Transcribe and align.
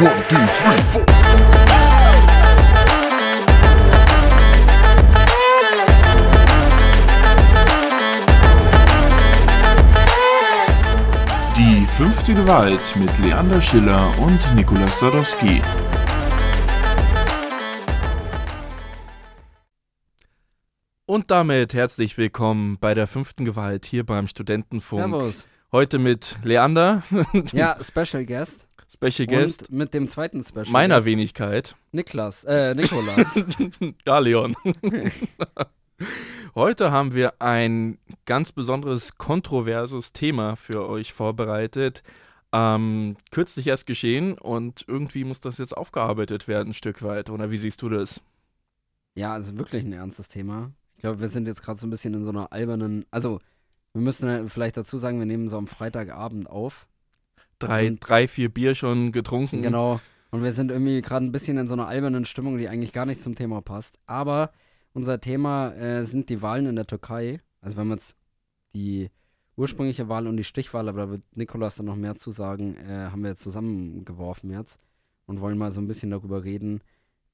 One, 0.00 0.16
two, 0.28 0.36
three, 0.48 0.76
four. 0.90 1.04
Die 11.56 11.86
fünfte 11.96 12.34
Gewalt 12.34 12.80
mit 12.96 13.16
Leander 13.20 13.60
Schiller 13.60 14.12
und 14.18 14.40
Nikolaus 14.56 14.98
Sadowski. 14.98 15.62
Und 21.06 21.30
damit 21.30 21.72
herzlich 21.72 22.18
willkommen 22.18 22.78
bei 22.80 22.94
der 22.94 23.06
fünften 23.06 23.44
Gewalt 23.44 23.86
hier 23.86 24.04
beim 24.04 24.26
Studentenfunk. 24.26 25.02
Servus. 25.02 25.46
Heute 25.70 25.98
mit 26.00 26.36
Leander, 26.42 27.04
Ja, 27.52 27.76
Special 27.80 28.24
Guest. 28.26 28.66
Special 28.94 29.26
Guest 29.26 29.62
Und 29.62 29.72
mit 29.72 29.94
dem 29.94 30.08
zweiten 30.08 30.42
Special 30.44 30.70
meiner 30.70 30.96
Guest. 30.96 31.06
Wenigkeit, 31.06 31.76
Niklas, 31.92 32.44
äh, 32.44 32.74
Nikolas. 32.74 33.40
ja 34.06 34.18
Leon. 34.18 34.54
Heute 36.54 36.90
haben 36.92 37.14
wir 37.14 37.40
ein 37.40 37.98
ganz 38.24 38.52
besonderes, 38.52 39.18
kontroverses 39.18 40.12
Thema 40.12 40.56
für 40.56 40.88
euch 40.88 41.12
vorbereitet. 41.12 42.02
Ähm, 42.52 43.16
kürzlich 43.32 43.66
erst 43.66 43.86
geschehen 43.86 44.38
und 44.38 44.84
irgendwie 44.86 45.24
muss 45.24 45.40
das 45.40 45.58
jetzt 45.58 45.76
aufgearbeitet 45.76 46.46
werden, 46.46 46.70
ein 46.70 46.74
Stück 46.74 47.02
weit. 47.02 47.30
Oder 47.30 47.50
wie 47.50 47.58
siehst 47.58 47.82
du 47.82 47.88
das? 47.88 48.20
ja, 49.14 49.32
also 49.32 49.56
wirklich 49.56 49.84
ein 49.84 49.92
ernstes 49.92 50.28
Thema. 50.28 50.72
Ich 50.96 51.00
glaube, 51.00 51.20
wir 51.20 51.28
sind 51.28 51.46
jetzt 51.46 51.62
gerade 51.62 51.78
so 51.78 51.86
ein 51.86 51.90
bisschen 51.90 52.14
in 52.14 52.24
so 52.24 52.30
einer 52.30 52.52
albernen. 52.52 53.04
Also, 53.10 53.40
wir 53.92 54.02
müssen 54.02 54.28
ja 54.28 54.46
vielleicht 54.46 54.76
dazu 54.76 54.98
sagen, 54.98 55.18
wir 55.18 55.26
nehmen 55.26 55.48
so 55.48 55.56
am 55.56 55.66
Freitagabend 55.66 56.48
auf. 56.50 56.86
Drei, 57.58 57.88
Und- 57.88 58.00
drei 58.00 58.28
vier 58.28 58.48
Bier 58.48 58.74
schon 58.74 59.12
getrunken. 59.12 59.62
Genau. 59.62 60.00
Und 60.30 60.42
wir 60.42 60.52
sind 60.52 60.70
irgendwie 60.70 61.00
gerade 61.00 61.24
ein 61.24 61.32
bisschen 61.32 61.58
in 61.58 61.68
so 61.68 61.74
einer 61.74 61.86
albernen 61.86 62.24
Stimmung, 62.24 62.58
die 62.58 62.68
eigentlich 62.68 62.92
gar 62.92 63.06
nicht 63.06 63.22
zum 63.22 63.34
Thema 63.36 63.60
passt. 63.62 63.98
Aber 64.06 64.50
unser 64.92 65.20
Thema 65.20 65.72
äh, 65.74 66.04
sind 66.04 66.28
die 66.28 66.42
Wahlen 66.42 66.66
in 66.66 66.76
der 66.76 66.86
Türkei. 66.86 67.40
Also, 67.60 67.76
wenn 67.76 67.86
wir 67.88 67.94
jetzt 67.94 68.16
die 68.74 69.10
ursprüngliche 69.56 70.08
Wahl 70.08 70.26
und 70.26 70.36
die 70.36 70.44
Stichwahl, 70.44 70.88
aber 70.88 71.02
da 71.02 71.10
wird 71.10 71.22
Nikolas 71.36 71.76
dann 71.76 71.86
noch 71.86 71.94
mehr 71.96 72.16
zu 72.16 72.32
sagen, 72.32 72.76
äh, 72.76 73.10
haben 73.10 73.22
wir 73.22 73.30
jetzt 73.30 73.42
zusammengeworfen 73.42 74.50
jetzt 74.50 74.80
und 75.26 75.40
wollen 75.40 75.56
mal 75.56 75.70
so 75.70 75.80
ein 75.80 75.86
bisschen 75.86 76.10
darüber 76.10 76.42
reden, 76.42 76.80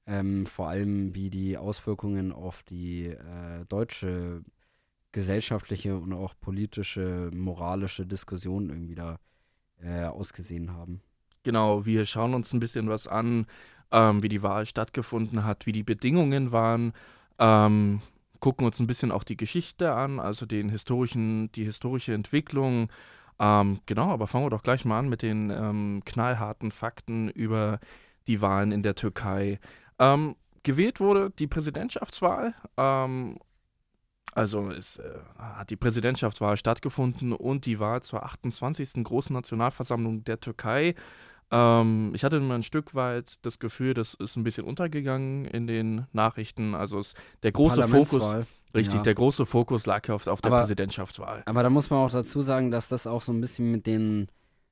ähm, 0.05 0.45
vor 0.45 0.69
allem 0.69 1.15
wie 1.15 1.31
die 1.31 1.57
Auswirkungen 1.57 2.31
auf 2.31 2.61
die 2.63 3.07
äh, 3.07 3.65
deutsche 3.67 4.43
gesellschaftliche 5.11 5.97
und 5.97 6.13
auch 6.13 6.35
politische, 6.39 7.31
moralische 7.33 8.05
Diskussion 8.05 8.69
irgendwie 8.69 8.95
da 8.95 9.17
äh, 9.83 10.05
ausgesehen 10.05 10.73
haben. 10.73 11.01
Genau, 11.43 11.85
wir 11.85 12.05
schauen 12.05 12.33
uns 12.33 12.53
ein 12.53 12.59
bisschen 12.59 12.89
was 12.89 13.07
an, 13.07 13.45
ähm, 13.91 14.23
wie 14.23 14.29
die 14.29 14.43
Wahl 14.43 14.65
stattgefunden 14.65 15.43
hat, 15.43 15.65
wie 15.65 15.71
die 15.71 15.83
Bedingungen 15.83 16.51
waren, 16.51 16.93
ähm, 17.39 18.01
gucken 18.39 18.65
uns 18.65 18.79
ein 18.79 18.87
bisschen 18.87 19.11
auch 19.11 19.23
die 19.23 19.37
Geschichte 19.37 19.93
an, 19.93 20.19
also 20.19 20.45
den 20.45 20.69
historischen, 20.69 21.51
die 21.53 21.63
historische 21.63 22.13
Entwicklung. 22.13 22.89
Ähm, 23.39 23.79
genau, 23.85 24.09
aber 24.09 24.27
fangen 24.27 24.45
wir 24.45 24.49
doch 24.49 24.63
gleich 24.63 24.85
mal 24.85 24.99
an 24.99 25.09
mit 25.09 25.21
den 25.21 25.49
ähm, 25.49 26.01
knallharten 26.05 26.71
Fakten 26.71 27.29
über 27.29 27.79
die 28.27 28.41
Wahlen 28.41 28.71
in 28.71 28.83
der 28.83 28.95
Türkei. 28.95 29.59
Ähm, 29.99 30.35
gewählt 30.63 30.99
wurde 30.99 31.31
die 31.31 31.47
Präsidentschaftswahl. 31.47 32.53
Ähm, 32.77 33.37
also 34.31 34.69
es 34.69 34.97
äh, 34.97 35.03
hat 35.37 35.69
die 35.69 35.75
Präsidentschaftswahl 35.75 36.57
stattgefunden 36.57 37.33
und 37.33 37.65
die 37.65 37.79
Wahl 37.79 38.01
zur 38.01 38.23
28. 38.23 39.03
Großen 39.03 39.33
Nationalversammlung 39.33 40.23
der 40.23 40.39
Türkei. 40.39 40.95
Ähm, 41.51 42.11
ich 42.15 42.23
hatte 42.23 42.37
immer 42.37 42.55
ein 42.55 42.63
Stück 42.63 42.95
weit 42.95 43.37
das 43.41 43.59
Gefühl, 43.59 43.93
das 43.93 44.13
ist 44.13 44.37
ein 44.37 44.43
bisschen 44.43 44.65
untergegangen 44.65 45.45
in 45.45 45.67
den 45.67 46.07
Nachrichten. 46.13 46.75
Also 46.75 46.99
es, 46.99 47.13
der 47.43 47.51
große 47.51 47.87
Fokus, 47.89 48.23
richtig, 48.73 48.95
ja. 48.95 49.01
der 49.01 49.15
große 49.15 49.45
Fokus 49.45 49.85
lag 49.85 50.07
ja 50.07 50.15
auf, 50.15 50.27
auf 50.27 50.39
der 50.41 50.51
Aber- 50.51 50.61
Präsidentschaftswahl. 50.61 51.43
Aber 51.45 51.63
da 51.63 51.69
muss 51.69 51.89
man 51.89 51.99
auch 51.99 52.11
dazu 52.11 52.41
sagen, 52.41 52.71
dass 52.71 52.87
das 52.87 53.05
auch 53.05 53.21
so 53.21 53.33
ein 53.33 53.41
bisschen 53.41 53.69
mit 53.69 53.85
den 53.85 54.29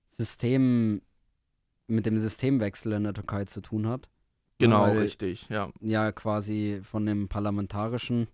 Systemen, 0.09 1.01
mit 1.87 2.05
dem 2.05 2.17
Systemwechsel 2.17 2.93
in 2.93 3.03
der 3.03 3.13
Türkei 3.13 3.45
zu 3.45 3.61
tun 3.61 3.87
hat. 3.87 4.07
Genau, 4.57 4.83
weil- 4.83 4.99
richtig, 4.99 5.47
ja. 5.49 5.69
Ja, 5.81 6.11
quasi 6.11 6.81
von 6.83 7.05
dem 7.05 7.27
parlamentarischen 7.27 8.27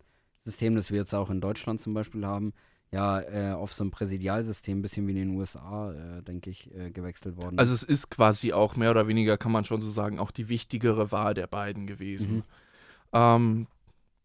System, 0.46 0.76
das 0.76 0.92
wir 0.92 1.00
jetzt 1.00 1.14
auch 1.14 1.30
in 1.30 1.42
Deutschland 1.42 1.82
zum 1.82 1.94
Beispiel 1.94 2.26
haben, 2.26 2.54
ja, 2.92 3.20
äh, 3.22 3.54
auf 3.54 3.74
so 3.74 3.84
ein 3.84 3.92
Präsidialsystem, 3.92 4.80
ein 4.80 4.82
bisschen 4.82 5.06
wie 5.08 5.12
in 5.12 5.18
den 5.18 5.36
USA, 5.36 5.92
äh, 5.92 6.22
denke 6.22 6.50
ich, 6.50 6.74
äh, 6.74 6.92
gewechselt 6.92 7.36
worden. 7.36 7.60
Also 7.60 7.74
es 7.74 7.84
ist 7.84 8.10
quasi 8.10 8.54
auch 8.54 8.76
mehr 8.76 8.92
oder 8.92 9.08
weniger, 9.08 9.38
kann 9.38 9.52
man 9.52 9.66
schon 9.66 9.82
so 9.82 9.92
sagen, 9.92 10.20
auch 10.20 10.32
die 10.32 10.48
wichtigere 10.48 11.12
Wahl 11.12 11.34
der 11.34 11.48
beiden 11.48 11.88
gewesen. 11.88 12.36
Mhm. 12.36 12.44
Ähm, 13.12 13.68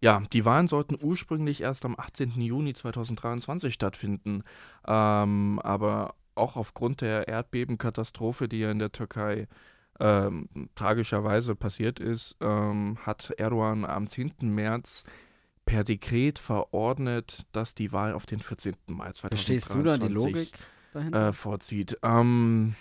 ja, 0.03 0.22
die 0.32 0.44
Wahlen 0.44 0.69
sollten 0.69 0.97
ursprünglich 1.00 1.62
erst 1.62 1.84
am 1.84 1.98
18. 1.98 2.41
Juni 2.41 2.75
2023 2.75 3.75
stattfinden. 3.75 4.44
Ähm, 4.86 5.59
aber 5.62 6.14
auch 6.34 6.56
aufgrund 6.56 7.00
der 7.00 7.28
Erdbebenkatastrophe, 7.28 8.48
die 8.48 8.60
ja 8.60 8.70
in 8.70 8.78
der 8.78 8.92
Türkei 8.92 9.48
ähm, 9.98 10.48
tragischerweise 10.75 11.54
passiert 11.54 11.98
ist, 11.98 12.36
ähm, 12.41 12.98
hat 13.04 13.32
Erdogan 13.36 13.84
am 13.84 14.06
10. 14.06 14.32
März 14.42 15.04
per 15.70 15.84
Dekret 15.84 16.41
verordnet, 16.41 17.47
dass 17.53 17.76
die 17.76 17.92
Wahl 17.92 18.12
auf 18.12 18.26
den 18.26 18.41
14. 18.41 18.75
Mai 18.88 19.12
2023 19.12 19.28
Verstehst 19.28 19.70
du 19.72 19.82
da 19.84 19.98
die 19.98 20.12
Logik 20.12 20.50
äh, 20.94 21.32
vorzieht. 21.32 21.97
Ähm, 22.03 22.75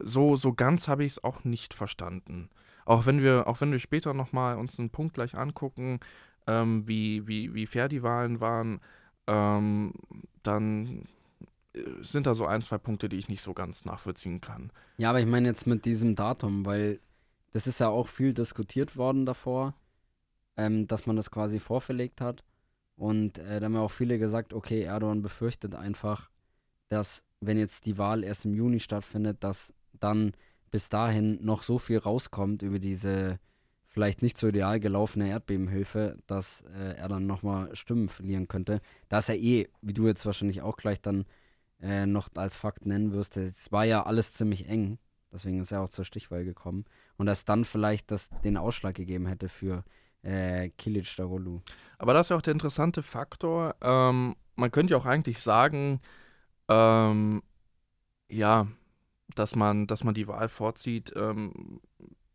so, 0.00 0.36
so 0.36 0.52
ganz 0.52 0.86
habe 0.86 1.04
ich 1.04 1.12
es 1.12 1.24
auch 1.24 1.42
nicht 1.42 1.74
verstanden. 1.74 2.48
Auch 2.84 3.04
wenn 3.04 3.20
wir, 3.20 3.48
auch 3.48 3.60
wenn 3.60 3.72
wir 3.72 3.80
später 3.80 4.14
nochmal 4.14 4.58
uns 4.58 4.78
einen 4.78 4.90
Punkt 4.90 5.14
gleich 5.14 5.34
angucken, 5.34 5.98
ähm, 6.46 6.86
wie, 6.86 7.26
wie, 7.26 7.52
wie 7.52 7.66
fair 7.66 7.88
die 7.88 8.04
Wahlen 8.04 8.40
waren, 8.40 8.80
ähm, 9.26 9.92
dann 10.44 11.02
äh, 11.74 11.80
sind 12.02 12.28
da 12.28 12.34
so 12.34 12.46
ein, 12.46 12.62
zwei 12.62 12.78
Punkte, 12.78 13.08
die 13.08 13.16
ich 13.16 13.28
nicht 13.28 13.42
so 13.42 13.54
ganz 13.54 13.84
nachvollziehen 13.84 14.40
kann. 14.40 14.70
Ja, 14.98 15.10
aber 15.10 15.18
ich 15.18 15.26
meine 15.26 15.48
jetzt 15.48 15.66
mit 15.66 15.84
diesem 15.84 16.14
Datum, 16.14 16.64
weil 16.64 17.00
das 17.52 17.66
ist 17.66 17.80
ja 17.80 17.88
auch 17.88 18.06
viel 18.06 18.34
diskutiert 18.34 18.96
worden 18.96 19.26
davor, 19.26 19.74
ähm, 20.56 20.86
dass 20.86 21.06
man 21.06 21.16
das 21.16 21.30
quasi 21.30 21.60
vorverlegt 21.60 22.20
hat. 22.20 22.44
Und 22.96 23.38
äh, 23.38 23.60
da 23.60 23.66
haben 23.66 23.74
ja 23.74 23.80
auch 23.80 23.90
viele 23.90 24.18
gesagt, 24.18 24.54
okay, 24.54 24.82
Erdogan 24.82 25.22
befürchtet 25.22 25.74
einfach, 25.74 26.30
dass 26.88 27.24
wenn 27.40 27.58
jetzt 27.58 27.86
die 27.86 27.98
Wahl 27.98 28.24
erst 28.24 28.44
im 28.44 28.54
Juni 28.54 28.80
stattfindet, 28.80 29.44
dass 29.44 29.74
dann 29.92 30.32
bis 30.70 30.88
dahin 30.88 31.44
noch 31.44 31.62
so 31.62 31.78
viel 31.78 31.98
rauskommt 31.98 32.62
über 32.62 32.78
diese 32.78 33.38
vielleicht 33.96 34.20
nicht 34.20 34.36
so 34.36 34.48
ideal 34.48 34.78
gelaufene 34.78 35.28
Erdbebenhilfe, 35.28 36.18
dass 36.26 36.64
äh, 36.76 36.96
er 36.96 37.08
dann 37.08 37.26
nochmal 37.26 37.74
Stimmen 37.74 38.08
verlieren 38.08 38.46
könnte. 38.46 38.82
Da 39.08 39.20
ist 39.20 39.30
er 39.30 39.38
eh, 39.38 39.68
wie 39.80 39.94
du 39.94 40.06
jetzt 40.06 40.26
wahrscheinlich 40.26 40.60
auch 40.60 40.76
gleich 40.76 41.00
dann 41.00 41.24
äh, 41.80 42.04
noch 42.04 42.28
als 42.34 42.56
Fakt 42.56 42.84
nennen 42.84 43.12
wirst, 43.12 43.38
es 43.38 43.72
war 43.72 43.84
ja 43.84 44.04
alles 44.04 44.34
ziemlich 44.34 44.68
eng. 44.68 44.98
Deswegen 45.32 45.60
ist 45.60 45.72
er 45.72 45.80
auch 45.80 45.88
zur 45.88 46.04
Stichwahl 46.04 46.44
gekommen. 46.44 46.84
Und 47.16 47.24
dass 47.24 47.46
dann 47.46 47.64
vielleicht 47.64 48.10
das 48.10 48.28
den 48.44 48.58
Ausschlag 48.58 48.94
gegeben 48.94 49.26
hätte 49.26 49.48
für 49.48 49.82
äh, 50.26 50.70
Kilic 50.70 51.16
Darolu. 51.16 51.60
Aber 51.98 52.12
das 52.12 52.26
ist 52.26 52.30
ja 52.30 52.36
auch 52.36 52.42
der 52.42 52.52
interessante 52.52 53.02
Faktor. 53.02 53.76
Ähm, 53.80 54.34
man 54.56 54.70
könnte 54.70 54.92
ja 54.92 54.98
auch 54.98 55.06
eigentlich 55.06 55.40
sagen, 55.40 56.00
ähm, 56.68 57.42
ja, 58.28 58.66
dass 59.34 59.54
man, 59.54 59.86
dass 59.86 60.04
man 60.04 60.14
die 60.14 60.28
Wahl 60.28 60.48
vorzieht, 60.48 61.12
ähm, 61.16 61.80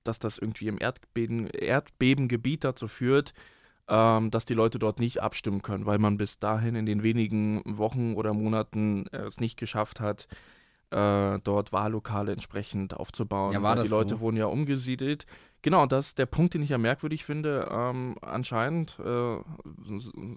dass 0.04 0.20
das 0.20 0.38
irgendwie 0.38 0.68
im 0.68 0.80
Erdbeben, 0.80 1.48
Erdbebengebiet 1.48 2.64
dazu 2.64 2.88
führt, 2.88 3.34
ähm, 3.88 4.32
dass 4.32 4.46
die 4.46 4.54
Leute 4.54 4.80
dort 4.80 5.00
nicht 5.00 5.22
abstimmen 5.22 5.62
können, 5.62 5.86
weil 5.86 6.00
man 6.00 6.18
bis 6.18 6.40
dahin 6.40 6.76
in 6.76 6.86
den 6.86 7.04
wenigen 7.04 7.62
Wochen 7.66 8.16
oder 8.16 8.34
Monaten 8.34 9.08
äh, 9.08 9.24
es 9.24 9.40
nicht 9.40 9.58
geschafft 9.58 10.00
hat, 10.00 10.28
äh, 10.92 11.40
dort 11.44 11.72
Wahllokale 11.72 12.32
entsprechend 12.32 12.94
aufzubauen. 12.94 13.54
Ja, 13.54 13.62
war 13.64 13.76
das 13.76 13.86
die 13.86 13.92
Leute 13.92 14.16
so? 14.16 14.20
wurden 14.20 14.38
ja 14.38 14.46
umgesiedelt. 14.46 15.26
Genau, 15.62 15.86
das 15.86 16.08
ist 16.08 16.18
der 16.18 16.26
Punkt, 16.26 16.54
den 16.54 16.64
ich 16.64 16.70
ja 16.70 16.78
merkwürdig 16.78 17.24
finde. 17.24 17.68
Ähm, 17.72 18.16
anscheinend, 18.22 18.98
äh, 19.00 19.38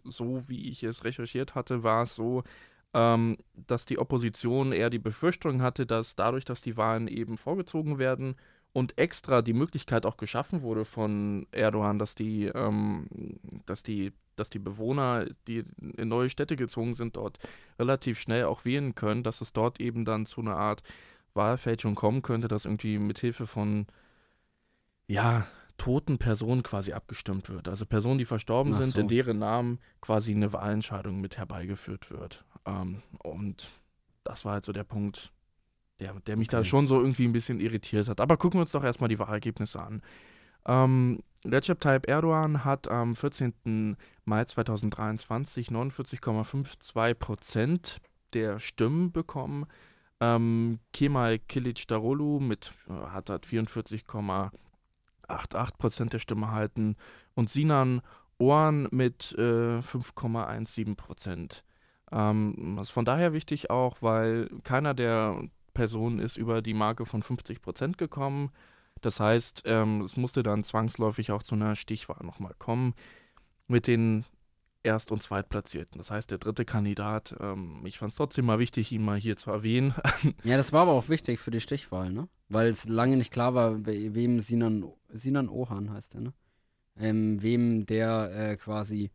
so 0.05 0.49
wie 0.49 0.69
ich 0.69 0.83
es 0.83 1.05
recherchiert 1.05 1.55
hatte, 1.55 1.83
war 1.83 2.03
es 2.03 2.15
so, 2.15 2.45
ähm, 2.93 3.37
dass 3.55 3.87
die 3.87 3.99
Opposition 3.99 4.73
eher 4.73 4.91
die 4.91 4.99
Befürchtung 4.99 5.63
hatte, 5.63 5.87
dass 5.87 6.15
dadurch, 6.15 6.45
dass 6.45 6.63
die 6.63 6.77
Wahlen 6.77 7.09
eben 7.09 7.37
vorgezogen 7.37 7.99
werden 7.99 8.37
und 8.75 8.99
extra 8.99 9.41
die 9.41 9.53
Möglichkeit 9.53 10.05
auch 10.05 10.17
geschaffen 10.17 10.63
wurde 10.63 10.85
von 10.85 11.47
Erdogan, 11.53 12.01
dass 12.01 12.17
die, 12.17 12.47
ähm, 12.47 13.07
dass 13.67 13.85
die, 13.85 14.13
dass 14.35 14.51
die 14.51 14.59
Bewohner, 14.59 15.27
die 15.47 15.65
in 15.97 16.09
neue 16.09 16.29
Städte 16.29 16.57
gezogen 16.57 16.95
sind, 16.95 17.15
dort 17.15 17.39
relativ 17.79 18.19
schnell 18.19 18.45
auch 18.45 18.65
wählen 18.65 18.97
können, 18.97 19.23
dass 19.23 19.41
es 19.41 19.53
dort 19.53 19.81
eben 19.81 20.05
dann 20.05 20.27
zu 20.27 20.41
einer 20.41 20.57
Art 20.57 20.83
Wahlfälschung 21.35 21.95
kommen 21.95 22.23
könnte, 22.23 22.49
dass 22.49 22.65
irgendwie 22.65 22.99
mithilfe 22.99 23.47
von 23.47 23.87
ja, 25.07 25.47
toten 25.77 26.19
Personen 26.19 26.65
quasi 26.65 26.93
abgestimmt 26.93 27.49
wird. 27.51 27.69
Also 27.69 27.87
Personen, 27.87 28.19
die 28.19 28.25
verstorben 28.25 28.75
Ach 28.75 28.83
sind, 28.83 28.95
so. 28.95 29.01
in 29.01 29.09
deren 29.09 29.39
Namen 29.39 29.79
quasi 30.01 30.33
eine 30.33 30.53
Wahlentscheidung 30.53 31.21
mit 31.21 31.39
herbeigeführt 31.39 32.11
wird. 32.11 32.45
Ähm, 32.67 33.03
und 33.23 33.71
das 34.25 34.45
war 34.45 34.55
halt 34.55 34.65
so 34.65 34.73
der 34.73 34.85
Punkt, 34.85 35.31
der, 36.01 36.15
der 36.27 36.37
mich 36.37 36.49
da 36.49 36.59
Okay. 36.59 36.69
schon 36.69 36.89
so 36.89 37.01
irgendwie 37.01 37.27
ein 37.27 37.33
bisschen 37.33 37.61
irritiert 37.61 38.09
hat. 38.09 38.21
Aber 38.21 38.37
gucken 38.37 38.59
wir 38.59 38.63
uns 38.63 38.73
doch 38.73 38.85
erstmal 38.85 39.09
die 39.09 39.19
Wahlergebnisse 39.19 39.81
an. 39.81 40.03
Ähm, 40.67 41.21
Recep 41.45 41.81
Tayyip 41.81 42.09
Erdogan 42.09 42.65
hat 42.65 42.89
am 42.89 43.15
14. 43.15 43.97
Mai 44.25 44.45
2023 44.45 45.69
49,52 45.69 47.15
Prozent 47.15 48.01
der 48.33 48.59
Stimmen 48.61 49.13
bekommen. 49.13 49.67
Ähm, 50.21 50.79
Kemal 50.93 51.35
Kılıçdaroğlu 51.49 52.41
mit 52.41 52.73
äh, 52.89 52.93
hat, 52.93 53.29
hat 53.29 53.47
44,88 53.47 54.51
Prozent 55.79 56.13
der 56.13 56.19
Stimmen 56.19 56.45
erhalten 56.45 56.97
und 57.35 57.51
Sinan 57.51 58.01
Oğan 58.41 58.89
mit 58.91 59.35
äh, 59.39 59.81
5,17 59.81 60.97
Prozent. 60.97 61.63
Ähm, 62.11 62.75
das 62.77 62.89
ist 62.89 62.93
von 62.93 63.05
daher 63.05 63.33
wichtig 63.33 63.71
auch, 63.71 64.01
weil 64.01 64.49
keiner 64.63 64.95
der 64.95 65.43
Personen 65.75 66.19
ist 66.21 66.37
über 66.37 66.63
die 66.63 66.75
Marke 66.75 67.05
von 67.05 67.23
50 67.23 67.61
Prozent 67.61 67.99
gekommen. 67.99 68.51
Das 69.01 69.21
heißt, 69.21 69.63
ähm, 69.67 70.01
es 70.03 70.17
musste 70.17 70.43
dann 70.43 70.65
zwangsläufig 70.65 71.31
auch 71.33 71.43
zu 71.43 71.55
einer 71.57 71.77
Stichwahl 71.77 72.25
nochmal 72.25 72.55
kommen 72.59 72.95
mit 73.67 73.87
den 73.87 74.25
Erst- 74.83 75.11
und 75.13 75.23
Zweitplatzierten. 75.23 75.97
Das 75.99 76.11
heißt, 76.11 76.31
der 76.31 76.39
dritte 76.39 76.65
Kandidat, 76.67 77.35
ähm, 77.41 77.81
ich 77.87 77.99
fand 77.99 78.13
es 78.13 78.17
trotzdem 78.17 78.45
mal 78.45 78.59
wichtig, 78.59 78.93
ihn 78.93 79.03
mal 79.05 79.19
hier 79.19 79.37
zu 79.37 79.51
erwähnen. 79.51 79.95
Ja, 80.45 80.57
das 80.59 80.73
war 80.73 80.83
aber 80.83 80.93
auch 80.93 81.09
wichtig 81.09 81.41
für 81.41 81.51
die 81.51 81.61
Stichwahl, 81.61 82.13
ne? 82.13 82.29
Weil 82.51 82.69
es 82.69 82.87
lange 82.87 83.17
nicht 83.17 83.33
klar 83.33 83.55
war, 83.55 83.87
we- 83.87 84.15
wem 84.15 84.41
Sinan, 84.41 84.85
Sinan 85.09 85.49
Ohan 85.49 85.91
heißt 85.91 86.15
er, 86.15 86.21
ne? 86.21 86.35
Ähm, 86.99 87.43
wem 87.43 87.87
der 87.87 88.31
äh, 88.53 88.57
quasi 88.57 89.11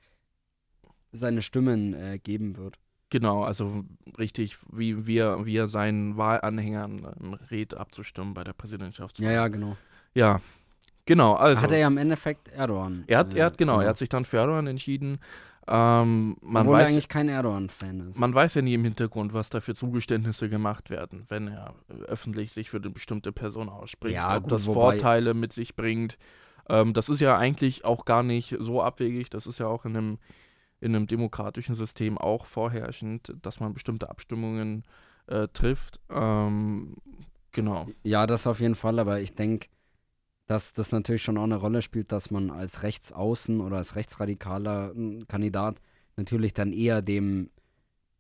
seine 1.11 1.41
Stimmen 1.41 1.93
äh, 1.93 2.19
geben 2.19 2.57
wird. 2.57 2.77
Genau, 3.09 3.43
also 3.43 3.83
richtig, 4.17 4.57
wie, 4.71 5.17
er, 5.17 5.45
wie 5.45 5.57
er 5.57 5.67
seinen 5.67 6.17
Wahlanhängern 6.17 7.07
ähm, 7.21 7.33
rät, 7.51 7.73
abzustimmen 7.73 8.33
bei 8.33 8.43
der 8.43 8.53
Präsidentschaftswahl. 8.53 9.25
Ja, 9.25 9.31
ja, 9.31 9.47
genau. 9.47 9.77
Ja, 10.13 10.41
genau. 11.05 11.33
Also, 11.33 11.61
hat 11.61 11.71
er 11.71 11.79
ja 11.79 11.87
im 11.87 11.97
Endeffekt 11.97 12.49
Erdogan. 12.49 13.03
er 13.07 13.19
hat, 13.19 13.33
er 13.33 13.45
hat, 13.45 13.57
genau, 13.57 13.79
äh, 13.79 13.83
er 13.83 13.89
hat 13.89 13.97
sich 13.97 14.09
dann 14.09 14.25
für 14.25 14.37
Erdogan 14.37 14.67
entschieden. 14.67 15.19
Ähm, 15.71 16.35
man 16.41 16.63
Obwohl 16.63 16.77
er 16.77 16.81
weiß, 16.81 16.89
eigentlich 16.89 17.09
kein 17.09 17.29
Erdogan-Fan 17.29 18.09
ist. 18.09 18.19
Man 18.19 18.33
weiß 18.33 18.55
ja 18.55 18.63
nie 18.63 18.73
im 18.73 18.83
Hintergrund, 18.83 19.33
was 19.33 19.51
da 19.51 19.61
für 19.61 19.75
Zugeständnisse 19.75 20.49
gemacht 20.49 20.89
werden, 20.89 21.25
wenn 21.29 21.47
er 21.47 21.75
äh, 21.89 22.05
öffentlich 22.05 22.53
sich 22.53 22.71
für 22.71 22.77
eine 22.77 22.89
bestimmte 22.89 23.31
Person 23.31 23.69
ausspricht. 23.69 24.15
Ja, 24.15 24.37
ob 24.37 24.43
gut, 24.43 24.51
das 24.51 24.65
Vorteile 24.65 25.35
mit 25.35 25.53
sich 25.53 25.75
bringt. 25.75 26.17
Ähm, 26.67 26.93
das 26.93 27.09
ist 27.09 27.19
ja 27.19 27.37
eigentlich 27.37 27.85
auch 27.85 28.05
gar 28.05 28.23
nicht 28.23 28.55
so 28.59 28.81
abwegig. 28.81 29.29
Das 29.29 29.45
ist 29.45 29.59
ja 29.59 29.67
auch 29.67 29.85
in 29.85 29.95
einem, 29.95 30.17
in 30.81 30.95
einem 30.95 31.07
demokratischen 31.07 31.75
System 31.75 32.17
auch 32.17 32.45
vorherrschend, 32.45 33.35
dass 33.41 33.59
man 33.59 33.73
bestimmte 33.73 34.09
Abstimmungen 34.09 34.83
äh, 35.27 35.47
trifft. 35.49 35.99
Ähm, 36.09 36.95
genau. 37.51 37.87
Ja, 38.03 38.27
das 38.27 38.47
auf 38.47 38.59
jeden 38.59 38.75
Fall, 38.75 38.99
aber 38.99 39.19
ich 39.19 39.35
denke, 39.35 39.67
dass 40.47 40.73
das 40.73 40.91
natürlich 40.91 41.21
schon 41.21 41.37
auch 41.37 41.43
eine 41.43 41.57
Rolle 41.57 41.81
spielt, 41.81 42.11
dass 42.11 42.31
man 42.31 42.49
als 42.49 42.81
Rechtsaußen 42.81 43.61
oder 43.61 43.77
als 43.77 43.95
rechtsradikaler 43.95 44.93
mm, 44.95 45.27
Kandidat 45.27 45.79
natürlich 46.17 46.53
dann 46.53 46.73
eher 46.73 47.01
dem 47.01 47.51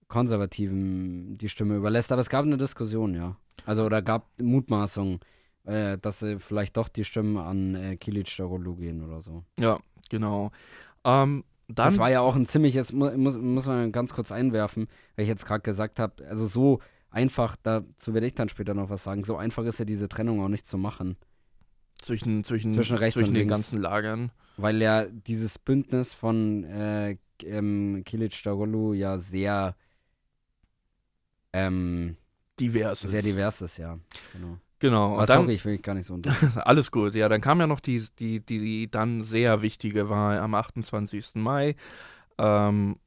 Konservativen 0.07 1.37
die 1.37 1.49
Stimme 1.49 1.75
überlässt. 1.75 2.11
Aber 2.11 2.21
es 2.21 2.29
gab 2.29 2.45
eine 2.45 2.57
Diskussion, 2.57 3.15
ja. 3.15 3.35
Also, 3.65 3.83
oder 3.85 4.01
gab 4.01 4.29
Mutmaßungen, 4.41 5.19
äh, 5.65 5.97
dass 5.97 6.25
vielleicht 6.37 6.77
doch 6.77 6.87
die 6.87 7.03
Stimmen 7.03 7.37
an 7.37 7.75
äh, 7.75 7.97
Kilic 7.97 8.35
Darulu 8.37 8.75
gehen 8.75 9.03
oder 9.03 9.21
so. 9.21 9.43
Ja, 9.59 9.79
genau. 10.09 10.51
Ähm, 11.03 11.43
dann, 11.69 11.85
das 11.85 11.97
war 11.97 12.09
ja 12.09 12.21
auch 12.21 12.35
ein 12.35 12.45
ziemliches, 12.45 12.91
mu 12.91 13.09
muss, 13.15 13.37
muss 13.37 13.67
man 13.67 13.91
ganz 13.91 14.13
kurz 14.13 14.31
einwerfen, 14.31 14.87
weil 15.15 15.23
ich 15.23 15.29
jetzt 15.29 15.45
gerade 15.45 15.61
gesagt 15.61 15.99
habe, 15.99 16.27
also 16.27 16.47
so 16.47 16.79
einfach, 17.11 17.55
dazu 17.61 18.13
werde 18.13 18.27
ich 18.27 18.33
dann 18.35 18.49
später 18.49 18.73
noch 18.73 18.89
was 18.89 19.03
sagen, 19.03 19.23
so 19.23 19.37
einfach 19.37 19.63
ist 19.65 19.79
ja 19.79 19.85
diese 19.85 20.09
Trennung 20.09 20.41
auch 20.41 20.47
nicht 20.49 20.67
zu 20.67 20.77
machen. 20.77 21.15
zwischen, 22.01 22.43
zwischen, 22.43 22.73
zwischen 22.73 22.97
rechts 22.97 23.13
zwischen 23.13 23.29
und 23.29 23.33
den 23.35 23.41
links. 23.41 23.51
ganzen 23.53 23.81
Lagern. 23.81 24.31
weil 24.57 24.81
ja 24.81 25.05
dieses 25.05 25.59
Bündnis 25.59 26.13
von 26.13 26.63
äh, 26.65 27.17
ähm, 27.43 28.01
Kilic 28.05 28.41
Darulu 28.43 28.93
ja 28.93 29.17
sehr 29.17 29.75
ähm, 31.53 32.17
Divers 32.59 33.01
sehr 33.01 33.19
ist. 33.19 33.25
divers 33.27 33.61
ist, 33.61 33.77
ja. 33.77 33.97
Genau. 34.33 34.57
Genau. 34.79 35.19
Und 35.19 35.29
dann, 35.29 35.41
sorry, 35.41 35.53
ich 35.53 35.65
will 35.65 35.73
mich 35.73 35.81
gar 35.81 35.93
nicht 35.93 36.07
so 36.07 36.13
unter. 36.13 36.33
Alles 36.65 36.91
gut, 36.91 37.13
ja, 37.13 37.27
dann 37.27 37.41
kam 37.41 37.59
ja 37.59 37.67
noch 37.67 37.81
die, 37.81 38.01
die, 38.17 38.39
die, 38.39 38.59
die 38.59 38.91
dann 38.91 39.23
sehr 39.23 39.61
wichtige 39.61 40.09
Wahl 40.09 40.39
am 40.39 40.55
28. 40.55 41.35
Mai. 41.35 41.75
Ähm, 42.37 42.97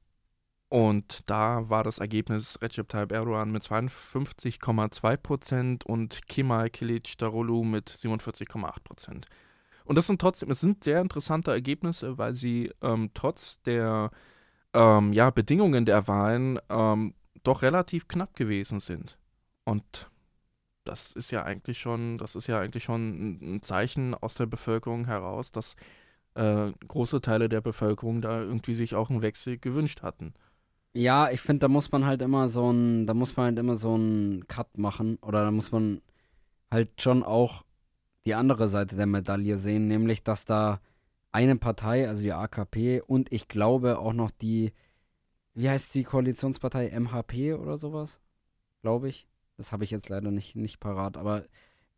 und 0.69 1.29
da 1.29 1.69
war 1.69 1.85
das 1.85 1.99
Ergebnis 1.99 2.59
Recep 2.63 2.89
Tayyip 2.89 3.13
Erdogan 3.13 3.51
mit 3.53 3.63
52,2 3.63 5.17
Prozent 5.19 5.85
und 5.85 6.27
Kemal 6.29 6.69
Kılıçdaroğlu 6.69 7.65
mit 7.65 7.91
47,8 7.91 8.83
Prozent. 8.83 9.27
Und 9.85 9.97
das 9.97 10.07
sind 10.07 10.21
trotzdem, 10.21 10.51
es 10.51 10.61
sind 10.61 10.85
sehr 10.85 11.01
interessante 11.01 11.51
Ergebnisse, 11.51 12.17
weil 12.17 12.35
sie 12.35 12.71
ähm, 12.83 13.11
trotz 13.15 13.61
der 13.63 14.11
ähm, 14.73 15.13
ja, 15.13 15.31
Bedingungen 15.31 15.85
der 15.85 16.09
Wahlen 16.09 16.59
ähm, 16.69 17.15
doch 17.43 17.63
relativ 17.63 18.09
knapp 18.09 18.35
gewesen 18.35 18.81
sind. 18.81 19.19
Und 19.65 20.11
das 20.85 21.13
ist 21.13 21.31
ja 21.31 21.43
eigentlich 21.45 21.79
schon, 21.81 22.19
das 22.19 22.35
ist 22.37 22.47
ja 22.49 22.61
eigentlich 22.61 22.85
schon 22.85 23.39
ein- 23.57 23.63
Zeichen 23.63 24.15
aus 24.15 24.35
der 24.35 24.47
Bevölkerung 24.47 25.07
heraus, 25.07 25.53
dass 25.53 25.77
äh, 26.35 26.73
große 26.89 27.21
Teile 27.21 27.49
der 27.49 27.61
Bevölkerung 27.61 28.23
da 28.23 28.41
irgendwie 28.43 28.75
sich 28.75 28.95
auch 28.95 29.11
einen 29.11 29.23
Wechsel 29.23 29.59
gewünscht 29.59 30.03
hatten. 30.03 30.35
Ja, 30.95 31.31
ich 31.31 31.41
finde, 31.41 31.61
da 31.61 31.69
muss 31.69 31.91
man 31.91 32.05
halt 32.07 32.21
immer 32.23 32.49
so 32.49 32.71
ein, 32.71 33.07
da 33.07 33.15
muss 33.15 33.37
man 33.37 33.47
halt 33.47 33.59
immer 33.59 33.77
so 33.77 33.95
einen 33.95 34.47
Cut 34.47 34.77
machen 34.79 35.17
oder 35.23 35.43
da 35.45 35.51
muss 35.51 35.73
man 35.73 36.03
halt 36.71 37.01
schon 37.03 37.23
auch 37.23 37.65
die 38.27 38.35
andere 38.35 38.69
Seite 38.69 38.97
der 38.97 39.07
Medaille 39.07 39.59
sehen, 39.59 39.89
nämlich 39.89 40.25
dass 40.25 40.45
da 40.47 40.81
eine 41.33 41.57
Partei, 41.57 42.09
also 42.09 42.23
die 42.23 42.33
AKP 42.33 43.03
und 43.03 43.33
ich 43.33 43.49
glaube 43.49 43.99
auch 43.99 44.13
noch 44.15 44.31
die, 44.31 44.73
wie 45.55 45.71
heißt 45.71 45.95
die 45.95 46.05
Koalitionspartei, 46.05 46.89
MHP 46.89 47.55
oder 47.55 47.79
sowas, 47.79 48.21
glaube 48.83 49.09
ich. 49.11 49.29
Das 49.57 49.73
habe 49.73 49.85
ich 49.85 49.91
jetzt 49.91 50.09
leider 50.09 50.31
nicht, 50.31 50.57
nicht 50.57 50.81
parat, 50.81 51.17
aber 51.17 51.45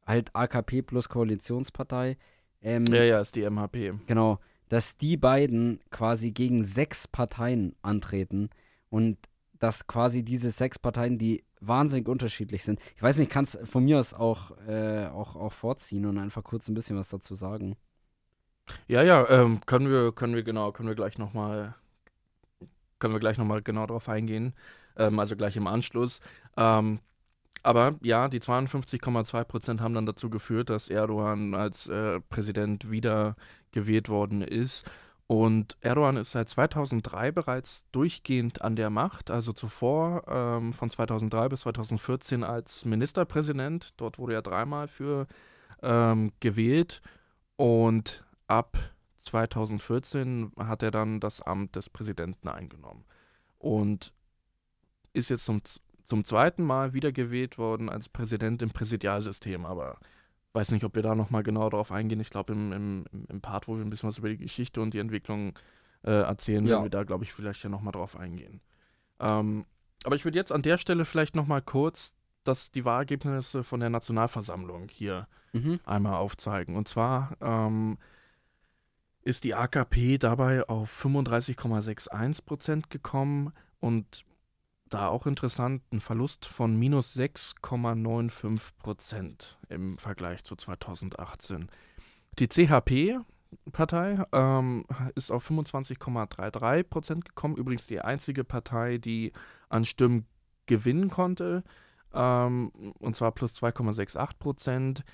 halt 0.07 0.35
AKP 0.35 0.83
plus 0.83 1.09
Koalitionspartei. 1.09 2.17
Ähm, 2.61 2.85
Ja, 2.87 3.05
ja, 3.05 3.21
ist 3.21 3.35
die 3.37 3.43
MHP. 3.49 3.93
Genau, 4.07 4.39
dass 4.69 4.97
die 4.97 5.17
beiden 5.17 5.81
quasi 5.91 6.31
gegen 6.31 6.63
sechs 6.63 7.07
Parteien 7.07 7.75
antreten 7.83 8.51
und 8.91 9.19
dass 9.59 9.87
quasi 9.87 10.23
diese 10.23 10.51
sechs 10.51 10.79
Parteien, 10.79 11.19
die 11.19 11.45
wahnsinnig 11.61 12.09
unterschiedlich 12.09 12.65
sind. 12.65 12.81
Ich 12.97 13.03
weiß 13.03 13.19
nicht, 13.19 13.31
kannst 13.31 13.59
von 13.65 13.85
mir 13.85 13.99
aus 13.99 14.13
auch, 14.13 14.51
äh, 14.67 15.07
auch, 15.07 15.37
auch 15.37 15.53
vorziehen 15.53 16.05
und 16.07 16.19
einfach 16.19 16.45
kurz 16.45 16.69
ein 16.69 16.75
bisschen 16.75 16.97
was 16.97 17.09
dazu 17.09 17.35
sagen. 17.35 17.77
Ja, 18.89 19.03
ja, 19.03 19.29
ähm, 19.29 19.61
können 19.67 19.91
wir, 19.91 20.13
können 20.13 20.35
wir 20.35 20.43
genau, 20.43 20.73
können 20.73 20.89
wir 20.89 20.95
gleich 20.95 21.19
nochmal, 21.19 21.75
können 22.99 23.15
wir 23.15 23.21
gleich 23.21 23.39
nochmal 23.39 23.63
genau 23.63 23.87
drauf 23.87 24.09
eingehen, 24.09 24.55
ähm, 24.97 25.19
also 25.19 25.37
gleich 25.37 25.57
im 25.57 25.67
Anschluss. 25.67 26.21
Ähm, 26.57 27.01
aber 27.65 27.95
ja, 28.03 28.29
die 28.29 28.41
52,2 28.41 29.45
Prozent 29.45 29.81
haben 29.81 29.95
dann 29.95 30.07
dazu 30.07 30.31
geführt, 30.31 30.71
dass 30.71 30.89
Erdogan 30.89 31.55
als 31.55 31.89
äh, 31.89 32.21
Präsident 32.21 32.91
wieder 32.91 33.37
gewählt 33.73 34.09
worden 34.09 34.43
ist. 34.43 34.85
Und 35.27 35.79
Erdogan 35.81 36.19
ist 36.19 36.33
seit 36.33 36.51
2003 36.51 37.33
bereits 37.33 37.87
durchgehend 37.91 38.61
an 38.61 38.77
der 38.77 38.91
Macht, 38.91 39.31
also 39.31 39.55
zuvor 39.55 40.25
ähm, 40.29 40.75
von 40.75 40.91
2003 40.91 41.49
bis 41.49 41.61
2014 41.61 42.45
als 42.45 42.85
Ministerpräsident. 42.85 43.95
Dort 43.97 44.19
wurde 44.19 44.35
er 44.35 44.43
dreimal 44.43 44.87
für 44.87 45.27
ähm, 45.83 46.33
gewählt. 46.41 47.01
Und 47.57 48.25
ab 48.47 48.77
2014 49.19 50.53
hat 50.59 50.83
er 50.83 50.91
dann 50.91 51.21
das 51.21 51.41
Amt 51.41 51.77
des 51.77 51.89
Präsidenten 51.89 52.49
eingenommen. 52.49 53.05
Und 53.59 54.13
ist 55.15 55.31
jetzt 55.31 55.47
zum, 55.47 55.63
zum 56.05 56.25
zweiten 56.25 56.63
Mal 56.65 56.93
wiedergewählt 56.93 57.59
worden 57.59 57.89
als 57.89 58.09
Präsident 58.09 58.63
im 58.63 58.71
Präsidialsystem. 58.71 59.65
Aber 59.67 59.99
weiß 60.53 60.71
nicht, 60.71 60.85
ob 60.85 60.95
wir 60.95 61.03
da 61.03 61.15
nochmal 61.15 61.43
genau 61.43 61.69
drauf 61.71 61.91
eingehen. 61.91 62.21
Ich 62.21 62.31
glaube, 62.31 62.53
im, 62.53 62.73
im, 62.73 63.05
im 63.29 63.41
Part, 63.41 63.67
wo 63.69 63.77
wir 63.77 63.85
ein 63.85 63.91
bisschen 63.91 64.09
was 64.09 64.19
über 64.19 64.29
die 64.29 64.37
Geschichte 64.39 64.81
und 64.81 64.95
die 64.95 64.99
Entwicklung 64.99 65.59
äh, 66.03 66.11
erzählen, 66.11 66.65
Ja. 66.67 66.73
werden 66.73 66.85
wir 66.85 66.91
da, 66.91 67.03
glaube 67.05 67.25
ich, 67.25 67.33
vielleicht 67.33 67.63
ja 67.65 67.71
nochmal 67.71 67.93
drauf 67.93 68.17
eingehen. 68.17 68.61
Ähm, 69.21 69.65
aber 70.05 70.17
ich 70.17 70.25
würde 70.25 70.39
jetzt 70.39 70.53
an 70.53 70.63
der 70.63 70.77
Stelle 70.79 71.05
vielleicht 71.07 71.35
nochmal 71.35 71.63
kurz 71.63 72.15
das, 72.45 72.71
die 72.71 72.85
Wahlergebnisse 72.85 73.65
von 73.65 73.81
der 73.81 73.91
Nationalversammlung 73.91 74.89
hier 74.91 75.27
Mhm. 75.55 75.79
einmal 75.87 76.15
aufzeigen. 76.15 76.77
Und 76.77 76.89
zwar 76.89 77.37
ähm, 77.41 77.97
ist 79.23 79.45
die 79.45 79.55
AKP 79.55 80.19
dabei 80.19 80.69
auf 80.69 81.03
35,61 81.05 82.45
Prozent 82.45 82.91
gekommen 82.91 83.53
und 83.81 84.25
da 84.95 85.09
auch 85.09 85.27
interessant, 85.27 85.83
ein 85.93 86.01
Verlust 86.01 86.47
von 86.47 86.77
minus 86.77 87.17
6,95 87.17 88.71
Prozent 88.79 89.59
im 89.69 89.99
Vergleich 89.99 90.45
zu 90.45 90.55
2018. 90.55 91.69
Die 92.39 92.49
CHP-Partei 92.49 94.25
ähm, 94.33 94.85
ist 95.17 95.33
auf 95.33 95.51
25,33 95.51 96.85
Prozent 96.85 97.25
gekommen, 97.25 97.57
übrigens 97.57 97.89
die 97.89 98.01
einzige 98.01 98.45
Partei, 98.45 98.99
die 98.99 99.33
an 99.69 99.85
Stimmen 99.85 100.27
gewinnen 100.67 101.11
konnte. 101.11 101.65
ähm, 102.13 102.71
und 103.01 103.17
zwar 103.17 103.33
plus 103.33 103.53
2,68 103.55 104.39
Prozent. 104.39 105.05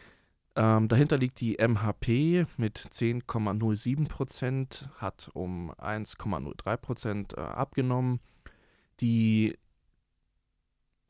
Ähm, 0.57 0.89
dahinter 0.89 1.17
liegt 1.17 1.41
die 1.41 1.57
MHP 1.57 2.47
mit 2.59 2.79
10,07 2.79 4.09
Prozent, 4.09 4.91
hat 4.99 5.31
um 5.33 5.73
1,03 5.73 6.77
Prozent 6.77 7.33
äh, 7.39 7.41
abgenommen. 7.41 8.21
Die 9.01 9.57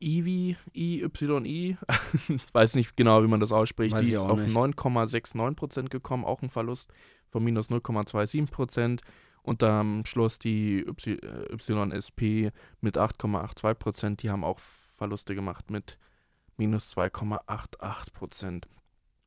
IWI, 0.01 0.57
IYI, 0.73 1.77
weiß 2.53 2.75
nicht 2.75 2.97
genau, 2.97 3.23
wie 3.23 3.27
man 3.27 3.39
das 3.39 3.51
ausspricht, 3.51 3.95
Weiß 3.95 4.05
die 4.05 4.13
ist 4.13 4.21
auf 4.21 4.39
nicht. 4.39 4.55
9,69 4.55 5.55
Prozent 5.55 5.89
gekommen, 5.89 6.25
auch 6.25 6.41
ein 6.41 6.49
Verlust 6.49 6.91
von 7.29 7.43
minus 7.43 7.69
0,27 7.69 8.49
Prozent. 8.49 9.01
Und 9.43 9.63
am 9.63 10.05
Schluss 10.05 10.37
die 10.37 10.85
y, 10.85 11.17
äh, 11.23 11.97
YSP 11.97 12.51
mit 12.79 12.97
8,82 12.97 13.73
Prozent, 13.73 14.23
die 14.23 14.29
haben 14.29 14.43
auch 14.43 14.59
Verluste 14.97 15.33
gemacht 15.33 15.71
mit 15.71 15.97
minus 16.57 16.95
2,88 16.95 18.13
Prozent. 18.13 18.67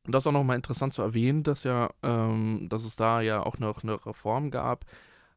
Und 0.05 0.13
das 0.13 0.23
ist 0.23 0.27
auch 0.27 0.31
nochmal 0.31 0.55
interessant 0.55 0.93
zu 0.93 1.01
erwähnen, 1.01 1.43
dass 1.43 1.63
ja, 1.63 1.89
ähm, 2.03 2.67
dass 2.69 2.85
es 2.85 2.95
da 2.95 3.21
ja 3.21 3.43
auch 3.43 3.57
noch 3.57 3.83
eine 3.83 4.05
Reform 4.05 4.51
gab, 4.51 4.85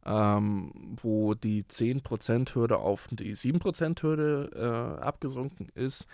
ähm, 0.04 0.72
wo 1.02 1.34
die 1.34 1.64
10%-Hürde 1.64 2.78
auf 2.78 3.08
die 3.10 3.34
7%-Hürde 3.34 4.98
äh, 5.00 5.02
abgesunken 5.02 5.68
ist. 5.74 6.06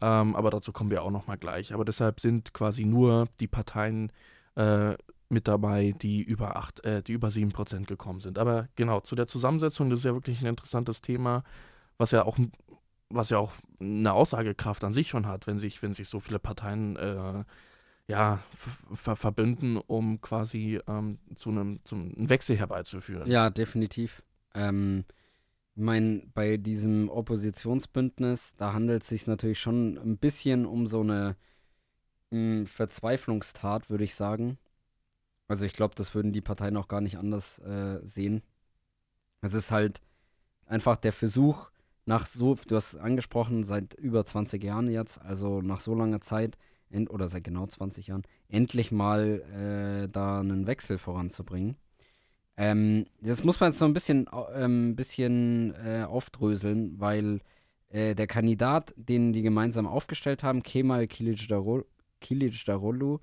Ähm, 0.00 0.34
aber 0.34 0.50
dazu 0.50 0.72
kommen 0.72 0.90
wir 0.90 1.02
auch 1.02 1.10
nochmal 1.10 1.38
gleich. 1.38 1.72
Aber 1.72 1.84
deshalb 1.84 2.20
sind 2.20 2.54
quasi 2.54 2.84
nur 2.84 3.28
die 3.40 3.48
Parteien 3.48 4.10
äh, 4.56 4.94
mit 5.28 5.48
dabei, 5.48 5.94
die 6.00 6.22
über, 6.22 6.56
8, 6.56 6.84
äh, 6.84 7.02
die 7.02 7.12
über 7.12 7.28
7% 7.28 7.86
gekommen 7.86 8.20
sind. 8.20 8.38
Aber 8.38 8.68
genau, 8.76 9.00
zu 9.00 9.16
der 9.16 9.28
Zusammensetzung, 9.28 9.90
das 9.90 10.00
ist 10.00 10.04
ja 10.04 10.14
wirklich 10.14 10.40
ein 10.40 10.46
interessantes 10.46 11.00
Thema, 11.00 11.42
was 11.98 12.10
ja 12.10 12.24
auch, 12.24 12.38
was 13.08 13.30
ja 13.30 13.38
auch 13.38 13.52
eine 13.80 14.12
Aussagekraft 14.12 14.84
an 14.84 14.92
sich 14.92 15.08
schon 15.08 15.26
hat, 15.26 15.46
wenn 15.46 15.58
sich, 15.58 15.82
wenn 15.82 15.94
sich 15.94 16.08
so 16.08 16.20
viele 16.20 16.38
Parteien 16.38 16.96
äh, 16.96 17.44
ja, 18.08 18.42
ver 18.52 19.16
verbünden, 19.16 19.76
um 19.76 20.20
quasi 20.20 20.80
ähm, 20.86 21.18
zu 21.36 21.50
einem 21.50 21.80
Wechsel 22.16 22.56
herbeizuführen. 22.56 23.30
Ja, 23.30 23.50
definitiv. 23.50 24.22
Ähm, 24.54 25.04
ich 25.74 25.82
meine, 25.82 26.22
bei 26.34 26.58
diesem 26.58 27.08
Oppositionsbündnis, 27.08 28.54
da 28.56 28.74
handelt 28.74 29.02
es 29.02 29.08
sich 29.08 29.26
natürlich 29.26 29.58
schon 29.60 29.96
ein 29.98 30.18
bisschen 30.18 30.66
um 30.66 30.86
so 30.86 31.00
eine 31.00 31.36
mh, 32.30 32.66
Verzweiflungstat, 32.66 33.88
würde 33.88 34.04
ich 34.04 34.14
sagen. 34.14 34.58
Also 35.48 35.64
ich 35.64 35.72
glaube, 35.72 35.94
das 35.94 36.14
würden 36.14 36.32
die 36.32 36.40
Parteien 36.40 36.76
auch 36.76 36.88
gar 36.88 37.00
nicht 37.00 37.16
anders 37.18 37.58
äh, 37.60 38.00
sehen. 38.02 38.42
Es 39.40 39.54
ist 39.54 39.70
halt 39.70 40.00
einfach 40.66 40.96
der 40.96 41.12
Versuch, 41.12 41.70
nach 42.04 42.26
so, 42.26 42.54
du 42.54 42.76
hast 42.76 42.94
es 42.94 43.00
angesprochen, 43.00 43.64
seit 43.64 43.94
über 43.94 44.24
20 44.24 44.62
Jahren 44.62 44.88
jetzt, 44.90 45.20
also 45.20 45.62
nach 45.62 45.80
so 45.80 45.94
langer 45.94 46.20
Zeit, 46.20 46.58
end, 46.92 47.10
oder 47.10 47.28
seit 47.28 47.44
genau 47.44 47.66
20 47.66 48.08
Jahren, 48.08 48.22
endlich 48.48 48.92
mal 48.92 50.04
äh, 50.04 50.08
da 50.08 50.40
einen 50.40 50.66
Wechsel 50.66 50.98
voranzubringen. 50.98 51.76
Ähm, 52.56 53.06
das 53.20 53.44
muss 53.44 53.60
man 53.60 53.70
jetzt 53.70 53.78
so 53.78 53.86
ein 53.86 53.94
bisschen, 53.94 54.28
ähm, 54.54 54.94
bisschen 54.94 55.74
äh, 55.74 56.04
aufdröseln, 56.04 57.00
weil 57.00 57.40
äh, 57.88 58.14
der 58.14 58.26
Kandidat, 58.26 58.92
den 58.96 59.32
die 59.32 59.42
gemeinsam 59.42 59.86
aufgestellt 59.86 60.42
haben, 60.42 60.62
Kemal 60.62 61.06
Kilicdaroglu 61.06 63.18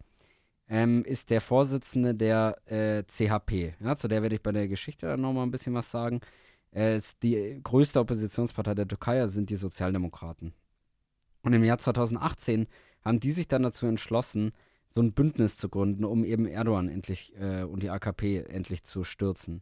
ähm, 0.68 1.04
ist 1.06 1.30
der 1.32 1.42
Vorsitzende 1.42 2.16
der 2.16 2.58
äh, 2.66 3.04
CHP. 3.04 3.76
Ja, 3.80 3.96
zu 3.96 4.08
der 4.08 4.22
werde 4.22 4.36
ich 4.36 4.44
bei 4.44 4.52
der 4.52 4.68
Geschichte 4.68 5.08
dann 5.08 5.22
nochmal 5.22 5.46
ein 5.46 5.52
bisschen 5.52 5.74
was 5.74 5.90
sagen. 5.92 6.22
Äh, 6.74 6.98
ist 6.98 7.22
die 7.24 7.60
größte 7.64 8.00
Oppositionspartei 8.00 8.76
der 8.76 8.88
Türkei, 8.88 9.20
also 9.20 9.34
sind 9.34 9.50
die 9.50 9.56
Sozialdemokraten. 9.56 10.54
Und 11.42 11.54
im 11.54 11.64
Jahr 11.64 11.80
2018 11.80 12.68
haben 13.10 13.20
die 13.20 13.32
sich 13.32 13.48
dann 13.48 13.64
dazu 13.64 13.88
entschlossen, 13.88 14.54
so 14.90 15.02
ein 15.02 15.12
Bündnis 15.12 15.58
zu 15.58 15.68
gründen, 15.68 16.06
um 16.06 16.24
eben 16.24 16.46
Erdogan 16.46 16.88
endlich 16.88 17.34
äh, 17.40 17.64
und 17.64 17.84
die 17.84 17.90
AKP 17.90 18.44
endlich 18.44 18.84
zu 18.84 19.04
stürzen. 19.04 19.62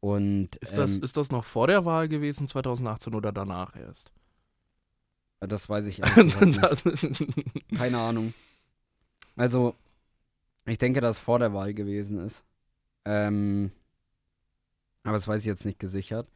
Und 0.00 0.56
Ist, 0.56 0.76
das, 0.76 0.96
ähm, 0.96 1.02
ist 1.02 1.16
das 1.16 1.30
noch 1.30 1.44
vor 1.44 1.66
der 1.66 1.84
Wahl 1.84 2.08
gewesen, 2.08 2.46
2018 2.46 3.14
oder 3.14 3.32
danach 3.32 3.74
erst? 3.74 4.12
das 5.40 5.68
weiß 5.68 5.86
ich 5.86 5.98
nicht. 6.16 6.60
Keine 7.76 7.98
Ahnung. 7.98 8.34
Also, 9.36 9.74
ich 10.64 10.78
denke, 10.78 11.00
dass 11.00 11.18
vor 11.18 11.38
der 11.38 11.52
Wahl 11.52 11.74
gewesen 11.74 12.18
ist. 12.18 12.44
Ähm, 13.04 13.70
aber 15.02 15.14
das 15.14 15.28
weiß 15.28 15.40
ich 15.40 15.46
jetzt 15.46 15.66
nicht 15.66 15.78
gesichert. 15.78 16.28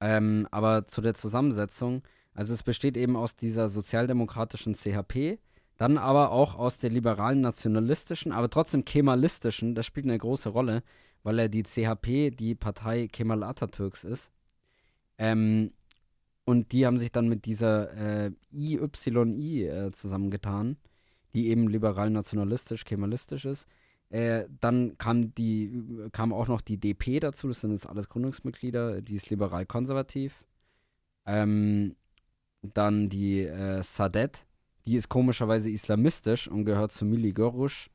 Ähm, 0.00 0.46
aber 0.50 0.86
zu 0.86 1.00
der 1.00 1.14
Zusammensetzung, 1.14 2.02
also 2.34 2.54
es 2.54 2.62
besteht 2.62 2.96
eben 2.96 3.16
aus 3.16 3.36
dieser 3.36 3.68
sozialdemokratischen 3.68 4.74
CHP, 4.74 5.38
dann 5.76 5.98
aber 5.98 6.30
auch 6.30 6.54
aus 6.54 6.78
der 6.78 6.90
liberalen 6.90 7.40
nationalistischen, 7.40 8.32
aber 8.32 8.48
trotzdem 8.48 8.84
kemalistischen, 8.84 9.74
das 9.74 9.86
spielt 9.86 10.06
eine 10.06 10.18
große 10.18 10.48
Rolle, 10.48 10.82
weil 11.22 11.38
er 11.38 11.48
die 11.48 11.62
CHP 11.62 12.30
die 12.30 12.54
Partei 12.54 13.08
Kemal 13.08 13.42
Atatürks 13.42 14.04
ist. 14.04 14.30
Ähm, 15.18 15.72
und 16.44 16.72
die 16.72 16.86
haben 16.86 16.98
sich 16.98 17.12
dann 17.12 17.28
mit 17.28 17.44
dieser 17.44 18.26
äh, 18.26 18.32
IYI 18.52 19.64
äh, 19.64 19.92
zusammengetan, 19.92 20.76
die 21.34 21.48
eben 21.48 21.68
liberal-nationalistisch, 21.68 22.84
kemalistisch 22.84 23.44
ist. 23.44 23.66
Äh, 24.10 24.46
dann 24.60 24.98
kam, 24.98 25.34
die, 25.34 25.82
kam 26.12 26.32
auch 26.32 26.48
noch 26.48 26.60
die 26.60 26.78
DP 26.78 27.20
dazu, 27.20 27.48
das 27.48 27.60
sind 27.60 27.72
jetzt 27.72 27.88
alles 27.88 28.08
Gründungsmitglieder, 28.08 29.00
die 29.00 29.16
ist 29.16 29.30
liberal-konservativ. 29.30 30.44
Ähm, 31.24 31.94
dann 32.62 33.08
die 33.08 33.40
äh, 33.40 33.82
Sadet, 33.82 34.46
die 34.86 34.96
ist 34.96 35.08
komischerweise 35.08 35.70
islamistisch 35.70 36.48
und 36.48 36.64
gehört 36.64 36.92
zu 36.92 37.04
Mili 37.04 37.32
Görüş, 37.32 37.90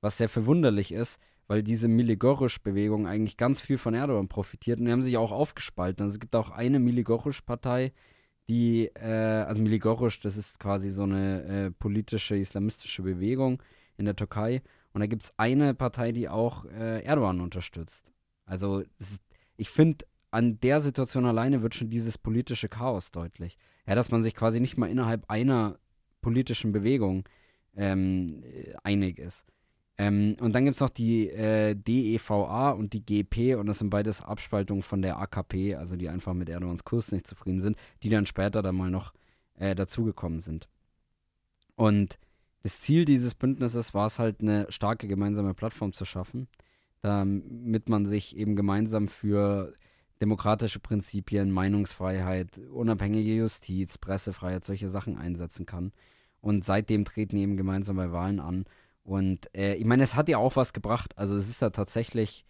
was 0.00 0.18
sehr 0.18 0.28
verwunderlich 0.28 0.92
ist, 0.92 1.20
weil 1.48 1.62
diese 1.62 1.88
Mili 1.88 2.16
Görüş-Bewegung 2.16 3.06
eigentlich 3.06 3.36
ganz 3.36 3.60
viel 3.60 3.78
von 3.78 3.94
Erdogan 3.94 4.28
profitiert 4.28 4.78
und 4.78 4.86
die 4.86 4.92
haben 4.92 5.02
sich 5.02 5.16
auch 5.16 5.32
aufgespalten. 5.32 6.02
Also 6.02 6.14
es 6.14 6.20
gibt 6.20 6.36
auch 6.36 6.50
eine 6.50 6.78
Mili 6.78 7.02
Görüş-Partei, 7.02 7.92
die, 8.48 8.90
äh, 8.94 9.44
also 9.46 9.60
Mili 9.60 9.78
Görüş, 9.78 10.20
das 10.20 10.36
ist 10.36 10.58
quasi 10.58 10.90
so 10.90 11.02
eine 11.02 11.42
äh, 11.44 11.70
politische 11.70 12.36
islamistische 12.36 13.02
Bewegung 13.02 13.62
in 13.96 14.04
der 14.04 14.16
Türkei. 14.16 14.62
Und 14.92 15.00
da 15.00 15.06
gibt 15.06 15.24
es 15.24 15.32
eine 15.36 15.74
Partei, 15.74 16.12
die 16.12 16.28
auch 16.28 16.64
äh, 16.64 17.02
Erdogan 17.02 17.40
unterstützt. 17.40 18.12
Also 18.46 18.82
ist, 18.98 19.20
ich 19.56 19.70
finde, 19.70 20.04
an 20.30 20.60
der 20.60 20.80
Situation 20.80 21.24
alleine 21.24 21.62
wird 21.62 21.74
schon 21.74 21.90
dieses 21.90 22.18
politische 22.18 22.68
Chaos 22.68 23.10
deutlich. 23.10 23.58
Ja, 23.86 23.94
dass 23.94 24.10
man 24.10 24.22
sich 24.22 24.34
quasi 24.34 24.60
nicht 24.60 24.76
mal 24.76 24.90
innerhalb 24.90 25.28
einer 25.30 25.78
politischen 26.20 26.72
Bewegung 26.72 27.28
ähm, 27.74 28.42
äh, 28.44 28.74
einig 28.82 29.18
ist. 29.18 29.44
Ähm, 29.96 30.36
und 30.40 30.52
dann 30.54 30.64
gibt 30.64 30.76
es 30.76 30.80
noch 30.80 30.90
die 30.90 31.28
äh, 31.28 31.74
DEVA 31.74 32.70
und 32.70 32.92
die 32.92 33.04
GP 33.04 33.56
und 33.56 33.66
das 33.66 33.78
sind 33.78 33.90
beides 33.90 34.22
Abspaltungen 34.22 34.82
von 34.82 35.02
der 35.02 35.18
AKP, 35.18 35.74
also 35.74 35.96
die 35.96 36.08
einfach 36.08 36.34
mit 36.34 36.48
Erdogans 36.48 36.84
Kurs 36.84 37.10
nicht 37.10 37.26
zufrieden 37.26 37.60
sind, 37.60 37.76
die 38.02 38.08
dann 38.08 38.26
später 38.26 38.62
dann 38.62 38.76
mal 38.76 38.90
noch 38.90 39.12
äh, 39.56 39.74
dazugekommen 39.74 40.38
sind. 40.38 40.68
Und 41.74 42.18
das 42.62 42.80
Ziel 42.80 43.04
dieses 43.04 43.34
Bündnisses 43.34 43.94
war 43.94 44.06
es 44.06 44.18
halt, 44.18 44.40
eine 44.40 44.66
starke 44.70 45.08
gemeinsame 45.08 45.54
Plattform 45.54 45.92
zu 45.92 46.04
schaffen, 46.04 46.48
damit 47.02 47.88
man 47.88 48.06
sich 48.06 48.36
eben 48.36 48.56
gemeinsam 48.56 49.08
für 49.08 49.74
demokratische 50.20 50.80
Prinzipien, 50.80 51.50
Meinungsfreiheit, 51.50 52.58
unabhängige 52.72 53.34
Justiz, 53.34 53.98
Pressefreiheit, 53.98 54.64
solche 54.64 54.88
Sachen 54.88 55.16
einsetzen 55.16 55.66
kann. 55.66 55.92
Und 56.40 56.64
seitdem 56.64 57.04
treten 57.04 57.36
eben 57.36 57.56
gemeinsam 57.56 57.96
bei 57.96 58.12
Wahlen 58.12 58.40
an. 58.40 58.64
Und 59.02 59.54
äh, 59.56 59.74
ich 59.74 59.84
meine, 59.84 60.02
es 60.02 60.14
hat 60.14 60.28
ja 60.28 60.38
auch 60.38 60.56
was 60.56 60.72
gebracht. 60.72 61.16
Also 61.16 61.36
es 61.36 61.48
ist 61.48 61.62
ja 61.62 61.70
tatsächlich, 61.70 62.44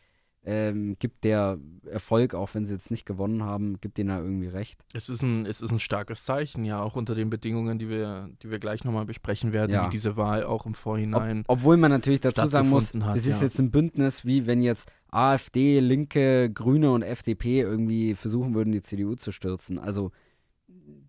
ähm, 0.44 0.96
gibt 0.98 1.24
der 1.24 1.58
Erfolg, 1.84 2.34
auch 2.34 2.54
wenn 2.54 2.64
sie 2.64 2.72
jetzt 2.72 2.90
nicht 2.90 3.04
gewonnen 3.04 3.42
haben, 3.42 3.80
gibt 3.80 3.98
denen 3.98 4.08
da 4.08 4.18
irgendwie 4.18 4.46
recht. 4.46 4.82
Es 4.94 5.08
ist, 5.08 5.22
ein, 5.22 5.44
es 5.46 5.60
ist 5.60 5.70
ein 5.70 5.78
starkes 5.78 6.24
Zeichen, 6.24 6.64
ja, 6.64 6.80
auch 6.82 6.96
unter 6.96 7.14
den 7.14 7.28
Bedingungen, 7.28 7.78
die 7.78 7.88
wir, 7.88 8.30
die 8.42 8.50
wir 8.50 8.58
gleich 8.58 8.84
nochmal 8.84 9.04
besprechen 9.04 9.52
werden, 9.52 9.72
Ja. 9.72 9.86
wie 9.86 9.90
diese 9.90 10.16
Wahl 10.16 10.44
auch 10.44 10.64
im 10.64 10.72
Ob, 10.72 10.76
Vorhinein. 10.78 11.44
obwohl 11.48 11.76
man 11.76 11.90
natürlich 11.90 12.20
dazu 12.20 12.46
sagen 12.46 12.68
muss, 12.70 12.94
hat, 12.94 13.16
das 13.16 13.26
ist 13.26 13.40
ja. 13.40 13.46
jetzt 13.46 13.58
ein 13.58 13.70
Bündnis, 13.70 14.24
wie 14.24 14.46
wenn 14.46 14.62
jetzt 14.62 14.90
AfD, 15.10 15.80
Linke, 15.80 16.50
Grüne 16.50 16.90
und 16.92 17.02
FDP 17.02 17.60
irgendwie 17.60 18.14
versuchen 18.14 18.54
würden, 18.54 18.72
die 18.72 18.82
CDU 18.82 19.14
zu 19.14 19.32
stürzen. 19.32 19.78
Also 19.78 20.10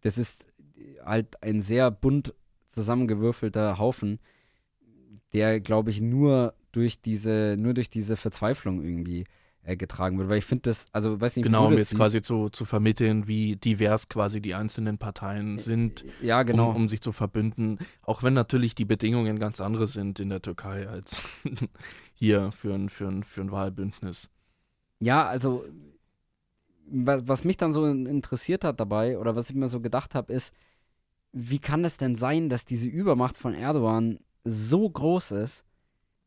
das 0.01 0.18
ist 0.18 0.46
halt 1.06 1.41
ein 1.44 1.62
sehr 1.62 1.91
bunt 1.91 2.34
zusammengewürfelter 2.68 3.77
Haufen, 3.77 4.20
der, 5.34 5.60
glaube 5.60 5.89
ich, 5.91 6.01
nur 6.01 6.53
durch 6.72 7.01
diese, 7.01 7.56
nur 7.58 7.74
durch 7.74 7.89
diese 7.89 8.15
Verzweiflung 8.15 8.84
irgendwie 8.84 9.25
äh, 9.63 9.75
getragen 9.75 10.18
wird. 10.18 10.29
Weil 10.29 10.38
ich 10.38 10.46
finde 10.46 10.63
das, 10.63 10.86
also 10.94 11.20
weiß 11.20 11.36
nicht, 11.36 11.44
wie 11.44 11.50
Genau, 11.50 11.68
um 11.68 11.74
jetzt 11.74 11.89
siehst. 11.89 12.00
quasi 12.00 12.22
zu, 12.22 12.50
zu 12.50 12.63
vermitteln, 12.65 13.27
wie 13.27 13.56
divers 13.56 14.08
quasi 14.08 14.39
die 14.39 14.56
einzelnen 14.56 14.98
Parteien 14.98 15.60
sind, 15.60 16.06
Ja, 16.22 16.44
genau. 16.44 16.70
um, 16.70 16.75
um 16.75 16.89
sich 16.89 17.01
zu 17.01 17.12
verbünden. 17.12 17.79
Auch 18.03 18.24
wenn 18.24 18.34
natürlich 18.34 18.75
die 18.75 18.86
Bedingungen 18.86 19.39
ganz 19.39 19.60
andere 19.60 19.88
sind 19.88 20.20
in 20.20 20.29
der 20.29 20.41
Türkei 20.41 20.88
als 20.88 21.22
hier 22.20 22.52
für 22.52 22.74
ein, 22.74 22.90
für 22.90 23.08
ein, 23.08 23.24
für 23.24 23.42
ein 23.42 23.52
Wahlbündnis. 23.52 24.30
Ja, 25.00 25.26
also 25.26 25.64
was, 26.86 27.28
was 27.28 27.44
mich 27.46 27.56
dann 27.56 27.72
so 27.72 27.86
in- 27.86 28.06
interessiert 28.06 28.66
hat 28.66 28.80
dabei 28.80 29.18
oder 29.18 29.38
was 29.38 29.50
ich 29.50 29.56
mir 29.56 29.70
so 29.70 29.80
gedacht 29.80 30.16
habe, 30.16 30.34
ist, 30.34 30.54
wie 31.32 31.60
kann 31.60 31.86
es 31.86 31.98
denn 31.98 32.16
sein, 32.16 32.50
dass 32.50 32.66
diese 32.66 32.88
Übermacht 32.88 33.38
von 33.38 33.54
Erdogan 33.54 34.20
so 34.44 34.90
groß 34.90 35.32
ist, 35.32 35.64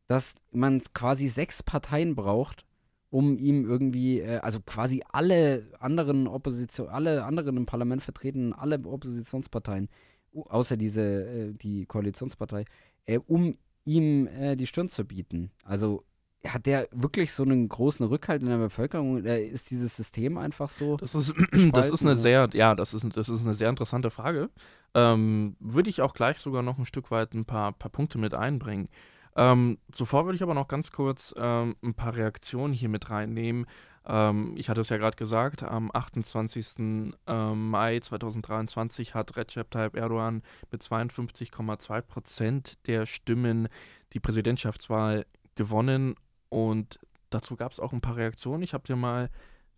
dass 0.07 0.33
man 0.51 0.81
quasi 0.93 1.27
sechs 1.27 1.61
Parteien 1.61 2.15
braucht, 2.15 2.65
um 3.11 3.37
ihm 3.37 3.69
irgendwie, 3.69 4.21
äh, 4.21 4.37
also 4.37 4.61
quasi 4.61 5.03
alle 5.11 5.67
anderen 5.79 6.27
Opposition, 6.27 6.87
alle 6.87 7.23
anderen 7.23 7.57
im 7.57 7.67
Parlament 7.67 8.01
vertreten, 8.01 8.53
alle 8.53 8.79
Oppositionsparteien, 8.79 9.89
außer 10.33 10.75
diese, 10.75 11.01
äh, 11.01 11.53
die 11.53 11.85
Koalitionspartei, 11.85 12.65
äh, 13.05 13.19
um 13.27 13.57
ihm 13.85 14.27
äh, 14.27 14.55
die 14.55 14.67
Stirn 14.67 14.89
zu 14.89 15.05
bieten. 15.05 15.51
Also 15.63 16.03
hat 16.47 16.65
der 16.65 16.87
wirklich 16.91 17.31
so 17.31 17.43
einen 17.43 17.69
großen 17.69 18.05
Rückhalt 18.05 18.41
in 18.41 18.49
der 18.49 18.57
Bevölkerung? 18.57 19.17
Oder 19.17 19.41
ist 19.41 19.71
dieses 19.71 19.95
System 19.95 20.37
einfach 20.37 20.69
so? 20.69 20.97
Das 20.97 21.15
ist, 21.15 21.33
das 21.73 21.89
ist 21.89 22.01
eine 22.01 22.15
sehr, 22.15 22.49
ja, 22.53 22.75
das 22.75 22.93
ist, 22.93 23.05
das 23.15 23.29
ist 23.29 23.43
eine 23.43 23.53
sehr 23.53 23.69
interessante 23.69 24.09
Frage. 24.09 24.49
Ähm, 24.93 25.55
würde 25.59 25.89
ich 25.89 26.01
auch 26.01 26.13
gleich 26.13 26.39
sogar 26.39 26.61
noch 26.61 26.77
ein 26.77 26.85
Stück 26.85 27.11
weit 27.11 27.33
ein 27.33 27.45
paar, 27.45 27.71
paar 27.71 27.91
Punkte 27.91 28.17
mit 28.17 28.33
einbringen. 28.33 28.89
Ähm, 29.35 29.79
zuvor 29.91 30.25
würde 30.25 30.35
ich 30.35 30.43
aber 30.43 30.53
noch 30.53 30.67
ganz 30.67 30.91
kurz 30.91 31.33
ähm, 31.37 31.75
ein 31.81 31.93
paar 31.95 32.15
Reaktionen 32.15 32.73
hier 32.73 32.89
mit 32.89 33.09
reinnehmen. 33.09 33.65
Ähm, 34.05 34.53
ich 34.57 34.69
hatte 34.69 34.81
es 34.81 34.89
ja 34.89 34.97
gerade 34.97 35.15
gesagt, 35.15 35.63
am 35.63 35.89
28. 35.93 37.11
Ähm, 37.27 37.69
Mai 37.69 37.99
2023 37.99 39.13
hat 39.13 39.35
Recep 39.37 39.71
Tayyip 39.71 39.95
Erdogan 39.95 40.43
mit 40.71 40.81
52,2 40.81 42.01
Prozent 42.01 42.77
der 42.87 43.05
Stimmen 43.05 43.67
die 44.13 44.19
Präsidentschaftswahl 44.19 45.25
gewonnen 45.55 46.15
und 46.49 46.99
dazu 47.29 47.55
gab 47.55 47.71
es 47.71 47.79
auch 47.79 47.93
ein 47.93 48.01
paar 48.01 48.17
Reaktionen. 48.17 48.63
Ich 48.63 48.73
habe 48.73 48.85
dir 48.85 48.95
mal 48.95 49.29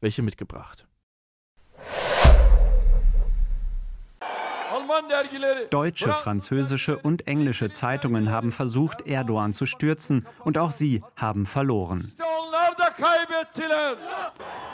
welche 0.01 0.22
mitgebracht. 0.22 0.88
Deutsche, 5.70 6.13
französische 6.13 6.98
und 6.98 7.27
englische 7.27 7.72
Zeitungen 7.72 8.32
haben 8.32 8.51
versucht, 8.51 9.08
Erdogan 9.08 9.54
zu 9.54 9.65
stürzen 9.65 10.25
und 10.44 10.58
auch 10.58 10.72
sie 10.72 11.01
haben 11.15 11.46
verloren. 11.46 12.12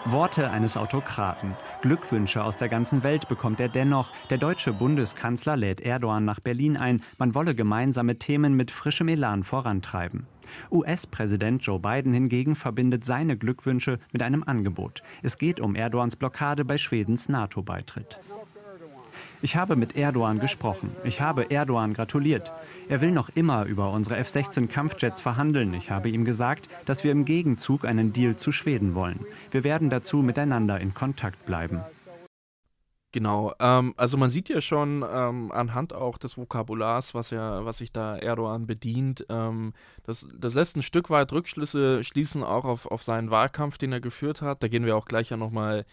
Worte 0.05 0.49
eines 0.49 0.77
Autokraten. 0.77 1.55
Glückwünsche 1.81 2.43
aus 2.43 2.57
der 2.57 2.69
ganzen 2.69 3.03
Welt 3.03 3.27
bekommt 3.27 3.59
er 3.59 3.69
dennoch. 3.69 4.11
Der 4.29 4.37
deutsche 4.37 4.73
Bundeskanzler 4.73 5.57
lädt 5.57 5.81
Erdogan 5.81 6.25
nach 6.25 6.39
Berlin 6.39 6.77
ein. 6.77 7.01
Man 7.17 7.35
wolle 7.35 7.55
gemeinsame 7.55 8.17
Themen 8.17 8.55
mit 8.55 8.71
frischem 8.71 9.07
Elan 9.07 9.43
vorantreiben. 9.43 10.27
US-Präsident 10.71 11.63
Joe 11.63 11.79
Biden 11.79 12.13
hingegen 12.13 12.55
verbindet 12.55 13.05
seine 13.05 13.37
Glückwünsche 13.37 13.99
mit 14.11 14.21
einem 14.21 14.43
Angebot. 14.43 15.01
Es 15.21 15.37
geht 15.37 15.59
um 15.59 15.75
Erdogans 15.75 16.15
Blockade 16.15 16.65
bei 16.65 16.77
Schwedens 16.77 17.29
NATO-Beitritt. 17.29 18.19
Ich 19.43 19.55
habe 19.55 19.75
mit 19.75 19.97
Erdogan 19.97 20.39
gesprochen. 20.39 20.91
Ich 21.03 21.19
habe 21.19 21.49
Erdogan 21.49 21.95
gratuliert. 21.95 22.51
Er 22.89 23.01
will 23.01 23.11
noch 23.11 23.29
immer 23.29 23.65
über 23.65 23.91
unsere 23.91 24.17
F-16 24.17 24.67
Kampfjets 24.67 25.19
verhandeln. 25.19 25.73
Ich 25.73 25.89
habe 25.89 26.09
ihm 26.09 26.25
gesagt, 26.25 26.69
dass 26.85 27.03
wir 27.03 27.11
im 27.11 27.25
Gegenzug 27.25 27.83
einen 27.83 28.13
Deal 28.13 28.35
zu 28.35 28.51
Schweden 28.51 28.93
wollen. 28.93 29.25
Wir 29.49 29.63
werden 29.63 29.89
dazu 29.89 30.17
miteinander 30.17 30.79
in 30.79 30.93
Kontakt 30.93 31.47
bleiben. 31.47 31.81
Genau, 33.13 33.53
ähm, 33.59 33.95
also 33.97 34.15
man 34.15 34.29
sieht 34.29 34.47
ja 34.47 34.61
schon 34.61 35.03
ähm, 35.11 35.51
anhand 35.51 35.93
auch 35.93 36.19
des 36.19 36.37
Vokabulars, 36.37 37.13
was 37.15 37.31
ja, 37.31 37.65
was 37.65 37.79
sich 37.79 37.91
da 37.91 38.15
Erdogan 38.15 38.67
bedient, 38.67 39.25
ähm, 39.27 39.73
das, 40.03 40.25
das 40.37 40.53
lässt 40.53 40.77
ein 40.77 40.81
Stück 40.81 41.09
weit 41.09 41.33
Rückschlüsse 41.33 42.05
schließen 42.05 42.41
auch 42.41 42.63
auf, 42.63 42.85
auf 42.85 43.03
seinen 43.03 43.29
Wahlkampf, 43.29 43.77
den 43.77 43.91
er 43.91 43.99
geführt 43.99 44.41
hat. 44.41 44.63
Da 44.63 44.69
gehen 44.69 44.85
wir 44.85 44.95
auch 44.95 45.05
gleich 45.05 45.29
ja 45.29 45.35
nochmal 45.35 45.85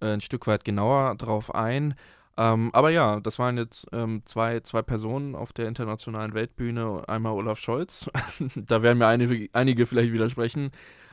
äh, 0.00 0.14
ein 0.14 0.22
Stück 0.22 0.46
weit 0.46 0.64
genauer 0.64 1.14
drauf 1.16 1.54
ein. 1.54 1.94
Ähm, 2.36 2.70
aber 2.72 2.90
ja, 2.90 3.20
das 3.20 3.38
waren 3.38 3.58
jetzt 3.58 3.86
ähm, 3.92 4.22
zwei, 4.24 4.60
zwei 4.60 4.80
Personen 4.82 5.34
auf 5.34 5.52
der 5.52 5.68
internationalen 5.68 6.32
Weltbühne. 6.32 7.02
Einmal 7.06 7.32
Olaf 7.32 7.58
Scholz, 7.58 8.10
da 8.56 8.82
werden 8.82 8.98
mir 8.98 9.06
einige, 9.06 9.48
einige 9.52 9.86
vielleicht 9.86 10.12
widersprechen. 10.12 10.70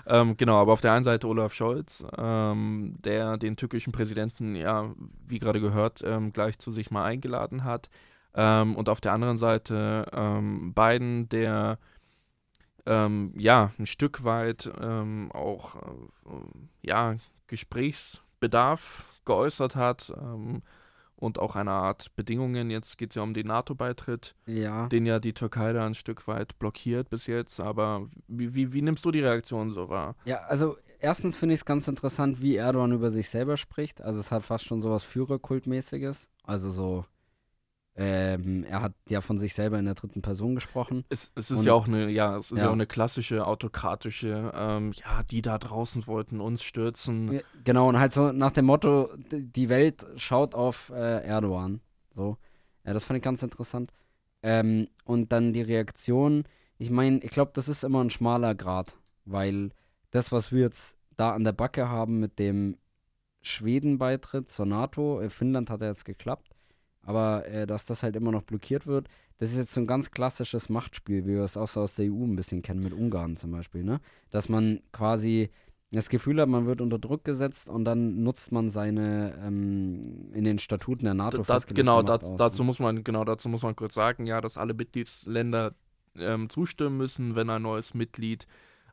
Ähm, 0.07 0.37
genau, 0.37 0.55
aber 0.55 0.73
auf 0.73 0.81
der 0.81 0.93
einen 0.93 1.03
Seite 1.03 1.27
Olaf 1.27 1.53
Scholz, 1.53 2.03
ähm, 2.17 2.95
der 3.03 3.37
den 3.37 3.57
türkischen 3.57 3.91
Präsidenten, 3.91 4.55
ja, 4.55 4.93
wie 5.27 5.39
gerade 5.39 5.59
gehört, 5.59 6.01
ähm, 6.05 6.31
gleich 6.31 6.57
zu 6.57 6.71
sich 6.71 6.89
mal 6.89 7.03
eingeladen 7.03 7.65
hat. 7.65 7.89
Ähm, 8.33 8.75
und 8.75 8.87
auf 8.89 9.01
der 9.01 9.13
anderen 9.13 9.37
Seite 9.37 10.05
Biden, 10.73 11.29
der 11.29 11.79
ja 12.87 13.71
ein 13.77 13.85
Stück 13.85 14.23
weit 14.23 14.67
auch 15.33 15.75
äh, 15.75 16.31
ja, 16.81 17.17
Gesprächsbedarf 17.45 19.03
geäußert 19.25 19.75
hat. 19.75 20.11
Ähm, 20.17 20.63
und 21.19 21.37
auch 21.37 21.55
eine 21.55 21.71
Art 21.71 22.15
Bedingungen. 22.15 22.69
Jetzt 22.69 22.97
geht 22.97 23.11
es 23.11 23.15
ja 23.15 23.21
um 23.21 23.33
den 23.33 23.47
NATO-Beitritt, 23.47 24.35
ja. 24.45 24.87
den 24.87 25.05
ja 25.05 25.19
die 25.19 25.33
Türkei 25.33 25.73
da 25.73 25.85
ein 25.85 25.93
Stück 25.93 26.27
weit 26.27 26.57
blockiert 26.59 27.09
bis 27.09 27.27
jetzt. 27.27 27.59
Aber 27.59 28.07
wie, 28.27 28.55
wie, 28.55 28.73
wie 28.73 28.81
nimmst 28.81 29.05
du 29.05 29.11
die 29.11 29.21
Reaktion 29.21 29.71
so 29.71 29.89
wahr? 29.89 30.15
Ja, 30.25 30.39
also 30.43 30.77
erstens 30.99 31.35
finde 31.35 31.55
ich 31.55 31.61
es 31.61 31.65
ganz 31.65 31.87
interessant, 31.87 32.41
wie 32.41 32.55
Erdogan 32.55 32.93
über 32.93 33.11
sich 33.11 33.29
selber 33.29 33.57
spricht. 33.57 34.01
Also 34.01 34.19
es 34.19 34.31
hat 34.31 34.43
fast 34.43 34.65
schon 34.65 34.81
so 34.81 34.89
was 34.89 35.03
Führerkultmäßiges. 35.03 36.29
Also 36.43 36.71
so 36.71 37.05
ähm, 38.01 38.63
er 38.63 38.81
hat 38.81 38.93
ja 39.09 39.19
von 39.19 39.37
sich 39.37 39.53
selber 39.53 39.77
in 39.77 39.83
der 39.83 39.93
dritten 39.93 40.21
Person 40.21 40.55
gesprochen. 40.55 41.03
Es, 41.09 41.33
es 41.35 41.51
ist 41.51 41.65
ja 41.65 41.73
auch 41.73 41.85
eine, 41.85 42.09
ja, 42.09 42.37
es 42.37 42.49
ist 42.49 42.57
ja. 42.57 42.63
ja 42.63 42.69
auch 42.69 42.73
eine 42.73 42.87
klassische 42.87 43.45
autokratische, 43.45 44.53
ähm, 44.55 44.93
ja, 44.93 45.21
die 45.23 45.41
da 45.41 45.57
draußen 45.57 46.07
wollten 46.07 46.39
uns 46.39 46.63
stürzen. 46.63 47.41
Genau, 47.65 47.89
und 47.89 47.99
halt 47.99 48.13
so 48.13 48.31
nach 48.31 48.51
dem 48.51 48.67
Motto, 48.67 49.09
die 49.33 49.67
Welt 49.67 50.07
schaut 50.15 50.55
auf 50.55 50.93
äh, 50.95 51.25
Erdogan. 51.25 51.81
So. 52.15 52.37
Ja, 52.85 52.93
das 52.93 53.03
fand 53.03 53.17
ich 53.17 53.23
ganz 53.23 53.43
interessant. 53.43 53.91
Ähm, 54.43 54.87
und 55.03 55.33
dann 55.33 55.51
die 55.51 55.61
Reaktion, 55.61 56.45
ich 56.77 56.91
meine, 56.91 57.19
ich 57.19 57.31
glaube, 57.31 57.51
das 57.53 57.67
ist 57.67 57.83
immer 57.83 58.01
ein 58.01 58.09
schmaler 58.09 58.55
Grad, 58.55 58.95
weil 59.25 59.71
das, 60.11 60.31
was 60.31 60.53
wir 60.53 60.61
jetzt 60.61 60.95
da 61.17 61.31
an 61.31 61.43
der 61.43 61.51
Backe 61.51 61.89
haben 61.89 62.21
mit 62.21 62.39
dem 62.39 62.77
Schweden-Beitritt 63.41 64.49
zur 64.49 64.67
NATO, 64.67 65.21
Finnland 65.27 65.69
hat 65.69 65.81
ja 65.81 65.87
jetzt 65.87 66.05
geklappt, 66.05 66.55
aber 67.09 67.47
äh, 67.47 67.65
dass 67.65 67.85
das 67.85 68.03
halt 68.03 68.15
immer 68.15 68.31
noch 68.31 68.43
blockiert 68.43 68.85
wird, 68.85 69.07
das 69.39 69.49
ist 69.49 69.57
jetzt 69.57 69.73
so 69.73 69.81
ein 69.81 69.87
ganz 69.87 70.11
klassisches 70.11 70.69
Machtspiel, 70.69 71.25
wie 71.25 71.33
wir 71.33 71.41
es 71.41 71.57
auch 71.57 71.67
so 71.67 71.81
aus 71.81 71.95
der 71.95 72.05
EU 72.05 72.23
ein 72.23 72.35
bisschen 72.35 72.61
kennen, 72.61 72.83
mit 72.83 72.93
Ungarn 72.93 73.35
zum 73.35 73.51
Beispiel, 73.51 73.83
ne? 73.83 73.99
Dass 74.29 74.47
man 74.47 74.81
quasi 74.91 75.49
das 75.91 76.09
Gefühl 76.09 76.39
hat, 76.39 76.47
man 76.47 76.67
wird 76.67 76.81
unter 76.81 76.99
Druck 76.99 77.23
gesetzt 77.23 77.67
und 77.67 77.83
dann 77.83 78.21
nutzt 78.21 78.51
man 78.51 78.69
seine 78.69 79.33
ähm, 79.43 80.29
in 80.35 80.43
den 80.43 80.59
Statuten 80.59 81.05
der 81.05 81.15
NATO 81.15 81.41
das, 81.41 81.65
Genau, 81.65 82.03
das, 82.03 82.23
aus, 82.23 82.37
dazu 82.37 82.61
ne? 82.61 82.67
muss 82.67 82.77
man 82.77 83.03
genau 83.03 83.25
dazu 83.25 83.49
muss 83.49 83.63
man 83.63 83.75
kurz 83.75 83.95
sagen, 83.95 84.27
ja, 84.27 84.39
dass 84.39 84.59
alle 84.59 84.75
Mitgliedsländer 84.75 85.73
ähm, 86.15 86.47
zustimmen 86.51 86.97
müssen, 86.97 87.35
wenn 87.35 87.49
ein 87.49 87.63
neues 87.63 87.95
Mitglied 87.95 88.45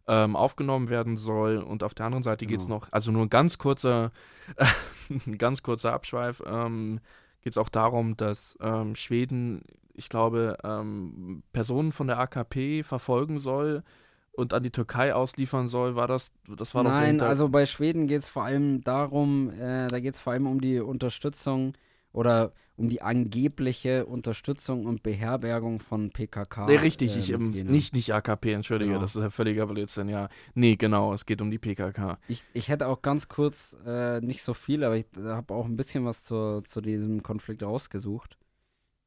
ähm, 0.06 0.36
aufgenommen 0.36 0.88
werden 0.88 1.18
soll. 1.18 1.58
Und 1.58 1.82
auf 1.82 1.92
der 1.92 2.06
anderen 2.06 2.22
Seite 2.22 2.46
genau. 2.46 2.56
geht 2.56 2.60
es 2.62 2.68
noch, 2.68 2.90
also 2.92 3.12
nur 3.12 3.26
ein 3.26 3.30
ganz 3.30 3.58
kurzer, 3.58 4.10
ganz 5.36 5.62
kurzer 5.62 5.92
Abschweif. 5.92 6.42
Ähm, 6.46 7.00
geht 7.46 7.52
es 7.52 7.58
auch 7.58 7.68
darum, 7.68 8.16
dass 8.16 8.58
ähm, 8.60 8.96
Schweden, 8.96 9.62
ich 9.94 10.08
glaube, 10.08 10.58
ähm, 10.64 11.44
Personen 11.52 11.92
von 11.92 12.08
der 12.08 12.18
AKP 12.18 12.82
verfolgen 12.82 13.38
soll 13.38 13.84
und 14.32 14.52
an 14.52 14.64
die 14.64 14.72
Türkei 14.72 15.14
ausliefern 15.14 15.68
soll. 15.68 15.94
War 15.94 16.08
das, 16.08 16.32
das 16.48 16.74
war 16.74 16.82
Nein, 16.82 17.20
also 17.20 17.48
bei 17.48 17.64
Schweden 17.64 18.08
geht 18.08 18.22
es 18.22 18.28
vor 18.28 18.42
allem 18.42 18.82
darum, 18.82 19.50
äh, 19.50 19.86
da 19.86 20.00
geht 20.00 20.14
es 20.14 20.20
vor 20.20 20.32
allem 20.32 20.48
um 20.48 20.60
die 20.60 20.80
Unterstützung 20.80 21.74
oder 22.16 22.52
um 22.76 22.88
die 22.88 23.02
angebliche 23.02 24.06
Unterstützung 24.06 24.86
und 24.86 25.02
Beherbergung 25.02 25.80
von 25.80 26.10
PKK. 26.10 26.66
Nee, 26.66 26.76
richtig, 26.76 27.14
äh, 27.14 27.18
ich, 27.18 27.30
ähm, 27.30 27.50
nicht, 27.50 27.94
nicht 27.94 28.12
AKP, 28.12 28.52
entschuldige, 28.52 28.92
genau. 28.92 29.02
das 29.02 29.16
ist 29.16 29.22
ja 29.22 29.30
völliger 29.30 29.66
Blödsinn, 29.66 30.08
ja. 30.08 30.28
Nee, 30.54 30.76
genau, 30.76 31.12
es 31.12 31.26
geht 31.26 31.40
um 31.42 31.50
die 31.50 31.58
PKK. 31.58 32.18
Ich, 32.28 32.42
ich 32.54 32.68
hätte 32.68 32.88
auch 32.88 33.02
ganz 33.02 33.28
kurz, 33.28 33.76
äh, 33.86 34.20
nicht 34.20 34.42
so 34.42 34.54
viel, 34.54 34.82
aber 34.82 34.96
ich 34.96 35.06
habe 35.24 35.54
auch 35.54 35.66
ein 35.66 35.76
bisschen 35.76 36.04
was 36.04 36.24
zu, 36.24 36.62
zu 36.62 36.80
diesem 36.80 37.22
Konflikt 37.22 37.62
rausgesucht, 37.62 38.38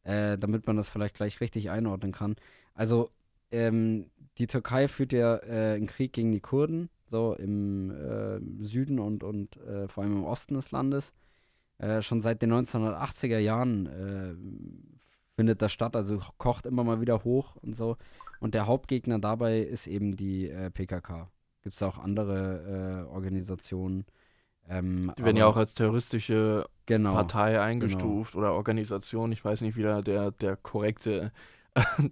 äh, 0.04 0.38
damit 0.38 0.68
man 0.68 0.78
das 0.78 0.88
vielleicht 0.88 1.16
gleich 1.16 1.42
richtig 1.42 1.72
einordnen 1.72 2.12
kann. 2.12 2.36
Also, 2.76 3.10
ähm, 3.52 4.12
die 4.38 4.48
Türkei 4.48 4.88
führt 4.88 5.14
ja 5.14 5.38
äh, 5.38 5.76
einen 5.76 5.88
Krieg 5.88 6.14
gegen 6.14 6.32
die 6.32 6.42
Kurden, 6.42 6.90
so 7.10 7.34
im 7.34 7.90
äh, 7.90 8.40
Süden 8.64 9.00
und, 9.00 9.24
und 9.24 9.58
äh, 9.58 9.88
vor 9.88 10.04
allem 10.04 10.18
im 10.18 10.24
Osten 10.24 10.54
des 10.54 10.72
Landes. 10.72 11.12
Äh, 11.80 12.02
schon 12.02 12.22
seit 12.22 12.42
den 12.42 12.54
1980er 12.54 13.40
Jahren 13.40 13.86
äh, 13.88 15.36
findet 15.36 15.62
das 15.62 15.72
statt, 15.72 15.96
also 15.96 16.20
kocht 16.38 16.66
immer 16.66 16.84
mal 16.84 17.02
wieder 17.02 17.24
hoch 17.24 17.56
und 17.58 17.76
so. 17.76 17.98
Und 18.40 18.54
der 18.54 18.68
Hauptgegner 18.68 19.20
dabei 19.20 19.60
ist 19.60 19.88
eben 19.88 20.16
die 20.16 20.50
äh, 20.50 20.70
PKK. 20.70 21.30
Gibt 21.62 21.76
es 21.76 21.84
auch 21.84 21.98
andere 21.98 23.06
äh, 23.08 23.14
Organisationen. 23.14 24.06
Ähm, 24.68 25.12
die 25.18 25.24
werden 25.24 25.38
ja 25.38 25.48
auch 25.48 25.56
als 25.56 25.74
terroristische 25.74 26.66
genau, 26.86 27.14
Partei 27.14 27.60
eingestuft 27.60 28.34
genau. 28.34 28.46
oder 28.46 28.54
Organisation. 28.56 29.32
Ich 29.32 29.44
weiß 29.44 29.62
nicht, 29.62 29.76
wie 29.76 29.82
der, 29.82 30.32
der 30.32 30.56
korrekte 30.58 31.32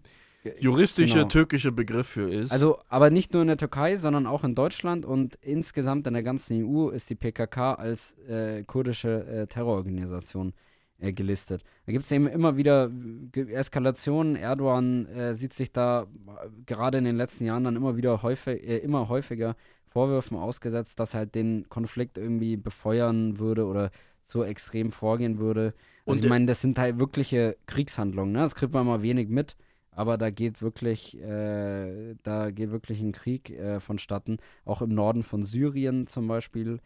juristische 0.59 1.15
genau. 1.15 1.27
türkische 1.27 1.71
Begriff 1.71 2.07
für 2.07 2.31
ist. 2.31 2.51
Also, 2.51 2.79
aber 2.89 3.09
nicht 3.09 3.33
nur 3.33 3.41
in 3.41 3.47
der 3.47 3.57
Türkei, 3.57 3.95
sondern 3.95 4.25
auch 4.25 4.43
in 4.43 4.55
Deutschland 4.55 5.05
und 5.05 5.35
insgesamt 5.41 6.07
in 6.07 6.13
der 6.13 6.23
ganzen 6.23 6.63
EU 6.65 6.89
ist 6.89 7.09
die 7.09 7.15
PKK 7.15 7.73
als 7.73 8.17
äh, 8.27 8.63
kurdische 8.63 9.25
äh, 9.25 9.47
Terrororganisation 9.47 10.53
äh, 10.99 11.13
gelistet. 11.13 11.63
Da 11.85 11.91
gibt 11.91 12.05
es 12.05 12.11
eben 12.11 12.27
immer 12.27 12.57
wieder 12.57 12.91
Eskalationen. 13.35 14.35
Erdogan 14.35 15.05
äh, 15.07 15.35
sieht 15.35 15.53
sich 15.53 15.71
da 15.71 16.03
äh, 16.03 16.49
gerade 16.65 16.97
in 16.97 17.03
den 17.03 17.15
letzten 17.15 17.45
Jahren 17.45 17.63
dann 17.63 17.75
immer 17.75 17.97
wieder 17.97 18.23
häufig, 18.23 18.67
äh, 18.67 18.77
immer 18.77 19.07
häufiger 19.07 19.55
Vorwürfen 19.85 20.37
ausgesetzt, 20.37 20.99
dass 20.99 21.13
halt 21.13 21.35
den 21.35 21.69
Konflikt 21.69 22.17
irgendwie 22.17 22.57
befeuern 22.57 23.39
würde 23.39 23.65
oder 23.65 23.91
so 24.23 24.43
extrem 24.43 24.91
vorgehen 24.91 25.39
würde. 25.39 25.73
Also 26.05 26.17
Und 26.17 26.23
ich 26.23 26.29
meine, 26.29 26.45
das 26.45 26.61
sind 26.61 26.77
halt 26.77 26.99
wirkliche 26.99 27.57
Kriegshandlungen, 27.65 28.33
ne? 28.33 28.39
Das 28.39 28.55
kriegt 28.55 28.73
man 28.73 28.85
mal 28.85 29.01
wenig 29.01 29.29
mit, 29.29 29.55
aber 29.97 30.17
da 30.17 30.29
geht 30.29 30.61
wirklich, 30.61 31.19
äh, 31.19 32.15
da 32.23 32.51
geht 32.51 32.71
wirklich 32.71 33.01
ein 33.01 33.11
Krieg 33.11 33.49
äh, 33.49 33.79
vonstatten. 33.79 34.37
Auch 34.63 34.81
im 34.81 34.93
Norden 34.93 35.23
von 35.23 35.43
Syrien 35.43 36.07
zum 36.07 36.27
Beispiel 36.27 36.79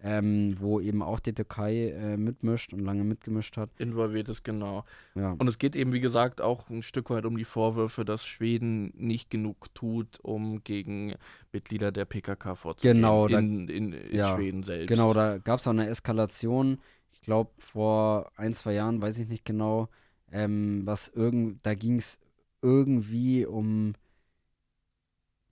ähm, 0.00 0.54
wo 0.58 0.80
eben 0.80 1.02
auch 1.02 1.18
die 1.18 1.32
Türkei 1.32 1.88
äh, 1.90 2.16
mitmischt 2.16 2.72
und 2.72 2.80
lange 2.80 3.02
mitgemischt 3.02 3.56
hat. 3.56 3.70
Involviert 3.78 4.28
ist, 4.28 4.44
genau. 4.44 4.84
Ja. 5.14 5.34
Und 5.38 5.48
es 5.48 5.58
geht 5.58 5.74
eben, 5.74 5.92
wie 5.92 6.00
gesagt, 6.00 6.40
auch 6.40 6.70
ein 6.70 6.82
Stück 6.82 7.10
weit 7.10 7.24
um 7.24 7.36
die 7.36 7.44
Vorwürfe, 7.44 8.04
dass 8.04 8.24
Schweden 8.24 8.92
nicht 8.96 9.28
genug 9.28 9.74
tut, 9.74 10.20
um 10.22 10.62
gegen 10.62 11.14
Mitglieder 11.52 11.90
der 11.90 12.04
PKK 12.04 12.54
vorzugehen. 12.54 12.98
Genau, 12.98 13.26
in, 13.26 13.68
in, 13.68 13.92
in 13.92 14.16
ja, 14.16 14.36
Schweden 14.36 14.62
selbst. 14.62 14.88
Genau, 14.88 15.12
da 15.14 15.38
gab 15.38 15.58
es 15.58 15.66
auch 15.66 15.72
eine 15.72 15.88
Eskalation. 15.88 16.78
Ich 17.12 17.20
glaube, 17.22 17.50
vor 17.56 18.30
ein, 18.36 18.54
zwei 18.54 18.74
Jahren, 18.74 19.02
weiß 19.02 19.18
ich 19.18 19.28
nicht 19.28 19.44
genau, 19.44 19.88
ähm, 20.30 20.82
was 20.84 21.08
irgend, 21.08 21.66
da 21.66 21.74
ging 21.74 21.96
es 21.96 22.20
irgendwie 22.62 23.46
um 23.46 23.94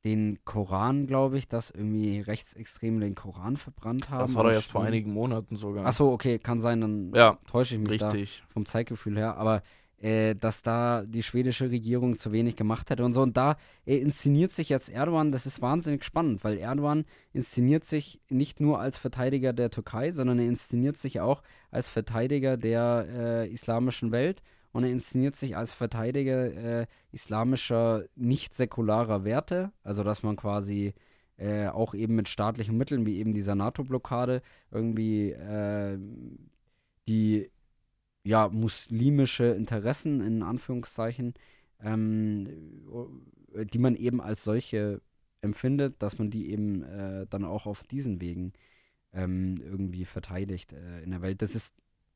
den 0.04 0.38
Koran, 0.44 1.06
glaube 1.06 1.36
ich, 1.36 1.48
dass 1.48 1.70
irgendwie 1.70 2.20
Rechtsextreme 2.20 3.00
den 3.00 3.16
Koran 3.16 3.56
verbrannt 3.56 4.08
haben. 4.08 4.20
Das 4.20 4.34
war 4.34 4.44
doch 4.44 4.52
erst 4.52 4.70
vor 4.70 4.84
einigen 4.84 5.12
Monaten 5.12 5.56
sogar. 5.56 5.84
Achso, 5.84 6.12
okay, 6.12 6.38
kann 6.38 6.60
sein, 6.60 6.80
dann 6.80 7.12
ja, 7.12 7.38
täusche 7.48 7.74
ich 7.74 7.80
mich 7.80 7.90
richtig. 7.90 8.42
da 8.46 8.52
vom 8.52 8.66
Zeitgefühl 8.66 9.18
her. 9.18 9.36
Aber 9.36 9.62
äh, 9.98 10.34
dass 10.34 10.62
da 10.62 11.04
die 11.06 11.22
schwedische 11.22 11.70
Regierung 11.70 12.18
zu 12.18 12.30
wenig 12.30 12.54
gemacht 12.54 12.90
hätte 12.90 13.04
und 13.04 13.14
so. 13.14 13.22
Und 13.22 13.36
da 13.36 13.56
äh, 13.86 13.96
inszeniert 13.96 14.52
sich 14.52 14.68
jetzt 14.68 14.90
Erdogan, 14.90 15.32
das 15.32 15.46
ist 15.46 15.62
wahnsinnig 15.62 16.04
spannend, 16.04 16.44
weil 16.44 16.58
Erdogan 16.58 17.04
inszeniert 17.32 17.84
sich 17.84 18.20
nicht 18.28 18.60
nur 18.60 18.78
als 18.78 18.98
Verteidiger 18.98 19.52
der 19.52 19.70
Türkei, 19.70 20.10
sondern 20.10 20.38
er 20.38 20.46
inszeniert 20.46 20.98
sich 20.98 21.20
auch 21.20 21.42
als 21.70 21.88
Verteidiger 21.88 22.56
der 22.56 23.06
äh, 23.08 23.48
islamischen 23.50 24.12
Welt 24.12 24.42
und 24.76 24.84
er 24.84 24.90
inszeniert 24.90 25.36
sich 25.36 25.56
als 25.56 25.72
Verteidiger 25.72 26.82
äh, 26.82 26.86
islamischer, 27.10 28.04
nicht 28.14 28.52
säkularer 28.52 29.24
Werte, 29.24 29.72
also 29.82 30.04
dass 30.04 30.22
man 30.22 30.36
quasi 30.36 30.92
äh, 31.38 31.68
auch 31.68 31.94
eben 31.94 32.14
mit 32.14 32.28
staatlichen 32.28 32.76
Mitteln, 32.76 33.06
wie 33.06 33.16
eben 33.16 33.32
dieser 33.32 33.54
NATO-Blockade, 33.54 34.42
irgendwie 34.70 35.30
äh, 35.30 35.98
die 37.08 37.50
ja, 38.22 38.48
muslimische 38.48 39.46
Interessen 39.46 40.20
in 40.20 40.42
Anführungszeichen, 40.42 41.32
ähm, 41.80 42.46
die 43.72 43.78
man 43.78 43.94
eben 43.94 44.20
als 44.20 44.44
solche 44.44 45.00
empfindet, 45.40 46.02
dass 46.02 46.18
man 46.18 46.28
die 46.28 46.50
eben 46.50 46.82
äh, 46.82 47.26
dann 47.30 47.46
auch 47.46 47.64
auf 47.64 47.82
diesen 47.84 48.20
Wegen 48.20 48.52
ähm, 49.14 49.56
irgendwie 49.64 50.04
verteidigt 50.04 50.74
äh, 50.74 51.02
in 51.02 51.12
der 51.12 51.22
Welt. 51.22 51.40
Das 51.40 51.54
ist, 51.54 51.74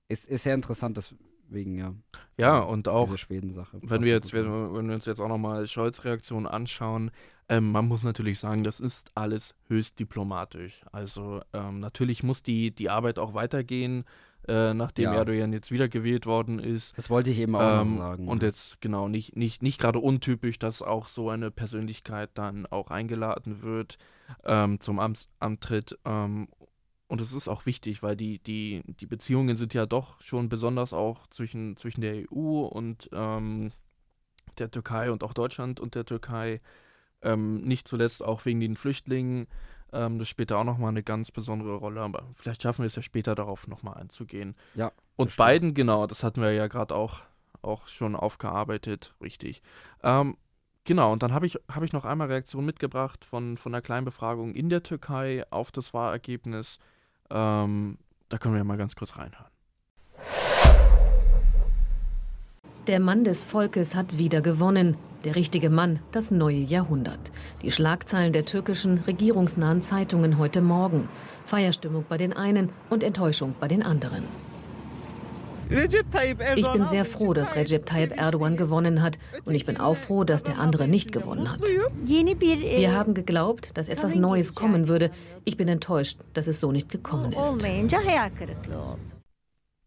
ist, 0.08 0.26
ist 0.26 0.42
sehr 0.42 0.54
interessant, 0.54 0.98
das 0.98 1.14
wegen 1.50 1.76
ja. 1.76 1.94
Ja, 2.36 2.60
und 2.60 2.88
auch 2.88 3.16
Schweden-Sache. 3.16 3.78
Wenn 3.82 4.02
wir 4.02 4.12
jetzt, 4.12 4.32
wenn, 4.32 4.46
wenn, 4.74 4.88
wir 4.88 4.94
uns 4.94 5.06
jetzt 5.06 5.20
auch 5.20 5.28
nochmal 5.28 5.66
Scholz 5.66 6.04
Reaktion 6.04 6.46
anschauen, 6.46 7.10
ähm, 7.48 7.72
man 7.72 7.88
muss 7.88 8.04
natürlich 8.04 8.38
sagen, 8.38 8.62
das 8.62 8.78
ist 8.80 9.10
alles 9.14 9.54
höchst 9.66 9.98
diplomatisch. 9.98 10.82
Also 10.92 11.40
ähm, 11.52 11.80
natürlich 11.80 12.22
muss 12.22 12.42
die, 12.42 12.70
die 12.70 12.88
Arbeit 12.88 13.18
auch 13.18 13.34
weitergehen, 13.34 14.04
äh, 14.46 14.72
nachdem 14.72 15.06
ja. 15.06 15.14
Erdogan 15.14 15.52
jetzt 15.52 15.70
wiedergewählt 15.70 16.26
worden 16.26 16.60
ist. 16.60 16.96
Das 16.96 17.10
wollte 17.10 17.30
ich 17.30 17.40
eben 17.40 17.56
auch 17.56 17.82
ähm, 17.82 17.98
sagen. 17.98 18.28
Und 18.28 18.42
ja. 18.42 18.48
jetzt 18.48 18.80
genau 18.80 19.08
nicht, 19.08 19.36
nicht, 19.36 19.62
nicht 19.62 19.80
gerade 19.80 19.98
untypisch, 19.98 20.58
dass 20.58 20.80
auch 20.80 21.08
so 21.08 21.28
eine 21.28 21.50
Persönlichkeit 21.50 22.30
dann 22.34 22.66
auch 22.66 22.90
eingeladen 22.90 23.62
wird 23.62 23.98
ähm, 24.44 24.80
zum 24.80 24.98
Amtsantritt. 25.00 25.98
Ähm, 26.04 26.48
und 27.10 27.20
es 27.20 27.32
ist 27.32 27.48
auch 27.48 27.66
wichtig, 27.66 28.04
weil 28.04 28.16
die, 28.16 28.38
die, 28.38 28.82
die 28.86 29.06
Beziehungen 29.06 29.56
sind 29.56 29.74
ja 29.74 29.84
doch 29.84 30.20
schon 30.20 30.48
besonders 30.48 30.92
auch 30.92 31.26
zwischen, 31.26 31.76
zwischen 31.76 32.02
der 32.02 32.22
EU 32.30 32.60
und 32.60 33.10
ähm, 33.12 33.72
der 34.58 34.70
Türkei 34.70 35.10
und 35.10 35.24
auch 35.24 35.32
Deutschland 35.32 35.80
und 35.80 35.96
der 35.96 36.04
Türkei. 36.04 36.60
Ähm, 37.20 37.62
nicht 37.62 37.88
zuletzt 37.88 38.22
auch 38.22 38.44
wegen 38.44 38.60
den 38.60 38.76
Flüchtlingen. 38.76 39.48
Ähm, 39.92 40.20
das 40.20 40.28
spielt 40.28 40.52
da 40.52 40.58
auch 40.58 40.64
nochmal 40.64 40.90
eine 40.90 41.02
ganz 41.02 41.32
besondere 41.32 41.74
Rolle. 41.74 42.00
Aber 42.00 42.28
vielleicht 42.36 42.62
schaffen 42.62 42.82
wir 42.82 42.86
es 42.86 42.94
ja 42.94 43.02
später 43.02 43.34
darauf 43.34 43.66
nochmal 43.66 43.94
einzugehen. 43.94 44.54
Ja. 44.76 44.92
Und 45.16 45.36
beiden, 45.36 45.74
genau, 45.74 46.06
das 46.06 46.22
hatten 46.22 46.40
wir 46.40 46.52
ja 46.52 46.68
gerade 46.68 46.94
auch, 46.94 47.22
auch 47.60 47.88
schon 47.88 48.14
aufgearbeitet, 48.14 49.16
richtig. 49.20 49.62
Ähm, 50.04 50.36
genau, 50.84 51.12
und 51.12 51.24
dann 51.24 51.34
habe 51.34 51.46
ich, 51.46 51.58
hab 51.68 51.82
ich 51.82 51.92
noch 51.92 52.04
einmal 52.04 52.28
Reaktion 52.28 52.64
mitgebracht 52.64 53.24
von, 53.24 53.56
von 53.56 53.74
einer 53.74 53.82
kleinen 53.82 54.04
Befragung 54.04 54.54
in 54.54 54.68
der 54.68 54.84
Türkei 54.84 55.44
auf 55.50 55.72
das 55.72 55.92
Wahlergebnis. 55.92 56.78
Ähm, 57.30 57.98
da 58.28 58.38
können 58.38 58.54
wir 58.54 58.58
ja 58.58 58.64
mal 58.64 58.76
ganz 58.76 58.94
kurz 58.94 59.16
reinhören. 59.16 59.50
Der 62.86 62.98
Mann 62.98 63.24
des 63.24 63.44
Volkes 63.44 63.94
hat 63.94 64.18
wieder 64.18 64.40
gewonnen. 64.40 64.96
Der 65.24 65.36
richtige 65.36 65.68
Mann, 65.68 65.98
das 66.12 66.30
neue 66.30 66.56
Jahrhundert. 66.56 67.30
Die 67.62 67.70
Schlagzeilen 67.70 68.32
der 68.32 68.46
türkischen 68.46 68.98
regierungsnahen 69.06 69.82
Zeitungen 69.82 70.38
heute 70.38 70.62
Morgen. 70.62 71.08
Feierstimmung 71.44 72.04
bei 72.08 72.16
den 72.16 72.32
einen 72.32 72.70
und 72.88 73.04
Enttäuschung 73.04 73.54
bei 73.60 73.68
den 73.68 73.82
anderen. 73.82 74.24
Ich 75.70 76.72
bin 76.72 76.86
sehr 76.86 77.04
froh, 77.04 77.32
dass 77.32 77.54
Recep 77.54 77.86
Tayyip 77.86 78.16
Erdogan 78.16 78.56
gewonnen 78.56 79.02
hat 79.02 79.18
und 79.44 79.54
ich 79.54 79.64
bin 79.64 79.76
auch 79.76 79.94
froh, 79.94 80.24
dass 80.24 80.42
der 80.42 80.58
andere 80.58 80.88
nicht 80.88 81.12
gewonnen 81.12 81.48
hat. 81.50 81.60
Wir 82.80 82.92
haben 82.92 83.14
geglaubt, 83.14 83.76
dass 83.78 83.88
etwas 83.88 84.16
Neues 84.16 84.54
kommen 84.54 84.88
würde. 84.88 85.12
Ich 85.44 85.56
bin 85.56 85.68
enttäuscht, 85.68 86.18
dass 86.34 86.48
es 86.48 86.58
so 86.58 86.72
nicht 86.72 86.88
gekommen 86.88 87.32
ist. 87.32 87.38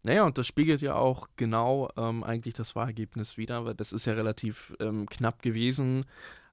Naja, 0.04 0.24
und 0.24 0.38
das 0.38 0.46
spiegelt 0.46 0.80
ja 0.80 0.94
auch 0.94 1.28
genau 1.36 1.90
ähm, 1.96 2.24
eigentlich 2.24 2.54
das 2.54 2.74
Wahlergebnis 2.74 3.36
wieder, 3.36 3.64
weil 3.64 3.74
das 3.74 3.92
ist 3.92 4.04
ja 4.06 4.14
relativ 4.14 4.74
ähm, 4.80 5.06
knapp 5.06 5.42
gewesen, 5.42 6.04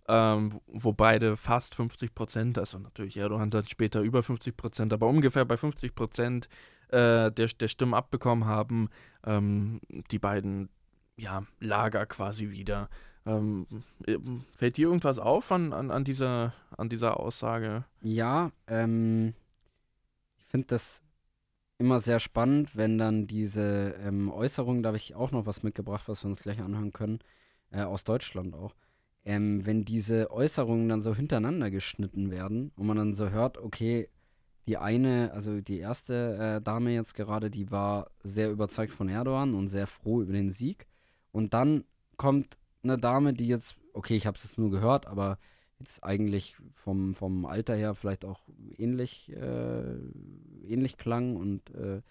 ähm, 0.07 0.59
wo 0.67 0.93
beide 0.93 1.37
fast 1.37 1.75
50 1.75 2.15
Prozent, 2.15 2.57
also 2.57 2.79
natürlich 2.79 3.17
Erdogan 3.17 3.49
dann 3.49 3.67
später 3.67 4.01
über 4.01 4.23
50 4.23 4.55
Prozent, 4.57 4.93
aber 4.93 5.07
ungefähr 5.07 5.45
bei 5.45 5.57
50 5.57 5.95
Prozent 5.95 6.49
äh, 6.91 7.31
der, 7.31 7.47
der 7.47 7.67
Stimmen 7.67 7.93
abbekommen 7.93 8.45
haben, 8.45 8.89
ähm, 9.25 9.81
die 10.11 10.19
beiden 10.19 10.69
ja, 11.17 11.43
Lager 11.59 12.05
quasi 12.05 12.51
wieder. 12.51 12.89
Ähm, 13.25 13.67
äh, 14.05 14.17
fällt 14.51 14.77
dir 14.77 14.87
irgendwas 14.87 15.19
auf 15.19 15.51
an, 15.51 15.73
an, 15.73 15.91
an, 15.91 16.03
dieser, 16.03 16.53
an 16.75 16.89
dieser 16.89 17.19
Aussage? 17.19 17.85
Ja, 18.01 18.51
ähm, 18.67 19.33
ich 20.37 20.45
finde 20.45 20.67
das 20.67 21.03
immer 21.77 21.99
sehr 21.99 22.19
spannend, 22.19 22.75
wenn 22.75 22.97
dann 22.97 23.27
diese 23.27 23.95
ähm, 24.03 24.31
Äußerungen, 24.31 24.83
da 24.83 24.87
habe 24.87 24.97
ich 24.97 25.15
auch 25.15 25.31
noch 25.31 25.45
was 25.45 25.63
mitgebracht, 25.63 26.07
was 26.07 26.23
wir 26.23 26.29
uns 26.29 26.41
gleich 26.41 26.61
anhören 26.61 26.93
können, 26.93 27.19
äh, 27.71 27.81
aus 27.81 28.03
Deutschland 28.03 28.53
auch. 28.53 28.75
Ähm, 29.23 29.65
wenn 29.65 29.85
diese 29.85 30.31
Äußerungen 30.31 30.89
dann 30.89 31.01
so 31.01 31.15
hintereinander 31.15 31.69
geschnitten 31.69 32.31
werden 32.31 32.71
und 32.75 32.87
man 32.87 32.97
dann 32.97 33.13
so 33.13 33.29
hört, 33.29 33.57
okay, 33.57 34.09
die 34.67 34.77
eine, 34.77 35.31
also 35.33 35.61
die 35.61 35.79
erste 35.79 36.57
äh, 36.57 36.61
Dame 36.61 36.91
jetzt 36.91 37.15
gerade, 37.15 37.49
die 37.49 37.71
war 37.71 38.11
sehr 38.23 38.51
überzeugt 38.51 38.93
von 38.93 39.09
Erdogan 39.09 39.53
und 39.53 39.69
sehr 39.69 39.87
froh 39.87 40.21
über 40.21 40.33
den 40.33 40.51
Sieg. 40.51 40.87
Und 41.31 41.53
dann 41.53 41.83
kommt 42.17 42.57
eine 42.83 42.97
Dame, 42.97 43.33
die 43.33 43.47
jetzt, 43.47 43.75
okay, 43.93 44.15
ich 44.15 44.27
habe 44.27 44.37
es 44.37 44.43
jetzt 44.43 44.57
nur 44.57 44.69
gehört, 44.69 45.07
aber 45.07 45.39
jetzt 45.79 46.03
eigentlich 46.03 46.57
vom, 46.75 47.15
vom 47.15 47.45
Alter 47.45 47.75
her 47.75 47.95
vielleicht 47.95 48.23
auch 48.25 48.41
ähnlich, 48.77 49.31
äh, 49.31 49.95
ähnlich 50.67 50.97
klang 50.97 51.35
und 51.35 51.73
äh, 51.73 52.01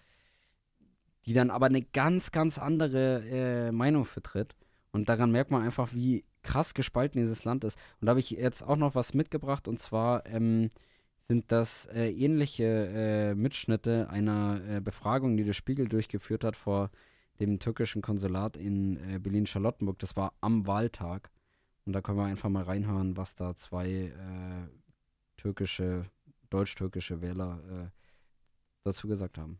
die 1.25 1.33
dann 1.33 1.51
aber 1.51 1.67
eine 1.67 1.81
ganz, 1.81 2.31
ganz 2.31 2.57
andere 2.57 3.23
äh, 3.29 3.71
Meinung 3.71 4.05
vertritt. 4.05 4.55
Und 4.91 5.07
daran 5.07 5.31
merkt 5.31 5.51
man 5.51 5.63
einfach, 5.63 5.93
wie 5.93 6.25
krass 6.43 6.73
gespalten 6.73 7.21
dieses 7.21 7.45
Land 7.45 7.63
ist. 7.63 7.77
Und 7.99 8.07
da 8.07 8.11
habe 8.11 8.19
ich 8.19 8.31
jetzt 8.31 8.61
auch 8.63 8.75
noch 8.75 8.95
was 8.95 9.13
mitgebracht 9.13 9.67
und 9.67 9.79
zwar 9.79 10.25
ähm, 10.25 10.71
sind 11.31 11.49
das 11.49 11.85
äh, 11.85 12.09
ähnliche 12.09 12.65
äh, 12.65 13.35
Mitschnitte 13.35 14.09
einer 14.09 14.59
äh, 14.69 14.81
Befragung, 14.81 15.37
die 15.37 15.45
der 15.45 15.53
Spiegel 15.53 15.87
durchgeführt 15.87 16.43
hat 16.43 16.57
vor 16.57 16.89
dem 17.39 17.57
türkischen 17.57 18.01
Konsulat 18.01 18.57
in 18.57 18.97
äh, 18.97 19.17
Berlin-Charlottenburg. 19.17 19.97
Das 19.99 20.17
war 20.17 20.33
am 20.41 20.67
Wahltag. 20.67 21.31
Und 21.85 21.93
da 21.93 22.01
können 22.01 22.17
wir 22.17 22.25
einfach 22.25 22.49
mal 22.49 22.63
reinhören, 22.63 23.15
was 23.15 23.33
da 23.35 23.55
zwei 23.55 23.87
äh, 23.87 24.11
türkische, 25.37 26.03
deutsch-türkische 26.49 27.21
Wähler 27.21 27.61
äh, 27.71 27.87
dazu 28.83 29.07
gesagt 29.07 29.37
haben. 29.37 29.57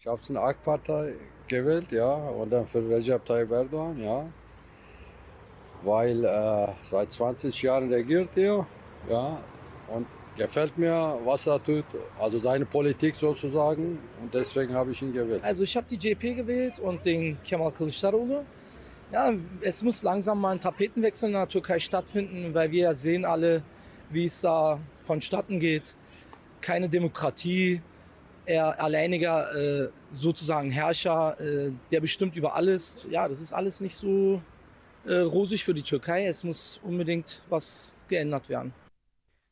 Ich 0.00 0.06
habe 0.08 0.20
es 0.20 0.28
in 0.30 0.36
AK-Partei 0.36 1.14
gewählt, 1.46 1.92
ja, 1.92 2.12
und 2.12 2.50
dann 2.50 2.66
für 2.66 2.80
Recep 2.90 3.24
Tayyip 3.24 3.52
Erdogan, 3.52 4.00
ja 4.00 4.26
weil 5.84 6.24
äh, 6.24 6.68
seit 6.82 7.10
20 7.10 7.62
Jahren 7.62 7.92
regiert 7.92 8.36
er. 8.36 8.66
Ja, 9.08 9.38
und 9.88 10.06
gefällt 10.36 10.78
mir, 10.78 11.18
was 11.24 11.46
er 11.46 11.62
tut, 11.62 11.84
also 12.18 12.38
seine 12.38 12.64
Politik 12.64 13.14
sozusagen. 13.14 13.98
Und 14.20 14.32
deswegen 14.32 14.74
habe 14.74 14.92
ich 14.92 15.02
ihn 15.02 15.12
gewählt. 15.12 15.42
Also 15.44 15.64
ich 15.64 15.76
habe 15.76 15.86
die 15.90 15.96
JP 15.96 16.34
gewählt 16.34 16.78
und 16.78 17.04
den 17.04 17.38
Kemal 17.42 17.70
Kılıçdaroğlu. 17.70 18.42
Ja, 19.12 19.34
es 19.60 19.82
muss 19.82 20.02
langsam 20.02 20.40
mal 20.40 20.52
ein 20.52 20.60
Tapetenwechsel 20.60 21.28
in 21.28 21.34
der 21.34 21.46
Türkei 21.46 21.78
stattfinden, 21.78 22.54
weil 22.54 22.70
wir 22.70 22.94
sehen 22.94 23.26
alle, 23.26 23.62
wie 24.08 24.24
es 24.24 24.40
da 24.40 24.78
vonstatten 25.02 25.60
geht. 25.60 25.94
Keine 26.62 26.88
Demokratie, 26.88 27.82
er 28.46 28.82
alleiniger 28.82 29.54
äh, 29.54 29.88
sozusagen 30.12 30.70
Herrscher, 30.70 31.38
äh, 31.40 31.72
der 31.90 32.00
bestimmt 32.00 32.36
über 32.36 32.54
alles. 32.54 33.04
Ja, 33.10 33.28
das 33.28 33.42
ist 33.42 33.52
alles 33.52 33.82
nicht 33.82 33.94
so 33.94 34.40
äh, 35.04 35.18
rosig 35.18 35.64
für 35.64 35.74
die 35.74 35.82
Türkei. 35.82 36.26
Es 36.26 36.44
muss 36.44 36.80
unbedingt 36.82 37.42
was 37.48 37.92
geändert 38.08 38.48
werden. 38.48 38.72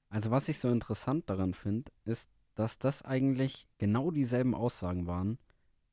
Also 0.09 0.31
was 0.31 0.49
ich 0.49 0.59
so 0.59 0.69
interessant 0.69 1.31
daran 1.31 1.55
finde, 1.55 1.91
ist, 2.05 2.29
dass 2.55 2.79
das 2.79 3.03
eigentlich 3.03 3.69
genau 3.79 4.11
dieselben 4.11 4.55
Aussagen 4.55 5.07
waren, 5.07 5.39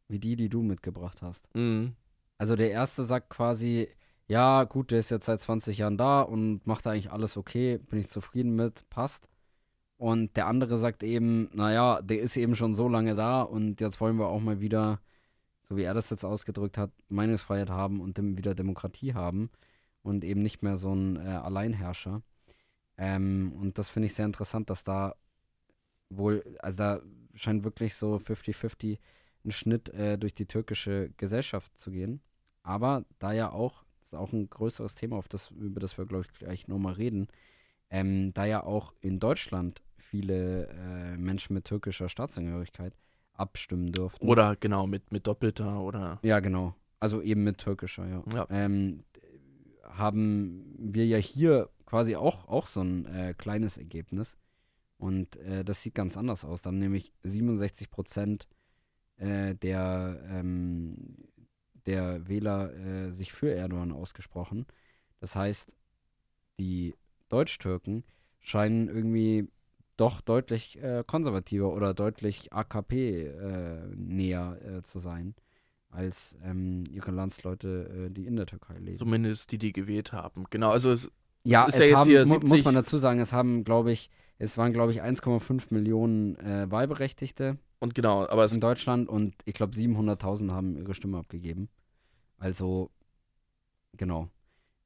wie 0.08 0.20
die, 0.20 0.36
die 0.36 0.50
du 0.50 0.64
mitgebracht 0.64 1.22
hast. 1.22 1.48
Mhm. 1.56 1.96
Also 2.38 2.56
der 2.56 2.72
erste 2.72 3.04
sagt 3.04 3.30
quasi, 3.30 3.90
ja, 4.28 4.64
gut, 4.66 4.92
der 4.92 5.00
ist 5.00 5.10
jetzt 5.10 5.26
seit 5.26 5.40
20 5.40 5.78
Jahren 5.78 5.98
da 5.98 6.22
und 6.22 6.66
macht 6.68 6.86
eigentlich 6.86 7.12
alles 7.12 7.38
okay, 7.38 7.78
bin 7.78 8.00
ich 8.00 8.10
zufrieden 8.10 8.56
mit, 8.56 8.90
passt. 8.90 9.30
Und 9.98 10.36
der 10.38 10.48
andere 10.48 10.78
sagt 10.78 11.02
eben, 11.04 11.50
naja, 11.54 12.02
der 12.02 12.20
ist 12.20 12.38
eben 12.38 12.56
schon 12.56 12.76
so 12.76 12.88
lange 12.88 13.16
da 13.16 13.42
und 13.42 13.82
jetzt 13.82 14.00
wollen 14.00 14.18
wir 14.18 14.28
auch 14.28 14.42
mal 14.42 14.60
wieder, 14.60 15.00
so 15.68 15.78
wie 15.78 15.84
er 15.84 15.94
das 15.94 16.10
jetzt 16.10 16.24
ausgedrückt 16.24 16.78
hat, 16.78 16.92
Meinungsfreiheit 17.10 17.70
haben 17.70 18.00
und 18.00 18.18
dem 18.18 18.38
wieder 18.38 18.56
Demokratie 18.56 19.14
haben 19.14 19.50
und 20.02 20.24
eben 20.24 20.42
nicht 20.42 20.64
mehr 20.64 20.78
so 20.78 20.94
ein 20.94 21.18
äh, 21.18 21.30
Alleinherrscher. 21.30 22.22
Ähm, 22.98 23.54
und 23.54 23.78
das 23.78 23.90
finde 23.90 24.08
ich 24.08 24.14
sehr 24.14 24.26
interessant, 24.26 24.70
dass 24.70 24.84
da 24.84 25.16
wohl, 26.10 26.58
also 26.60 26.78
da 26.78 27.02
scheint 27.36 27.64
wirklich 27.64 27.96
so 27.96 28.16
50-50 28.16 28.98
ein 29.46 29.52
Schnitt 29.52 29.90
äh, 29.90 30.18
durch 30.18 30.34
die 30.34 30.46
türkische 30.46 31.12
Gesellschaft 31.18 31.78
zu 31.78 31.92
gehen. 31.92 32.22
Aber 32.64 33.06
da 33.20 33.34
ja 33.34 33.52
auch, 33.52 33.84
das 34.00 34.10
ist 34.10 34.14
auch 34.16 34.34
ein 34.34 34.50
größeres 34.50 34.96
Thema, 34.96 35.18
auf 35.18 35.28
das, 35.28 35.52
über 35.52 35.80
das 35.80 35.98
wir, 35.98 36.06
glaube 36.06 36.26
ich, 36.26 36.40
gleich 36.40 36.68
nochmal 36.68 36.94
reden, 36.94 37.28
ähm, 37.90 38.34
da 38.34 38.46
ja 38.46 38.64
auch 38.64 38.94
in 39.02 39.20
Deutschland 39.20 39.82
viele 39.98 40.68
äh, 40.68 41.18
Menschen 41.18 41.54
mit 41.54 41.66
türkischer 41.66 42.10
Staatsangehörigkeit 42.10 42.94
abstimmen 43.38 43.92
durften. 43.92 44.28
Oder 44.28 44.56
genau, 44.56 44.88
mit, 44.88 45.12
mit 45.12 45.28
doppelter 45.28 45.82
oder. 45.82 46.20
Ja, 46.24 46.40
genau. 46.40 46.76
Also 47.00 47.22
eben 47.22 47.44
mit 47.44 47.60
türkischer, 47.60 48.08
ja. 48.08 48.24
Ja. 48.34 48.48
Ähm, 48.50 49.04
haben 49.84 50.76
wir 50.78 51.06
ja 51.06 51.18
hier 51.18 51.70
quasi 51.86 52.16
auch, 52.16 52.48
auch 52.48 52.68
so 52.68 52.82
ein 52.82 53.06
äh, 53.06 53.34
kleines 53.38 53.78
Ergebnis. 53.78 54.38
Und 54.98 55.36
äh, 55.38 55.64
das 55.64 55.82
sieht 55.82 55.96
ganz 55.96 56.18
anders 56.18 56.44
aus. 56.44 56.62
Da 56.62 56.70
haben 56.70 56.80
nämlich 56.80 57.14
67 57.24 57.90
Prozent 57.90 58.48
äh, 59.18 59.56
der, 59.56 60.20
ähm, 60.30 61.18
der 61.86 62.28
Wähler 62.28 62.74
äh, 62.74 63.12
sich 63.12 63.32
für 63.32 63.52
Erdogan 63.52 63.92
ausgesprochen. 63.92 64.66
Das 65.20 65.36
heißt, 65.36 65.76
die 66.60 66.96
Deutsch-Türken 67.30 68.04
scheinen 68.40 68.88
irgendwie 68.88 69.50
doch 69.98 70.22
deutlich 70.22 70.82
äh, 70.82 71.04
konservativer 71.06 71.74
oder 71.74 71.94
deutlich 71.94 72.54
AKP 72.54 73.26
äh, 73.28 73.96
näher 73.96 74.58
äh, 74.64 74.82
zu 74.84 75.00
sein 75.00 75.36
als 75.90 76.38
ähm, 76.44 76.84
ihre 76.92 77.12
Landsleute, 77.12 78.08
äh, 78.08 78.14
die 78.14 78.26
in 78.26 78.36
der 78.36 78.46
Türkei 78.46 78.78
leben. 78.78 78.98
Zumindest 78.98 79.52
die, 79.52 79.58
die 79.58 79.74
gewählt 79.74 80.12
haben. 80.12 80.46
Genau, 80.50 80.70
also 80.72 80.92
es, 80.92 81.10
Ja, 81.44 81.64
ist 81.66 81.76
es 81.76 81.80
ja 81.80 81.86
jetzt 81.88 81.96
haben, 81.96 82.10
hier 82.10 82.26
mu 82.26 82.34
70 82.34 82.50
muss 82.50 82.64
man 82.64 82.76
dazu 82.76 82.98
sagen, 82.98 83.20
es 83.20 83.34
haben, 83.34 83.64
glaube 83.64 83.92
ich, 83.92 84.10
es 84.38 84.58
waren, 84.58 84.74
glaube 84.74 84.92
ich, 84.92 85.02
1,5 85.02 85.74
Millionen 85.74 86.36
äh, 86.38 86.70
Wahlberechtigte 86.70 87.58
und 87.80 87.96
genau, 87.96 88.28
aber 88.28 88.44
es, 88.46 88.54
in 88.54 88.62
Deutschland 88.62 89.10
und 89.10 89.36
ich 89.46 89.54
glaube 89.54 89.74
700.000 89.74 90.52
haben 90.52 90.78
ihre 90.78 90.94
Stimme 90.94 91.18
abgegeben. 91.18 91.70
Also, 92.38 92.92
genau. 93.94 94.30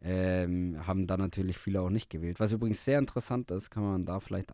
Ähm, 0.04 0.78
haben 0.88 1.06
da 1.06 1.16
natürlich 1.16 1.58
viele 1.58 1.82
auch 1.82 1.90
nicht 1.90 2.10
gewählt. 2.10 2.40
Was 2.40 2.52
übrigens 2.52 2.84
sehr 2.84 2.98
interessant 2.98 3.52
ist, 3.52 3.70
kann 3.70 3.84
man 3.84 4.06
da 4.06 4.20
vielleicht 4.20 4.52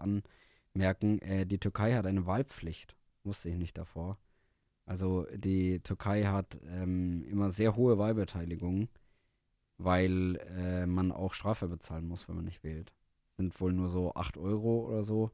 anmerken, 0.77 1.19
äh, 1.19 1.45
die 1.45 1.59
Türkei 1.59 1.93
hat 1.93 2.05
eine 2.05 2.25
Wahlpflicht. 2.25 2.95
Wusste 3.23 3.49
ich 3.49 3.55
nicht 3.55 3.77
davor. 3.77 4.17
Also 4.85 5.27
die 5.35 5.79
Türkei 5.79 6.23
hat 6.23 6.59
ähm, 6.69 7.23
immer 7.23 7.51
sehr 7.51 7.75
hohe 7.75 7.97
Wahlbeteiligung, 7.97 8.87
weil 9.77 10.37
äh, 10.55 10.85
man 10.85 11.11
auch 11.11 11.33
Strafe 11.33 11.67
bezahlen 11.67 12.07
muss, 12.07 12.29
wenn 12.29 12.35
man 12.35 12.45
nicht 12.45 12.63
wählt. 12.63 12.93
Sind 13.35 13.59
wohl 13.59 13.73
nur 13.73 13.89
so 13.89 14.13
8 14.13 14.37
Euro 14.37 14.87
oder 14.87 15.03
so 15.03 15.31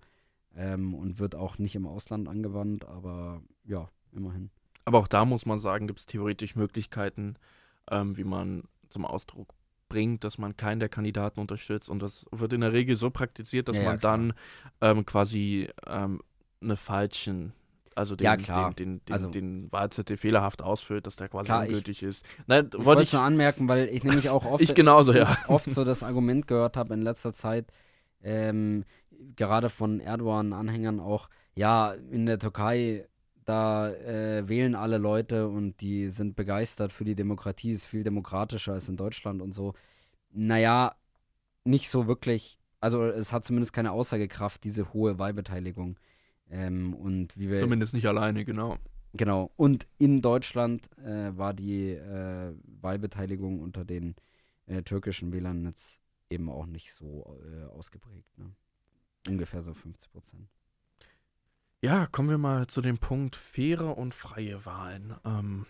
ähm, 0.55 0.95
und 0.95 1.19
wird 1.19 1.35
auch 1.35 1.59
nicht 1.59 1.75
im 1.75 1.85
Ausland 1.85 2.27
angewandt, 2.27 2.85
aber 2.85 3.43
ja, 3.63 3.89
immerhin. 4.11 4.49
aber 4.85 4.97
auch 4.97 5.07
da 5.07 5.23
muss 5.23 5.45
man 5.45 5.59
sagen, 5.59 5.87
gibt 5.87 5.99
es 5.99 6.05
theoretisch 6.07 6.55
Möglichkeiten, 6.55 7.35
ähm, 7.91 8.17
wie 8.17 8.23
man 8.23 8.63
zum 8.89 9.05
Ausdruck 9.05 9.53
bringt, 9.93 10.23
dass 10.23 10.37
man 10.39 10.57
keinen 10.57 10.79
der 10.79 10.89
Kandidaten 10.89 11.39
unterstützt. 11.39 11.87
Und 11.89 12.01
das 12.01 12.25
wird 12.31 12.51
in 12.53 12.61
der 12.61 12.73
Regel 12.73 12.95
so 12.95 13.09
praktiziert, 13.11 13.67
dass 13.67 13.77
Ja, 13.77 13.83
man 13.83 13.99
klar. 13.99 14.17
dann 14.17 14.33
ähm, 14.81 15.05
quasi 15.05 15.69
ähm, 15.87 16.19
eine 16.61 16.75
falschen, 16.77 17.53
also 17.95 18.15
den, 18.15 18.25
Ja, 18.25 18.35
klar. 18.37 18.73
den, 18.73 18.99
den, 18.99 19.05
den, 19.05 19.13
Also- 19.13 19.29
den 19.29 19.71
Wahlzettel 19.71 20.17
fehlerhaft 20.17 20.61
ausfüllt, 20.63 21.05
dass 21.05 21.15
der 21.15 21.29
quasi 21.29 21.45
Klar, 21.45 21.63
ich- 21.65 21.69
ungültig 21.69 22.01
ist. 22.01 22.25
Nein, 22.47 22.65
Ich 22.67 22.73
wollte 22.73 22.85
wollte 22.85 23.01
ich, 23.03 23.13
nur 23.13 23.21
anmerken, 23.21 23.67
weil 23.67 23.87
ich 23.89 24.03
nämlich 24.03 24.29
auch 24.29 24.45
oft, 24.51 24.61
ich 24.63 24.73
genauso, 24.73 25.13
ja. 25.13 25.37
oft 25.47 25.69
so 25.69 25.83
das 25.85 26.01
Argument 26.01 26.47
gehört 26.47 26.75
habe 26.75 26.93
in 26.95 27.01
letzter 27.03 27.33
Zeit, 27.33 27.67
ähm, 28.23 28.83
gerade 29.35 29.69
von 29.69 29.99
Erdogan-Anhängern 29.99 30.99
auch, 30.99 31.29
ja, 31.55 31.93
in 32.11 32.25
der 32.25 32.39
Türkei, 32.39 33.05
da 33.45 33.91
äh, 33.91 34.47
wählen 34.47 34.75
alle 34.75 34.97
Leute 34.97 35.47
und 35.47 35.81
die 35.81 36.09
sind 36.09 36.35
begeistert 36.35 36.91
für 36.91 37.05
die 37.05 37.15
Demokratie, 37.15 37.71
ist 37.71 37.85
viel 37.85 38.03
demokratischer 38.03 38.73
als 38.73 38.89
in 38.89 38.97
Deutschland 38.97 39.41
und 39.41 39.53
so. 39.53 39.73
Naja, 40.31 40.95
nicht 41.63 41.89
so 41.89 42.07
wirklich, 42.07 42.57
also 42.79 43.05
es 43.05 43.33
hat 43.33 43.45
zumindest 43.45 43.73
keine 43.73 43.91
Aussagekraft, 43.91 44.63
diese 44.63 44.93
hohe 44.93 45.19
Wahlbeteiligung. 45.19 45.99
Ähm, 46.49 46.93
und 46.93 47.37
wie 47.37 47.49
wir 47.49 47.59
Zumindest 47.59 47.93
nicht 47.93 48.07
alleine, 48.07 48.45
genau. 48.45 48.77
Genau. 49.13 49.51
Und 49.55 49.87
in 49.99 50.21
Deutschland 50.21 50.89
äh, 50.97 51.37
war 51.37 51.53
die 51.53 51.91
äh, 51.91 52.53
Wahlbeteiligung 52.81 53.59
unter 53.59 53.85
den 53.85 54.15
äh, 54.65 54.81
türkischen 54.81 55.31
Wählern 55.31 55.65
jetzt 55.65 56.01
eben 56.29 56.49
auch 56.49 56.65
nicht 56.65 56.93
so 56.93 57.39
äh, 57.45 57.65
ausgeprägt. 57.65 58.37
Ne? 58.37 58.51
Ungefähr 59.27 59.61
so 59.61 59.73
50 59.73 60.11
Prozent. 60.11 60.49
Ja, 61.83 62.07
kommen 62.07 62.29
wir 62.29 62.37
mal 62.37 62.67
zu 62.67 62.79
dem 62.81 62.97
Punkt 62.97 63.35
faire 63.35 63.97
und 63.97 64.13
freie 64.13 64.65
Wahlen, 64.65 65.15
ähm, 65.25 65.65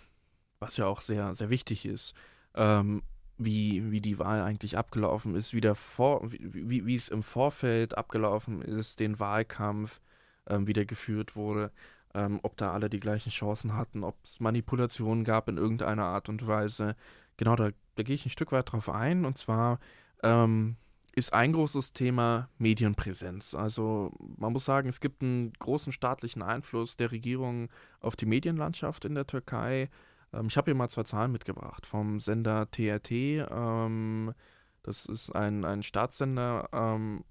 was 0.59 0.77
ja 0.77 0.85
auch 0.85 1.01
sehr, 1.01 1.33
sehr 1.33 1.49
wichtig 1.49 1.87
ist, 1.87 2.13
ähm, 2.53 3.01
wie, 3.39 3.89
wie 3.89 3.99
die 3.99 4.19
Wahl 4.19 4.43
eigentlich 4.43 4.77
abgelaufen 4.77 5.33
ist, 5.33 5.55
wie, 5.55 5.59
der 5.59 5.73
Vor 5.73 6.31
wie, 6.31 6.69
wie, 6.69 6.85
wie 6.85 6.93
es 6.93 7.09
im 7.09 7.23
Vorfeld 7.23 7.97
abgelaufen 7.97 8.61
ist, 8.61 8.99
den 8.99 9.19
Wahlkampf, 9.19 10.01
ähm, 10.45 10.67
wie 10.67 10.73
geführt 10.85 11.35
wurde, 11.35 11.71
ähm, 12.13 12.39
ob 12.43 12.57
da 12.57 12.73
alle 12.73 12.91
die 12.91 12.99
gleichen 12.99 13.31
Chancen 13.31 13.75
hatten, 13.75 14.03
ob 14.03 14.15
es 14.23 14.39
Manipulationen 14.39 15.23
gab 15.23 15.49
in 15.49 15.57
irgendeiner 15.57 16.05
Art 16.05 16.29
und 16.29 16.45
Weise. 16.45 16.95
Genau, 17.37 17.55
da, 17.55 17.71
da 17.95 18.03
gehe 18.03 18.13
ich 18.13 18.27
ein 18.27 18.29
Stück 18.29 18.51
weit 18.51 18.71
drauf 18.71 18.87
ein, 18.87 19.25
und 19.25 19.39
zwar 19.39 19.79
ähm, 20.21 20.75
ist 21.15 21.33
ein 21.33 21.53
großes 21.53 21.93
Thema 21.93 22.49
Medienpräsenz. 22.57 23.53
Also 23.53 24.11
man 24.37 24.51
muss 24.53 24.65
sagen, 24.65 24.89
es 24.89 24.99
gibt 24.99 25.21
einen 25.21 25.53
großen 25.53 25.91
staatlichen 25.93 26.41
Einfluss 26.41 26.97
der 26.97 27.11
Regierung 27.11 27.69
auf 27.99 28.15
die 28.15 28.25
Medienlandschaft 28.25 29.05
in 29.05 29.15
der 29.15 29.27
Türkei. 29.27 29.89
Ähm, 30.33 30.47
ich 30.47 30.57
habe 30.57 30.65
hier 30.71 30.75
mal 30.75 30.89
zwei 30.89 31.03
Zahlen 31.03 31.31
mitgebracht 31.31 31.85
vom 31.85 32.19
Sender 32.19 32.69
TRT. 32.71 33.11
Ähm, 33.11 34.33
das 34.81 35.05
ist 35.05 35.31
ein, 35.35 35.63
ein 35.65 35.83
Staatssender, 35.83 36.67
ähm, 36.73 37.23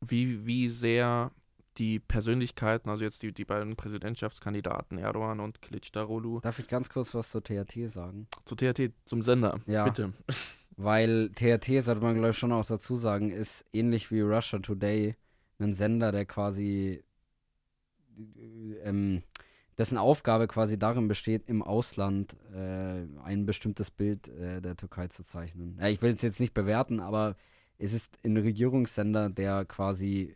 wie, 0.00 0.46
wie 0.46 0.68
sehr 0.68 1.30
die 1.76 2.00
Persönlichkeiten, 2.00 2.90
also 2.90 3.04
jetzt 3.04 3.22
die, 3.22 3.32
die 3.32 3.44
beiden 3.44 3.76
Präsidentschaftskandidaten 3.76 4.98
Erdogan 4.98 5.40
und 5.40 5.60
Kılıçdaroğlu, 5.60 6.40
Darf 6.42 6.58
ich 6.58 6.68
ganz 6.68 6.90
kurz 6.90 7.14
was 7.14 7.30
zu 7.30 7.40
THT 7.40 7.88
sagen? 7.90 8.26
zu 8.44 8.54
TRT 8.56 8.92
zum 9.04 9.22
Sender, 9.22 9.60
Ja. 9.66 9.84
bitte. 9.84 10.12
Weil 10.82 11.30
THT, 11.34 11.82
sollte 11.82 12.00
man 12.00 12.14
glaube 12.14 12.30
ich 12.30 12.38
schon 12.38 12.52
auch 12.52 12.64
dazu 12.64 12.96
sagen, 12.96 13.30
ist 13.30 13.66
ähnlich 13.72 14.10
wie 14.10 14.22
Russia 14.22 14.60
Today 14.60 15.14
ein 15.58 15.74
Sender, 15.74 16.10
der 16.10 16.24
quasi 16.24 17.04
äh, 18.16 18.74
ähm, 18.84 19.22
dessen 19.76 19.98
Aufgabe 19.98 20.46
quasi 20.46 20.78
darin 20.78 21.06
besteht, 21.06 21.48
im 21.48 21.62
Ausland 21.62 22.34
äh, 22.54 23.02
ein 23.22 23.44
bestimmtes 23.44 23.90
Bild 23.90 24.28
äh, 24.28 24.62
der 24.62 24.74
Türkei 24.76 25.08
zu 25.08 25.22
zeichnen. 25.22 25.76
Ja, 25.78 25.88
ich 25.88 26.00
will 26.00 26.14
es 26.14 26.22
jetzt 26.22 26.40
nicht 26.40 26.54
bewerten, 26.54 27.00
aber 27.00 27.36
es 27.78 27.92
ist 27.92 28.18
ein 28.24 28.38
Regierungssender, 28.38 29.28
der 29.28 29.66
quasi 29.66 30.34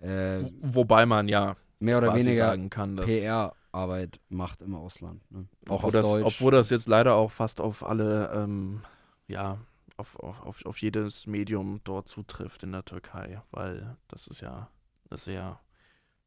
äh, 0.00 0.44
Wobei 0.60 1.04
man 1.04 1.26
ja 1.26 1.56
mehr 1.80 1.98
oder 1.98 2.14
weniger 2.14 2.46
sagen 2.46 2.70
kann, 2.70 2.96
dass 2.96 3.06
PR-Arbeit 3.06 4.20
macht 4.28 4.62
im 4.62 4.76
Ausland. 4.76 5.20
Ne? 5.32 5.46
Auch 5.68 5.82
obwohl 5.82 5.86
auf 5.86 5.92
das, 5.92 6.04
Deutsch. 6.04 6.26
Obwohl 6.26 6.52
das 6.52 6.70
jetzt 6.70 6.88
leider 6.88 7.14
auch 7.14 7.32
fast 7.32 7.60
auf 7.60 7.84
alle, 7.84 8.30
ähm, 8.34 8.82
ja, 9.26 9.58
auf, 10.00 10.16
auf, 10.18 10.64
auf, 10.66 10.78
jedes 10.78 11.26
Medium 11.26 11.80
dort 11.84 12.08
zutrifft 12.08 12.62
in 12.62 12.72
der 12.72 12.84
Türkei, 12.84 13.42
weil 13.50 13.96
das 14.08 14.26
ist 14.26 14.40
ja 14.40 14.70
Das 15.08 15.26
ist 15.26 15.34
ja 15.34 15.60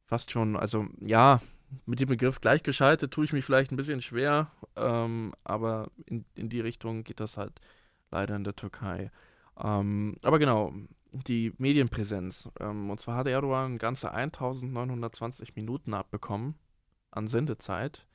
fast 0.05 0.31
schon, 0.31 0.55
also 0.55 0.86
ja, 0.99 1.41
mit 1.86 1.99
dem 1.99 2.09
Begriff 2.09 2.39
gleichgeschaltet 2.39 3.12
tue 3.12 3.25
ich 3.25 3.33
mich 3.33 3.43
vielleicht 3.43 3.71
ein 3.71 3.77
bisschen 3.77 4.01
schwer, 4.01 4.51
ähm, 4.75 5.33
aber 5.43 5.89
in, 6.05 6.25
in 6.36 6.49
die 6.49 6.59
Richtung 6.59 7.03
geht 7.03 7.19
das 7.19 7.38
halt 7.38 7.59
leider 8.12 8.36
in 8.36 8.43
der 8.43 8.55
Türkei. 8.55 9.12
Ähm, 9.57 10.17
aber 10.21 10.39
genau, 10.39 10.73
die 11.12 11.53
Medienpräsenz. 11.57 12.49
Ähm, 12.59 12.89
und 12.89 12.99
zwar 12.99 13.17
hat 13.17 13.27
Erdogan 13.27 13.77
ganze 13.77 14.12
1920 14.12 15.55
Minuten 15.55 15.93
abbekommen 15.93 16.55
an 17.12 17.27
Sendezeit. 17.27 18.05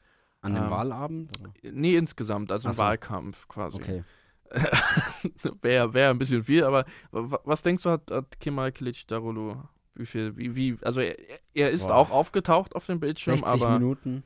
An 0.41 0.55
dem 0.55 0.65
Ähm, 0.65 0.71
Wahlabend? 0.71 1.41
Oder? 1.41 1.53
Nee, 1.73 1.97
insgesamt, 1.97 2.53
also 2.53 2.69
im 2.69 2.75
so. 2.75 2.83
Wahlkampf 2.83 3.49
quasi. 3.49 3.79
Okay. 3.79 4.05
Wäre 5.63 5.93
wär 5.95 6.11
ein 6.11 6.19
bisschen 6.19 6.45
viel, 6.45 6.65
aber 6.65 6.85
wa- 7.11 7.41
was 7.45 7.63
denkst 7.63 7.83
du, 7.83 7.91
hat, 7.91 8.11
hat 8.11 8.41
Kemal 8.41 8.73
Kilic 8.73 9.07
Darulu? 9.09 9.57
Wie 9.95 10.07
viel, 10.07 10.37
wie, 10.37 10.55
wie, 10.57 10.77
also 10.83 11.01
er, 11.01 11.17
er 11.55 11.71
ist 11.71 11.83
Boah. 11.83 11.97
auch 11.97 12.11
aufgetaucht 12.11 12.75
auf 12.77 12.87
dem 12.87 13.01
Bildschirm, 13.01 13.39
60 13.39 13.63
aber 13.63 13.69
Minuten? 13.71 14.23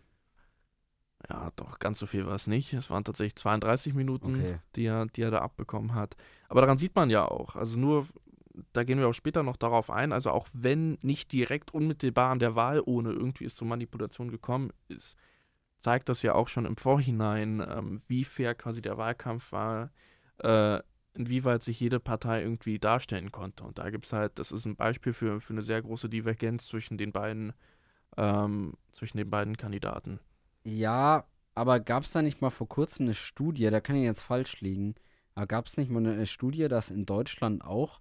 ja, 1.31 1.51
doch, 1.57 1.79
ganz 1.79 1.99
so 1.99 2.07
viel 2.07 2.27
war 2.27 2.35
es 2.35 2.47
nicht. 2.47 2.73
Es 2.73 2.91
waren 2.91 3.05
tatsächlich 3.05 3.37
32 3.37 3.95
Minuten, 3.95 4.35
Okay. 4.35 4.59
die, 4.77 4.85
er, 4.85 5.07
die 5.07 5.23
er 5.23 5.31
da 5.31 5.39
abbekommen 5.41 5.95
hat. 5.95 6.17
Aber 6.49 6.61
daran 6.61 6.79
sieht 6.79 6.95
man 6.95 7.11
ja 7.11 7.25
auch, 7.27 7.55
also 7.57 7.79
nur, 7.79 8.07
da 8.73 8.85
gehen 8.85 8.99
wir 8.99 9.09
auch 9.09 9.15
später 9.15 9.43
noch 9.43 9.57
darauf 9.57 9.91
ein, 9.91 10.13
also 10.13 10.31
auch 10.31 10.49
wenn 10.53 10.99
nicht 11.03 11.33
direkt 11.33 11.73
unmittelbar 11.73 12.31
an 12.33 12.39
der 12.39 12.55
Wahl, 12.57 12.83
ohne 12.85 13.13
irgendwie 13.13 13.45
es 13.45 13.55
zur 13.55 13.69
Manipulation 13.69 14.31
gekommen 14.31 14.73
ist, 14.89 15.17
zeigt 15.81 16.09
das 16.09 16.23
ja 16.23 16.35
auch 16.35 16.49
schon 16.49 16.67
im 16.67 16.77
Vorhinein, 16.77 17.65
ähm, 17.67 18.01
wie 18.09 18.25
fair 18.25 18.55
quasi 18.55 18.83
der 18.83 18.99
Wahlkampf 18.99 19.53
war, 19.53 19.91
äh, 20.42 20.81
inwieweit 21.14 21.62
sich 21.62 21.78
jede 21.81 22.00
Partei 22.00 22.42
irgendwie 22.42 22.78
darstellen 22.78 23.33
konnte. 23.33 23.64
Und 23.64 23.78
da 23.78 23.90
gibt 23.90 24.07
es 24.07 24.12
halt, 24.12 24.38
das 24.38 24.52
ist 24.52 24.64
ein 24.64 24.76
Beispiel 24.76 25.12
für, 25.12 25.40
für 25.40 25.52
eine 25.52 25.62
sehr 25.62 25.83
große 25.83 26.09
Divergenz 26.09 26.66
zwischen 26.66 26.98
den 26.98 27.12
beiden, 27.12 27.52
ähm, 28.16 28.74
zwischen 28.92 29.18
den 29.18 29.31
beiden 29.31 29.57
Kandidaten. 29.57 30.20
Ja, 30.64 31.24
aber 31.55 31.81
gab 31.81 32.05
es 32.05 32.12
da 32.12 32.22
nicht 32.22 32.40
mal 32.40 32.50
vor 32.50 32.68
kurzem 32.68 33.07
eine 33.07 33.14
Studie, 33.14 33.68
da 33.70 33.81
kann 33.81 33.96
ich 33.96 34.05
jetzt 34.05 34.22
falsch 34.22 34.61
liegen, 34.61 34.94
aber 35.35 35.46
gab 35.46 35.66
es 35.66 35.76
nicht 35.76 35.90
mal 35.90 36.07
eine 36.07 36.26
Studie, 36.26 36.68
dass 36.68 36.90
in 36.90 37.05
Deutschland 37.05 37.64
auch 37.64 38.00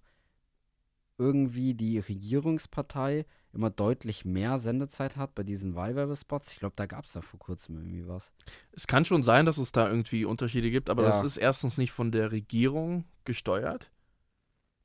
irgendwie 1.22 1.74
die 1.74 1.98
Regierungspartei 1.98 3.24
immer 3.52 3.70
deutlich 3.70 4.24
mehr 4.24 4.58
Sendezeit 4.58 5.16
hat 5.16 5.34
bei 5.34 5.42
diesen 5.44 5.74
Wahlwerbespots? 5.74 6.52
Ich 6.52 6.58
glaube, 6.58 6.74
da 6.76 6.86
gab 6.86 7.04
es 7.04 7.12
da 7.12 7.20
vor 7.20 7.38
kurzem 7.38 7.76
irgendwie 7.76 8.08
was. 8.08 8.32
Es 8.72 8.86
kann 8.86 9.04
schon 9.04 9.22
sein, 9.22 9.46
dass 9.46 9.58
es 9.58 9.72
da 9.72 9.88
irgendwie 9.88 10.24
Unterschiede 10.24 10.70
gibt, 10.70 10.90
aber 10.90 11.02
Ja. 11.02 11.08
das 11.10 11.22
ist 11.22 11.36
erstens 11.36 11.78
nicht 11.78 11.92
von 11.92 12.10
der 12.10 12.32
Regierung 12.32 13.04
gesteuert, 13.24 13.90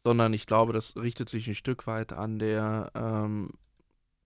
sondern 0.04 0.34
ich 0.34 0.46
glaube, 0.46 0.74
das 0.74 0.96
richtet 0.96 1.30
sich 1.30 1.48
ein 1.48 1.56
Stück 1.56 1.88
weit 1.88 2.14
an 2.14 2.40
der, 2.40 2.92
ähm, 2.94 3.52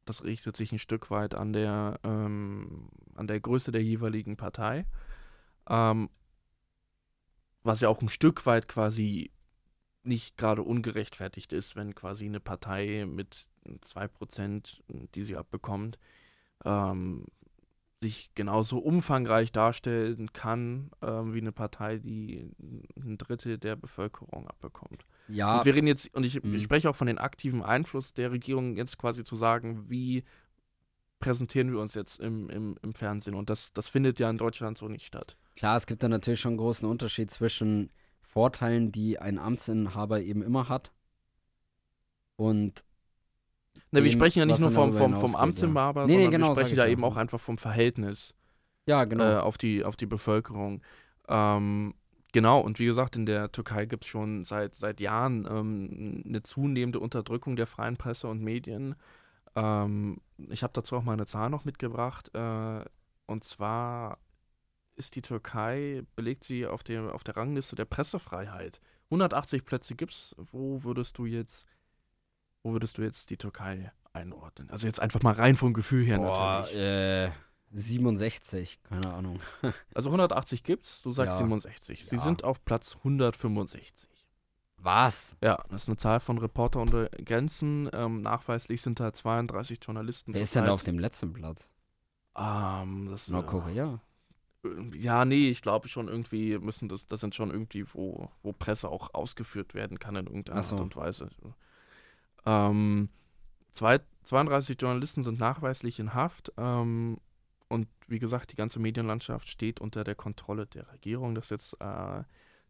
das 0.06 0.24
richtet 0.24 0.58
sich 0.58 0.72
ein 0.72 0.80
Stück 0.80 1.10
weit 1.12 1.36
an 1.36 1.54
der, 1.54 2.00
ähm, 2.04 2.90
an 3.16 3.28
der 3.28 3.40
Größe 3.40 3.72
der 3.72 3.84
jeweiligen 3.84 4.36
Partei. 4.36 4.86
Ähm, 5.70 6.10
was 7.64 7.82
ja 7.82 7.90
auch 7.90 8.02
ein 8.02 8.10
Stück 8.10 8.46
weit 8.48 8.68
quasi 8.68 9.32
nicht 10.04 10.38
gerade 10.38 10.64
ungerechtfertigt 10.64 11.54
ist, 11.54 11.76
wenn 11.76 11.94
quasi 11.96 12.26
eine 12.26 12.40
Partei 12.40 13.06
mit 13.08 13.48
2%, 13.86 14.82
die 15.16 15.24
sie 15.24 15.36
abbekommt, 15.38 16.00
ähm, 16.66 17.26
sich 18.04 18.32
genauso 18.34 18.80
umfangreich 18.80 19.52
darstellen 19.52 20.34
kann, 20.34 20.90
ähm, 21.04 21.36
wie 21.36 21.42
eine 21.42 21.52
Partei, 21.52 21.98
die 22.00 22.50
ein 22.98 23.18
Drittel 23.20 23.60
der 23.60 23.76
Bevölkerung 23.76 24.48
abbekommt. 24.48 25.06
Ja, 25.28 25.60
Und 25.60 25.66
wir 25.66 25.76
reden 25.76 25.86
jetzt, 25.86 26.12
und 26.16 26.24
ich, 26.24 26.42
Mhm. 26.44 26.56
ich 26.56 26.64
spreche 26.64 26.90
auch 26.90 26.96
von 26.96 27.06
den 27.06 27.20
aktiven 27.20 27.62
Einfluss 27.62 28.14
der 28.16 28.32
Regierung, 28.32 28.76
jetzt 28.76 28.98
quasi 28.98 29.24
zu 29.24 29.36
sagen, 29.36 29.88
wie 29.90 30.24
präsentieren 31.20 31.72
wir 31.72 31.80
uns 31.80 31.94
jetzt 31.94 32.20
im, 32.20 32.50
im, 32.50 32.76
im 32.82 32.96
Fernsehen. 32.96 33.36
Und 33.36 33.52
das, 33.52 33.72
das 33.74 33.88
findet 33.88 34.18
ja 34.18 34.32
in 34.32 34.40
Deutschland 34.40 34.80
so 34.80 34.88
nicht 34.88 35.06
statt. 35.06 35.38
klar, 35.56 35.78
es 35.78 35.86
gibt 35.86 36.02
da 36.02 36.10
natürlich 36.10 36.40
schon 36.40 36.54
einen 36.54 36.58
großen 36.58 36.90
Unterschied 36.90 37.30
zwischen 37.30 37.92
Vorteilen, 38.32 38.92
die 38.92 39.20
ein 39.20 39.38
Amtsinhaber 39.38 40.22
eben 40.22 40.42
immer 40.42 40.70
hat 40.70 40.92
und 42.38 42.86
Ne, 43.92 44.04
wir 44.04 44.12
sprechen 44.12 44.40
ja 44.40 44.46
nicht 44.46 44.60
nur 44.60 44.72
vom, 44.72 44.94
vom, 44.94 45.00
vom 45.00 45.12
hinausgeht, 45.12 45.34
ja. 45.34 45.40
Amtsinhaber, 45.40 46.06
Nee, 46.06 46.16
nee, 46.16 46.24
sondern 46.24 46.42
genau, 46.42 46.48
wir 46.50 46.56
sprechen 46.62 46.78
da 46.78 46.86
ja. 46.86 46.92
eben 46.92 47.04
auch 47.04 47.18
einfach 47.18 47.40
vom 47.40 47.58
Verhältnis. 47.58 48.34
ja, 48.86 49.04
genau. 49.04 49.24
äh, 49.24 49.38
auf, 49.38 49.58
die, 49.58 49.84
auf 49.84 49.98
die 49.98 50.06
Bevölkerung. 50.06 50.82
Ähm, 51.28 51.94
genau, 52.32 52.62
und 52.62 52.80
wie 52.80 52.86
gesagt, 52.86 53.18
in 53.18 53.26
der 53.26 53.52
Türkei 53.52 53.86
gibt 53.86 54.04
es 54.06 54.10
schon 54.10 54.46
seit, 54.46 54.76
seit 54.76 55.02
Jahren 55.02 55.46
ähm, 55.50 56.24
eine 56.26 56.42
zunehmende 56.42 57.00
Unterdrückung 57.00 57.58
der 57.58 57.68
freien 57.68 57.98
Presse 57.98 58.28
und 58.28 58.42
Medien. 58.42 58.96
Ähm, 59.56 60.22
ich 60.50 60.64
habe 60.64 60.74
dazu 60.74 60.96
auch 60.96 61.04
mal 61.04 61.14
eine 61.14 61.26
Zahl 61.26 61.50
noch 61.50 61.66
mitgebracht. 61.66 62.34
Äh, 62.34 62.86
und 63.26 63.44
zwar 63.44 64.20
ist 65.06 65.16
die 65.16 65.22
Türkei, 65.22 66.04
belegt 66.16 66.44
sie 66.44 66.66
auf, 66.66 66.84
dem, 66.84 67.10
auf 67.10 67.24
der 67.24 67.36
Rangliste 67.36 67.76
der 67.76 67.86
Pressefreiheit. 67.86 68.80
180 69.06 69.66
Plätze 69.66 69.96
gibt's. 69.96 70.34
Wo 70.38 70.84
würdest 70.84 71.18
du 71.18 71.26
jetzt, 71.26 71.66
wo 72.64 72.72
würdest 72.74 72.98
du 72.98 73.02
jetzt 73.02 73.30
die 73.30 73.38
Türkei 73.38 73.92
einordnen? 74.14 74.70
Also 74.70 74.88
jetzt 74.88 75.00
einfach 75.02 75.22
mal 75.22 75.34
rein 75.34 75.56
vom 75.56 75.74
Gefühl 75.74 76.06
her 76.06 76.18
Boah, 76.18 76.62
natürlich. 76.62 76.76
äh, 76.80 77.32
67, 77.74 78.80
keine 78.84 79.14
Ahnung. 79.14 79.40
Also 79.96 80.10
180 80.10 80.64
gibt's, 80.64 81.02
du 81.02 81.12
sagst 81.12 81.34
Ja. 81.34 81.38
67. 81.40 82.06
Sie 82.08 82.16
Ja. 82.16 82.22
sind 82.22 82.44
auf 82.44 82.64
Platz 82.64 82.96
165. 82.98 84.08
Was? 84.78 85.36
Ja, 85.42 85.64
das 85.70 85.84
ist 85.84 85.90
eine 85.90 85.98
Zahl 85.98 86.20
von 86.20 86.38
Reporter 86.40 86.82
ohne 86.82 87.10
Grenzen. 87.24 87.90
Ähm, 87.94 88.22
nachweislich 88.22 88.82
sind 88.82 89.00
da 89.00 89.14
32 89.14 89.80
Journalisten. 89.84 90.34
Wer 90.34 90.42
ist 90.42 90.56
denn 90.56 90.68
auf 90.68 90.84
dem 90.84 90.98
letzten 91.00 91.34
Platz? 91.34 91.70
Ähm, 92.36 93.08
das, 93.12 93.28
äh, 93.30 93.32
Nordkorea? 93.34 94.00
Ja, 94.94 95.26
nee, 95.26 95.50
ich 95.50 95.62
glaube 95.62 95.88
schon 95.88 96.08
irgendwie 96.08 96.58
müssen 96.60 96.88
das, 96.88 97.08
das 97.08 97.20
sind 97.20 97.34
schon 97.34 97.50
irgendwie, 97.50 97.86
wo, 97.94 98.30
wo 98.44 98.54
Presse 98.54 98.90
auch 98.90 99.14
ausgeführt 99.14 99.74
werden 99.74 99.98
kann 99.98 100.16
in 100.16 100.28
irgendeiner 100.28 100.62
so. 100.62 100.76
Art 100.76 100.84
und 100.84 100.96
Weise. 100.96 101.30
Ähm, 102.46 103.10
zwei, 103.74 104.00
32 104.24 104.80
Journalisten 104.80 105.24
sind 105.24 105.40
nachweislich 105.40 106.00
in 106.00 106.14
Haft. 106.14 106.54
Ähm, 106.58 107.18
und 107.70 107.88
wie 108.08 108.20
gesagt, 108.20 108.52
die 108.52 108.56
ganze 108.56 108.80
Medienlandschaft 108.80 109.48
steht 109.48 109.80
unter 109.80 110.04
der 110.04 110.16
Kontrolle 110.16 110.68
der 110.68 110.92
Regierung. 110.92 111.34
Das 111.34 111.46
ist 111.46 111.52
jetzt 111.52 111.82
äh, 111.82 112.24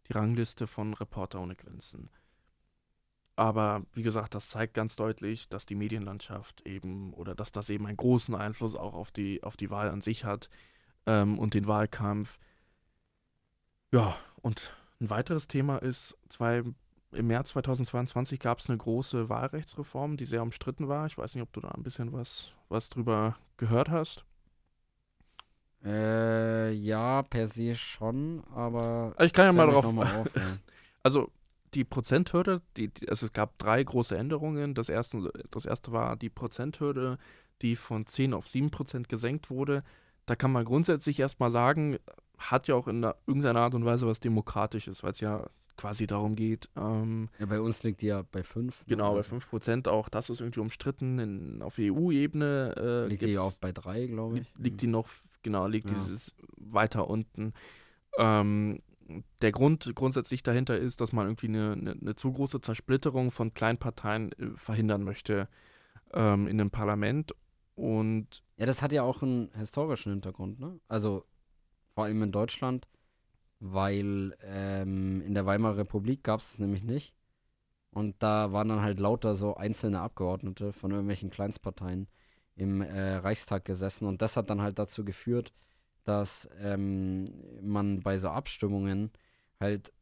die 0.08 0.14
Rangliste 0.14 0.68
von 0.68 0.94
Reporter 0.94 1.42
ohne 1.42 1.56
Grenzen. 1.56 2.10
Aber 3.36 3.84
wie 3.94 4.04
gesagt, 4.04 4.36
das 4.36 4.50
zeigt 4.50 4.76
ganz 4.76 4.96
deutlich, 4.96 5.50
dass 5.50 5.66
die 5.66 5.76
Medienlandschaft 5.76 6.62
eben 6.68 7.14
oder 7.14 7.34
dass 7.34 7.52
das 7.52 7.70
eben 7.70 7.88
einen 7.88 7.98
großen 7.98 8.36
Einfluss 8.36 8.76
auch 8.76 8.94
auf 8.94 9.12
die, 9.12 9.42
auf 9.44 9.58
die 9.58 9.72
Wahl 9.72 9.90
an 9.90 10.02
sich 10.02 10.24
hat 10.24 10.50
ähm, 11.06 11.40
und 11.40 11.54
den 11.54 11.68
Wahlkampf. 11.68 12.38
Ja, 13.92 14.16
und 14.42 14.74
ein 15.00 15.10
weiteres 15.10 15.48
Thema 15.48 15.78
ist, 15.78 16.16
zwei, 16.30 16.64
im 17.12 17.28
März 17.28 17.50
2022 17.50 18.40
gab 18.40 18.60
es 18.60 18.70
eine 18.70 18.78
große 18.78 19.30
Wahlrechtsreform, 19.30 20.18
die 20.18 20.26
sehr 20.26 20.44
umstritten 20.44 20.88
war. 20.88 21.08
Ich 21.08 21.18
weiß 21.18 21.36
nicht, 21.36 21.44
ob 21.44 21.52
du 21.54 21.60
da 21.60 21.70
ein 21.70 21.84
bisschen 21.84 22.14
was, 22.14 22.54
was 22.70 22.90
drüber 22.90 23.36
gehört 23.58 23.90
hast. 23.90 24.26
Äh, 25.84 26.72
ja, 26.74 27.24
per 27.24 27.48
se 27.48 27.76
schon, 27.76 28.44
aber. 28.54 29.14
Also 29.16 29.26
ich 29.26 29.34
kann 29.34 29.46
ja 29.46 29.52
mal 29.52 29.68
noch 29.68 29.92
mal 29.92 30.06
auf, 30.22 30.36
ja. 30.36 30.58
Also 31.02 31.32
die 31.74 31.84
Prozenthürde, 31.84 32.62
die, 32.78 32.90
die, 32.90 33.10
also 33.10 33.26
es 33.26 33.34
gab 33.34 33.58
drei 33.58 33.84
große 33.84 34.16
Änderungen. 34.18 34.76
Das 34.76 34.90
erste, 34.90 35.32
das 35.50 35.66
erste 35.66 35.92
war 35.92 36.16
die 36.18 36.30
Prozenthürde, 36.30 37.18
die 37.62 37.76
von 37.76 38.06
10 38.06 38.34
auf 38.34 38.48
7 38.48 38.70
Prozent 38.72 39.10
gesenkt 39.10 39.50
wurde. 39.50 39.84
Da 40.32 40.38
kann 40.38 40.54
man 40.54 40.64
grundsätzlich 40.64 41.20
erstmal 41.20 41.52
sagen, 41.52 41.98
hat 42.38 42.70
ja 42.70 42.76
auch 42.76 42.88
in 42.88 43.04
einer, 43.04 43.18
irgendeiner 43.28 43.60
Art 43.60 43.76
und 43.76 43.84
Weise 43.84 44.08
was 44.08 44.22
Demokratisches, 44.22 45.04
weil 45.04 45.12
es 45.12 45.20
ja 45.20 45.50
quasi 45.76 46.08
darum 46.08 46.38
geht, 46.38 46.70
ähm, 46.78 47.28
ja, 47.38 47.48
bei 47.48 47.60
uns 47.60 47.84
liegt 47.84 48.02
die 48.02 48.06
ja 48.06 48.24
bei 48.32 48.42
5. 48.42 48.86
genau, 48.88 49.14
bei 49.16 49.24
5 49.24 49.50
Prozent 49.50 49.88
auch, 49.90 50.08
das 50.08 50.30
ist 50.30 50.40
irgendwie 50.40 50.62
umstritten. 50.62 51.20
In, 51.20 51.62
auf 51.62 51.76
EU-Ebene 51.78 52.76
äh, 52.78 53.10
Liegt 53.10 53.24
die 53.24 53.32
ja 53.32 53.42
auch 53.42 53.58
bei 53.58 53.74
3, 53.74 54.08
glaube 54.08 54.40
ich. 54.40 54.54
liegt 54.58 54.80
die 54.80 54.88
noch, 54.88 55.10
genau, 55.44 55.68
liegt 55.68 55.90
Ja. 55.90 55.98
dieses 55.98 56.34
weiter 56.56 57.10
unten. 57.10 57.52
Ähm, 58.18 58.82
der 59.42 59.52
Grund 59.52 59.92
grundsätzlich 59.96 60.44
dahinter 60.44 60.78
ist, 60.78 61.02
dass 61.02 61.12
man 61.12 61.28
irgendwie 61.28 61.48
eine, 61.48 61.74
eine, 61.74 61.92
eine 61.92 62.16
zu 62.16 62.32
große 62.32 62.62
Zersplitterung 62.62 63.32
von 63.32 63.54
Kleinparteien 63.54 64.32
äh, 64.32 64.52
verhindern 64.56 65.04
möchte 65.04 65.50
ähm, 66.14 66.48
in 66.48 66.58
dem 66.58 66.72
Parlament. 66.72 67.36
Und 67.82 68.44
Ja, 68.58 68.68
das 68.68 68.84
hat 68.84 68.92
ja 68.92 69.02
auch 69.02 69.24
einen 69.24 69.50
historischen 69.56 70.12
Hintergrund, 70.12 70.60
ne? 70.60 70.80
Also 70.88 71.26
vor 71.96 72.04
allem 72.06 72.22
in 72.24 72.32
Deutschland, 72.32 72.88
weil 73.60 74.38
ähm, 74.44 75.22
in 75.22 75.34
der 75.34 75.48
Weimarer 75.48 75.78
Republik 75.78 76.24
gab 76.24 76.42
es 76.42 76.54
es 76.54 76.60
nämlich 76.60 76.84
nicht. 76.84 77.16
Und 77.92 78.22
da 78.24 78.54
waren 78.54 78.70
dann 78.70 78.82
halt 78.84 79.00
lauter 79.00 79.36
so 79.36 79.56
einzelne 79.56 80.02
Abgeordnete 80.02 80.74
von 80.74 80.92
irgendwelchen 80.92 81.32
Kleinstparteien 81.32 82.08
im 82.56 82.82
äh, 82.82 83.16
Reichstag 83.18 83.66
gesessen. 83.66 84.08
Und 84.08 84.22
das 84.22 84.38
hat 84.38 84.50
dann 84.52 84.62
halt 84.62 84.80
dazu 84.80 85.06
geführt, 85.06 85.54
dass 86.04 86.50
ähm, 86.60 87.26
man 87.62 88.02
bei 88.02 88.18
so 88.20 88.30
Abstimmungen 88.30 89.12
halt 89.60 89.94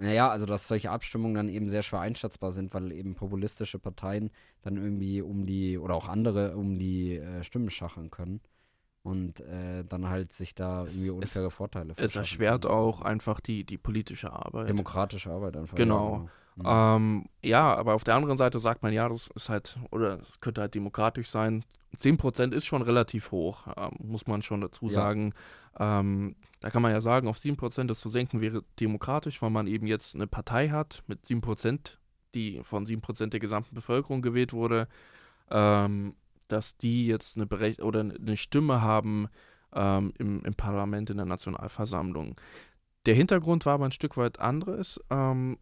Naja, 0.00 0.28
also 0.30 0.46
dass 0.46 0.68
solche 0.68 0.90
Abstimmungen 0.92 1.34
dann 1.34 1.48
eben 1.48 1.68
sehr 1.70 1.82
schwer 1.82 2.00
einschätzbar 2.00 2.52
sind, 2.52 2.72
weil 2.72 2.92
eben 2.92 3.14
populistische 3.16 3.80
Parteien 3.80 4.30
dann 4.62 4.76
irgendwie 4.76 5.20
um 5.22 5.44
die, 5.44 5.76
oder 5.76 5.94
auch 5.94 6.08
andere 6.08 6.56
um 6.56 6.78
die 6.78 7.16
äh, 7.16 7.42
Stimmen 7.42 7.68
schachern 7.68 8.10
können 8.10 8.40
und 9.02 9.40
äh, 9.40 9.84
dann 9.84 10.08
halt 10.08 10.32
sich 10.32 10.54
da 10.54 10.84
Es- 10.84 10.92
irgendwie 10.94 11.08
es- 11.08 11.14
unfaire 11.14 11.50
Vorteile 11.50 11.92
Es 11.96 12.12
verschaffen 12.12 12.18
erschwert 12.20 12.62
können. 12.62 12.74
auch 12.74 13.02
einfach 13.02 13.40
die, 13.40 13.64
die 13.64 13.78
politische 13.78 14.32
Arbeit. 14.32 14.68
Demokratische 14.68 15.30
Arbeit 15.30 15.56
einfach. 15.56 15.76
Genau. 15.76 16.16
Ja, 16.16 16.28
Ähm, 16.64 17.26
ja, 17.42 17.74
aber 17.74 17.94
auf 17.94 18.04
der 18.04 18.14
anderen 18.14 18.38
Seite 18.38 18.58
sagt 18.58 18.82
man, 18.82 18.92
ja, 18.92 19.08
das 19.08 19.28
ist 19.28 19.48
halt, 19.48 19.78
oder 19.90 20.20
es 20.20 20.40
könnte 20.40 20.60
halt 20.60 20.74
demokratisch 20.74 21.28
sein. 21.28 21.64
10% 21.96 22.52
ist 22.52 22.66
schon 22.66 22.82
relativ 22.82 23.30
hoch, 23.30 23.66
ähm, 23.76 23.92
muss 23.98 24.26
man 24.26 24.42
schon 24.42 24.60
dazu 24.60 24.86
Ja. 24.88 24.92
sagen. 24.94 25.34
Ähm, 25.78 26.36
da 26.60 26.70
kann 26.70 26.82
man 26.82 26.90
ja 26.92 27.00
sagen, 27.00 27.28
auf 27.28 27.38
7% 27.38 27.90
das 27.90 28.00
zu 28.00 28.08
senken 28.10 28.40
wäre 28.40 28.62
demokratisch, 28.80 29.40
weil 29.42 29.50
man 29.50 29.66
eben 29.66 29.86
jetzt 29.86 30.14
eine 30.14 30.26
Partei 30.26 30.68
hat 30.70 31.02
mit 31.06 31.24
7%, 31.24 31.98
die 32.34 32.60
von 32.62 32.84
7% 32.84 33.32
der 33.32 33.40
gesamten 33.40 33.74
Bevölkerung 33.74 34.22
gewählt 34.22 34.52
wurde, 34.52 34.88
ähm, 35.50 36.14
dass 36.48 36.76
die 36.76 37.06
jetzt 37.06 37.36
eine, 37.36 37.46
Berech 37.46 37.80
oder 37.82 38.00
eine 38.00 38.36
Stimme 38.36 38.82
haben 38.82 39.28
ähm, 39.72 40.12
im, 40.18 40.42
im 40.44 40.54
Parlament, 40.54 41.10
in 41.10 41.16
der 41.18 41.26
Nationalversammlung. 41.26 42.36
Der 43.06 43.14
Hintergrund 43.14 43.64
war 43.64 43.74
aber 43.74 43.86
ein 43.86 43.92
Stück 43.92 44.16
weit 44.16 44.38
anderes. 44.40 45.00
Ähm, 45.10 45.58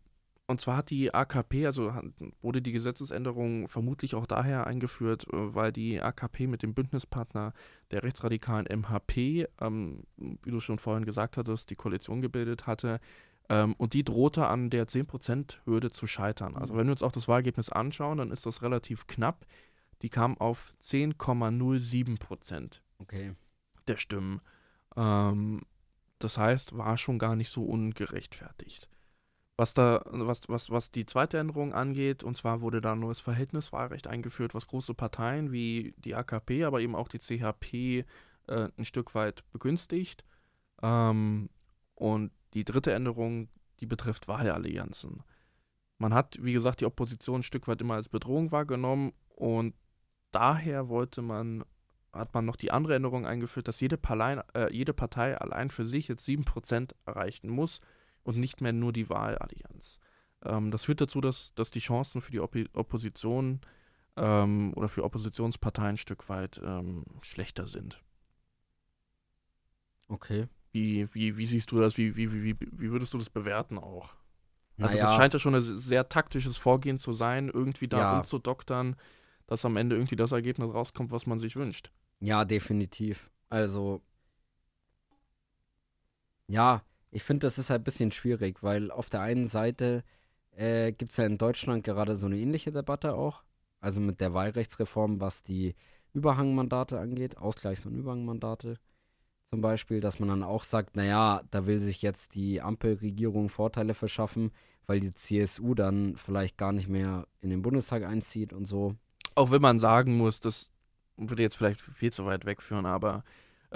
und 0.48 0.60
zwar 0.60 0.76
hat 0.76 0.90
die 0.90 1.12
AKP, 1.12 1.66
also 1.66 1.92
wurde 2.40 2.62
die 2.62 2.72
Gesetzesänderung 2.72 3.66
vermutlich 3.66 4.14
auch 4.14 4.26
daher 4.26 4.66
eingeführt, 4.66 5.26
äh, 5.32 5.54
weil 5.54 5.72
die 5.72 6.00
AKP 6.00 6.46
mit 6.46 6.62
dem 6.62 6.74
Bündnispartner 6.74 7.52
der 7.90 8.04
rechtsradikalen 8.04 8.66
MHP, 8.66 9.48
ähm, 9.60 10.04
wie 10.16 10.50
du 10.50 10.60
schon 10.60 10.78
vorhin 10.78 11.04
gesagt 11.04 11.36
hattest, 11.36 11.70
die 11.70 11.74
Koalition 11.74 12.20
gebildet 12.20 12.66
hatte. 12.66 13.00
Ähm, 13.48 13.74
und 13.78 13.92
die 13.92 14.04
drohte 14.04 14.46
an 14.46 14.70
der 14.70 14.86
10%-Hürde 14.86 15.90
zu 15.90 16.06
scheitern. 16.06 16.56
Also 16.56 16.76
wenn 16.76 16.86
wir 16.86 16.92
uns 16.92 17.02
auch 17.02 17.12
das 17.12 17.28
Wahlergebnis 17.28 17.70
anschauen, 17.70 18.18
dann 18.18 18.30
ist 18.30 18.46
das 18.46 18.62
relativ 18.62 19.06
knapp. 19.06 19.46
Die 20.02 20.10
kam 20.10 20.38
auf 20.38 20.74
10,07 20.82 22.80
Okay. 22.98 23.34
der 23.88 23.96
Stimmen. 23.96 24.40
Ähm, 24.96 25.62
das 26.18 26.38
heißt, 26.38 26.76
war 26.76 26.98
schon 26.98 27.18
gar 27.18 27.36
nicht 27.36 27.50
so 27.50 27.64
ungerechtfertigt. 27.64 28.88
Was 29.58 29.72
da, 29.72 30.02
was, 30.10 30.42
was, 30.48 30.70
was 30.70 30.90
die 30.90 31.06
zweite 31.06 31.38
Änderung 31.38 31.72
angeht, 31.72 32.22
und 32.22 32.36
zwar 32.36 32.60
wurde 32.60 32.82
da 32.82 32.92
ein 32.92 33.00
neues 33.00 33.20
Verhältniswahlrecht 33.20 34.06
eingeführt, 34.06 34.54
was 34.54 34.66
große 34.66 34.92
Parteien 34.92 35.50
wie 35.50 35.94
die 35.96 36.14
AKP, 36.14 36.64
aber 36.64 36.80
eben 36.80 36.94
auch 36.94 37.08
die 37.08 37.18
CHP 37.18 38.04
äh, 38.48 38.68
ein 38.76 38.84
Stück 38.84 39.14
weit 39.14 39.44
begünstigt. 39.52 40.24
Ähm, 40.82 41.48
und 41.94 42.32
die 42.52 42.64
dritte 42.64 42.92
Änderung, 42.92 43.48
die 43.80 43.86
betrifft 43.86 44.28
Wahlallianzen. 44.28 45.22
Man 45.96 46.12
hat, 46.12 46.36
wie 46.42 46.52
gesagt, 46.52 46.82
die 46.82 46.86
Opposition 46.86 47.40
ein 47.40 47.42
Stück 47.42 47.66
weit 47.66 47.80
immer 47.80 47.94
als 47.94 48.10
Bedrohung 48.10 48.52
wahrgenommen 48.52 49.14
und 49.28 49.74
daher 50.32 50.90
wollte 50.90 51.22
man 51.22 51.64
hat 52.12 52.32
man 52.32 52.46
noch 52.46 52.56
die 52.56 52.70
andere 52.70 52.94
Änderung 52.94 53.26
eingeführt, 53.26 53.68
dass 53.68 53.80
jede, 53.80 53.98
Parlein, 53.98 54.42
äh, 54.54 54.72
jede 54.72 54.94
Partei 54.94 55.36
allein 55.36 55.70
für 55.70 55.84
sich 55.84 56.08
jetzt 56.08 56.26
7% 56.26 56.94
erreichen 57.04 57.50
muss 57.50 57.80
und 58.26 58.36
nicht 58.36 58.60
mehr 58.60 58.72
nur 58.72 58.92
die 58.92 59.08
Wahlallianz. 59.08 59.98
Ähm, 60.44 60.70
das 60.70 60.84
führt 60.84 61.00
dazu, 61.00 61.20
dass, 61.20 61.54
dass 61.54 61.70
die 61.70 61.78
Chancen 61.80 62.20
für 62.20 62.32
die 62.32 62.40
Oppi 62.40 62.68
Opposition 62.72 63.60
ähm, 64.16 64.72
oder 64.74 64.88
für 64.88 65.04
Oppositionsparteien 65.04 65.90
ein 65.90 65.96
Stück 65.96 66.28
weit 66.28 66.60
ähm, 66.64 67.04
schlechter 67.22 67.66
sind. 67.66 68.02
Okay. 70.08 70.48
Wie, 70.72 71.06
wie, 71.14 71.36
wie 71.36 71.46
siehst 71.46 71.70
du 71.70 71.80
das? 71.80 71.96
Wie, 71.96 72.16
wie, 72.16 72.32
wie, 72.32 72.42
wie, 72.44 72.56
wie 72.60 72.90
würdest 72.90 73.14
du 73.14 73.18
das 73.18 73.30
bewerten 73.30 73.78
auch? 73.78 74.14
Also 74.78 74.96
Naja, 74.96 75.06
das 75.06 75.14
scheint 75.16 75.32
ja 75.32 75.38
schon 75.38 75.54
ein 75.54 75.60
sehr 75.62 76.08
taktisches 76.08 76.56
Vorgehen 76.58 76.98
zu 76.98 77.12
sein, 77.12 77.48
irgendwie 77.48 77.88
da 77.88 77.98
Ja. 77.98 78.18
umzudoktern, 78.18 78.96
dass 79.46 79.64
am 79.64 79.76
Ende 79.76 79.96
irgendwie 79.96 80.16
das 80.16 80.32
Ergebnis 80.32 80.72
rauskommt, 80.74 81.10
was 81.12 81.26
man 81.26 81.38
sich 81.38 81.56
wünscht. 81.56 81.90
Ja, 82.20 82.44
definitiv. 82.44 83.30
Also, 83.48 84.02
ja, 86.48 86.82
ich 87.16 87.22
finde, 87.22 87.46
das 87.46 87.56
ist 87.56 87.70
halt 87.70 87.80
ein 87.80 87.84
bisschen 87.84 88.12
schwierig, 88.12 88.62
weil 88.62 88.90
auf 88.90 89.08
der 89.08 89.22
einen 89.22 89.46
Seite 89.46 90.04
äh, 90.50 90.92
gibt 90.92 91.12
es 91.12 91.16
ja 91.16 91.24
in 91.24 91.38
Deutschland 91.38 91.82
gerade 91.82 92.14
so 92.14 92.26
eine 92.26 92.36
ähnliche 92.36 92.72
Debatte 92.72 93.14
auch. 93.14 93.42
Also 93.80 94.02
mit 94.02 94.20
der 94.20 94.34
Wahlrechtsreform, 94.34 95.18
was 95.18 95.42
die 95.42 95.74
Überhangmandate 96.12 97.00
angeht, 97.00 97.38
Ausgleichs- 97.38 97.86
und 97.86 97.94
Überhangmandate 97.94 98.78
zum 99.48 99.62
Beispiel, 99.62 100.00
dass 100.00 100.18
man 100.18 100.28
dann 100.28 100.42
auch 100.42 100.64
sagt, 100.64 100.94
naja, 100.94 101.40
da 101.50 101.66
will 101.66 101.80
sich 101.80 102.02
jetzt 102.02 102.34
die 102.34 102.60
Ampelregierung 102.60 103.48
Vorteile 103.48 103.94
verschaffen, 103.94 104.52
weil 104.86 105.00
die 105.00 105.14
CSU 105.14 105.74
dann 105.74 106.16
vielleicht 106.16 106.58
gar 106.58 106.72
nicht 106.72 106.88
mehr 106.88 107.26
in 107.40 107.48
den 107.48 107.62
Bundestag 107.62 108.04
einzieht 108.04 108.52
und 108.52 108.66
so. 108.66 108.94
Auch 109.34 109.50
wenn 109.50 109.62
man 109.62 109.78
sagen 109.78 110.18
muss, 110.18 110.40
das 110.40 110.70
würde 111.16 111.42
jetzt 111.42 111.56
vielleicht 111.56 111.80
viel 111.80 112.12
zu 112.12 112.26
weit 112.26 112.44
wegführen, 112.44 112.84
aber 112.84 113.24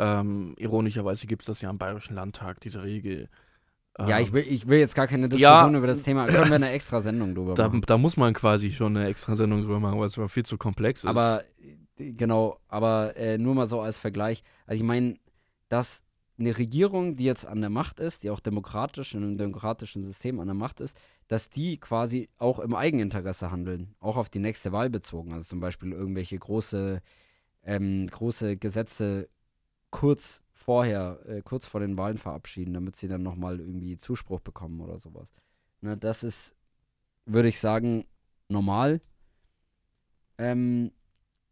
ähm, 0.00 0.54
ironischerweise 0.58 1.26
gibt 1.26 1.42
es 1.42 1.46
das 1.46 1.60
ja 1.60 1.70
im 1.70 1.78
Bayerischen 1.78 2.14
Landtag, 2.14 2.60
diese 2.60 2.82
Regel. 2.82 3.28
Ja, 3.98 4.18
Ähm, 4.18 4.24
ich 4.24 4.32
will, 4.32 4.44
ich 4.48 4.66
will 4.66 4.78
jetzt 4.78 4.94
gar 4.94 5.06
keine 5.06 5.24
Ja. 5.24 5.28
Diskussion 5.28 5.74
über 5.74 5.86
das 5.86 6.02
Thema. 6.02 6.26
Können 6.26 6.48
wir 6.48 6.56
eine 6.56 6.70
extra 6.70 7.00
Sendung 7.00 7.34
drüber 7.34 7.54
da, 7.54 7.68
machen. 7.68 7.82
da 7.86 7.98
muss 7.98 8.16
man 8.16 8.32
quasi 8.32 8.70
schon 8.70 8.96
eine 8.96 9.08
extra 9.08 9.36
Sendung 9.36 9.60
drüber 9.62 9.78
machen, 9.80 9.98
weil 9.98 10.06
es 10.06 10.18
viel 10.32 10.44
zu 10.44 10.56
komplex 10.58 11.00
ist. 11.04 11.10
Aber 11.10 11.42
äh, 11.98 12.12
genau, 12.12 12.58
aber 12.68 13.16
äh, 13.16 13.36
nur 13.36 13.54
mal 13.54 13.66
so 13.66 13.80
als 13.80 13.98
Vergleich. 13.98 14.42
Also 14.66 14.80
ich 14.80 14.86
meine, 14.86 15.16
dass 15.68 16.02
eine 16.38 16.56
Regierung, 16.56 17.16
die 17.16 17.24
jetzt 17.24 17.46
an 17.46 17.60
der 17.60 17.68
Macht 17.68 18.00
ist, 18.00 18.22
die 18.22 18.30
auch 18.30 18.40
demokratisch 18.40 19.14
in 19.14 19.22
einem 19.22 19.36
demokratischen 19.36 20.02
System 20.02 20.40
an 20.40 20.46
der 20.46 20.54
Macht 20.54 20.80
ist, 20.80 20.96
dass 21.28 21.50
die 21.50 21.76
quasi 21.78 22.30
auch 22.38 22.58
im 22.60 22.74
Eigeninteresse 22.74 23.50
handeln, 23.50 23.94
auch 24.00 24.16
auf 24.16 24.30
die 24.30 24.38
nächste 24.38 24.72
Wahl 24.72 24.88
bezogen. 24.88 25.32
Also 25.34 25.44
zum 25.44 25.60
Beispiel 25.60 25.92
irgendwelche 25.92 26.38
große, 26.38 27.02
ähm, 27.64 28.06
große 28.06 28.56
Gesetze 28.56 29.28
kurz 29.90 30.42
vorher, 30.52 31.20
äh, 31.26 31.42
kurz 31.42 31.66
vor 31.66 31.80
den 31.80 31.96
Wahlen 31.96 32.18
verabschieden, 32.18 32.74
damit 32.74 32.96
sie 32.96 33.08
dann 33.08 33.22
nochmal 33.22 33.60
irgendwie 33.60 33.96
Zuspruch 33.96 34.40
bekommen 34.40 34.80
oder 34.80 34.98
sowas. 34.98 35.32
Ne, 35.80 35.96
das 35.96 36.22
ist, 36.22 36.54
würde 37.26 37.48
ich 37.48 37.58
sagen, 37.58 38.04
normal. 38.48 39.00
Ähm, 40.38 40.92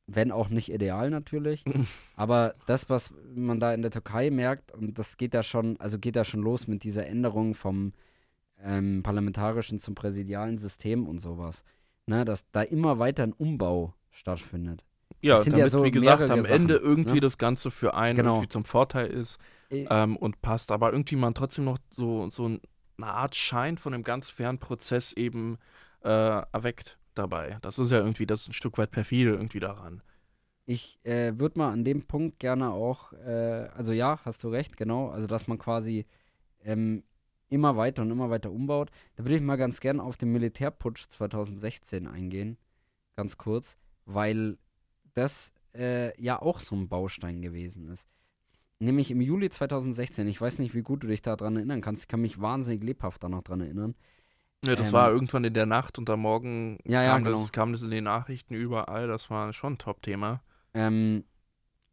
wenn 0.07 0.33
auch 0.33 0.49
nicht 0.49 0.73
ideal 0.73 1.11
natürlich. 1.11 1.65
Aber 2.17 2.55
das, 2.67 2.89
was 2.89 3.13
man 3.35 3.61
da 3.61 3.75
in 3.75 3.83
der 3.83 3.91
Türkei 3.91 4.31
merkt, 4.31 4.73
und 4.73 4.99
das 4.99 5.17
geht 5.17 5.35
da 5.35 5.43
schon, 5.43 5.79
also 5.81 5.99
geht 5.99 6.17
da 6.17 6.25
schon 6.25 6.41
los 6.41 6.67
mit 6.67 6.83
dieser 6.85 7.07
Änderung 7.07 7.55
vom 7.55 7.93
ähm, 8.63 9.03
parlamentarischen 9.03 9.79
zum 9.79 9.95
präsidialen 9.95 10.59
System 10.59 11.07
und 11.07 11.19
sowas. 11.19 11.65
Ne, 12.07 12.25
dass 12.25 12.51
da 12.51 12.63
immer 12.63 12.99
weiter 12.99 13.23
ein 13.23 13.35
Umbau 13.35 13.95
stattfindet. 14.11 14.85
Ja, 15.21 15.35
das 15.37 15.45
sind 15.45 15.53
ja 15.53 15.59
damit, 15.59 15.73
so 15.73 15.85
wie 15.85 15.91
gesagt, 15.91 16.31
am 16.31 16.45
Ende 16.45 16.75
Sachen, 16.75 16.87
irgendwie 16.87 17.15
ne? 17.15 17.21
das 17.21 17.39
Ganze 17.39 17.71
für 17.71 17.95
einen 17.95 18.17
Genau. 18.17 18.35
irgendwie 18.35 18.49
zum 18.49 18.65
Vorteil 18.65 19.09
ist 19.09 19.39
Äh, 19.71 19.87
ähm, 19.91 20.17
und 20.17 20.41
passt, 20.41 20.71
aber 20.71 20.93
irgendwie 20.93 21.17
man 21.17 21.35
trotzdem 21.35 21.65
noch 21.65 21.79
so, 21.97 22.31
so 22.31 22.47
eine 22.47 23.07
Art 23.07 23.35
Schein 23.35 23.79
von 23.79 23.95
einem 23.95 24.03
ganz 24.03 24.31
fairen 24.31 24.59
Prozess 24.59 25.13
eben 25.13 25.59
äh, 26.03 26.09
erweckt 26.09 26.99
dabei. 27.15 27.59
Das 27.63 27.79
ist 27.79 27.91
ja 27.91 27.99
irgendwie, 27.99 28.27
das 28.27 28.43
ist 28.43 28.49
ein 28.49 28.53
Stück 28.55 28.79
weit 28.79 28.91
perfide 28.91 29.33
irgendwie 29.33 29.61
daran. 29.61 30.03
Ich 30.67 30.99
äh, 31.05 31.33
würde 31.39 31.59
mal 31.59 31.73
an 31.73 31.85
dem 31.85 32.07
Punkt 32.07 32.39
gerne 32.39 32.71
auch, 32.71 33.13
äh, 33.15 33.69
also 33.75 33.93
ja, 33.93 34.21
hast 34.25 34.45
du 34.45 34.49
recht, 34.49 34.77
genau, 34.77 35.09
also 35.09 35.27
dass 35.27 35.49
man 35.49 35.59
quasi 35.59 36.07
ähm, 36.63 37.03
immer 37.49 37.77
weiter 37.77 38.03
und 38.03 38.11
immer 38.11 38.31
weiter 38.31 38.51
umbaut. 38.51 38.91
Da 39.17 39.25
würde 39.25 39.37
ich 39.37 39.41
mal 39.43 39.57
ganz 39.57 39.81
gern 39.81 40.01
auf 40.01 40.17
den 40.19 40.31
Militärputsch 40.33 41.09
2016 41.09 42.07
eingehen, 42.07 42.59
ganz 43.17 43.39
kurz, 43.39 43.77
weil 44.05 44.59
das 45.19 45.53
äh, 45.75 46.19
ja 46.21 46.41
auch 46.41 46.61
so 46.61 46.75
ein 46.77 46.89
Baustein 46.89 47.43
gewesen 47.43 47.89
ist. 47.89 48.09
Nämlich 48.81 49.11
im 49.11 49.21
Juli 49.21 49.51
2016, 49.51 50.27
ich 50.29 50.41
weiß 50.41 50.59
nicht, 50.61 50.75
wie 50.75 50.83
gut 50.83 51.03
du 51.03 51.09
dich 51.09 51.21
daran 51.23 51.57
erinnern 51.57 51.81
kannst, 51.81 52.05
ich 52.05 52.09
kann 52.09 52.21
mich 52.21 52.41
wahnsinnig 52.41 52.83
lebhaft 52.85 53.23
da 53.25 53.29
noch 53.29 53.43
dran 53.43 53.61
erinnern. 53.61 53.95
Ja, 54.65 54.75
das 54.77 54.89
Ähm, 54.89 54.93
war 54.95 55.11
irgendwann 55.11 55.45
in 55.45 55.55
der 55.55 55.67
Nacht 55.67 55.99
und 55.99 56.09
am 56.11 56.21
Morgen 56.21 56.79
Ja, 56.85 57.03
ja, 57.03 57.15
kam, 57.15 57.25
genau. 57.25 57.41
das, 57.41 57.53
kam 57.53 57.73
das 57.73 57.83
in 57.83 57.91
den 57.91 58.05
Nachrichten 58.05 58.55
überall. 58.55 59.07
Das 59.09 59.31
war 59.31 59.53
schon 59.53 59.75
ein 59.75 59.79
Top-Thema. 59.79 60.43
Ähm, 60.75 61.25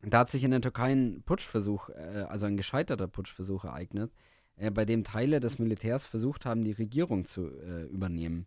da 0.01 0.19
hat 0.19 0.29
sich 0.29 0.43
in 0.43 0.51
der 0.51 0.61
Türkei 0.61 0.91
ein 0.91 1.23
Putschversuch, 1.25 1.89
äh, 1.89 2.25
also 2.29 2.45
ein 2.45 2.57
gescheiterter 2.57 3.07
Putschversuch 3.07 3.65
ereignet, 3.65 4.11
äh, 4.57 4.69
bei 4.71 4.85
dem 4.85 5.03
Teile 5.03 5.39
des 5.39 5.57
Militärs 5.59 6.05
versucht 6.05 6.45
haben, 6.45 6.63
die 6.63 6.71
Regierung 6.71 7.25
zu 7.25 7.47
äh, 7.47 7.83
übernehmen. 7.85 8.45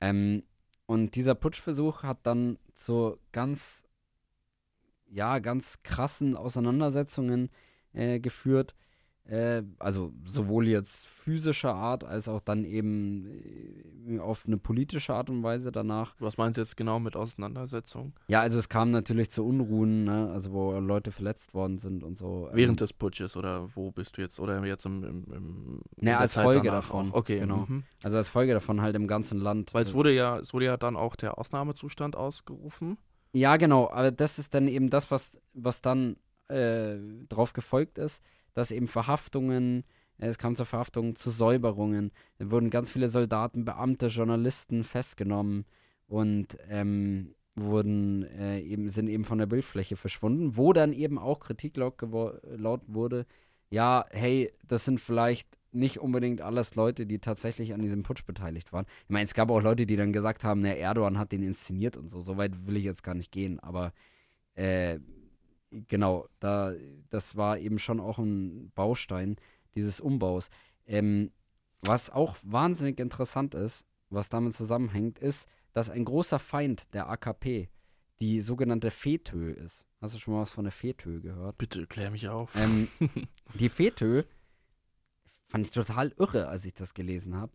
Ähm, 0.00 0.42
und 0.86 1.14
dieser 1.14 1.34
Putschversuch 1.34 2.02
hat 2.02 2.26
dann 2.26 2.58
zu 2.74 3.18
ganz, 3.32 3.84
ja, 5.06 5.38
ganz 5.38 5.82
krassen 5.82 6.36
Auseinandersetzungen 6.36 7.50
äh, 7.92 8.20
geführt. 8.20 8.74
Äh, 9.26 9.62
also 9.78 10.12
sowohl 10.26 10.68
jetzt 10.68 11.06
physischer 11.06 11.74
Art 11.74 12.04
als 12.04 12.28
auch 12.28 12.40
dann 12.40 12.64
eben 12.64 13.26
äh, 14.06 14.18
auf 14.18 14.44
eine 14.46 14.58
politische 14.58 15.14
Art 15.14 15.30
und 15.30 15.42
Weise 15.42 15.72
danach. 15.72 16.14
Was 16.18 16.36
meint 16.36 16.58
ihr 16.58 16.62
jetzt 16.62 16.76
genau 16.76 17.00
mit 17.00 17.16
Auseinandersetzung? 17.16 18.12
Ja, 18.28 18.42
also 18.42 18.58
es 18.58 18.68
kam 18.68 18.90
natürlich 18.90 19.30
zu 19.30 19.42
Unruhen, 19.46 20.04
ne? 20.04 20.30
also 20.30 20.52
wo 20.52 20.78
Leute 20.78 21.10
verletzt 21.10 21.54
worden 21.54 21.78
sind 21.78 22.04
und 22.04 22.18
so. 22.18 22.48
Ähm, 22.50 22.56
Während 22.56 22.80
des 22.82 22.92
Putsches 22.92 23.34
oder 23.34 23.74
wo 23.74 23.90
bist 23.90 24.18
du 24.18 24.20
jetzt? 24.20 24.38
Oder 24.38 24.62
jetzt 24.66 24.84
im. 24.84 25.02
im, 25.04 25.24
im 25.32 25.80
ne, 25.96 26.18
als 26.18 26.34
Zeit 26.34 26.44
Folge 26.44 26.70
davon. 26.70 27.12
Auch. 27.12 27.16
Okay, 27.16 27.38
genau. 27.38 27.64
Mhm. 27.66 27.84
Also 28.02 28.18
als 28.18 28.28
Folge 28.28 28.52
davon 28.52 28.82
halt 28.82 28.94
im 28.94 29.06
ganzen 29.06 29.40
Land. 29.40 29.72
Weil 29.72 29.84
es 29.84 29.94
wurde 29.94 30.12
ja, 30.12 30.38
es 30.38 30.52
wurde 30.52 30.66
ja 30.66 30.76
dann 30.76 30.96
auch 30.96 31.16
der 31.16 31.38
Ausnahmezustand 31.38 32.14
ausgerufen. 32.14 32.98
Ja, 33.32 33.56
genau, 33.56 33.88
aber 33.90 34.10
das 34.10 34.38
ist 34.38 34.52
dann 34.52 34.68
eben 34.68 34.90
das, 34.90 35.10
was, 35.10 35.38
was 35.54 35.80
dann 35.80 36.16
äh, 36.48 36.98
drauf 37.30 37.54
gefolgt 37.54 37.96
ist 37.96 38.22
dass 38.54 38.70
eben 38.70 38.88
Verhaftungen, 38.88 39.84
äh, 40.18 40.26
es 40.26 40.38
kam 40.38 40.56
zur 40.56 40.66
Verhaftung, 40.66 41.16
zu 41.16 41.30
Säuberungen. 41.30 42.10
Da 42.38 42.50
wurden 42.50 42.70
ganz 42.70 42.90
viele 42.90 43.08
Soldaten, 43.08 43.64
Beamte, 43.64 44.06
Journalisten 44.06 44.84
festgenommen 44.84 45.64
und 46.06 46.56
ähm, 46.68 47.34
wurden 47.56 48.24
äh, 48.24 48.60
eben, 48.60 48.88
sind 48.88 49.08
eben 49.08 49.24
von 49.24 49.38
der 49.38 49.46
Bildfläche 49.46 49.96
verschwunden, 49.96 50.56
wo 50.56 50.72
dann 50.72 50.92
eben 50.92 51.18
auch 51.18 51.40
Kritik 51.40 51.76
laut, 51.76 51.96
laut 52.02 52.82
wurde, 52.86 53.26
ja, 53.70 54.04
hey, 54.10 54.52
das 54.66 54.84
sind 54.84 55.00
vielleicht 55.00 55.48
nicht 55.72 55.98
unbedingt 55.98 56.40
alles 56.40 56.76
Leute, 56.76 57.06
die 57.06 57.18
tatsächlich 57.18 57.74
an 57.74 57.82
diesem 57.82 58.04
Putsch 58.04 58.24
beteiligt 58.24 58.72
waren. 58.72 58.86
Ich 59.04 59.10
meine, 59.10 59.24
es 59.24 59.34
gab 59.34 59.50
auch 59.50 59.60
Leute, 59.62 59.86
die 59.86 59.96
dann 59.96 60.12
gesagt 60.12 60.44
haben, 60.44 60.62
der 60.62 60.78
Erdogan 60.78 61.18
hat 61.18 61.32
den 61.32 61.42
inszeniert 61.42 61.96
und 61.96 62.08
so. 62.08 62.20
So 62.20 62.36
weit 62.36 62.66
will 62.66 62.76
ich 62.76 62.84
jetzt 62.84 63.02
gar 63.02 63.14
nicht 63.14 63.32
gehen, 63.32 63.58
aber 63.58 63.92
äh, 64.54 65.00
genau, 65.88 66.28
da, 66.40 66.72
das 67.10 67.36
war 67.36 67.58
eben 67.58 67.78
schon 67.78 68.00
auch 68.00 68.18
ein 68.18 68.70
Baustein 68.74 69.36
dieses 69.74 70.00
Umbaus. 70.00 70.50
Ähm, 70.86 71.30
was 71.82 72.10
auch 72.10 72.36
wahnsinnig 72.42 72.98
interessant 72.98 73.54
ist, 73.54 73.86
was 74.10 74.28
damit 74.28 74.54
zusammenhängt, 74.54 75.18
ist, 75.18 75.48
dass 75.72 75.90
ein 75.90 76.04
großer 76.04 76.38
Feind 76.38 76.92
der 76.94 77.08
AKP 77.08 77.68
die 78.20 78.40
sogenannte 78.40 78.90
FETÖ 78.90 79.52
ist. 79.52 79.86
Hast 80.00 80.14
du 80.14 80.18
schon 80.18 80.34
mal 80.34 80.42
was 80.42 80.52
von 80.52 80.64
der 80.64 80.72
FETÖ 80.72 81.20
gehört? 81.20 81.58
Bitte 81.58 81.86
klär 81.86 82.10
mich 82.10 82.28
auf. 82.28 82.54
Ähm, 82.54 82.88
die 83.54 83.68
FETÖ 83.68 84.22
fand 85.48 85.66
ich 85.66 85.72
total 85.72 86.14
irre, 86.18 86.48
als 86.48 86.64
ich 86.64 86.74
das 86.74 86.94
gelesen 86.94 87.36
habe. 87.36 87.52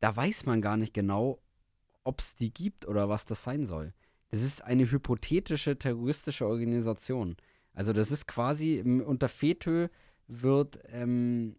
Da 0.00 0.14
weiß 0.14 0.46
man 0.46 0.60
gar 0.60 0.76
nicht 0.76 0.92
genau, 0.92 1.40
ob 2.04 2.20
es 2.20 2.34
die 2.34 2.52
gibt 2.52 2.86
oder 2.86 3.08
was 3.08 3.24
das 3.24 3.42
sein 3.42 3.66
soll. 3.66 3.94
Das 4.30 4.42
ist 4.42 4.62
eine 4.62 4.90
hypothetische 4.90 5.78
terroristische 5.78 6.46
Organisation. 6.46 7.36
Also 7.74 7.92
das 7.92 8.10
ist 8.10 8.26
quasi 8.26 8.80
unter 8.80 9.28
FETÖ 9.28 9.88
wird 10.28 10.80
ähm, 10.88 11.56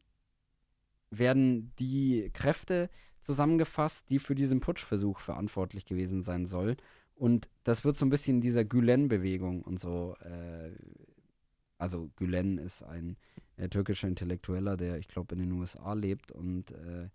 werden 1.09 1.72
die 1.80 2.30
Kräfte 2.34 2.89
zusammengefasst, 3.22 4.09
die 4.09 4.20
für 4.20 4.36
diesen 4.36 4.59
Putschversuch 4.59 5.20
verantwortlich 5.20 5.86
gewesen 5.86 6.22
sein 6.22 6.45
sollen. 6.45 6.78
Und 7.15 7.49
das 7.63 7.84
wird 7.84 7.95
so 7.95 8.05
ein 8.05 8.09
bisschen 8.09 8.41
dieser 8.41 8.63
Gülen-Bewegung 8.63 9.63
und 9.63 9.80
so. 9.80 10.15
Äh, 10.22 10.72
also 11.78 12.09
Gülen 12.15 12.57
ist 12.57 12.84
ein 12.84 13.18
äh, 13.55 13.70
türkischer 13.70 14.07
Intellektueller, 14.07 14.78
der, 14.78 14.97
ich 14.97 15.07
glaube, 15.07 15.36
in 15.36 15.41
den 15.41 15.51
USA 15.51 15.93
lebt 15.93 16.32
und 16.32 16.72
äh, 16.72 17.09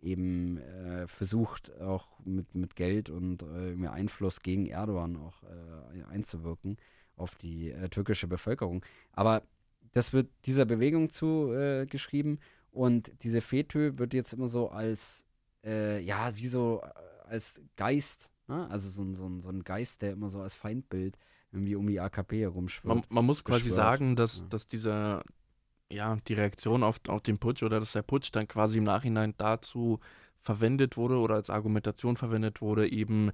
eben 0.00 0.58
äh, 0.58 1.06
versucht, 1.08 1.72
auch 1.80 2.18
mit, 2.24 2.54
mit 2.54 2.76
Geld 2.76 3.10
und 3.10 3.42
äh, 3.42 3.86
Einfluss 3.88 4.40
gegen 4.40 4.66
Erdogan 4.66 5.16
auch 5.16 5.42
äh, 5.42 6.04
einzuwirken 6.10 6.76
auf 7.16 7.34
die 7.34 7.70
äh, 7.70 7.88
türkische 7.88 8.28
Bevölkerung. 8.28 8.84
Aber 9.12 9.42
das 9.92 10.12
wird 10.12 10.28
dieser 10.44 10.64
Bewegung 10.64 11.10
zugeschrieben 11.10 12.38
und 12.70 13.10
diese 13.22 13.40
FETÖ 13.40 13.98
wird 13.98 14.14
jetzt 14.14 14.32
immer 14.32 14.48
so 14.48 14.68
als, 14.68 15.24
äh, 15.64 16.00
ja, 16.00 16.36
wie 16.36 16.46
so 16.46 16.82
äh, 16.82 17.28
als 17.28 17.60
Geist, 17.76 18.30
ne? 18.46 18.68
also 18.70 18.88
so, 18.88 19.12
so, 19.14 19.40
so 19.40 19.48
ein 19.48 19.64
Geist, 19.64 20.02
der 20.02 20.12
immer 20.12 20.28
so 20.28 20.40
als 20.40 20.54
Feindbild 20.54 21.18
irgendwie 21.50 21.74
um 21.74 21.86
die 21.86 21.98
AKP 21.98 22.42
herumschwirrt. 22.42 22.94
Man, 22.94 23.04
man 23.08 23.24
muss 23.24 23.42
quasi 23.42 23.70
sagen, 23.70 24.16
dass, 24.16 24.40
ja. 24.40 24.46
dass 24.50 24.66
dieser, 24.66 25.24
ja, 25.90 26.16
die 26.26 26.34
Reaktion 26.34 26.82
auf, 26.82 27.00
auf 27.08 27.22
den 27.22 27.38
Putsch 27.38 27.62
oder 27.62 27.80
dass 27.80 27.92
der 27.92 28.02
Putsch 28.02 28.30
dann 28.32 28.46
quasi 28.48 28.78
im 28.78 28.84
Nachhinein 28.84 29.34
dazu 29.36 30.00
verwendet 30.40 30.96
wurde 30.96 31.16
oder 31.16 31.34
als 31.34 31.50
Argumentation 31.50 32.16
verwendet 32.16 32.60
wurde, 32.60 32.90
eben 32.90 33.30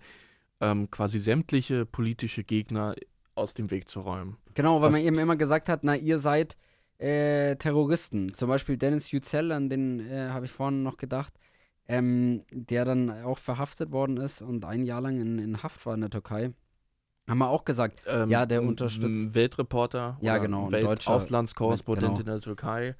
ähm, 0.60 0.90
quasi 0.90 1.18
sämtliche 1.18 1.86
politische 1.86 2.44
Gegner 2.44 2.94
aus 3.34 3.54
dem 3.54 3.70
Weg 3.70 3.88
zu 3.88 4.00
räumen. 4.00 4.36
Genau, 4.54 4.80
weil 4.80 4.88
Was, 4.88 4.92
man 4.92 5.06
eben 5.06 5.18
immer 5.18 5.36
gesagt 5.36 5.68
hat, 5.68 5.82
na, 5.82 5.96
ihr 5.96 6.18
seid 6.18 6.56
äh, 6.98 7.56
Terroristen. 7.56 8.34
Zum 8.34 8.48
Beispiel 8.48 8.76
Dennis 8.76 9.10
Yücel, 9.10 9.52
an 9.52 9.68
den 9.68 10.00
äh, 10.00 10.28
habe 10.30 10.46
ich 10.46 10.52
vorhin 10.52 10.82
noch 10.82 10.96
gedacht, 10.96 11.32
ähm, 11.88 12.42
der 12.50 12.84
dann 12.84 13.10
auch 13.24 13.38
verhaftet 13.38 13.90
worden 13.90 14.16
ist 14.16 14.42
und 14.42 14.64
ein 14.64 14.84
Jahr 14.84 15.00
lang 15.00 15.20
in, 15.20 15.38
in 15.38 15.62
Haft 15.62 15.84
war 15.86 15.94
in 15.94 16.02
der 16.02 16.10
Türkei. 16.10 16.52
Haben 17.26 17.38
wir 17.38 17.48
auch 17.48 17.64
gesagt, 17.64 18.02
ähm, 18.06 18.28
ja, 18.28 18.44
der 18.44 18.62
unterstützt. 18.62 19.34
Weltreporter, 19.34 20.18
ja, 20.20 20.36
genau, 20.38 20.70
Welt-Auslandskorrespondent 20.70 22.18
genau. 22.18 22.20
in 22.20 22.26
der 22.26 22.40
Türkei. 22.40 22.96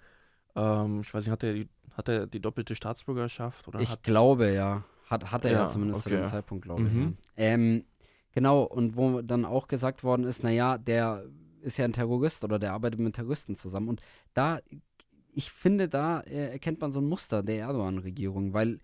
Ähm, 0.57 1.03
ich 1.03 1.13
weiß 1.13 1.25
nicht, 1.25 1.33
hat 1.33 1.43
er 1.43 1.53
die, 1.53 1.69
hat 1.93 2.09
er 2.09 2.27
die 2.27 2.41
doppelte 2.41 2.75
Staatsbürgerschaft? 2.75 3.69
Oder 3.69 3.81
ich 3.81 3.91
hat, 3.91 4.03
glaube, 4.03 4.51
ja. 4.53 4.85
Hat, 5.11 5.31
hat 5.31 5.45
er 5.45 5.53
ja, 5.53 5.59
ja 5.61 5.67
zumindest 5.67 6.07
okay. 6.07 6.17
zu 6.17 6.23
dem 6.23 6.29
Zeitpunkt, 6.29 6.65
glaube 6.65 6.83
mhm. 6.83 7.19
ich. 7.37 7.43
Ja. 7.43 7.51
Ähm, 7.51 7.85
genau, 8.33 8.63
und 8.63 8.97
wo 8.97 9.21
dann 9.21 9.45
auch 9.45 9.69
gesagt 9.69 10.03
worden 10.05 10.25
ist, 10.25 10.43
naja, 10.43 10.79
der 10.79 11.25
ist 11.61 11.77
ja 11.77 11.85
ein 11.85 11.93
Terrorist 11.93 12.45
oder 12.45 12.59
der 12.59 12.73
arbeitet 12.73 13.01
mit 13.01 13.15
Terroristen 13.15 13.57
zusammen. 13.57 13.89
Und 13.89 14.01
da, 14.33 14.61
ich 15.33 15.51
finde, 15.51 15.89
da 15.89 16.21
erkennt 16.21 16.81
man 16.81 16.93
so 16.93 17.01
ein 17.01 17.07
Muster 17.07 17.43
der 17.43 17.57
Erdogan-Regierung, 17.57 18.55
weil 18.55 18.79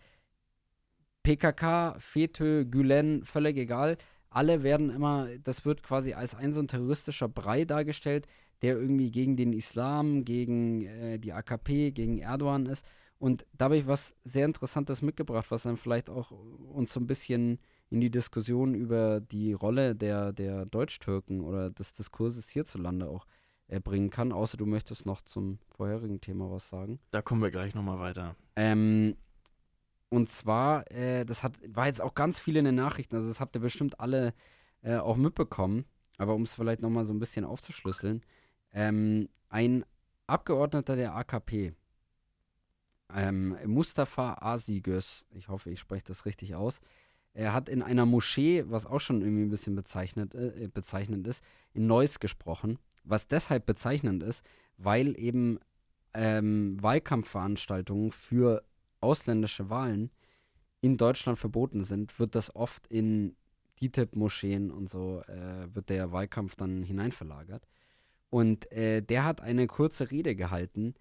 PKK, 1.23 1.97
FETÖ, 1.99 2.65
Gülen, 2.65 3.25
völlig 3.25 3.57
egal, 3.59 3.97
alle 4.31 4.63
werden 4.63 4.91
immer, 4.91 5.29
das 5.45 5.65
wird 5.65 5.83
quasi 5.83 6.15
als 6.15 6.35
ein 6.35 6.53
so 6.53 6.61
ein 6.61 6.69
terroristischer 6.69 7.29
Brei 7.29 7.65
dargestellt, 7.65 8.27
der 8.63 8.77
irgendwie 8.77 9.11
gegen 9.11 9.37
den 9.37 9.53
Islam, 9.53 10.25
gegen 10.25 10.87
äh, 10.87 11.19
die 11.19 11.33
AKP, 11.33 11.91
gegen 11.93 12.19
Erdogan 12.19 12.67
ist. 12.67 12.85
Und 13.19 13.45
da 13.53 13.67
habe 13.67 13.77
ich 13.77 13.87
was 13.87 14.17
sehr 14.25 14.47
Interessantes 14.47 15.03
mitgebracht, 15.03 15.51
was 15.51 15.65
dann 15.65 15.77
vielleicht 15.77 16.09
auch 16.09 16.31
uns 16.31 16.93
so 16.93 17.01
ein 17.01 17.07
bisschen 17.07 17.59
in 17.91 18.01
die 18.01 18.11
Diskussion 18.11 18.75
über 18.75 19.21
die 19.21 19.53
Rolle 19.53 19.95
der, 19.95 20.33
der 20.33 20.65
Deutsch-Türken 20.65 21.41
oder 21.41 21.71
des 21.71 21.93
Diskurses 21.93 22.49
hierzulande 22.49 23.09
auch 23.09 23.27
äh, 23.69 23.81
bringen 23.81 24.11
kann. 24.11 24.33
Außer 24.33 24.57
du 24.57 24.65
möchtest 24.65 25.07
noch 25.07 25.21
zum 25.23 25.59
vorherigen 25.69 26.21
Thema 26.21 26.51
was 26.51 26.69
sagen. 26.69 26.99
Da 27.11 27.21
kommen 27.21 27.43
wir 27.43 27.51
gleich 27.51 27.75
nochmal 27.75 27.99
weiter. 27.99 28.37
Ähm, 28.57 29.17
und 30.11 30.29
zwar, 30.29 30.91
äh, 30.91 31.25
das 31.25 31.43
hat, 31.43 31.55
war 31.67 31.87
jetzt 31.87 32.03
auch 32.03 32.15
ganz 32.15 32.39
viel 32.39 32.57
in 32.57 32.65
den 32.65 32.75
Nachrichten, 32.75 33.17
also 33.17 33.29
das 33.29 33.41
habt 33.41 33.55
ihr 33.57 33.63
bestimmt 33.63 34.01
alle 34.01 34.35
äh, 34.83 34.97
auch 34.97 35.17
mitbekommen, 35.17 35.85
aber 36.19 36.35
um 36.35 36.43
es 36.43 36.55
vielleicht 36.55 36.83
nochmal 36.83 37.07
so 37.07 37.15
ein 37.15 37.21
bisschen 37.21 37.45
aufzuschlüsseln, 37.45 38.23
ähm, 38.73 39.29
ein 39.49 39.85
Abgeordneter 40.27 40.97
der 40.97 41.15
AKP, 41.15 41.73
ähm, 43.15 43.57
Mustafa 43.67 44.35
Asigöz, 44.41 45.27
ich 45.31 45.49
hoffe, 45.49 45.71
ich 45.71 45.81
spreche 45.81 46.05
das 46.05 46.27
richtig 46.27 46.55
aus, 46.55 46.81
er 47.33 47.53
hat 47.53 47.69
in 47.69 47.83
einer 47.83 48.07
Moschee, 48.07 48.65
was 48.67 48.87
auch 48.87 49.01
schon 49.01 49.23
irgendwie 49.23 49.45
ein 49.45 49.51
bisschen 49.51 49.77
bezeichnet, 49.77 50.35
äh, 50.35 50.69
bezeichnend 50.73 51.27
ist, 51.29 51.45
in 51.73 51.87
Neuss 51.87 52.19
gesprochen, 52.19 52.79
was 53.05 53.29
deshalb 53.29 53.67
bezeichnend 53.67 54.25
ist, 54.25 54.45
weil 54.77 55.19
eben 55.19 55.61
ähm, 56.15 56.83
Wahlkampfveranstaltungen 56.83 58.11
für 58.11 58.65
ausländische 59.01 59.71
Wahlen 59.71 60.11
in 60.81 60.97
Deutschland 60.97 61.39
verboten 61.39 61.85
sind, 61.85 62.19
wird 62.19 62.35
das 62.35 62.55
oft 62.55 62.87
in 62.87 63.37
DITIB-Moscheen 63.81 64.71
und 64.71 64.89
so, 64.89 65.23
äh, 65.27 65.75
wird 65.75 65.89
der 65.89 66.13
Wahlkampf 66.13 66.57
dann 66.57 66.83
hineinverlagert. 66.83 67.67
Und 68.29 68.71
äh, 68.73 69.03
der 69.03 69.25
hat 69.25 69.41
eine 69.41 69.67
kurze 69.67 70.11
Rede 70.11 70.37
gehalten, 70.37 70.95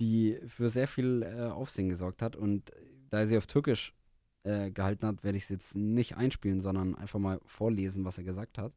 die 0.00 0.38
für 0.46 0.68
sehr 0.68 0.88
viel 0.88 1.22
äh, 1.22 1.48
Aufsehen 1.48 1.88
gesorgt 1.88 2.22
hat. 2.22 2.36
Und 2.36 2.72
da 3.10 3.20
er 3.20 3.26
sie 3.26 3.38
auf 3.38 3.46
Türkisch 3.46 3.94
äh, 4.42 4.70
gehalten 4.70 5.06
hat, 5.06 5.24
werde 5.24 5.38
ich 5.38 5.44
es 5.44 5.48
jetzt 5.48 5.76
nicht 5.76 6.16
einspielen, 6.16 6.60
sondern 6.60 6.94
einfach 6.94 7.18
mal 7.18 7.40
vorlesen, 7.46 8.04
was 8.04 8.18
er 8.18 8.24
gesagt 8.24 8.58
hat. 8.58 8.72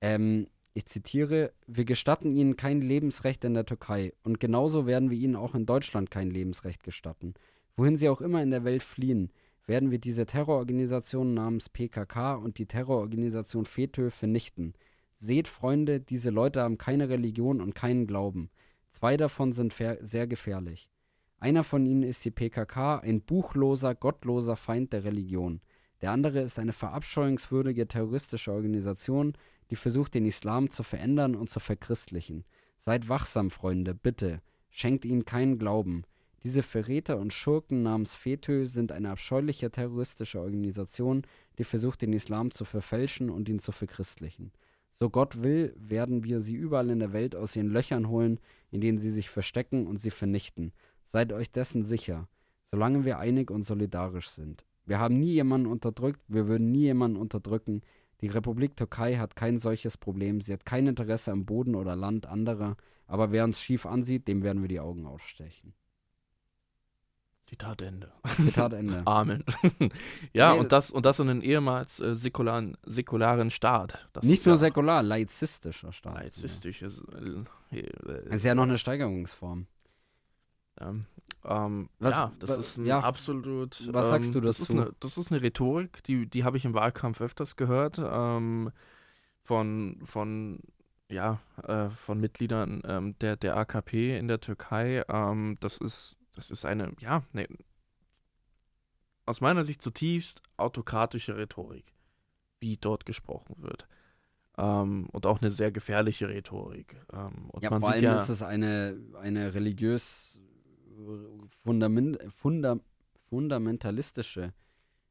Ähm, 0.00 0.48
ich 0.74 0.86
zitiere, 0.86 1.52
wir 1.66 1.86
gestatten 1.86 2.30
ihnen 2.30 2.56
kein 2.56 2.82
Lebensrecht 2.82 3.44
in 3.44 3.54
der 3.54 3.64
Türkei 3.64 4.12
und 4.22 4.38
genauso 4.40 4.86
werden 4.86 5.08
wir 5.10 5.16
ihnen 5.16 5.36
auch 5.36 5.54
in 5.54 5.64
Deutschland 5.64 6.10
kein 6.10 6.30
Lebensrecht 6.30 6.82
gestatten. 6.82 7.32
Wohin 7.76 7.98
sie 7.98 8.08
auch 8.08 8.20
immer 8.20 8.42
in 8.42 8.50
der 8.50 8.64
Welt 8.64 8.82
fliehen, 8.82 9.30
werden 9.66 9.90
wir 9.90 9.98
diese 9.98 10.26
Terrororganisation 10.26 11.34
namens 11.34 11.68
PKK 11.68 12.34
und 12.34 12.58
die 12.58 12.66
Terrororganisation 12.66 13.66
FETÖ 13.66 14.10
vernichten. 14.10 14.74
Seht, 15.18 15.48
Freunde, 15.48 16.00
diese 16.00 16.30
Leute 16.30 16.62
haben 16.62 16.78
keine 16.78 17.08
Religion 17.08 17.60
und 17.60 17.74
keinen 17.74 18.06
Glauben. 18.06 18.50
Zwei 18.90 19.16
davon 19.16 19.52
sind 19.52 19.74
sehr 19.74 20.26
gefährlich. 20.26 20.88
Einer 21.38 21.64
von 21.64 21.84
ihnen 21.84 22.02
ist 22.02 22.24
die 22.24 22.30
PKK, 22.30 22.98
ein 23.00 23.20
buchloser, 23.20 23.94
gottloser 23.94 24.56
Feind 24.56 24.92
der 24.92 25.04
Religion. 25.04 25.60
Der 26.00 26.12
andere 26.12 26.40
ist 26.40 26.58
eine 26.58 26.72
verabscheuungswürdige 26.72 27.88
terroristische 27.88 28.52
Organisation, 28.52 29.34
die 29.70 29.76
versucht, 29.76 30.14
den 30.14 30.26
Islam 30.26 30.70
zu 30.70 30.82
verändern 30.82 31.34
und 31.34 31.50
zu 31.50 31.60
verchristlichen. 31.60 32.44
Seid 32.78 33.08
wachsam, 33.08 33.50
Freunde, 33.50 33.94
bitte. 33.94 34.40
Schenkt 34.70 35.04
ihnen 35.04 35.24
keinen 35.24 35.58
Glauben. 35.58 36.04
Diese 36.46 36.62
Verräter 36.62 37.18
und 37.18 37.32
Schurken 37.32 37.82
namens 37.82 38.14
FETÖ 38.14 38.66
sind 38.66 38.92
eine 38.92 39.10
abscheuliche 39.10 39.68
terroristische 39.68 40.40
Organisation, 40.40 41.22
die 41.58 41.64
versucht, 41.64 42.02
den 42.02 42.12
Islam 42.12 42.52
zu 42.52 42.64
verfälschen 42.64 43.30
und 43.30 43.48
ihn 43.48 43.58
zu 43.58 43.72
verchristlichen. 43.72 44.52
So 45.00 45.10
Gott 45.10 45.42
will, 45.42 45.74
werden 45.76 46.22
wir 46.22 46.38
sie 46.38 46.54
überall 46.54 46.90
in 46.90 47.00
der 47.00 47.12
Welt 47.12 47.34
aus 47.34 47.56
ihren 47.56 47.66
Löchern 47.66 48.08
holen, 48.08 48.38
in 48.70 48.80
denen 48.80 48.98
sie 48.98 49.10
sich 49.10 49.28
verstecken 49.28 49.88
und 49.88 49.98
sie 49.98 50.12
vernichten. 50.12 50.70
Seid 51.08 51.32
euch 51.32 51.50
dessen 51.50 51.82
sicher, 51.82 52.28
solange 52.70 53.04
wir 53.04 53.18
einig 53.18 53.50
und 53.50 53.64
solidarisch 53.64 54.28
sind. 54.28 54.64
Wir 54.84 55.00
haben 55.00 55.18
nie 55.18 55.32
jemanden 55.32 55.66
unterdrückt, 55.66 56.20
wir 56.28 56.46
würden 56.46 56.70
nie 56.70 56.82
jemanden 56.82 57.16
unterdrücken. 57.16 57.82
Die 58.20 58.28
Republik 58.28 58.76
Türkei 58.76 59.16
hat 59.16 59.34
kein 59.34 59.58
solches 59.58 59.96
Problem, 59.96 60.40
sie 60.40 60.52
hat 60.52 60.64
kein 60.64 60.86
Interesse 60.86 61.32
am 61.32 61.44
Boden 61.44 61.74
oder 61.74 61.96
Land 61.96 62.24
anderer, 62.26 62.76
aber 63.08 63.32
wer 63.32 63.42
uns 63.42 63.60
schief 63.60 63.84
ansieht, 63.84 64.28
dem 64.28 64.44
werden 64.44 64.62
wir 64.62 64.68
die 64.68 64.78
Augen 64.78 65.06
ausstechen. 65.06 65.74
Zitat 67.46 67.80
Ende. 67.82 68.12
Zitat 68.36 68.72
Ende. 68.72 69.02
Amen. 69.06 69.44
ja, 70.32 70.52
Nee, 70.54 70.58
und 70.60 70.72
das, 70.72 70.90
und 70.90 71.06
das 71.06 71.20
in 71.20 71.28
einem 71.28 71.42
ehemals 71.42 72.00
äh, 72.00 72.16
säkularen, 72.16 72.76
säkularen 72.84 73.50
Staat. 73.50 74.08
Das 74.12 74.24
Nicht 74.24 74.44
nur 74.46 74.54
ja 74.56 74.58
säkular, 74.58 75.02
laizistischer 75.02 75.92
Staat. 75.92 76.14
Laizistisch. 76.16 76.82
Ist, 76.82 77.02
äh, 77.70 77.78
äh, 77.78 77.88
Das 78.26 78.36
ist 78.36 78.44
ja 78.44 78.54
noch 78.56 78.64
eine 78.64 78.78
Steigerungsform. 78.78 79.66
Ähm, 80.80 81.06
ähm, 81.44 81.88
Was- 82.00 82.10
ja, 82.10 82.32
das 82.40 82.50
wa- 82.50 82.54
ist 82.56 82.76
ein 82.78 82.86
ja. 82.86 82.98
absolut. 83.00 83.80
Was 83.92 84.06
ähm, 84.06 84.10
sagst 84.10 84.34
du 84.34 84.40
das 84.40 84.58
ist, 84.60 84.70
dazu? 84.70 84.80
eine, 84.82 84.92
das 84.98 85.16
ist 85.16 85.30
eine 85.30 85.40
Rhetorik, 85.40 86.02
die, 86.04 86.26
die 86.28 86.42
habe 86.44 86.56
ich 86.56 86.64
im 86.64 86.74
Wahlkampf 86.74 87.20
öfters 87.20 87.54
gehört. 87.56 87.98
Ähm, 88.02 88.72
von, 89.44 90.00
von, 90.02 90.58
ja, 91.08 91.38
äh, 91.62 91.88
von 91.90 92.18
Mitgliedern 92.18 92.82
ähm, 92.84 93.16
der, 93.20 93.36
der 93.36 93.56
AKP 93.56 94.18
in 94.18 94.26
der 94.26 94.40
Türkei. 94.40 95.04
Ähm, 95.08 95.56
das 95.60 95.78
ist, 95.78 96.16
das 96.36 96.50
ist 96.50 96.64
eine, 96.64 96.92
ja, 97.00 97.22
ne, 97.32 97.48
aus 99.24 99.40
meiner 99.40 99.64
Sicht 99.64 99.82
zutiefst 99.82 100.40
autokratische 100.56 101.36
Rhetorik, 101.36 101.92
wie 102.60 102.76
dort 102.76 103.04
gesprochen 103.04 103.56
wird. 103.58 103.88
Ähm, 104.56 105.08
und 105.12 105.26
auch 105.26 105.42
eine 105.42 105.50
sehr 105.50 105.72
gefährliche 105.72 106.28
Rhetorik. 106.28 106.96
Ähm, 107.12 107.50
Ja, 107.60 107.70
man 107.70 107.80
vor 107.80 107.90
allem 107.90 108.04
ja, 108.04 108.16
ist 108.16 108.28
es 108.28 108.42
eine, 108.42 108.96
eine 109.20 109.52
religiös 109.54 110.40
äh, 110.96 111.46
fundamen, 111.48 112.16
funda, 112.30 112.78
fundamentalistische 113.28 114.54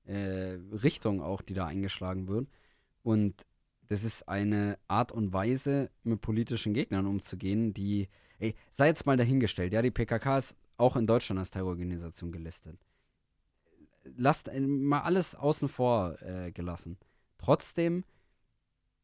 äh, 0.06 0.58
Richtung 0.72 1.22
auch, 1.22 1.42
die 1.42 1.54
da 1.54 1.66
eingeschlagen 1.66 2.28
wird. 2.28 2.48
Und 3.04 3.46
das 3.88 4.04
ist 4.04 4.28
eine 4.28 4.80
Art 4.88 5.12
und 5.12 5.32
Weise, 5.34 5.92
mit 6.04 6.22
politischen 6.22 6.74
Gegnern 6.74 7.06
umzugehen, 7.06 7.74
die, 7.74 8.08
ey, 8.40 8.56
sei 8.72 8.88
jetzt 8.88 9.06
mal 9.06 9.18
dahingestellt, 9.18 9.74
ja, 9.74 9.82
die 9.82 9.92
PKK 9.92 10.38
ist 10.40 10.58
auch 10.78 10.96
in 10.96 11.08
Deutschland 11.08 11.40
als 11.40 11.52
Terrororganisation 11.52 12.32
gelistet. 12.32 12.80
Lasst 14.18 14.50
mal 14.60 15.02
alles 15.02 15.36
außen 15.36 15.68
vor 15.68 16.22
äh, 16.22 16.52
gelassen. 16.52 16.98
Trotzdem 17.38 18.04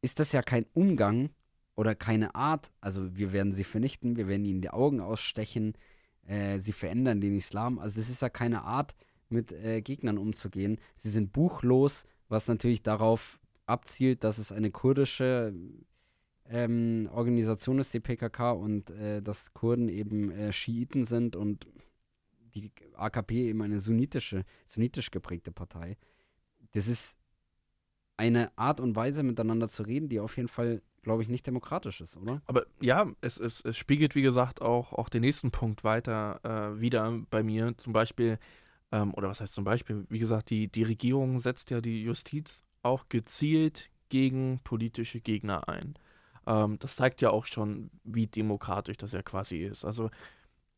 ist 0.00 0.18
das 0.18 0.32
ja 0.32 0.42
kein 0.42 0.66
Umgang 0.74 1.30
oder 1.74 1.94
keine 1.94 2.34
Art, 2.34 2.70
also 2.80 3.16
wir 3.16 3.32
werden 3.32 3.52
sie 3.52 3.64
vernichten, 3.64 4.16
wir 4.16 4.28
werden 4.28 4.44
ihnen 4.44 4.60
die 4.60 4.70
Augen 4.70 5.00
ausstechen, 5.00 5.74
äh, 6.26 6.58
sie 6.58 6.72
verändern 6.72 7.20
den 7.20 7.36
Islam. 7.36 7.78
Also 7.78 8.00
das 8.00 8.10
ist 8.10 8.22
ja 8.22 8.28
keine 8.28 8.62
Art, 8.62 8.94
mit 9.32 9.50
äh, 9.50 9.80
Gegnern 9.80 10.18
umzugehen. 10.18 10.78
Sie 10.94 11.08
sind 11.08 11.32
buchlos, 11.32 12.04
was 12.28 12.46
natürlich 12.46 12.82
darauf 12.82 13.40
abzielt, 13.66 14.22
dass 14.22 14.38
es 14.38 14.52
eine 14.52 14.70
kurdische 14.70 15.54
ähm, 16.48 17.08
Organisation 17.12 17.78
ist, 17.78 17.94
die 17.94 18.00
PKK, 18.00 18.52
und 18.52 18.90
äh, 18.90 19.22
dass 19.22 19.52
Kurden 19.54 19.88
eben 19.88 20.30
äh, 20.30 20.52
Schiiten 20.52 21.04
sind 21.04 21.36
und 21.36 21.66
die 22.54 22.70
AKP 22.94 23.48
eben 23.48 23.62
eine 23.62 23.80
sunnitische, 23.80 24.44
sunnitisch 24.66 25.10
geprägte 25.10 25.52
Partei. 25.52 25.96
Das 26.72 26.86
ist 26.86 27.18
eine 28.16 28.56
Art 28.56 28.80
und 28.80 28.94
Weise, 28.94 29.22
miteinander 29.22 29.68
zu 29.68 29.82
reden, 29.82 30.08
die 30.08 30.20
auf 30.20 30.36
jeden 30.36 30.48
Fall, 30.48 30.82
glaube 31.02 31.22
ich, 31.22 31.28
nicht 31.28 31.46
demokratisch 31.46 32.00
ist, 32.00 32.16
oder? 32.16 32.42
Aber 32.46 32.66
ja, 32.80 33.10
es, 33.20 33.38
es, 33.38 33.62
es 33.62 33.76
spiegelt, 33.76 34.14
wie 34.14 34.22
gesagt, 34.22 34.62
auch, 34.62 34.92
auch 34.92 35.08
den 35.08 35.22
nächsten 35.22 35.50
Punkt 35.50 35.82
weiter 35.84 36.40
äh, 36.44 36.80
wieder 36.80 37.20
bei 37.30 37.42
mir. 37.42 37.76
Zum 37.78 37.92
Beispiel, 37.92 38.38
ähm, 38.92 39.14
oder 39.14 39.28
was 39.28 39.40
heißt 39.40 39.54
zum 39.54 39.64
Beispiel, 39.64 40.04
wie 40.08 40.18
gesagt, 40.18 40.50
die, 40.50 40.68
die 40.68 40.82
Regierung 40.82 41.40
setzt 41.40 41.70
ja 41.70 41.80
die 41.80 42.02
Justiz 42.02 42.62
auch 42.82 43.08
gezielt 43.08 43.90
gegen 44.08 44.60
politische 44.62 45.20
Gegner 45.20 45.68
ein. 45.68 45.94
Ähm, 46.46 46.78
das 46.78 46.96
zeigt 46.96 47.20
ja 47.22 47.30
auch 47.30 47.46
schon, 47.46 47.90
wie 48.04 48.26
demokratisch 48.26 48.96
das 48.96 49.12
ja 49.12 49.22
quasi 49.22 49.58
ist. 49.58 49.84
Also, 49.84 50.10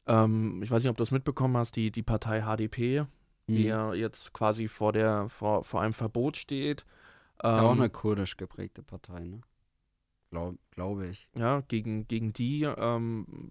ähm, 0.06 0.62
ich 0.62 0.70
weiß 0.70 0.82
nicht, 0.82 0.90
ob 0.90 0.96
du 0.96 1.02
das 1.02 1.10
mitbekommen 1.10 1.56
hast, 1.56 1.76
die, 1.76 1.90
die 1.90 2.02
Partei 2.02 2.42
HDP, 2.42 3.06
die 3.48 3.52
Mhm. 3.52 3.66
ja 3.66 3.94
jetzt 3.94 4.32
quasi 4.32 4.68
vor, 4.68 4.92
der, 4.92 5.28
vor, 5.28 5.64
vor 5.64 5.80
einem 5.82 5.92
Verbot 5.94 6.36
steht. 6.36 6.80
Ist 6.80 6.86
ja 7.44 7.62
auch 7.62 7.72
ähm, 7.72 7.80
eine 7.80 7.90
kurdisch 7.90 8.36
geprägte 8.36 8.82
Partei, 8.82 9.20
ne? 9.26 9.40
Glaub, 10.30 10.56
glaube 10.70 11.06
ich. 11.08 11.28
ja, 11.36 11.60
gegen, 11.68 12.08
gegen 12.08 12.32
die 12.32 12.62
ähm, 12.62 13.50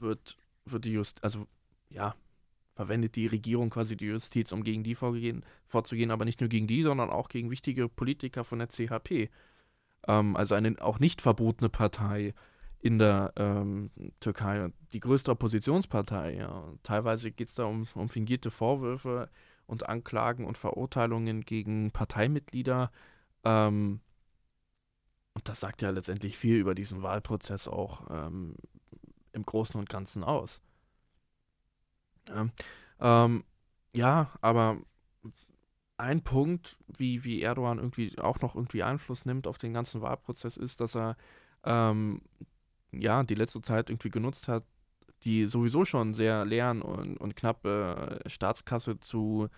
wird, 0.00 0.36
wird 0.64 0.84
die 0.84 0.92
Just, 0.92 1.22
also 1.22 1.46
ja, 1.90 2.14
verwendet 2.74 3.16
die 3.16 3.26
Regierung 3.26 3.68
quasi 3.68 3.96
die 3.96 4.06
Justiz, 4.06 4.50
um 4.52 4.64
gegen 4.64 4.82
die 4.82 4.94
vorgehen, 4.94 5.44
vorzugehen, 5.66 6.10
aber 6.10 6.24
nicht 6.24 6.40
nur 6.40 6.48
gegen 6.48 6.66
die, 6.66 6.82
sondern 6.82 7.10
auch 7.10 7.28
gegen 7.28 7.50
wichtige 7.50 7.88
Politiker 7.88 8.44
von 8.44 8.60
der 8.60 8.68
CHP. 8.68 9.28
Ähm, 10.06 10.36
also 10.36 10.54
eine 10.54 10.76
auch 10.80 10.98
nicht 10.98 11.20
verbotene 11.20 11.68
Partei 11.68 12.34
in 12.80 12.98
der 12.98 13.32
ähm, 13.36 13.90
Türkei, 14.18 14.70
die 14.92 15.00
größte 15.00 15.30
Oppositionspartei. 15.30 16.34
Ja. 16.34 16.64
Teilweise 16.82 17.30
geht 17.30 17.48
es 17.48 17.54
da 17.54 17.64
um, 17.64 17.86
um 17.94 18.08
fingierte 18.08 18.50
Vorwürfe 18.50 19.30
und 19.66 19.88
Anklagen 19.88 20.44
und 20.44 20.58
Verurteilungen 20.58 21.42
gegen 21.42 21.92
Parteimitglieder. 21.92 22.90
Ähm, 23.44 24.00
und 25.34 25.48
das 25.48 25.60
sagt 25.60 25.80
ja 25.80 25.90
letztendlich 25.90 26.36
viel 26.36 26.56
über 26.56 26.74
diesen 26.74 27.02
Wahlprozess 27.02 27.68
auch 27.68 28.02
ähm, 28.10 28.56
im 29.32 29.46
Großen 29.46 29.78
und 29.78 29.88
Ganzen 29.88 30.24
aus. 30.24 30.60
Ähm, 32.28 32.50
ähm, 33.00 33.44
ja, 33.94 34.30
aber 34.40 34.78
ein 36.02 36.22
Punkt, 36.22 36.76
wie, 36.98 37.24
wie 37.24 37.42
Erdogan 37.42 37.78
irgendwie 37.78 38.18
auch 38.18 38.40
noch 38.40 38.54
irgendwie 38.54 38.82
Einfluss 38.82 39.24
nimmt 39.24 39.46
auf 39.46 39.58
den 39.58 39.72
ganzen 39.72 40.02
Wahlprozess, 40.02 40.56
ist, 40.56 40.80
dass 40.80 40.96
er 40.96 41.16
ähm, 41.64 42.22
ja 42.92 43.22
die 43.22 43.34
letzte 43.34 43.62
Zeit 43.62 43.88
irgendwie 43.88 44.10
genutzt 44.10 44.48
hat, 44.48 44.64
die 45.24 45.46
sowieso 45.46 45.84
schon 45.84 46.14
sehr 46.14 46.44
leeren 46.44 46.82
und, 46.82 47.16
und 47.16 47.36
knappe 47.36 48.20
Staatskasse 48.26 48.98
zu 49.00 49.48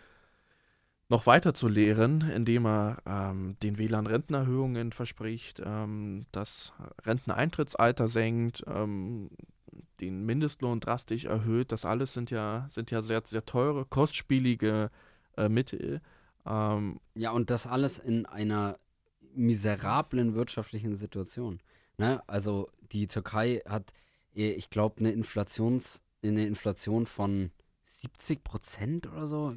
noch 1.08 1.26
weiter 1.26 1.54
zu 1.54 1.68
leeren, 1.68 2.22
indem 2.22 2.66
er 2.66 2.98
ähm, 3.06 3.56
den 3.62 3.78
Wählern 3.78 4.06
Rentenerhöhungen 4.06 4.92
verspricht, 4.92 5.60
ähm, 5.64 6.26
das 6.32 6.72
Renteneintrittsalter 7.04 8.08
senkt, 8.08 8.64
ähm, 8.66 9.30
den 10.00 10.24
Mindestlohn 10.24 10.80
drastisch 10.80 11.24
erhöht. 11.24 11.72
Das 11.72 11.84
alles 11.84 12.14
sind 12.14 12.30
ja, 12.30 12.68
sind 12.70 12.90
ja 12.90 13.02
sehr, 13.02 13.22
sehr 13.24 13.44
teure, 13.44 13.84
kostspielige 13.84 14.90
äh, 15.36 15.48
Mittel. 15.48 16.00
Ähm, 16.46 17.00
Ja, 17.14 17.30
und 17.32 17.50
das 17.50 17.66
alles 17.66 17.98
in 17.98 18.26
einer 18.26 18.78
miserablen 19.34 20.34
wirtschaftlichen 20.34 20.94
Situation. 20.94 21.60
Ne? 21.98 22.22
Also 22.26 22.70
die 22.92 23.06
Türkei 23.06 23.62
hat, 23.66 23.92
eh, 24.34 24.52
ich 24.52 24.70
glaube, 24.70 25.00
eine 25.00 25.12
Inflations, 25.12 26.02
eine 26.22 26.46
Inflation 26.46 27.06
von 27.06 27.50
70 27.84 28.44
Prozent 28.44 29.06
oder 29.06 29.26
so, 29.26 29.54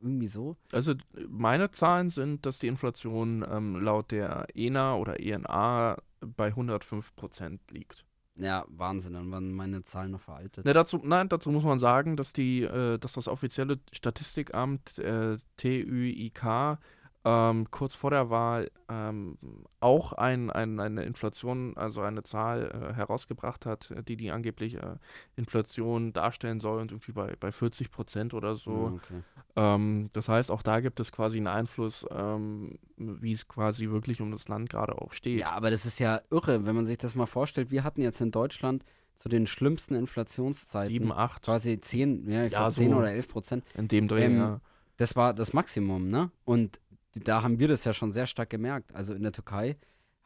irgendwie 0.00 0.26
so. 0.26 0.56
Also 0.70 0.94
meine 1.28 1.70
Zahlen 1.70 2.10
sind, 2.10 2.46
dass 2.46 2.58
die 2.58 2.68
Inflation 2.68 3.44
ähm, 3.48 3.76
laut 3.76 4.10
der 4.10 4.46
ENA 4.54 4.96
oder 4.96 5.20
ENA 5.20 5.96
bei 6.20 6.48
105 6.48 7.14
Prozent 7.16 7.60
liegt. 7.70 8.04
Ja, 8.36 8.64
Wahnsinn, 8.68 9.14
dann 9.14 9.30
waren 9.30 9.52
meine 9.52 9.82
Zahlen 9.84 10.10
noch 10.10 10.20
veraltet. 10.20 10.64
Ne, 10.64 10.72
dazu, 10.72 11.00
nein, 11.02 11.28
dazu 11.28 11.50
muss 11.50 11.62
man 11.62 11.78
sagen, 11.78 12.16
dass 12.16 12.32
die, 12.32 12.62
äh, 12.62 12.98
dass 12.98 13.12
das 13.12 13.28
offizielle 13.28 13.78
Statistikamt 13.92 14.98
äh, 14.98 15.36
TÜIK 15.56 16.78
ähm, 17.26 17.70
kurz 17.70 17.94
vor 17.94 18.10
der 18.10 18.28
Wahl 18.28 18.70
ähm, 18.90 19.38
auch 19.80 20.12
ein, 20.12 20.50
ein, 20.50 20.78
eine 20.78 21.04
Inflation, 21.04 21.74
also 21.76 22.02
eine 22.02 22.22
Zahl 22.22 22.70
äh, 22.90 22.94
herausgebracht 22.94 23.64
hat, 23.64 23.92
die 24.08 24.16
die 24.16 24.30
angeblich 24.30 24.74
äh, 24.74 24.96
Inflation 25.36 26.12
darstellen 26.12 26.60
soll 26.60 26.80
und 26.80 26.92
irgendwie 26.92 27.12
bei, 27.12 27.34
bei 27.40 27.50
40 27.50 27.90
Prozent 27.90 28.34
oder 28.34 28.56
so. 28.56 28.72
Ja, 28.72 28.92
okay. 28.94 29.22
Ähm, 29.56 30.10
das 30.12 30.28
heißt, 30.28 30.50
auch 30.50 30.62
da 30.62 30.80
gibt 30.80 31.00
es 31.00 31.12
quasi 31.12 31.38
einen 31.38 31.46
Einfluss, 31.46 32.04
ähm, 32.10 32.78
wie 32.96 33.32
es 33.32 33.48
quasi 33.48 33.88
wirklich 33.88 34.20
um 34.20 34.30
das 34.30 34.48
Land 34.48 34.68
gerade 34.70 35.00
auch 35.00 35.12
steht. 35.12 35.38
Ja, 35.40 35.52
aber 35.52 35.70
das 35.70 35.86
ist 35.86 35.98
ja 35.98 36.20
irre, 36.30 36.66
wenn 36.66 36.74
man 36.76 36.84
sich 36.86 36.98
das 36.98 37.14
mal 37.14 37.26
vorstellt. 37.26 37.70
Wir 37.70 37.84
hatten 37.84 38.02
jetzt 38.02 38.20
in 38.20 38.30
Deutschland 38.32 38.84
zu 39.18 39.30
den 39.30 39.46
schlimmsten 39.46 39.94
Inflationszeiten 39.94 40.92
7, 40.92 41.10
8, 41.12 41.42
quasi 41.42 41.80
10, 41.80 42.28
ja, 42.30 42.44
ich 42.44 42.52
Ja, 42.52 42.58
glaube 42.58 42.72
so. 42.72 42.82
10 42.82 42.92
oder 42.94 43.10
11 43.12 43.28
Prozent. 43.28 43.64
in 43.74 43.88
dem 43.88 44.08
Dreh, 44.08 44.24
Ähm, 44.26 44.36
ja. 44.36 44.60
Das 44.96 45.16
war 45.16 45.34
das 45.34 45.52
Maximum, 45.52 46.08
ne? 46.08 46.30
Und 46.44 46.78
da 47.14 47.42
haben 47.42 47.58
wir 47.58 47.68
das 47.68 47.84
ja 47.84 47.92
schon 47.92 48.12
sehr 48.12 48.26
stark 48.26 48.50
gemerkt. 48.50 48.94
Also 48.94 49.14
in 49.14 49.22
der 49.22 49.32
Türkei 49.32 49.76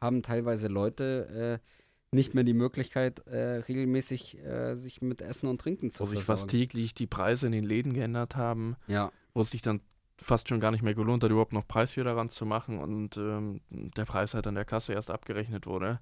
haben 0.01 0.23
teilweise 0.23 0.67
Leute 0.67 1.61
nicht 2.11 2.33
mehr 2.33 2.43
die 2.43 2.53
Möglichkeit, 2.53 3.19
äh, 3.27 3.57
regelmäßig 3.67 4.39
äh, 4.39 4.75
sich 4.75 5.01
mit 5.01 5.21
Essen 5.21 5.47
und 5.47 5.61
Trinken 5.61 5.91
zu 5.91 6.03
Wo 6.03 6.07
sich 6.07 6.23
fast 6.23 6.49
täglich 6.49 6.93
die 6.93 7.07
Preise 7.07 7.45
in 7.45 7.51
den 7.51 7.63
Läden 7.63 7.93
geändert 7.93 8.35
haben, 8.35 8.75
Ja, 8.87 9.11
wo 9.33 9.41
es 9.41 9.51
sich 9.51 9.61
dann 9.61 9.81
fast 10.17 10.49
schon 10.49 10.59
gar 10.59 10.71
nicht 10.71 10.81
mehr 10.81 10.95
gelohnt 10.95 11.23
hat, 11.23 11.31
überhaupt 11.31 11.53
noch 11.53 11.67
Preisschilder 11.67 12.11
daran 12.11 12.29
zu 12.29 12.45
machen 12.45 12.79
und 12.79 13.15
ähm, 13.17 13.61
der 13.69 14.05
Preis 14.05 14.33
halt 14.33 14.47
an 14.47 14.55
der 14.55 14.65
Kasse 14.65 14.93
erst 14.93 15.11
abgerechnet 15.11 15.65
wurde, 15.65 15.99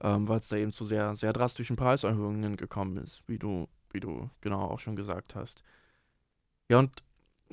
ähm, 0.00 0.28
weil 0.28 0.40
es 0.40 0.48
da 0.48 0.56
eben 0.56 0.72
zu 0.72 0.84
sehr, 0.84 1.16
sehr 1.16 1.32
drastischen 1.32 1.76
Preiserhöhungen 1.76 2.56
gekommen 2.56 2.98
ist, 2.98 3.22
wie 3.26 3.38
du, 3.38 3.68
wie 3.92 4.00
du 4.00 4.28
genau 4.40 4.62
auch 4.62 4.80
schon 4.80 4.96
gesagt 4.96 5.34
hast. 5.34 5.62
Ja, 6.68 6.80
und 6.80 7.02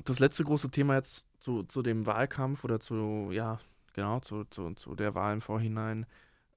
das 0.04 0.18
letzte 0.18 0.44
große 0.44 0.70
Thema 0.70 0.96
jetzt 0.96 1.24
zu, 1.44 1.62
zu 1.64 1.82
dem 1.82 2.06
Wahlkampf 2.06 2.64
oder 2.64 2.80
zu, 2.80 3.28
ja, 3.30 3.60
genau, 3.92 4.20
zu, 4.20 4.44
zu, 4.44 4.72
zu 4.74 4.94
der 4.94 5.14
Wahl 5.14 5.34
im 5.34 5.40
Vorhinein 5.42 6.06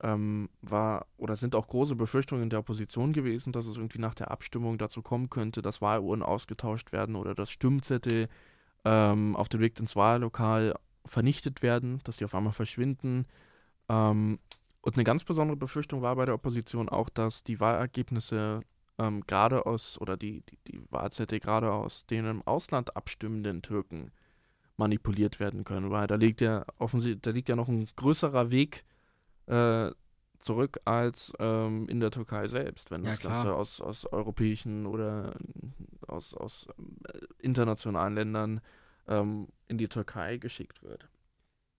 ähm, 0.02 0.50
war 0.62 1.08
oder 1.18 1.36
sind 1.36 1.56
auch 1.56 1.68
große 1.68 1.96
Befürchtungen 1.96 2.50
der 2.50 2.60
Opposition 2.60 3.12
gewesen, 3.12 3.52
dass 3.52 3.66
es 3.66 3.76
irgendwie 3.76 4.00
nach 4.00 4.16
der 4.16 4.32
Abstimmung 4.32 4.78
dazu 4.78 5.02
kommen 5.02 5.30
könnte, 5.30 5.62
dass 5.62 5.82
Wahluhren 5.82 6.24
ausgetauscht 6.24 6.94
werden 6.94 7.18
oder 7.18 7.36
dass 7.36 7.52
Stimmzettel 7.52 8.30
ähm, 8.86 9.36
auf 9.36 9.50
dem 9.50 9.60
Weg 9.60 9.78
ins 9.78 9.98
Wahllokal 9.98 10.74
vernichtet 11.06 11.62
werden, 11.62 12.00
dass 12.06 12.18
die 12.18 12.26
auf 12.26 12.34
einmal 12.34 12.54
verschwinden. 12.54 13.26
Ähm, 13.90 14.40
und 14.82 14.96
eine 14.96 15.04
ganz 15.04 15.26
besondere 15.26 15.58
Befürchtung 15.58 16.02
war 16.02 16.16
bei 16.16 16.26
der 16.26 16.36
Opposition 16.36 16.88
auch, 16.88 17.10
dass 17.10 17.44
die 17.44 17.60
Wahlergebnisse 17.60 18.62
ähm, 19.00 19.22
gerade 19.28 19.66
aus, 19.66 20.00
oder 20.00 20.16
die, 20.16 20.44
die, 20.44 20.58
die 20.68 20.92
Wahlzettel 20.92 21.42
gerade 21.42 21.74
aus 21.74 22.06
den 22.06 22.26
im 22.26 22.42
Ausland 22.44 22.96
abstimmenden 22.96 23.62
Türken 23.62 24.12
manipuliert 24.78 25.40
werden 25.40 25.64
können, 25.64 25.92
weil 25.92 26.08
da 26.08 26.16
liegt 26.16 26.42
ja 26.42 26.66
offensichtlich, 26.78 27.22
da 27.22 27.32
liegt 27.32 27.50
ja 27.50 27.56
noch 27.56 27.68
ein 27.68 27.88
größerer 27.96 28.52
Weg 28.52 28.86
äh, 29.48 29.92
zurück 30.40 30.80
als 30.86 31.34
ähm, 31.40 31.90
in 31.90 32.00
der 32.00 32.12
Türkei 32.12 32.48
selbst, 32.48 32.92
wenn 32.92 33.04
Ja, 33.04 33.12
das. 33.12 33.20
Ganze 33.22 33.56
aus, 33.56 33.82
aus 33.82 34.06
europäischen 34.06 34.86
oder 34.86 35.36
aus, 36.08 36.34
aus 36.36 36.68
äh, 37.12 37.20
internationalen 37.40 38.14
Ländern 38.14 38.62
ähm, 39.08 39.48
in 39.68 39.78
die 39.78 39.88
Türkei 39.88 40.38
geschickt 40.38 40.84
wird. 40.84 41.10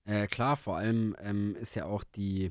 Äh, 0.04 0.26
klar, 0.26 0.56
vor 0.56 0.76
allem 0.76 1.14
ähm, 1.20 1.54
ist 1.56 1.76
ja 1.76 1.84
auch 1.84 2.02
die, 2.02 2.50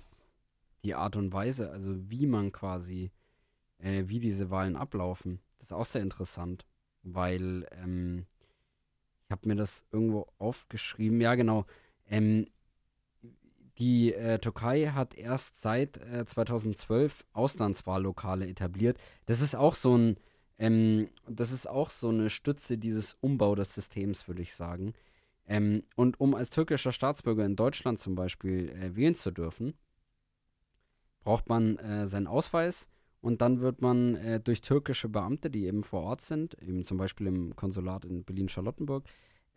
die 0.86 0.95
Art 0.95 1.16
und 1.18 1.34
Weise, 1.34 1.72
also 1.72 1.93
wie 2.10 2.26
man 2.26 2.52
quasi, 2.52 3.12
äh, 3.80 4.04
wie 4.08 4.20
diese 4.20 4.50
Wahlen 4.50 4.78
ablaufen, 4.78 5.39
das 5.60 5.70
ist 5.70 5.74
auch 5.74 5.86
sehr 5.86 6.04
interessant, 6.04 6.66
weil 7.04 7.68
ähm, 7.72 8.26
ich 9.28 9.32
habe 9.32 9.47
mir 9.49 9.55
das 9.55 9.86
irgendwo 9.91 10.28
aufgeschrieben, 10.38 11.19
ja 11.19 11.36
genau, 11.36 11.65
ähm, 12.09 12.47
die 13.78 14.13
äh, 14.13 14.39
Türkei 14.39 14.88
hat 14.88 15.15
erst 15.15 15.61
seit 15.61 15.97
äh, 15.97 16.25
2012 16.25 17.25
Auslandswahllokale 17.34 18.47
etabliert. 18.47 18.97
Das 19.25 19.41
ist 19.41 19.55
auch 19.55 19.75
so 19.75 19.97
ein, 19.97 20.17
ähm, 20.57 21.09
das 21.28 21.51
ist 21.51 21.67
auch 21.67 21.89
so 21.89 22.07
eine 22.09 22.30
Stütze 22.30 22.78
dieses 22.78 23.17
Umbau 23.19 23.53
des 23.53 23.75
Systems, 23.75 24.28
würde 24.30 24.41
ich 24.41 24.55
sagen. 24.55 24.93
Ähm, 25.45 25.84
und 25.95 26.19
um 26.21 26.34
als 26.34 26.49
türkischer 26.49 26.93
Staatsbürger 26.93 27.45
in 27.45 27.57
Deutschland 27.57 27.99
zum 27.99 28.15
Beispiel 28.15 28.69
äh, 28.69 28.95
wählen 28.95 29.15
zu 29.15 29.32
dürfen, 29.32 29.73
braucht 31.23 31.49
man 31.49 31.78
äh, 31.78 32.07
seinen 32.07 32.28
Ausweis 32.28 32.88
und 33.22 33.41
dann 33.41 33.61
wird 33.61 33.82
man 33.82 34.15
äh, 34.15 34.39
durch 34.39 34.61
türkische 34.61 35.09
Beamte, 35.09 35.49
die 35.49 35.65
eben 35.65 35.84
vor 35.84 36.03
Ort 36.03 36.22
sind, 36.22 36.61
eben 36.61 36.84
zum 36.84 36.97
Beispiel 36.97 37.28
im 37.28 37.55
Konsulat 37.55 38.05
in 38.05 38.24
Berlin-Charlottenburg, 38.24 39.05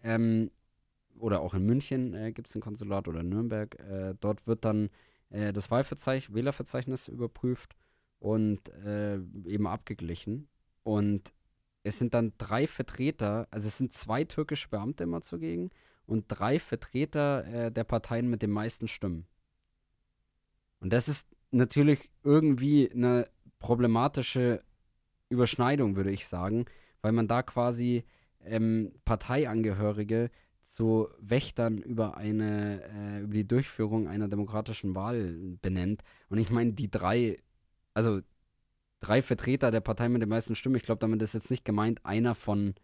ähm, 0.02 0.50
oder 1.18 1.40
auch 1.40 1.54
in 1.54 1.64
München 1.66 2.14
äh, 2.14 2.32
gibt 2.32 2.48
es 2.48 2.54
ein 2.54 2.62
Konsulat 2.62 3.06
oder 3.08 3.20
in 3.20 3.28
Nürnberg, 3.28 3.78
äh, 3.80 4.14
dort 4.20 4.46
wird 4.46 4.64
dann 4.64 4.88
äh, 5.30 5.52
das 5.52 5.70
Wahlverzeichnis, 5.70 6.34
Wählerverzeichnis 6.34 7.08
überprüft 7.08 7.76
und 8.18 8.68
äh, 8.84 9.16
eben 9.16 9.66
abgeglichen. 9.66 10.48
Und 10.82 11.32
es 11.82 11.98
sind 11.98 12.14
dann 12.14 12.32
drei 12.38 12.66
Vertreter, 12.66 13.48
also 13.50 13.68
es 13.68 13.78
sind 13.78 13.92
zwei 13.92 14.24
türkische 14.24 14.68
Beamte 14.68 15.04
immer 15.04 15.22
zugegen 15.22 15.70
und 16.06 16.26
drei 16.28 16.58
Vertreter 16.58 17.44
äh, 17.46 17.72
der 17.72 17.84
Parteien 17.84 18.28
mit 18.28 18.42
den 18.42 18.50
meisten 18.50 18.88
Stimmen. 18.88 19.26
Und 20.80 20.92
das 20.92 21.08
ist 21.08 21.26
natürlich 21.50 22.10
irgendwie 22.22 22.90
eine 22.90 23.26
problematische 23.60 24.62
Überschneidung, 25.28 25.94
würde 25.94 26.10
ich 26.10 26.26
sagen, 26.26 26.64
weil 27.02 27.12
man 27.12 27.28
da 27.28 27.42
quasi 27.42 28.04
ähm, 28.44 28.92
Parteiangehörige 29.04 30.30
zu 30.64 31.08
Wächtern 31.20 31.78
über 31.78 32.16
eine, 32.16 32.82
äh, 32.84 33.20
über 33.22 33.34
die 33.34 33.46
Durchführung 33.46 34.08
einer 34.08 34.28
demokratischen 34.28 34.94
Wahl 34.94 35.34
benennt. 35.62 36.02
Und 36.28 36.38
ich 36.38 36.50
meine, 36.50 36.72
die 36.72 36.90
drei, 36.90 37.38
also 37.94 38.20
drei 39.00 39.22
Vertreter 39.22 39.70
der 39.70 39.80
Partei 39.80 40.08
mit 40.08 40.22
den 40.22 40.28
meisten 40.28 40.54
Stimmen, 40.54 40.76
ich 40.76 40.84
glaube, 40.84 41.00
damit 41.00 41.22
ist 41.22 41.34
jetzt 41.34 41.50
nicht 41.50 41.64
gemeint, 41.64 42.04
einer 42.04 42.34
von 42.34 42.74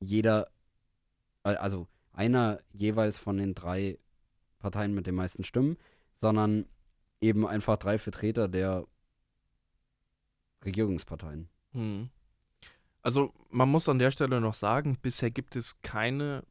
jeder, 0.00 0.48
äh, 1.44 1.54
also 1.54 1.88
einer 2.12 2.60
jeweils 2.72 3.18
von 3.18 3.38
den 3.38 3.54
drei 3.54 3.98
Parteien 4.58 4.94
mit 4.94 5.06
den 5.06 5.14
meisten 5.14 5.44
Stimmen, 5.44 5.76
sondern 6.16 6.66
eben 7.20 7.46
einfach 7.46 7.78
drei 7.78 7.98
Vertreter 7.98 8.48
der 8.48 8.86
Regierungsparteien. 10.64 11.48
Hm. 11.72 12.08
Also 13.02 13.32
man 13.50 13.68
muss 13.68 13.88
an 13.88 13.98
der 13.98 14.10
Stelle 14.10 14.40
noch 14.40 14.54
sagen, 14.54 14.96
bisher 15.02 15.30
gibt 15.30 15.56
es 15.56 15.80
keine 15.82 16.44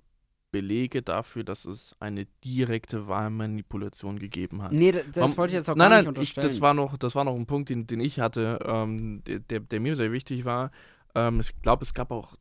Belege 0.51 1.01
dafür, 1.01 1.45
dass 1.45 1.64
es 1.64 1.95
eine 2.01 2.26
direkte 2.43 3.07
Wahlmanipulation 3.07 4.20
gegeben 4.20 4.62
hat. 4.62 4.74
Nee, 4.74 4.91
das 4.91 5.16
Man- 5.16 5.38
wollte 5.38 5.51
ich 5.53 5.57
jetzt 5.57 5.70
auch 5.70 5.76
nein, 5.76 5.89
gar 5.89 5.97
nicht 5.99 6.05
nein, 6.07 6.14
ich, 6.16 6.20
unterstellen. 6.20 6.47
das 6.47 6.59
war 6.62 6.74
noch, 6.74 6.97
das 6.97 7.16
war 7.16 7.24
noch 7.24 7.36
ein 7.36 7.45
Punkt, 7.45 7.70
den, 7.70 7.88
den 7.88 8.01
ich 8.01 8.20
hatte, 8.20 8.59
ähm, 8.66 9.24
der, 9.26 9.39
der, 9.39 9.62
der 9.62 9.80
mir 9.80 9.95
sehr 9.95 10.12
wichtig 10.12 10.43
war. 10.43 10.72
Ähm, 11.16 11.39
ich 11.39 11.55
glaube, 11.62 11.84
es 11.86 11.93
gab 11.93 12.12
auch 12.12 12.36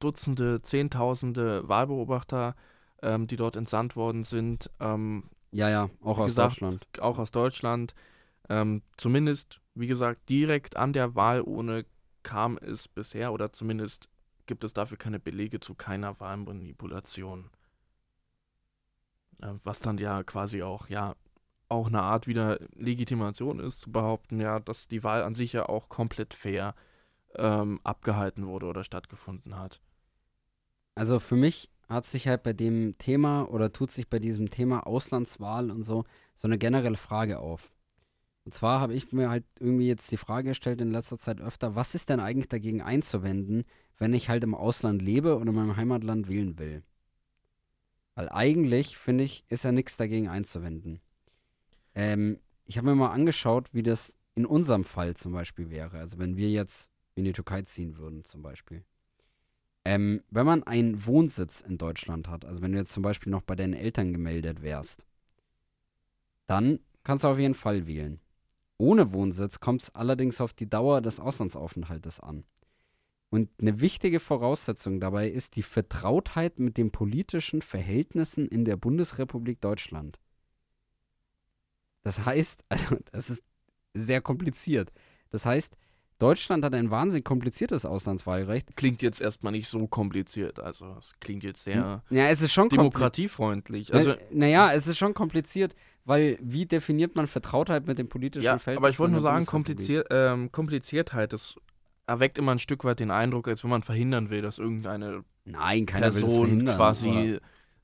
Dutzende, 0.00 0.62
Zehntausende 0.62 1.68
Wahlbeobachter, 1.68 2.54
ähm, 3.02 3.26
die 3.26 3.36
dort 3.36 3.56
entsandt 3.56 3.96
worden 3.96 4.24
sind, 4.24 4.70
ähm, 4.80 5.24
ja, 5.50 5.70
ja, 5.70 5.90
auch 6.02 6.18
aus 6.18 6.26
gesagt, 6.30 6.52
Deutschland. 6.52 6.86
auch 7.00 7.18
aus 7.18 7.30
Deutschland. 7.30 7.94
Ähm, 8.48 8.82
zumindest, 8.96 9.60
wie 9.78 9.86
gesagt, 9.86 10.28
direkt 10.28 10.76
an 10.76 10.92
der 10.92 11.14
Wahlurne 11.14 11.84
kam 12.22 12.58
es 12.58 12.88
bisher 12.88 13.32
oder 13.32 13.52
zumindest 13.52 14.08
gibt 14.46 14.64
es 14.64 14.72
dafür 14.72 14.96
keine 14.96 15.20
Belege 15.20 15.60
zu 15.60 15.74
keiner 15.74 16.18
Wahlmanipulation. 16.20 17.50
Ähm, 19.42 19.58
was 19.62 19.80
dann 19.80 19.98
ja 19.98 20.22
quasi 20.24 20.62
auch, 20.62 20.88
ja, 20.88 21.14
auch 21.68 21.86
eine 21.86 22.02
Art 22.02 22.26
wieder 22.26 22.58
Legitimation 22.74 23.60
ist, 23.60 23.80
zu 23.80 23.92
behaupten, 23.92 24.40
ja, 24.40 24.58
dass 24.58 24.88
die 24.88 25.04
Wahl 25.04 25.22
an 25.22 25.34
sich 25.34 25.52
ja 25.52 25.68
auch 25.68 25.88
komplett 25.88 26.34
fair 26.34 26.74
ähm, 27.36 27.78
abgehalten 27.84 28.46
wurde 28.46 28.66
oder 28.66 28.84
stattgefunden 28.84 29.56
hat. 29.56 29.80
Also 30.94 31.20
für 31.20 31.36
mich 31.36 31.70
hat 31.88 32.06
sich 32.06 32.26
halt 32.26 32.42
bei 32.42 32.52
dem 32.52 32.96
Thema 32.98 33.44
oder 33.44 33.72
tut 33.72 33.90
sich 33.90 34.08
bei 34.08 34.18
diesem 34.18 34.50
Thema 34.50 34.86
Auslandswahl 34.86 35.70
und 35.70 35.82
so 35.82 36.04
so 36.34 36.48
eine 36.48 36.58
generelle 36.58 36.96
Frage 36.96 37.38
auf. 37.38 37.72
Und 38.48 38.54
zwar 38.54 38.80
habe 38.80 38.94
ich 38.94 39.12
mir 39.12 39.28
halt 39.28 39.44
irgendwie 39.60 39.88
jetzt 39.88 40.10
die 40.10 40.16
Frage 40.16 40.48
gestellt 40.48 40.80
in 40.80 40.90
letzter 40.90 41.18
Zeit 41.18 41.38
öfter, 41.38 41.74
was 41.74 41.94
ist 41.94 42.08
denn 42.08 42.18
eigentlich 42.18 42.48
dagegen 42.48 42.80
einzuwenden, 42.80 43.66
wenn 43.98 44.14
ich 44.14 44.30
halt 44.30 44.42
im 44.42 44.54
Ausland 44.54 45.02
lebe 45.02 45.36
und 45.36 45.48
in 45.48 45.54
meinem 45.54 45.76
Heimatland 45.76 46.30
wählen 46.30 46.58
will? 46.58 46.82
Weil 48.14 48.30
eigentlich, 48.30 48.96
finde 48.96 49.24
ich, 49.24 49.44
ist 49.50 49.64
ja 49.64 49.72
nichts 49.72 49.98
dagegen 49.98 50.28
einzuwenden. 50.28 51.02
Ähm, 51.94 52.38
ich 52.64 52.78
habe 52.78 52.86
mir 52.86 52.94
mal 52.94 53.10
angeschaut, 53.10 53.68
wie 53.74 53.82
das 53.82 54.16
in 54.34 54.46
unserem 54.46 54.84
Fall 54.84 55.14
zum 55.14 55.32
Beispiel 55.34 55.68
wäre. 55.68 55.98
Also 55.98 56.18
wenn 56.18 56.38
wir 56.38 56.48
jetzt 56.48 56.90
in 57.16 57.24
die 57.24 57.34
Türkei 57.34 57.60
ziehen 57.60 57.98
würden 57.98 58.24
zum 58.24 58.40
Beispiel. 58.40 58.82
Ähm, 59.84 60.22
wenn 60.30 60.46
man 60.46 60.62
einen 60.62 61.04
Wohnsitz 61.04 61.60
in 61.60 61.76
Deutschland 61.76 62.28
hat, 62.28 62.46
also 62.46 62.62
wenn 62.62 62.72
du 62.72 62.78
jetzt 62.78 62.92
zum 62.92 63.02
Beispiel 63.02 63.30
noch 63.30 63.42
bei 63.42 63.56
deinen 63.56 63.74
Eltern 63.74 64.14
gemeldet 64.14 64.62
wärst, 64.62 65.04
dann 66.46 66.80
kannst 67.04 67.24
du 67.24 67.28
auf 67.28 67.38
jeden 67.38 67.52
Fall 67.52 67.86
wählen. 67.86 68.22
Ohne 68.78 69.12
Wohnsitz 69.12 69.60
kommt 69.60 69.82
es 69.82 69.94
allerdings 69.94 70.40
auf 70.40 70.54
die 70.54 70.68
Dauer 70.68 71.02
des 71.02 71.20
Auslandsaufenthaltes 71.20 72.20
an. 72.20 72.44
Und 73.30 73.50
eine 73.60 73.80
wichtige 73.80 74.20
Voraussetzung 74.20 75.00
dabei 75.00 75.28
ist 75.28 75.56
die 75.56 75.62
Vertrautheit 75.62 76.58
mit 76.58 76.78
den 76.78 76.90
politischen 76.90 77.60
Verhältnissen 77.60 78.48
in 78.48 78.64
der 78.64 78.76
Bundesrepublik 78.76 79.60
Deutschland. 79.60 80.18
Das 82.02 82.24
heißt, 82.24 82.64
also 82.68 82.96
das 83.12 83.30
ist 83.30 83.42
sehr 83.92 84.20
kompliziert. 84.20 84.92
Das 85.30 85.44
heißt, 85.44 85.76
Deutschland 86.18 86.64
hat 86.64 86.74
ein 86.74 86.90
wahnsinnig 86.90 87.24
kompliziertes 87.24 87.84
Auslandswahlrecht. 87.84 88.76
Klingt 88.76 89.02
jetzt 89.02 89.20
erstmal 89.20 89.52
nicht 89.52 89.68
so 89.68 89.86
kompliziert, 89.86 90.58
also 90.58 90.96
es 90.98 91.14
klingt 91.20 91.44
jetzt 91.44 91.62
sehr 91.62 92.02
Ja, 92.10 92.28
es 92.28 92.40
ist 92.40 92.52
schon 92.52 92.68
demokratiefreundlich. 92.68 93.94
Also 93.94 94.14
naja, 94.32 94.72
es 94.72 94.88
ist 94.88 94.98
schon 94.98 95.14
kompliziert, 95.14 95.76
weil 96.08 96.38
wie 96.40 96.64
definiert 96.64 97.14
man 97.16 97.26
Vertrautheit 97.26 97.86
mit 97.86 97.98
dem 97.98 98.08
politischen 98.08 98.44
Ja, 98.44 98.58
Verhältnis? 98.58 98.78
aber 98.78 98.88
ich 98.88 98.98
wollte 98.98 99.12
nur 99.12 99.20
sagen, 99.20 99.44
kompliziert, 99.44 100.06
ähm, 100.10 100.50
Kompliziertheit, 100.50 101.32
das 101.32 101.56
erweckt 102.06 102.38
immer 102.38 102.52
ein 102.52 102.58
Stück 102.58 102.84
weit 102.84 102.98
den 102.98 103.10
Eindruck, 103.10 103.46
als 103.46 103.62
wenn 103.62 103.70
man 103.70 103.82
verhindern 103.82 104.30
will, 104.30 104.40
dass 104.40 104.58
irgendeine 104.58 105.22
Nein, 105.44 105.84
Person 105.84 106.64
quasi 106.64 107.38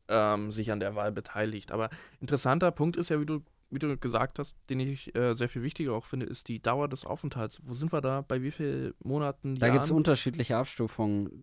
ähm, 0.08 0.52
sich 0.52 0.72
an 0.72 0.80
der 0.80 0.94
Wahl 0.94 1.12
beteiligt. 1.12 1.70
Aber 1.70 1.90
interessanter 2.20 2.70
Punkt 2.70 2.96
ist 2.96 3.10
ja, 3.10 3.20
wie 3.20 3.26
du 3.26 3.42
wie 3.70 3.78
du 3.78 3.96
gesagt 3.98 4.38
hast, 4.38 4.56
den 4.70 4.80
ich 4.80 5.14
äh, 5.16 5.34
sehr 5.34 5.48
viel 5.48 5.62
wichtiger 5.62 5.92
auch 5.94 6.04
finde, 6.04 6.26
ist 6.26 6.48
die 6.48 6.62
Dauer 6.62 6.88
des 6.88 7.04
Aufenthalts. 7.04 7.60
Wo 7.64 7.74
sind 7.74 7.92
wir 7.92 8.00
da? 8.00 8.20
Bei 8.20 8.40
wie 8.40 8.52
vielen 8.52 8.94
Monaten? 9.02 9.56
Da 9.56 9.68
gibt 9.68 9.84
es 9.84 9.90
unterschiedliche 9.90 10.56
Abstufungen. 10.56 11.42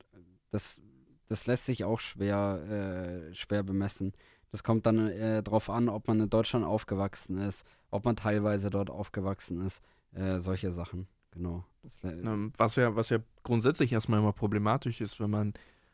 Das, 0.50 0.80
das 1.28 1.46
lässt 1.46 1.66
sich 1.66 1.84
auch 1.84 2.00
schwer, 2.00 3.28
äh, 3.30 3.36
schwer 3.36 3.64
bemessen. 3.64 4.14
Das 4.52 4.64
kommt 4.64 4.86
dann 4.86 5.08
äh, 5.08 5.42
darauf 5.42 5.70
an, 5.70 5.88
ob 5.88 6.08
man 6.08 6.20
in 6.20 6.30
Deutschland 6.30 6.66
aufgewachsen 6.66 7.38
ist, 7.38 7.66
ob 7.90 8.06
man 8.06 8.16
teilweise 8.16 8.70
dort 8.70 8.90
aufgewachsen 8.90 9.66
ist, 9.66 9.82
äh, 10.14 10.40
solche 10.40 10.72
Sachen. 10.72 11.08
Genau. 11.32 11.64
Das, 11.84 12.04
äh, 12.04 12.18
was, 12.58 12.76
ja, 12.76 12.96
was 12.96 13.10
ja 13.10 13.20
grundsätzlich 13.44 13.94
erstmal 13.94 14.20
immer 14.20 14.34
problematisch 14.34 15.00
ist, 15.00 15.20
wenn 15.20 15.30
man 15.30 15.54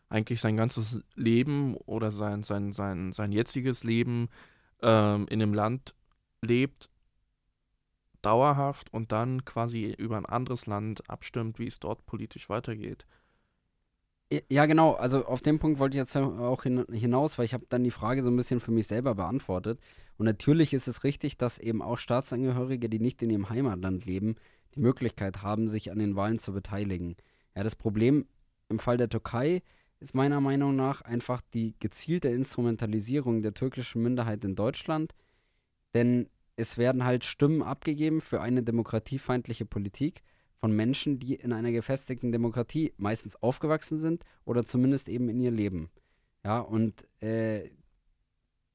eigentlich 0.10 0.42
sein 0.42 0.58
ganzes 0.58 1.02
Leben 1.16 1.76
oder 1.76 2.12
sein, 2.12 2.44
sein, 2.44 2.72
sein, 2.72 3.12
sein 3.12 3.32
jetziges 3.32 3.84
Leben 3.84 4.30
ähm, 4.82 5.28
in 5.30 5.42
einem 5.42 5.54
Land 5.54 5.94
lebt, 6.42 6.90
dauerhaft 8.22 8.92
und 8.94 9.12
dann 9.12 9.46
quasi 9.46 9.94
über 9.98 10.18
ein 10.18 10.26
anderes 10.26 10.66
Land 10.66 11.10
abstimmt, 11.10 11.60
wie 11.60 11.68
es 11.68 11.80
dort 11.80 12.06
politisch 12.06 12.50
weitergeht. 12.50 13.06
Ja, 14.50 14.66
genau. 14.66 14.94
Also 14.94 15.26
auf 15.26 15.42
den 15.42 15.58
Punkt 15.58 15.80
wollte 15.80 15.96
ich 15.96 16.00
jetzt 16.00 16.16
auch 16.18 16.64
hinaus, 16.64 17.38
weil 17.38 17.46
ich 17.46 17.54
habe 17.54 17.66
dann 17.70 17.86
die 17.86 17.92
Frage 17.92 18.22
so 18.24 18.30
ein 18.30 18.36
bisschen 18.36 18.60
für 18.60 18.72
mich 18.72 18.88
selber 18.88 19.16
beantwortet. 19.16 19.80
Und 20.18 20.26
natürlich 20.26 20.74
ist 20.74 20.88
es 20.88 21.06
richtig, 21.06 21.38
dass 21.38 21.60
eben 21.60 21.82
auch 21.82 21.98
Staatsangehörige, 21.98 22.90
die 22.90 23.00
nicht 23.00 23.22
in 23.22 23.30
ihrem 23.30 23.50
Heimatland 23.50 24.06
leben, 24.06 24.36
die 24.76 24.82
Möglichkeit 24.82 25.44
haben, 25.44 25.70
sich 25.70 25.92
an 25.92 26.00
den 26.00 26.16
Wahlen 26.18 26.40
zu 26.40 26.52
beteiligen. 26.52 27.16
Ja, 27.56 27.64
das 27.64 27.76
Problem 27.76 28.26
im 28.68 28.80
Fall 28.80 28.98
der 28.98 29.08
Türkei 29.10 29.62
ist 30.02 30.14
meiner 30.14 30.42
Meinung 30.42 30.76
nach 30.76 31.02
einfach 31.02 31.42
die 31.54 31.76
gezielte 31.80 32.28
Instrumentalisierung 32.28 33.42
der 33.42 33.54
türkischen 33.54 34.04
Minderheit 34.04 34.44
in 34.44 34.56
Deutschland. 34.56 35.14
Denn 35.94 36.28
es 36.58 36.78
werden 36.78 37.06
halt 37.06 37.24
Stimmen 37.24 37.64
abgegeben 37.64 38.20
für 38.20 38.42
eine 38.42 38.62
demokratiefeindliche 38.62 39.66
Politik 39.66 40.22
von 40.60 40.76
Menschen, 40.76 41.20
die 41.20 41.36
in 41.36 41.54
einer 41.54 41.72
gefestigten 41.72 42.32
Demokratie 42.32 42.94
meistens 42.98 43.36
aufgewachsen 43.36 43.98
sind 43.98 44.24
oder 44.46 44.66
zumindest 44.66 45.10
eben 45.10 45.30
in 45.30 45.40
ihr 45.40 45.52
Leben. 45.52 45.90
Ja, 46.44 46.60
und 46.60 46.94
äh, 47.22 47.70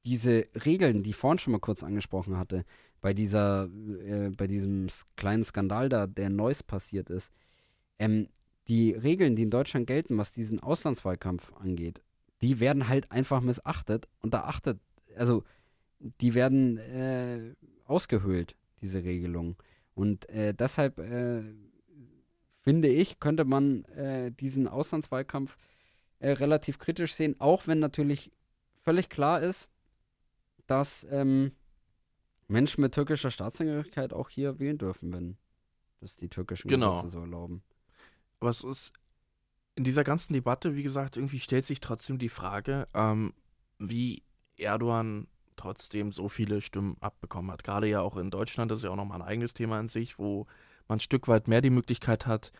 diese 0.05 0.47
Regeln, 0.65 1.03
die 1.03 1.11
ich 1.11 1.15
vorhin 1.15 1.39
schon 1.39 1.53
mal 1.53 1.59
kurz 1.59 1.83
angesprochen 1.83 2.37
hatte, 2.37 2.65
bei 3.01 3.13
dieser, 3.13 3.69
äh, 4.05 4.29
bei 4.29 4.47
diesem 4.47 4.87
kleinen 5.17 5.43
Skandal 5.43 5.89
da, 5.89 6.07
der 6.07 6.29
Neuss 6.29 6.63
passiert 6.63 7.09
ist, 7.09 7.31
ähm, 7.99 8.27
die 8.69 8.91
Regeln, 8.91 9.35
die 9.35 9.43
in 9.43 9.49
Deutschland 9.49 9.87
gelten, 9.87 10.17
was 10.17 10.31
diesen 10.31 10.61
Auslandswahlkampf 10.61 11.51
angeht, 11.53 12.01
die 12.41 12.59
werden 12.59 12.87
halt 12.87 13.11
einfach 13.11 13.41
missachtet 13.41 14.07
und 14.21 14.33
da 14.33 14.43
achtet, 14.43 14.79
also 15.15 15.43
die 16.21 16.33
werden 16.33 16.77
äh, 16.77 17.55
ausgehöhlt, 17.85 18.55
diese 18.81 19.03
Regelungen. 19.03 19.57
Und 19.95 20.27
äh, 20.29 20.53
deshalb 20.53 20.99
äh, 20.99 21.43
finde 22.63 22.87
ich, 22.87 23.19
könnte 23.19 23.45
man 23.45 23.83
äh, 23.85 24.31
diesen 24.31 24.67
Auslandswahlkampf 24.67 25.57
äh, 26.19 26.31
relativ 26.31 26.79
kritisch 26.79 27.13
sehen, 27.13 27.35
auch 27.39 27.67
wenn 27.67 27.79
natürlich 27.79 28.31
völlig 28.81 29.09
klar 29.09 29.41
ist, 29.41 29.69
dass 30.67 31.05
ähm, 31.11 31.51
Menschen 32.47 32.81
mit 32.81 32.93
türkischer 32.93 33.31
Staatsangehörigkeit 33.31 34.13
auch 34.13 34.29
hier 34.29 34.59
wählen 34.59 34.77
dürfen, 34.77 35.11
wenn 35.13 35.37
das 35.99 36.15
die 36.15 36.29
türkischen 36.29 36.67
genau. 36.67 36.95
Gesetze 36.95 37.09
so 37.09 37.19
erlauben. 37.19 37.63
Aber 38.39 38.49
es 38.49 38.63
ist 38.63 38.93
in 39.75 39.83
dieser 39.83 40.03
ganzen 40.03 40.33
Debatte, 40.33 40.75
wie 40.75 40.83
gesagt, 40.83 41.17
irgendwie 41.17 41.39
stellt 41.39 41.65
sich 41.65 41.79
trotzdem 41.79 42.19
die 42.19 42.29
Frage, 42.29 42.87
ähm, 42.93 43.33
wie 43.79 44.23
Erdogan 44.57 45.27
trotzdem 45.55 46.11
so 46.11 46.29
viele 46.29 46.61
Stimmen 46.61 46.97
abbekommen 46.99 47.51
hat. 47.51 47.63
Gerade 47.63 47.87
ja 47.87 48.01
auch 48.01 48.17
in 48.17 48.31
Deutschland, 48.31 48.71
das 48.71 48.79
ist 48.79 48.83
ja 48.83 48.91
auch 48.91 48.95
nochmal 48.95 49.21
ein 49.21 49.27
eigenes 49.27 49.53
Thema 49.53 49.79
in 49.79 49.87
sich, 49.87 50.19
wo 50.19 50.45
man 50.87 50.97
ein 50.97 51.01
Stück 51.01 51.27
weit 51.27 51.47
mehr 51.47 51.61
die 51.61 51.69
Möglichkeit 51.69 52.25
hat, 52.25 52.51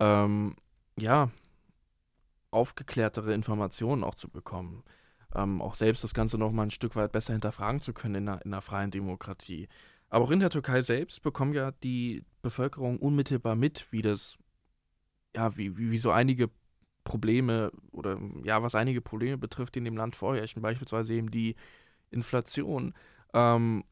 ähm, 0.00 0.56
ja, 0.98 1.30
aufgeklärtere 2.50 3.34
Informationen 3.34 4.04
auch 4.04 4.14
zu 4.14 4.28
bekommen. 4.28 4.84
Ähm, 5.34 5.60
auch 5.60 5.74
selbst 5.74 6.02
das 6.04 6.14
Ganze 6.14 6.38
nochmal 6.38 6.66
ein 6.66 6.70
Stück 6.70 6.96
weit 6.96 7.12
besser 7.12 7.34
hinterfragen 7.34 7.80
zu 7.80 7.92
können 7.92 8.14
in 8.14 8.28
einer, 8.28 8.44
in 8.44 8.52
einer 8.52 8.62
freien 8.62 8.90
Demokratie. 8.90 9.68
Aber 10.08 10.24
auch 10.24 10.30
in 10.30 10.40
der 10.40 10.50
Türkei 10.50 10.80
selbst 10.80 11.22
bekommt 11.22 11.54
ja 11.54 11.72
die 11.82 12.24
Bevölkerung 12.40 12.98
unmittelbar 12.98 13.54
mit, 13.54 13.86
wie 13.90 14.00
das, 14.00 14.38
ja, 15.36 15.56
wie, 15.56 15.76
wie, 15.76 15.90
wie 15.90 15.98
so 15.98 16.10
einige 16.10 16.50
Probleme 17.04 17.72
oder 17.90 18.18
ja, 18.44 18.62
was 18.62 18.74
einige 18.74 19.00
Probleme 19.00 19.38
betrifft, 19.38 19.74
die 19.74 19.80
in 19.80 19.84
dem 19.84 19.96
Land 19.96 20.16
vorherrschen, 20.16 20.62
beispielsweise 20.62 21.14
eben 21.14 21.30
die 21.30 21.56
Inflation. 22.10 22.94
Ähm, 23.34 23.84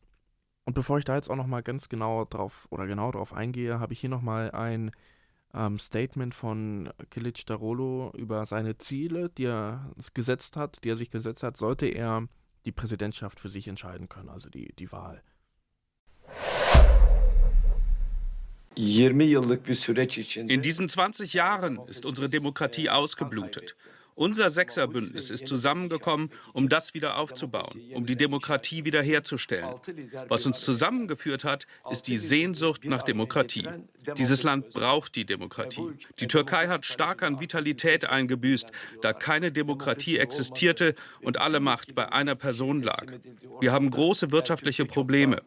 und 0.67 0.75
bevor 0.75 0.99
ich 0.99 1.05
da 1.05 1.15
jetzt 1.15 1.31
auch 1.31 1.37
nochmal 1.37 1.63
ganz 1.63 1.89
genau 1.89 2.25
drauf 2.25 2.67
oder 2.71 2.87
genau 2.87 3.13
drauf 3.13 3.33
eingehe, 3.33 3.79
habe 3.79 3.93
ich 3.93 4.01
hier 4.01 4.11
nochmal 4.11 4.51
ein 4.51 4.91
ähm, 5.55 5.79
Statement 5.79 6.35
von 6.35 6.91
Kilic 7.09 7.47
Darolo 7.47 8.13
über 8.17 8.45
seine 8.47 8.77
Ziele, 8.77 9.31
die 9.31 9.45
er 9.45 9.93
gesetzt 10.13 10.57
hat, 10.57 10.83
die 10.83 10.91
er 10.91 10.97
sich 10.97 11.11
gesetzt 11.11 11.45
hat, 11.45 11.57
sollte 11.57 11.87
er 11.87 12.27
die 12.65 12.73
Präsidentschaft 12.73 13.39
für 13.39 13.49
sich 13.49 13.69
entscheiden 13.69 14.09
können, 14.09 14.29
also 14.29 14.51
die, 14.51 14.75
die 14.77 14.91
Wahl. 14.91 15.23
In 20.51 20.63
diesen 20.63 20.89
20 20.89 21.33
Jahren 21.33 21.79
ist 21.87 22.05
unsere 22.05 22.29
Demokratie 22.29 22.91
ausgeblutet. 22.91 23.77
Unser 24.17 24.49
Sechserbündnis 24.49 25.29
ist 25.29 25.47
zusammengekommen, 25.47 26.31
um 26.55 26.71
das 26.71 26.95
wieder 26.95 27.19
aufzubauen, 27.19 27.83
um 27.93 28.07
die 28.07 28.17
Demokratie 28.17 28.87
wiederherzustellen. 28.87 29.75
Was 30.29 30.47
uns 30.47 30.63
zusammengeführt 30.63 31.45
hat, 31.45 31.67
ist 31.91 32.09
die 32.09 32.17
Sehnsucht 32.17 32.87
nach 32.87 33.03
Demokratie. 33.03 33.69
Dieses 34.17 34.43
Land 34.43 34.71
braucht 34.71 35.17
die 35.17 35.27
Demokratie. 35.27 35.83
Die 36.19 36.29
Türkei 36.29 36.67
hat 36.69 36.87
stark 36.87 37.23
an 37.23 37.41
Vitalität 37.41 38.09
eingebüßt, 38.09 38.71
da 39.03 39.13
keine 39.13 39.53
Demokratie 39.53 40.17
existierte 40.17 40.95
und 41.21 41.39
alle 41.39 41.61
Macht 41.61 41.95
bei 41.95 42.11
einer 42.11 42.37
Person 42.37 42.83
lag. 42.83 43.05
Wir 43.61 43.73
haben 43.73 43.91
große 43.91 44.33
wirtschaftliche 44.33 44.87
Probleme. 44.87 45.43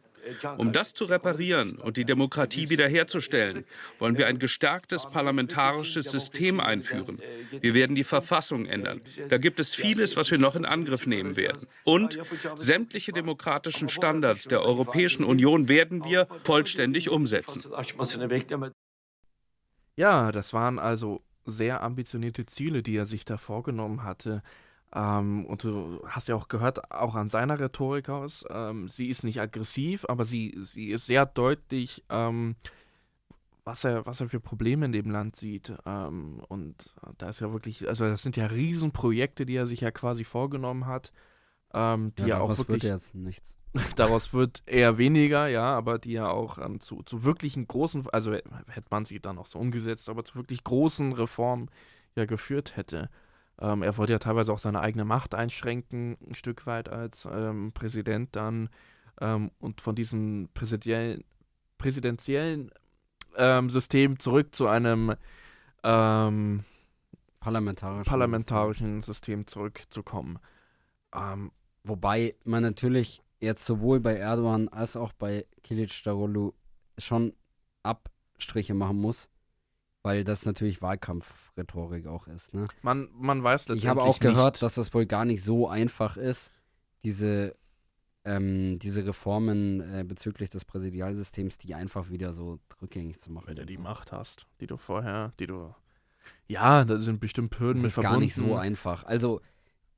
Um 0.57 0.71
das 0.71 0.93
zu 0.93 1.05
reparieren 1.05 1.77
und 1.77 1.97
die 1.97 2.05
Demokratie 2.05 2.69
wiederherzustellen, 2.69 3.65
wollen 3.97 4.17
wir 4.17 4.27
ein 4.27 4.39
gestärktes 4.39 5.07
parlamentarisches 5.09 6.11
System 6.11 6.59
einführen. 6.59 7.19
Wir 7.61 7.73
werden 7.73 7.95
die 7.95 8.03
Verfassung 8.03 8.65
ändern. 8.65 9.01
Da 9.29 9.37
gibt 9.37 9.59
es 9.59 9.75
vieles, 9.75 10.15
was 10.15 10.31
wir 10.31 10.37
noch 10.37 10.55
in 10.55 10.65
Angriff 10.65 11.07
nehmen 11.07 11.35
werden. 11.35 11.67
Und 11.83 12.19
sämtliche 12.55 13.11
demokratischen 13.11 13.89
Standards 13.89 14.45
der 14.45 14.61
Europäischen 14.61 15.23
Union 15.23 15.67
werden 15.67 16.03
wir 16.03 16.27
vollständig 16.43 17.09
umsetzen. 17.09 17.63
Ja, 19.95 20.31
das 20.31 20.53
waren 20.53 20.79
also 20.79 21.21
sehr 21.45 21.83
ambitionierte 21.83 22.45
Ziele, 22.45 22.83
die 22.83 22.95
er 22.95 23.05
sich 23.05 23.25
da 23.25 23.37
vorgenommen 23.37 24.03
hatte. 24.03 24.41
Ähm, 24.93 25.45
und 25.45 25.63
du 25.63 26.01
hast 26.07 26.27
ja 26.27 26.35
auch 26.35 26.47
gehört, 26.47 26.91
auch 26.91 27.15
an 27.15 27.29
seiner 27.29 27.59
Rhetorik 27.59 28.09
aus, 28.09 28.43
ähm, 28.49 28.87
sie 28.87 29.07
ist 29.07 29.23
nicht 29.23 29.39
aggressiv, 29.39 30.05
aber 30.09 30.25
sie, 30.25 30.57
sie 30.61 30.89
ist 30.89 31.05
sehr 31.05 31.27
deutlich, 31.27 32.03
ähm, 32.09 32.55
was, 33.63 33.83
er, 33.83 34.05
was 34.07 34.19
er 34.19 34.29
für 34.29 34.39
Probleme 34.39 34.85
in 34.85 34.91
dem 34.91 35.11
Land 35.11 35.35
sieht. 35.35 35.73
Ähm, 35.85 36.41
und 36.47 36.91
da 37.19 37.29
ist 37.29 37.39
ja 37.39 37.53
wirklich, 37.53 37.87
also 37.87 38.05
das 38.05 38.23
sind 38.23 38.35
ja 38.35 38.47
Riesenprojekte, 38.47 39.45
die 39.45 39.55
er 39.55 39.67
sich 39.67 39.81
ja 39.81 39.91
quasi 39.91 40.23
vorgenommen 40.23 40.87
hat. 40.87 41.11
Ähm, 41.71 42.13
die 42.17 42.23
ja, 42.23 42.27
ja 42.27 42.39
auch 42.39 42.49
wirklich. 42.49 42.81
Wird 42.81 42.93
jetzt 42.93 43.13
nichts. 43.13 43.59
daraus 43.95 44.33
wird 44.33 44.63
eher 44.65 44.97
weniger, 44.97 45.47
ja, 45.47 45.75
aber 45.75 45.99
die 45.99 46.13
ja 46.13 46.29
auch 46.29 46.57
ähm, 46.57 46.79
zu, 46.79 47.03
zu 47.03 47.23
wirklichen 47.23 47.67
großen, 47.67 48.09
also 48.09 48.33
hätte 48.33 48.87
man 48.89 49.05
sie 49.05 49.19
dann 49.19 49.37
auch 49.37 49.45
so 49.45 49.59
umgesetzt, 49.59 50.09
aber 50.09 50.23
zu 50.23 50.35
wirklich 50.35 50.63
großen 50.63 51.13
Reformen 51.13 51.69
ja 52.15 52.25
geführt 52.25 52.75
hätte. 52.75 53.09
Ähm, 53.61 53.81
er 53.83 53.97
wollte 53.97 54.13
ja 54.13 54.19
teilweise 54.19 54.53
auch 54.53 54.59
seine 54.59 54.81
eigene 54.81 55.05
Macht 55.05 55.35
einschränken, 55.35 56.17
ein 56.27 56.35
Stück 56.35 56.65
weit 56.65 56.89
als 56.89 57.27
ähm, 57.31 57.71
Präsident 57.73 58.35
dann. 58.35 58.69
Ähm, 59.21 59.51
und 59.59 59.81
von 59.81 59.95
diesem 59.95 60.49
präsidentiellen, 60.53 61.23
präsidentiellen 61.77 62.71
ähm, 63.35 63.69
System 63.69 64.19
zurück 64.19 64.55
zu 64.55 64.67
einem 64.67 65.13
ähm, 65.83 66.63
parlamentarischen, 67.39 68.09
parlamentarischen 68.09 69.01
System. 69.01 69.13
System 69.13 69.47
zurückzukommen. 69.47 70.39
Ähm, 71.13 71.51
Wobei 71.83 72.35
man 72.43 72.63
natürlich 72.63 73.23
jetzt 73.39 73.65
sowohl 73.65 73.99
bei 73.99 74.15
Erdogan 74.15 74.67
als 74.69 74.95
auch 74.95 75.13
bei 75.13 75.45
Kilic 75.63 76.03
Darulu 76.03 76.53
schon 76.97 77.33
Abstriche 77.83 78.73
machen 78.73 78.97
muss 78.97 79.29
weil 80.03 80.23
das 80.23 80.45
natürlich 80.45 80.81
Wahlkampfrhetorik 80.81 82.07
auch 82.07 82.27
ist. 82.27 82.53
Ne? 82.53 82.67
Man, 82.81 83.09
man 83.13 83.43
weiß 83.43 83.63
letztendlich 83.63 83.83
Ich 83.83 83.89
habe 83.89 84.03
auch 84.03 84.19
gehört, 84.19 84.55
nicht. 84.55 84.63
dass 84.63 84.75
das 84.75 84.93
wohl 84.93 85.05
gar 85.05 85.25
nicht 85.25 85.43
so 85.43 85.67
einfach 85.67 86.17
ist, 86.17 86.51
diese, 87.03 87.55
ähm, 88.23 88.79
diese 88.79 89.05
Reformen 89.05 89.81
äh, 89.81 90.03
bezüglich 90.03 90.49
des 90.49 90.65
Präsidialsystems, 90.65 91.57
die 91.57 91.75
einfach 91.75 92.09
wieder 92.09 92.33
so 92.33 92.59
rückgängig 92.81 93.19
zu 93.19 93.31
machen. 93.31 93.47
Wenn 93.47 93.55
du 93.57 93.65
die 93.65 93.77
Macht 93.77 94.11
hast, 94.11 94.47
die 94.61 94.67
du 94.67 94.77
vorher, 94.77 95.33
die 95.39 95.47
du. 95.47 95.73
Ja, 96.47 96.85
da 96.85 96.99
sind 96.99 97.19
bestimmt 97.19 97.57
Hürden 97.59 97.83
das 97.83 97.95
mit 97.95 98.03
verbunden. 98.03 98.25
Das 98.25 98.31
ist 98.31 98.37
gar 98.37 98.45
nicht 98.45 98.53
so 98.53 98.55
einfach. 98.55 99.05
Also. 99.05 99.41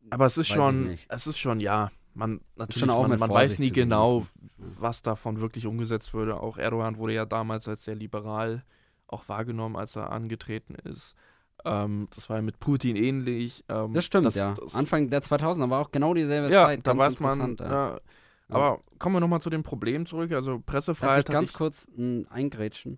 Aber 0.10 0.26
es 0.26 0.36
ist 0.38 0.48
schon, 0.48 0.98
es 1.10 1.28
ist 1.28 1.38
schon, 1.38 1.60
ja, 1.60 1.92
man 2.14 2.42
natürlich, 2.56 2.80
Schon 2.80 2.90
auch 2.90 3.08
man, 3.08 3.20
man 3.20 3.30
weiß 3.30 3.60
nie 3.60 3.72
genau, 3.72 4.26
was 4.58 5.02
davon 5.02 5.40
wirklich 5.40 5.66
umgesetzt 5.66 6.14
würde. 6.14 6.40
Auch 6.40 6.58
Erdogan 6.58 6.98
wurde 6.98 7.14
ja 7.14 7.26
damals 7.26 7.68
als 7.68 7.86
sehr 7.86 7.96
liberal 7.96 8.64
auch 9.12 9.28
wahrgenommen, 9.30 9.76
als 9.76 9.96
er 9.96 10.12
angetreten 10.12 10.76
ist. 10.76 11.16
Ähm, 11.64 12.08
das 12.16 12.30
war 12.30 12.38
ja 12.38 12.42
mit 12.42 12.60
Putin 12.60 12.96
ähnlich. 12.96 13.64
Ähm, 13.70 13.94
Das 13.94 14.06
stimmt, 14.06 14.26
das, 14.26 14.36
ja. 14.36 14.56
Das, 14.60 14.74
Anfang 14.76 15.10
der 15.10 15.22
2000er 15.22 15.70
war 15.70 15.80
auch 15.82 15.92
genau 15.92 16.14
dieselbe 16.14 16.52
ja, 16.52 16.66
Zeit. 16.66 16.88
da 16.88 16.94
ganz 16.94 17.02
weiß 17.02 17.20
man. 17.20 17.52
interessant, 17.52 17.60
Ja. 17.60 18.00
Aber 18.50 18.82
kommen 19.00 19.16
wir 19.16 19.20
nochmal 19.22 19.42
zu 19.42 19.50
dem 19.50 19.64
Problem 19.64 20.06
zurück. 20.06 20.32
Also 20.34 20.52
Darf 20.52 20.60
ich 20.60 20.66
Pressefreiheit. 20.66 21.30
ganz 21.30 21.54
kurz 21.54 21.88
m, 21.96 22.28
eingrätschen? 22.30 22.98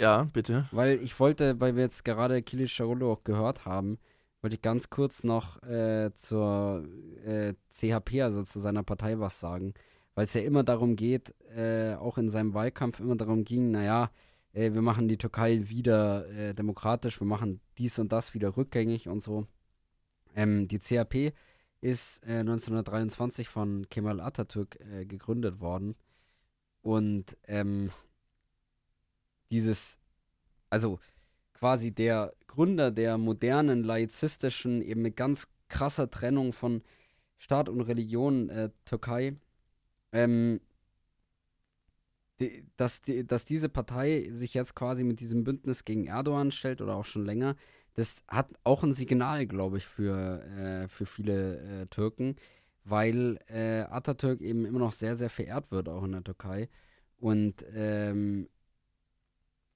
ja, 0.00 0.24
bitte. 0.32 0.66
Weil 0.72 0.98
ich 1.02 1.18
wollte, 1.20 1.60
weil 1.60 1.76
wir 1.76 1.82
jetzt 1.82 2.04
gerade 2.04 2.42
Kili 2.42 2.66
auch 3.02 3.22
gehört 3.22 3.64
haben, 3.64 3.98
wollte 4.40 4.56
ich 4.56 4.62
ganz 4.62 4.90
kurz 4.90 5.24
noch 5.24 5.62
äh, 5.62 6.10
zur 6.14 6.84
äh, 7.24 7.54
CHP, 7.70 8.22
also 8.22 8.42
zu 8.42 8.60
seiner 8.60 8.82
Partei, 8.82 9.18
was 9.18 9.40
sagen. 9.40 9.74
Weil 10.14 10.24
es 10.24 10.34
ja 10.34 10.42
immer 10.42 10.62
darum 10.64 10.96
geht, 10.96 11.34
äh, 11.54 11.94
auch 11.94 12.18
in 12.18 12.28
seinem 12.30 12.54
Wahlkampf 12.54 13.00
immer 13.00 13.16
darum 13.16 13.44
ging, 13.44 13.70
naja, 13.72 14.04
äh, 14.04 14.08
wir 14.54 14.82
machen 14.82 15.08
die 15.08 15.18
Türkei 15.18 15.68
wieder 15.68 16.28
äh, 16.30 16.54
demokratisch, 16.54 17.20
wir 17.20 17.26
machen 17.26 17.60
dies 17.78 17.98
und 17.98 18.12
das 18.12 18.34
wieder 18.34 18.56
rückgängig 18.56 19.08
und 19.08 19.20
so. 19.20 19.46
Ähm, 20.36 20.68
die 20.68 20.78
CHP 20.78 21.32
ist 21.80 22.22
äh, 22.24 22.38
1923 22.38 23.48
von 23.48 23.88
Kemal 23.90 24.20
Atatürk 24.20 24.78
äh, 24.80 25.04
gegründet 25.04 25.60
worden. 25.60 25.96
Und 26.82 27.36
ähm, 27.46 27.90
dieses, 29.50 29.98
also 30.70 31.00
quasi 31.52 31.90
der 31.90 32.32
Gründer 32.46 32.90
der 32.90 33.18
modernen, 33.18 33.84
laizistischen, 33.84 34.82
eben 34.82 35.02
mit 35.02 35.16
ganz 35.16 35.48
krasser 35.68 36.10
Trennung 36.10 36.52
von 36.52 36.82
Staat 37.38 37.68
und 37.68 37.80
Religion 37.80 38.48
äh, 38.48 38.70
Türkei, 38.84 39.36
ähm, 40.12 40.60
die, 42.44 42.64
dass, 42.76 43.02
die, 43.02 43.26
dass 43.26 43.44
diese 43.44 43.68
Partei 43.68 44.28
sich 44.30 44.54
jetzt 44.54 44.74
quasi 44.74 45.04
mit 45.04 45.20
diesem 45.20 45.44
Bündnis 45.44 45.84
gegen 45.84 46.06
Erdogan 46.06 46.50
stellt 46.50 46.80
oder 46.80 46.96
auch 46.96 47.04
schon 47.04 47.24
länger, 47.24 47.56
das 47.94 48.22
hat 48.28 48.48
auch 48.64 48.82
ein 48.82 48.92
Signal, 48.92 49.46
glaube 49.46 49.78
ich, 49.78 49.86
für, 49.86 50.42
äh, 50.42 50.88
für 50.88 51.06
viele 51.06 51.82
äh, 51.82 51.86
Türken, 51.86 52.36
weil 52.84 53.38
äh, 53.48 53.80
Atatürk 53.82 54.40
eben 54.40 54.64
immer 54.64 54.80
noch 54.80 54.92
sehr, 54.92 55.16
sehr 55.16 55.30
verehrt 55.30 55.70
wird, 55.70 55.88
auch 55.88 56.04
in 56.04 56.12
der 56.12 56.24
Türkei. 56.24 56.68
Und 57.16 57.64
ähm, 57.74 58.48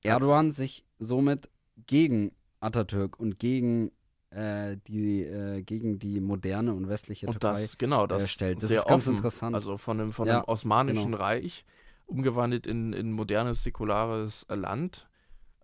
Erdogan 0.03 0.51
sich 0.51 0.85
somit 0.99 1.49
gegen 1.87 2.33
Atatürk 2.61 3.19
und 3.19 3.39
gegen 3.39 3.93
äh, 4.31 4.77
die 4.87 5.23
äh, 5.23 5.63
gegen 5.63 5.99
die 5.99 6.21
moderne 6.21 6.75
und 6.75 6.89
westliche 6.89 7.27
Und 7.27 7.41
Türkei 7.41 7.63
das, 7.63 7.79
genau, 7.79 8.07
das 8.07 8.25
äh, 8.25 8.29
stellt. 8.29 8.63
Das 8.63 8.69
sehr 8.69 8.81
ist 8.81 8.89
ganz 8.89 9.05
offen. 9.05 9.17
interessant. 9.17 9.55
Also 9.55 9.79
von 9.79 10.01
einem, 10.01 10.13
von 10.13 10.27
Ja, 10.27 10.39
einem 10.39 10.45
Osmanischen 10.49 11.13
genau. 11.13 11.19
Reich 11.23 11.65
umgewandelt 12.09 12.67
in 12.67 12.93
ein 12.95 13.13
modernes, 13.13 13.63
säkulares 13.63 14.45
äh, 14.49 14.55
Land. 14.57 15.07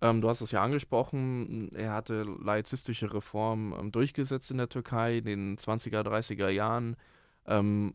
Ähm, 0.01 0.21
du 0.21 0.29
hast 0.29 0.41
es 0.41 0.51
ja 0.53 0.63
angesprochen, 0.63 1.75
er 1.75 1.93
hatte 1.93 2.23
laizistische 2.23 3.13
Reformen 3.13 3.73
ähm, 3.79 3.93
durchgesetzt 3.93 4.51
in 4.51 4.59
der 4.59 4.69
Türkei 4.69 5.19
in 5.19 5.25
den 5.25 5.57
20er, 5.57 6.03
30er 6.03 6.49
Jahren. 6.51 6.97
Ähm, 7.47 7.95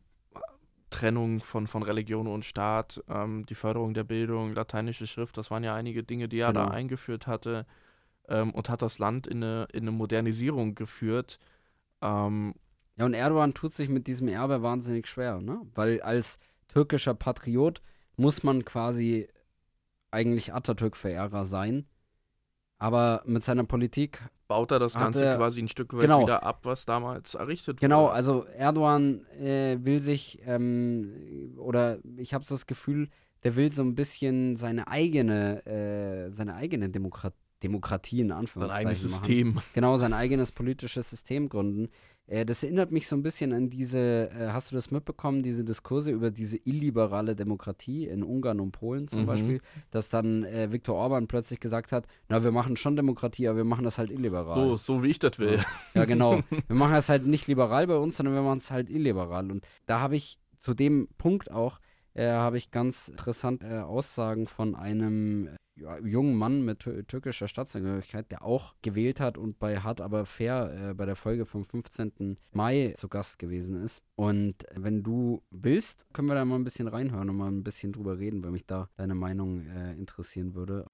Trennung 0.89 1.41
von, 1.41 1.67
von 1.67 1.83
Religion 1.83 2.25
und 2.25 2.45
Staat, 2.45 3.03
ähm, 3.07 3.45
die 3.45 3.53
Förderung 3.55 3.93
der 3.93 4.03
Bildung, 4.03 4.53
lateinische 4.55 5.05
Schrift, 5.05 5.37
das 5.37 5.51
waren 5.51 5.63
ja 5.63 5.75
einige 5.75 6.03
Dinge, 6.03 6.27
die 6.27 6.39
er 6.39 6.51
da 6.51 6.63
Genau. 6.63 6.73
eingeführt 6.75 7.27
hatte 7.27 7.67
ähm, 8.27 8.51
und 8.51 8.69
hat 8.69 8.81
das 8.81 8.97
Land 8.97 9.27
in 9.27 9.43
eine, 9.43 9.67
in 9.71 9.83
eine 9.83 9.91
Modernisierung 9.91 10.73
geführt. 10.73 11.37
Ähm, 12.01 12.55
Ja, 12.97 13.05
und 13.05 13.13
Erdogan 13.13 13.53
tut 13.53 13.73
sich 13.73 13.87
mit 13.87 14.07
diesem 14.07 14.27
Erbe 14.29 14.63
wahnsinnig 14.63 15.05
schwer, 15.07 15.39
ne? 15.41 15.61
Weil 15.75 16.01
als 16.01 16.39
türkischer 16.69 17.13
Patriot 17.13 17.81
muss 18.19 18.43
man 18.43 18.65
quasi 18.65 19.27
eigentlich 20.11 20.53
Atatürk-Verehrer 20.53 21.45
sein. 21.45 21.85
Aber 22.77 23.23
mit 23.25 23.43
seiner 23.43 23.63
Politik, 23.65 24.21
baut 24.47 24.71
er 24.71 24.79
das 24.79 24.93
Ganze 24.93 25.25
er- 25.25 25.37
quasi 25.37 25.61
ein 25.61 25.67
Stück 25.67 25.93
weit 25.93 26.01
genau. 26.01 26.21
wieder 26.21 26.43
ab, 26.43 26.59
was 26.63 26.85
damals 26.85 27.35
errichtet 27.35 27.79
genau, 27.79 28.05
wurde. 28.05 28.13
also 28.13 28.45
Erdogan 28.45 29.25
äh, 29.37 29.77
will 29.81 29.99
sich, 29.99 30.39
ähm, 30.45 31.53
oder 31.57 31.99
ich 32.17 32.33
habe 32.33 32.45
so 32.45 32.55
das 32.55 32.65
Gefühl, 32.65 33.09
der 33.43 33.55
will 33.55 33.71
so 33.71 33.83
ein 33.83 33.95
bisschen 33.95 34.55
seine 34.55 34.87
eigene, 34.87 35.65
äh, 35.65 36.29
seine 36.29 36.55
eigene 36.55 36.89
Demokrat 36.89 37.33
Demokratie 37.63 38.21
in 38.21 38.29
Sein 38.29 38.37
Anführungszeichen 38.37 38.87
eigenes 38.87 39.03
machen. 39.03 39.13
System. 39.25 39.59
Genau, 39.73 39.97
sein 39.97 40.13
eigenes 40.13 40.51
politisches 40.51 41.09
System 41.09 41.49
gründen. 41.49 41.89
Äh, 42.27 42.45
das 42.45 42.63
erinnert 42.63 42.91
mich 42.91 43.07
so 43.07 43.15
ein 43.15 43.23
bisschen 43.23 43.51
an 43.53 43.69
diese, 43.69 44.29
äh, 44.29 44.49
hast 44.51 44.71
du 44.71 44.75
das 44.75 44.91
mitbekommen, 44.91 45.43
diese 45.43 45.63
Diskurse 45.65 46.11
über 46.11 46.31
diese 46.31 46.57
illiberale 46.57 47.35
Demokratie 47.35 48.05
in 48.07 48.23
Ungarn 48.23 48.59
und 48.59 48.71
Polen 48.71 49.07
zum 49.07 49.23
Mhm. 49.23 49.25
Beispiel, 49.25 49.61
dass 49.91 50.09
dann 50.09 50.43
äh, 50.45 50.71
Viktor 50.71 50.95
Orban 50.95 51.27
plötzlich 51.27 51.59
gesagt 51.59 51.91
hat, 51.91 52.05
na, 52.29 52.43
wir 52.43 52.51
machen 52.51 52.77
schon 52.77 52.95
Demokratie, 52.95 53.47
aber 53.47 53.57
wir 53.57 53.63
machen 53.65 53.83
das 53.83 53.97
halt 53.97 54.11
illiberal. 54.11 54.55
So, 54.55 54.77
so 54.77 55.03
wie 55.03 55.07
ich 55.09 55.19
das 55.19 55.37
will. 55.39 55.59
Ja, 55.95 56.05
genau. 56.05 56.41
Wir 56.67 56.75
machen 56.75 56.93
das 56.93 57.09
halt 57.09 57.25
nicht 57.25 57.47
liberal 57.47 57.87
bei 57.87 57.97
uns, 57.97 58.15
sondern 58.17 58.35
wir 58.35 58.41
machen 58.43 58.59
es 58.59 58.69
halt 58.71 58.89
illiberal. 58.89 59.51
Und 59.51 59.65
da 59.87 59.99
habe 59.99 60.15
ich 60.15 60.37
zu 60.59 60.73
dem 60.73 61.07
Punkt 61.17 61.51
auch, 61.51 61.79
äh, 62.13 62.27
habe 62.27 62.57
ich 62.57 62.69
ganz 62.71 63.07
interessante 63.07 63.65
äh, 63.65 63.79
Aussagen 63.79 64.45
von 64.47 64.75
einem 64.75 65.49
ja, 65.81 65.97
jungen 65.99 66.35
Mann 66.35 66.63
mit 66.63 66.79
tür 66.79 67.05
türkischer 67.05 67.47
Staatsangehörigkeit, 67.47 68.29
der 68.31 68.43
auch 68.43 68.73
gewählt 68.81 69.19
hat 69.19 69.37
und 69.37 69.59
bei 69.59 69.79
Hart 69.79 70.01
aber 70.01 70.25
fair 70.25 70.89
äh, 70.89 70.93
bei 70.93 71.05
der 71.05 71.15
Folge 71.15 71.45
vom 71.45 71.65
15. 71.65 72.37
Mai 72.51 72.93
zu 72.97 73.07
Gast 73.07 73.39
gewesen 73.39 73.83
ist. 73.83 74.01
Und 74.15 74.55
wenn 74.75 75.03
du 75.03 75.41
willst, 75.51 76.05
können 76.13 76.27
wir 76.27 76.35
da 76.35 76.45
mal 76.45 76.55
ein 76.55 76.63
bisschen 76.63 76.87
reinhören 76.87 77.29
und 77.29 77.37
mal 77.37 77.51
ein 77.51 77.63
bisschen 77.63 77.91
drüber 77.91 78.19
reden, 78.19 78.43
weil 78.43 78.51
mich 78.51 78.65
da 78.65 78.89
deine 78.97 79.15
Meinung 79.15 79.65
äh, 79.67 79.93
interessieren 79.93 80.55
würde. 80.55 80.85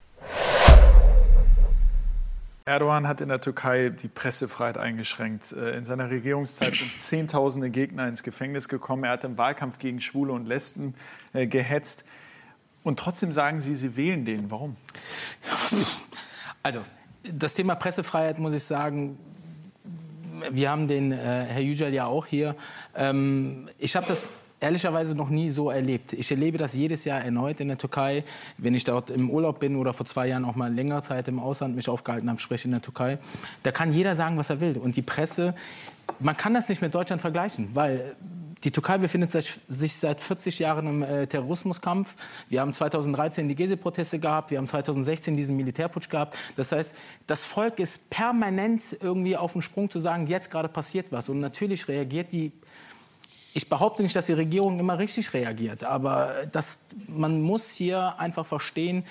Erdogan 2.67 3.07
hat 3.07 3.21
in 3.21 3.29
der 3.29 3.39
Türkei 3.39 3.89
die 3.89 4.07
Pressefreiheit 4.07 4.79
eingeschränkt. 4.79 5.51
Äh, 5.53 5.77
In 5.77 5.83
seiner 5.83 6.09
Regierungszeit 6.09 6.75
sind 6.75 6.91
Zehntausende 6.99 7.69
Gegner 7.69 8.07
ins 8.07 8.23
Gefängnis 8.23 8.69
gekommen. 8.69 9.03
Er 9.03 9.11
hat 9.11 9.23
im 9.23 9.37
Wahlkampf 9.37 9.77
gegen 9.77 10.01
Schwule 10.01 10.33
und 10.33 10.47
Lesben 10.47 10.95
äh, 11.33 11.45
gehetzt. 11.45 12.09
Und 12.85 12.99
trotzdem 12.99 13.33
sagen 13.33 13.59
Sie, 13.59 13.75
Sie 13.75 13.97
wählen 13.97 14.23
den. 14.23 14.49
Warum? 14.51 14.75
Also, 16.61 16.81
das 17.33 17.55
Thema 17.55 17.73
Pressefreiheit 17.75 18.37
muss 18.37 18.53
ich 18.53 18.63
sagen, 18.63 19.17
wir 20.51 20.69
haben 20.69 20.87
den 20.87 21.11
äh, 21.11 21.15
Herr 21.15 21.61
Yücel 21.61 21.91
ja 21.93 22.05
auch 22.05 22.27
hier. 22.27 22.55
Ähm, 22.95 23.67
ich 23.79 23.95
habe 23.95 24.05
das 24.05 24.27
ehrlicherweise 24.59 25.15
noch 25.15 25.29
nie 25.29 25.49
so 25.49 25.71
erlebt. 25.71 26.13
Ich 26.13 26.29
erlebe 26.29 26.59
das 26.59 26.75
jedes 26.75 27.05
Jahr 27.05 27.21
erneut 27.21 27.59
in 27.59 27.69
der 27.69 27.79
Türkei, 27.79 28.23
wenn 28.59 28.75
ich 28.75 28.83
dort 28.83 29.09
im 29.09 29.31
Urlaub 29.31 29.59
bin 29.59 29.77
oder 29.77 29.91
vor 29.91 30.05
zwei 30.05 30.27
Jahren 30.27 30.45
auch 30.45 30.55
mal 30.55 30.71
längere 30.71 31.01
Zeit 31.01 31.27
im 31.27 31.39
Ausland 31.39 31.75
mich 31.75 31.89
aufgehalten 31.89 32.29
habe, 32.29 32.39
sprich 32.39 32.65
in 32.65 32.71
der 32.71 32.83
Türkei. 32.83 33.17
Da 33.63 33.71
kann 33.71 33.93
jeder 33.93 34.15
sagen, 34.15 34.37
was 34.37 34.51
er 34.51 34.61
will. 34.61 34.77
Und 34.77 34.95
die 34.95 35.01
Presse, 35.01 35.55
man 36.19 36.37
kann 36.37 36.53
das 36.53 36.69
nicht 36.69 36.83
mit 36.83 36.93
Deutschland 36.93 37.21
vergleichen, 37.21 37.69
weil 37.73 38.15
die 38.65 38.71
Türkei 38.71 38.97
befindet 38.97 39.31
sich, 39.31 39.95
seit 39.95 40.19
40 40.19 40.59
Jahren 40.59 40.87
im 40.87 41.03
äh, 41.03 41.27
Terrorismuskampf. 41.27 42.15
Wir 42.49 42.61
haben 42.61 42.73
2013 42.73 43.47
die 43.47 43.55
Gezi-Proteste 43.55 44.19
gehabt, 44.19 44.51
wir 44.51 44.57
haben 44.57 44.67
2016 44.67 45.37
diesen 45.37 45.55
Militärputsch 45.55 46.09
gehabt. 46.09 46.35
Das 46.55 46.71
heißt, 46.71 46.95
das 47.27 47.43
Volk 47.43 47.79
ist 47.79 48.09
permanent 48.09 48.97
irgendwie 48.99 49.37
auf 49.37 49.53
dem 49.53 49.61
Sprung 49.61 49.89
zu 49.89 49.99
sagen, 49.99 50.27
jetzt 50.27 50.49
gerade 50.49 50.67
passiert 50.67 51.07
was. 51.11 51.29
Und 51.29 51.39
natürlich 51.39 51.87
reagiert 51.87 52.33
die 52.33 52.51
ich 53.57 53.69
behaupte 53.69 54.03
nicht, 54.03 54.13
dass 54.13 54.25
die 54.25 54.33
Regierung 54.33 54.81
immer 54.81 54.99
richtig 54.99 55.33
reagiert, 55.33 55.85
aber 55.85 56.33
das, 56.51 56.87
man 57.07 57.39
muss 57.39 57.71
hier 57.71 58.19
einfach 58.19 58.45
verstehen, 58.45 59.05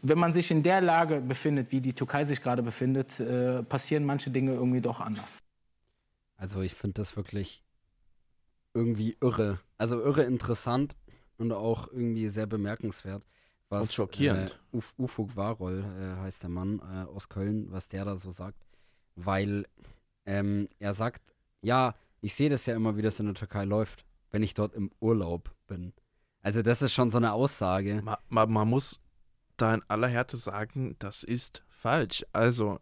wenn 0.00 0.18
man 0.18 0.32
sich 0.32 0.50
in 0.50 0.62
der 0.62 0.80
Lage 0.80 1.20
befindet, 1.20 1.72
wie 1.72 1.82
die 1.82 1.92
Türkei 1.92 2.24
sich 2.24 2.40
gerade 2.40 2.62
befindet, 2.62 3.20
äh, 3.20 3.62
passieren 3.62 4.06
manche 4.06 4.30
Dinge 4.30 4.52
irgendwie 4.52 4.80
doch 4.80 5.00
anders. 5.00 5.40
Also 6.38 6.62
ich 6.62 6.72
finde 6.72 6.94
das 6.94 7.16
wirklich 7.16 7.61
irgendwie 8.74 9.16
irre. 9.20 9.60
Also 9.78 10.00
irre 10.00 10.22
interessant 10.24 10.96
und 11.38 11.52
auch 11.52 11.88
irgendwie 11.88 12.28
sehr 12.28 12.46
bemerkenswert. 12.46 13.24
Was, 13.68 13.82
Und 13.82 13.92
schockierend. 13.92 14.50
Äh, 14.72 14.76
Uf 14.76 14.94
Ufuk 14.98 15.36
Warol 15.36 15.82
äh, 15.82 16.20
heißt 16.20 16.42
der 16.42 16.50
Mann 16.50 16.80
äh, 16.80 17.08
aus 17.08 17.28
Köln, 17.28 17.66
was 17.70 17.88
der 17.88 18.04
da 18.04 18.16
so 18.16 18.30
sagt. 18.30 18.66
Weil 19.16 19.66
ähm, 20.26 20.68
er 20.78 20.94
sagt, 20.94 21.22
ja, 21.62 21.94
ich 22.20 22.34
sehe 22.34 22.50
das 22.50 22.66
ja 22.66 22.76
immer, 22.76 22.96
wie 22.96 23.02
das 23.02 23.18
in 23.18 23.26
der 23.26 23.34
Türkei 23.34 23.64
läuft, 23.64 24.04
wenn 24.30 24.42
ich 24.42 24.54
dort 24.54 24.74
im 24.74 24.90
Urlaub 25.00 25.54
bin. 25.66 25.92
Also 26.42 26.62
das 26.62 26.82
ist 26.82 26.92
schon 26.92 27.10
so 27.10 27.18
eine 27.18 27.32
Aussage. 27.32 28.02
Man, 28.02 28.16
man, 28.28 28.52
man 28.52 28.68
muss 28.68 29.00
da 29.56 29.74
in 29.74 29.82
aller 29.88 30.08
Härte 30.08 30.36
sagen, 30.36 30.96
das 30.98 31.22
ist 31.22 31.62
falsch. 31.68 32.24
Also 32.32 32.78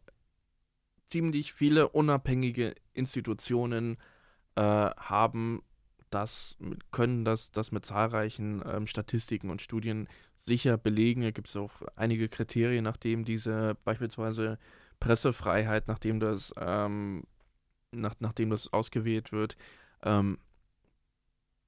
ziemlich 1.09 1.53
viele 1.53 1.89
unabhängige 1.89 2.75
Institutionen 2.95 3.97
äh, 4.55 4.63
haben 4.63 5.63
das, 6.11 6.57
können 6.91 7.25
das, 7.25 7.51
das 7.51 7.73
mit 7.73 7.85
zahlreichen 7.85 8.63
ähm, 8.67 8.87
Statistiken 8.87 9.51
und 9.51 9.63
Studien 9.63 10.09
sicher 10.37 10.77
belegen. 10.77 11.23
Da 11.23 11.31
gibt 11.31 11.49
es 11.49 11.57
auch 11.57 11.71
einige 11.97 12.29
Kriterien, 12.29 12.85
nachdem 12.85 13.25
diese 13.25 13.77
beispielsweise 13.85 14.59
Pressefreiheit, 14.99 15.89
nachdem 15.89 16.21
das, 16.21 16.53
ähm, 16.59 17.25
nach, 17.93 18.15
nachdem 18.19 18.51
das 18.51 18.73
ausgewählt 18.73 19.33
wird, 19.33 19.57
ähm, 20.03 20.39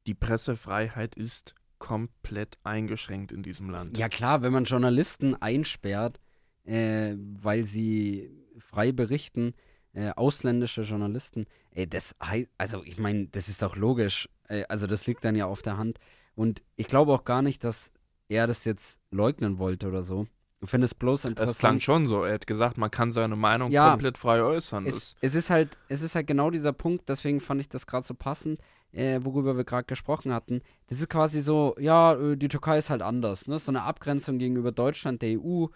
die 0.07 0.15
Pressefreiheit 0.15 1.15
ist 1.15 1.55
komplett 1.79 2.59
eingeschränkt 2.63 3.33
in 3.33 3.43
diesem 3.43 3.71
Land. 3.71 3.99
Ja 3.99 4.09
klar, 4.09 4.43
wenn 4.43 4.53
man 4.53 4.65
Journalisten 4.65 5.35
einsperrt, 5.41 6.21
äh, 6.65 7.15
weil 7.17 7.65
sie 7.65 8.31
frei 8.59 8.93
berichten, 8.93 9.55
äh, 9.93 10.11
ausländische 10.11 10.83
Journalisten, 10.83 11.45
ey, 11.73 11.89
das 11.89 12.15
also 12.57 12.85
ich 12.85 12.99
meine, 12.99 13.27
das 13.27 13.49
ist 13.49 13.63
doch 13.63 13.77
logisch, 13.77 14.29
also 14.69 14.87
das 14.87 15.07
liegt 15.07 15.25
dann 15.25 15.37
ja 15.37 15.47
auf 15.47 15.63
der 15.63 15.79
Hand. 15.79 15.99
Und 16.35 16.63
ich 16.77 16.87
glaube 16.87 17.13
auch 17.13 17.25
gar 17.25 17.43
nicht, 17.43 17.65
dass 17.65 17.93
er 18.29 18.47
das 18.47 18.65
jetzt 18.65 19.01
leugnen 19.11 19.59
wollte 19.59 19.89
oder 19.89 20.03
so. 20.03 20.27
Ich 20.63 20.71
finde 20.71 20.85
es 20.85 20.95
bloß 20.95 21.25
interessant. 21.25 21.51
Es 21.51 21.59
klang 21.59 21.81
schon 21.81 22.07
so. 22.07 22.23
Er 22.23 22.35
hat 22.35 22.47
gesagt, 22.47 22.79
man 22.79 22.91
kann 22.91 23.11
seine 23.11 23.35
Meinung 23.35 23.71
ja, 23.73 23.91
komplett 23.91 24.17
frei 24.17 24.43
äußern. 24.43 24.87
Es, 24.87 25.17
es, 25.21 25.35
ist 25.35 25.51
halt, 25.51 25.77
es 25.89 26.03
ist 26.03 26.15
halt 26.15 26.29
genau 26.29 26.51
dieser 26.51 26.73
Punkt, 26.73 27.09
deswegen 27.09 27.41
fand 27.41 27.61
ich 27.61 27.69
das 27.69 27.87
gerade 27.87 28.07
so 28.07 28.15
passend, 28.15 28.61
äh, 28.93 29.19
worüber 29.23 29.57
wir 29.57 29.65
gerade 29.65 29.87
gesprochen 29.87 30.33
hatten. 30.33 30.63
Das 30.87 31.01
ist 31.01 31.09
quasi 31.09 31.41
so, 31.41 31.75
ja, 31.81 32.15
äh, 32.15 32.37
die 32.37 32.49
Türkei 32.49 32.79
ist 32.79 32.91
halt 32.91 33.03
anders. 33.03 33.49
Ne? 33.49 33.59
So 33.59 33.73
eine 33.73 33.83
Abgrenzung 33.83 34.39
gegenüber 34.39 34.71
Deutschland, 34.71 35.21
der 35.21 35.41
EU, 35.41 35.67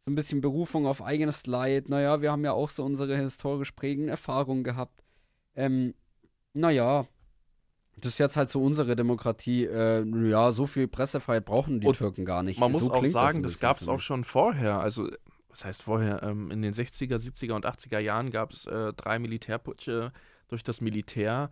so 0.00 0.10
ein 0.10 0.16
bisschen 0.16 0.40
Berufung 0.40 0.86
auf 0.86 1.00
eigenes 1.00 1.46
Leid. 1.46 1.88
Naja, 1.88 2.20
wir 2.20 2.32
haben 2.32 2.44
ja 2.44 2.52
auch 2.52 2.70
so 2.70 2.84
unsere 2.84 3.16
historisch 3.16 3.70
prägenden 3.70 4.08
Erfahrungen 4.08 4.64
gehabt. 4.64 5.00
Ähm, 5.54 5.94
naja, 6.54 7.06
das 7.96 8.12
ist 8.14 8.18
jetzt 8.18 8.36
halt 8.36 8.50
so 8.50 8.62
unsere 8.62 8.96
Demokratie. 8.96 9.64
Äh, 9.64 10.04
ja, 10.28 10.52
so 10.52 10.66
viel 10.66 10.88
Pressefreiheit 10.88 11.44
brauchen 11.44 11.80
die 11.80 11.86
Und 11.86 11.96
Türken 11.96 12.24
gar 12.24 12.42
nicht. 12.42 12.58
Man 12.58 12.72
so 12.72 12.80
muss 12.80 12.90
auch 12.90 13.04
sagen, 13.06 13.42
das, 13.42 13.52
das 13.52 13.60
gab 13.60 13.80
es 13.80 13.88
auch 13.88 14.00
schon 14.00 14.24
vorher. 14.24 14.80
Also, 14.80 15.08
was 15.48 15.64
heißt 15.64 15.82
vorher? 15.82 16.22
Ähm, 16.22 16.50
in 16.50 16.62
den 16.62 16.74
60er, 16.74 17.16
70er 17.16 17.52
und 17.52 17.66
80er 17.66 17.98
Jahren 17.98 18.30
gab 18.30 18.52
es 18.52 18.66
äh, 18.66 18.92
drei 18.92 19.18
Militärputsche 19.18 20.12
durch 20.48 20.62
das 20.62 20.80
Militär. 20.80 21.50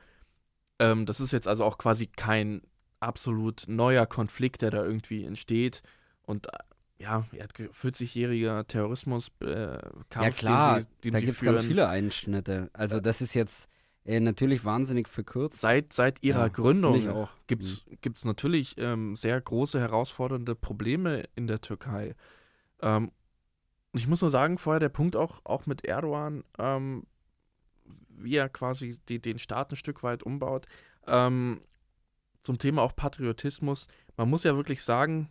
Ähm, 0.78 1.07
das 1.07 1.20
ist 1.20 1.32
jetzt 1.32 1.49
also 1.49 1.64
auch 1.64 1.78
quasi 1.78 2.07
kein 2.07 2.62
absolut 3.01 3.64
neuer 3.66 4.07
Konflikt, 4.07 4.62
der 4.62 4.70
da 4.70 4.84
irgendwie 4.84 5.24
entsteht. 5.24 5.82
Und 6.22 6.49
äh, 6.49 6.59
ja, 6.99 7.24
er 7.32 7.45
hat 7.45 7.55
40-jähriger 7.55 8.66
Terrorismus 8.66 9.30
äh, 9.40 9.78
Ja 10.14 10.30
klar, 10.30 10.82
sie, 11.03 11.11
da 11.11 11.20
gibt 11.20 11.36
es 11.36 11.40
ganz 11.40 11.64
viele 11.64 11.88
Einschnitte. 11.88 12.70
Also 12.72 13.01
das 13.01 13.20
ist 13.20 13.34
jetzt 13.34 13.68
äh, 14.05 14.21
natürlich 14.21 14.65
wahnsinnig 14.65 15.09
verkürzt. 15.09 15.61
Seit, 15.61 15.93
seit 15.93 16.23
ihrer 16.23 16.43
ja, 16.43 16.49
Gründung 16.49 17.29
gibt 17.47 17.65
es 17.65 17.85
mhm. 17.87 18.29
natürlich 18.29 18.75
ähm, 18.79 19.17
sehr 19.17 19.41
große 19.41 19.79
herausfordernde 19.79 20.55
Probleme 20.55 21.25
in 21.37 21.47
der 21.47 21.61
Türkei. 21.61 22.15
Ähm, 22.81 23.13
ich 23.93 24.09
muss 24.09 24.23
nur 24.23 24.31
sagen, 24.31 24.59
vorher 24.59 24.81
der 24.81 24.89
Punkt 24.89 25.17
auch, 25.17 25.41
auch 25.45 25.67
mit 25.67 25.85
Erdogan, 25.85 26.45
ähm, 26.59 27.05
wie 28.09 28.37
er 28.37 28.49
quasi 28.49 28.99
die, 29.09 29.21
den 29.21 29.39
Staat 29.39 29.71
ein 29.73 29.77
Stück 29.77 30.03
weit 30.03 30.23
umbaut. 30.23 30.67
Ähm, 31.07 31.61
zum 32.43 32.59
Thema 32.59 32.83
auch 32.83 32.97
Patriotismus. 32.97 33.87
Man 34.17 34.29
muss 34.29 34.45
ja 34.45 34.57
wirklich 34.57 34.83
sagen, 34.83 35.31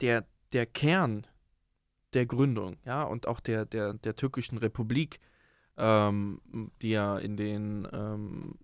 der, 0.00 0.24
der 0.52 0.66
Kern 0.66 1.26
der 2.14 2.24
Gründung, 2.24 2.78
ja, 2.86 3.02
und 3.02 3.26
auch 3.26 3.40
der, 3.40 3.66
der, 3.66 3.92
der 3.92 4.16
türkischen 4.16 4.56
Republik 4.56 5.20
ähm, 5.78 6.40
die 6.82 6.90
ja 6.90 7.18
in 7.18 7.36
den 7.36 7.88
ähm, 7.92 8.54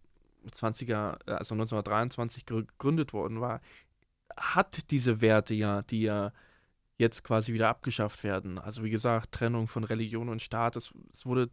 20er, 0.50 1.24
also 1.26 1.54
1923 1.54 2.44
gegründet 2.44 3.12
worden 3.12 3.40
war, 3.40 3.60
hat 4.36 4.90
diese 4.90 5.20
Werte 5.20 5.54
ja, 5.54 5.82
die 5.82 6.02
ja 6.02 6.32
jetzt 6.98 7.24
quasi 7.24 7.52
wieder 7.52 7.68
abgeschafft 7.68 8.24
werden. 8.24 8.58
Also 8.58 8.84
wie 8.84 8.90
gesagt, 8.90 9.32
Trennung 9.32 9.68
von 9.68 9.84
Religion 9.84 10.28
und 10.28 10.42
Staat, 10.42 10.76
es, 10.76 10.92
es 11.12 11.24
wurde 11.24 11.50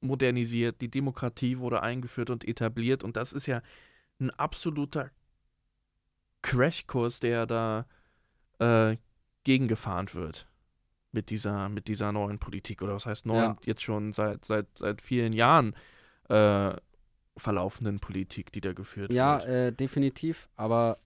modernisiert, 0.00 0.80
die 0.80 0.90
Demokratie 0.90 1.58
wurde 1.58 1.82
eingeführt 1.82 2.30
und 2.30 2.46
etabliert 2.46 3.04
und 3.04 3.16
das 3.16 3.32
ist 3.32 3.46
ja 3.46 3.62
ein 4.18 4.30
absoluter 4.30 5.10
Crashkurs, 6.42 7.20
der 7.20 7.46
da 7.46 7.86
äh, 8.58 8.96
gegengefahren 9.44 10.12
wird 10.12 10.48
mit 11.12 11.30
dieser, 11.30 11.68
mit 11.68 11.88
dieser 11.88 12.12
neuen 12.12 12.38
Politik 12.38 12.82
oder 12.82 12.94
was 12.94 13.06
heißt 13.06 13.26
neu, 13.26 13.36
ja. 13.36 13.56
jetzt 13.64 13.82
schon 13.82 14.12
seit, 14.12 14.44
seit, 14.44 14.66
seit 14.76 15.02
vielen 15.02 15.32
Jahren 15.32 15.74
äh, 16.28 16.72
verlaufenden 17.36 18.00
Politik, 18.00 18.52
die 18.52 18.60
da 18.60 18.72
geführt 18.72 19.12
ja, 19.12 19.38
wird. 19.38 19.48
Ja, 19.48 19.54
äh, 19.54 19.72
definitiv, 19.72 20.48
aber 20.56 20.98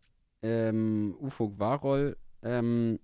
ähm, 0.42 1.16
Ufuk 1.20 1.58
Warol 1.58 2.16
ähm, 2.42 2.98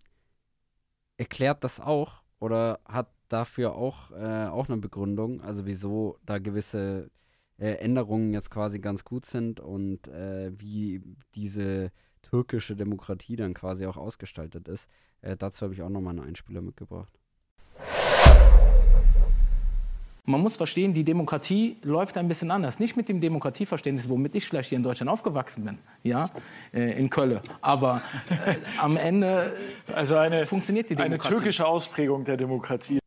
erklärt 1.16 1.64
das 1.64 1.80
auch 1.80 2.22
oder 2.38 2.80
hat 2.84 3.08
dafür 3.28 3.74
auch, 3.74 4.10
äh, 4.12 4.46
auch 4.46 4.68
eine 4.68 4.78
Begründung, 4.78 5.40
also 5.40 5.66
wieso 5.66 6.18
da 6.24 6.38
gewisse 6.38 7.10
äh, 7.58 7.74
Änderungen 7.74 8.32
jetzt 8.32 8.50
quasi 8.50 8.78
ganz 8.78 9.04
gut 9.04 9.24
sind 9.24 9.60
und 9.60 10.08
äh, 10.08 10.52
wie 10.58 11.02
diese 11.34 11.90
türkische 12.22 12.76
Demokratie 12.76 13.36
dann 13.36 13.54
quasi 13.54 13.86
auch 13.86 13.96
ausgestaltet 13.96 14.68
ist. 14.68 14.88
Äh, 15.22 15.36
dazu 15.36 15.62
habe 15.62 15.74
ich 15.74 15.82
auch 15.82 15.88
nochmal 15.88 16.18
einen 16.18 16.28
Einspieler 16.28 16.60
mitgebracht. 16.60 17.12
Man 20.24 20.40
muss 20.40 20.56
verstehen, 20.56 20.92
die 20.94 21.04
Demokratie 21.04 21.78
läuft 21.82 22.16
ein 22.16 22.28
bisschen 22.28 22.52
anders. 22.52 22.78
Nicht 22.78 22.96
mit 22.96 23.08
dem 23.08 23.20
Demokratieverständnis, 23.20 24.08
womit 24.08 24.36
ich 24.36 24.46
vielleicht 24.46 24.68
hier 24.68 24.78
in 24.78 24.84
Deutschland 24.84 25.10
aufgewachsen 25.10 25.64
bin, 25.64 25.78
ja, 26.04 26.30
äh, 26.72 26.96
in 26.96 27.10
Köln. 27.10 27.40
Aber 27.60 28.00
äh, 28.30 28.54
am 28.78 28.96
Ende 28.96 29.52
also 29.92 30.16
eine, 30.16 30.46
funktioniert 30.46 30.90
die 30.90 30.94
Demokratie. 30.94 31.28
Eine 31.28 31.36
türkische 31.36 31.66
Ausprägung 31.66 32.22
der 32.22 32.36
Demokratie. 32.36 33.00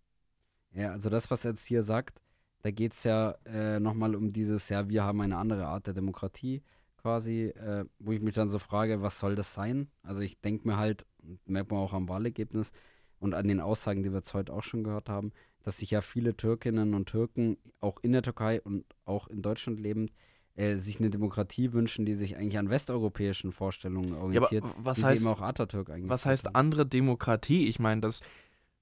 Ja, 0.74 0.91
also 0.91 1.09
das, 1.09 1.32
was 1.32 1.45
er 1.45 1.51
jetzt 1.51 1.66
hier 1.66 1.84
sagt, 1.84 2.20
da 2.63 2.72
geht 2.72 2.91
es 2.91 3.03
ja 3.05 3.36
äh, 3.45 3.80
nochmal 3.80 4.13
um 4.13 4.34
dieses, 4.34 4.68
ja, 4.68 4.89
wir 4.89 5.03
haben 5.03 5.22
eine 5.22 5.38
andere 5.38 5.68
Art 5.68 5.88
der 5.88 5.93
Demokratie 5.93 6.63
quasi, 6.97 7.43
äh, 7.43 7.86
wo 7.99 8.11
ich 8.11 8.20
mich 8.20 8.34
dann 8.34 8.49
so 8.49 8.59
frage, 8.59 9.01
was 9.01 9.20
soll 9.20 9.36
das 9.36 9.53
sein? 9.53 9.88
Also 10.03 10.22
ich 10.22 10.41
denke 10.41 10.68
mir 10.68 10.76
halt, 10.76 11.05
merkt 11.45 11.71
man 11.71 11.80
auch 11.80 11.93
am 11.93 12.09
Wahlergebnis 12.09 12.71
und 13.19 13.34
an 13.34 13.47
den 13.47 13.59
Aussagen, 13.59 14.03
die 14.03 14.11
wir 14.11 14.17
jetzt 14.17 14.34
heute 14.34 14.53
auch 14.53 14.63
schon 14.63 14.84
gehört 14.84 15.09
haben, 15.09 15.32
dass 15.63 15.78
sich 15.78 15.91
ja 15.91 16.01
viele 16.01 16.36
Türkinnen 16.36 16.93
und 16.93 17.07
Türken 17.07 17.57
auch 17.80 17.97
in 18.01 18.11
der 18.11 18.21
Türkei 18.21 18.61
und 18.61 18.86
auch 19.05 19.28
in 19.28 19.41
Deutschland 19.41 19.80
lebend 19.80 20.11
äh, 20.55 20.76
sich 20.76 20.99
eine 20.99 21.09
Demokratie 21.09 21.73
wünschen, 21.73 22.05
die 22.05 22.15
sich 22.15 22.38
eigentlich 22.38 22.57
an 22.57 22.69
westeuropäischen 22.69 23.51
Vorstellungen 23.51 24.13
orientiert, 24.13 24.63
ja, 24.63 24.71
was 24.78 24.99
wie 24.99 25.03
heißt, 25.03 25.21
eben 25.21 25.28
auch 25.28 25.41
Atatürk 25.41 25.89
eigentlich. 25.89 26.09
Was 26.09 26.26
heißt 26.26 26.47
hat. 26.47 26.55
andere 26.55 26.86
Demokratie? 26.86 27.67
Ich 27.67 27.80
meine, 27.80 28.01
das 28.01 28.21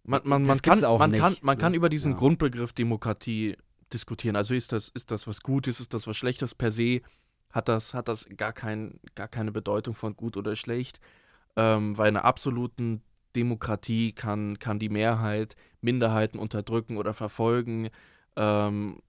man, 0.05 0.21
man, 0.25 0.43
man, 0.43 0.61
kann, 0.61 0.81
man, 0.81 1.11
kann, 1.13 1.37
man 1.41 1.57
kann 1.57 1.73
über 1.73 1.87
diesen 1.87 2.11
ja. 2.11 2.17
Grundbegriff 2.17 2.73
Demokratie 2.73 3.55
diskutieren. 3.93 4.35
Also 4.35 4.53
ist 4.53 4.73
das, 4.73 4.89
ist 4.89 5.11
das 5.11 5.27
was 5.27 5.41
Gutes, 5.41 5.79
ist 5.79 5.93
das 5.93 6.07
was 6.07 6.17
Schlechtes 6.17 6.53
per 6.53 6.71
se? 6.71 7.01
hat 7.53 7.69
das, 7.69 7.93
hat 7.93 8.07
das 8.07 8.25
gar, 8.35 8.51
kein, 8.51 8.99
gar 9.15 9.27
keine 9.27 9.51
Bedeutung 9.51 9.93
von 9.93 10.17
gut 10.17 10.35
oder 10.35 10.55
schlecht, 10.55 10.99
ähm, 11.56 11.97
weil 11.97 12.10
in 12.10 12.18
einer 12.18 12.26
absoluten 12.26 13.01
Demokratie 13.36 14.14
kann, 14.14 14.60
kann 14.60 14.80
die 14.80 14.89
Mehrheit 14.89 15.56
Minderheiten 15.82 16.39
unterdrücken 16.39 16.97
oder 16.97 17.14
verfolgen 17.14 17.89
ähm, 18.36 19.01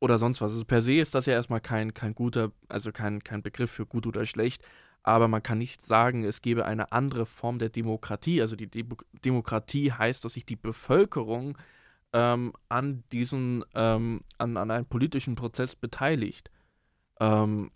oder 0.00 0.18
sonst 0.18 0.40
was. 0.40 0.52
Also 0.52 0.64
per 0.64 0.82
se 0.82 0.94
ist 0.94 1.14
das 1.14 1.26
ja 1.26 1.34
erstmal 1.34 1.60
kein, 1.60 1.94
kein 1.94 2.14
guter, 2.14 2.52
also 2.68 2.92
kein, 2.92 3.22
kein 3.24 3.42
Begriff 3.42 3.70
für 3.70 3.86
gut 3.86 4.06
oder 4.06 4.26
schlecht, 4.26 4.62
aber 5.02 5.28
man 5.28 5.42
kann 5.42 5.58
nicht 5.58 5.80
sagen, 5.80 6.24
es 6.24 6.42
gäbe 6.42 6.66
eine 6.66 6.92
andere 6.92 7.24
Form 7.26 7.58
der 7.58 7.70
Demokratie. 7.70 8.42
Also 8.42 8.56
die 8.56 8.66
Demo 8.66 8.96
Demokratie 9.24 9.92
heißt, 9.92 10.24
dass 10.24 10.34
sich 10.34 10.44
die 10.44 10.56
Bevölkerung 10.56 11.56
ähm, 12.12 12.52
an 12.68 13.04
diesen, 13.12 13.64
ähm, 13.74 14.22
an, 14.38 14.56
an 14.56 14.70
einem 14.70 14.86
politischen 14.86 15.34
Prozess 15.34 15.76
beteiligt. 15.76 16.50
Ähm, 17.20 17.70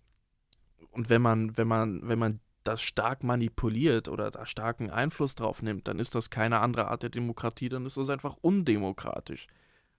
und 0.91 1.09
wenn 1.09 1.21
man, 1.21 1.57
wenn 1.57 1.67
man, 1.67 2.07
wenn 2.07 2.19
man 2.19 2.39
das 2.63 2.81
stark 2.81 3.23
manipuliert 3.23 4.07
oder 4.07 4.31
da 4.31 4.45
starken 4.45 4.89
Einfluss 4.89 5.35
drauf 5.35 5.61
nimmt, 5.61 5.87
dann 5.87 5.99
ist 5.99 6.15
das 6.15 6.29
keine 6.29 6.59
andere 6.59 6.87
Art 6.87 7.03
der 7.03 7.09
Demokratie, 7.09 7.69
dann 7.69 7.85
ist 7.85 7.97
das 7.97 8.09
einfach 8.09 8.37
undemokratisch. 8.41 9.47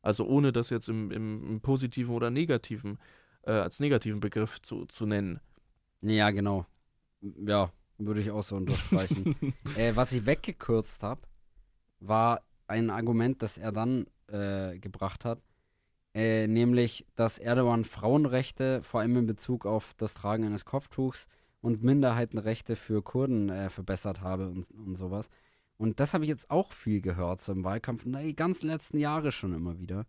Also 0.03 0.27
ohne 0.27 0.53
das 0.53 0.71
jetzt 0.71 0.89
im, 0.89 1.11
im, 1.11 1.49
im 1.49 1.61
positiven 1.61 2.15
oder 2.15 2.31
negativen, 2.31 2.99
äh, 3.43 3.53
als 3.53 3.81
negativen 3.81 4.21
Begriff 4.21 4.61
zu, 4.63 4.87
zu 4.87 5.07
nennen. 5.07 5.41
Ja, 6.03 6.31
genau. 6.31 6.67
Ja, 7.23 7.71
würde 7.99 8.21
ich 8.21 8.31
auch 8.31 8.43
so 8.43 8.57
unterstreichen. 8.57 9.35
äh, 9.77 9.97
was 9.97 10.13
ich 10.13 10.27
weggekürzt 10.27 11.03
habe, 11.03 11.23
war 12.01 12.43
ein 12.67 12.91
Argument, 12.91 13.41
das 13.43 13.57
er 13.57 13.73
dann 13.73 14.07
äh, 14.29 14.79
gebracht 14.79 15.25
hat, 15.25 15.41
äh, 16.15 16.47
nämlich, 16.47 17.07
dass 17.17 17.39
Erdogan 17.39 17.85
Frauenrechte, 17.85 18.83
vor 18.83 19.01
allem 19.01 19.17
in 19.17 19.27
Bezug 19.27 19.67
auf 19.67 19.95
das 19.97 20.15
Tragen 20.15 20.45
eines 20.45 20.65
Kopftuchs 20.65 21.27
und 21.65 21.83
Minderheitenrechte 21.83 22.77
für 22.77 23.03
Kurden 23.03 23.49
äh, 23.49 23.71
verbessert 23.71 24.21
habe 24.21 24.49
und, 24.49 24.71
und 24.71 24.97
sowas. 24.97 25.31
Und 25.77 25.99
das 26.01 26.15
habe 26.15 26.25
ich 26.25 26.31
jetzt 26.31 26.51
auch 26.51 26.73
viel 26.73 27.01
gehört, 27.01 27.41
so 27.41 27.53
im 27.53 27.65
Wahlkampf, 27.65 28.03
na, 28.07 28.23
die 28.23 28.37
ganzen 28.37 28.69
letzten 28.69 28.99
Jahre 28.99 29.33
schon 29.33 29.55
immer 29.55 29.79
wieder. 29.79 30.07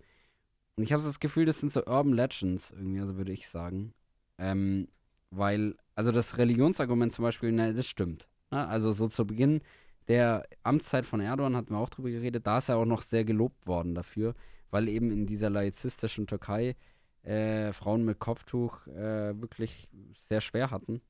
Und 0.75 0.83
ich 0.83 0.93
habe 0.93 1.01
so 1.01 1.09
das 1.09 1.19
Gefühl, 1.19 1.45
das 1.45 1.59
sind 1.59 1.71
so 1.71 1.85
Urban 1.85 2.13
Legends, 2.13 2.71
irgendwie, 2.71 2.99
also 2.99 3.17
würde 3.17 3.31
ich 3.31 3.47
sagen. 3.47 3.93
Ähm, 4.37 4.87
weil, 5.31 5.75
also 5.95 6.11
das 6.11 6.37
Religionsargument 6.37 7.13
zum 7.13 7.23
Beispiel, 7.23 7.51
na, 7.51 7.71
das 7.71 7.87
stimmt. 7.87 8.27
Ne? 8.51 8.67
Also 8.67 8.91
so 8.91 9.07
zu 9.07 9.25
Beginn 9.25 9.61
der 10.07 10.45
Amtszeit 10.63 11.05
von 11.05 11.19
Erdogan 11.19 11.55
hatten 11.55 11.73
wir 11.73 11.79
auch 11.79 11.89
drüber 11.89 12.11
geredet, 12.11 12.45
da 12.45 12.59
ist 12.59 12.69
er 12.69 12.77
auch 12.77 12.85
noch 12.85 13.01
sehr 13.01 13.25
gelobt 13.25 13.65
worden 13.65 13.95
dafür 13.95 14.35
weil 14.75 14.89
eben 14.89 15.09
in 15.09 15.25
dieser 15.25 15.49
laizistischen 15.49 16.27
Türkei 16.27 16.75
äh, 17.23 17.71
Frauen 17.71 18.03
mit 18.03 18.19
Kopftuch 18.19 18.85
äh, 18.87 19.39
wirklich 19.39 19.87
sehr 20.17 20.41
schwer 20.41 20.69
hatten. 20.69 21.01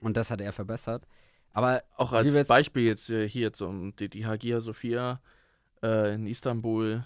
Und 0.00 0.16
das 0.16 0.30
hat 0.30 0.40
er 0.40 0.52
verbessert. 0.52 1.06
Aber 1.52 1.82
auch 1.96 2.12
als 2.12 2.32
jetzt 2.32 2.48
Beispiel 2.48 2.84
jetzt 2.84 3.10
äh, 3.10 3.28
hier 3.28 3.52
zum 3.52 3.94
die, 3.96 4.08
die 4.08 4.26
Hagia 4.26 4.60
Sophia 4.60 5.20
äh, 5.82 6.14
in 6.14 6.26
Istanbul 6.26 7.04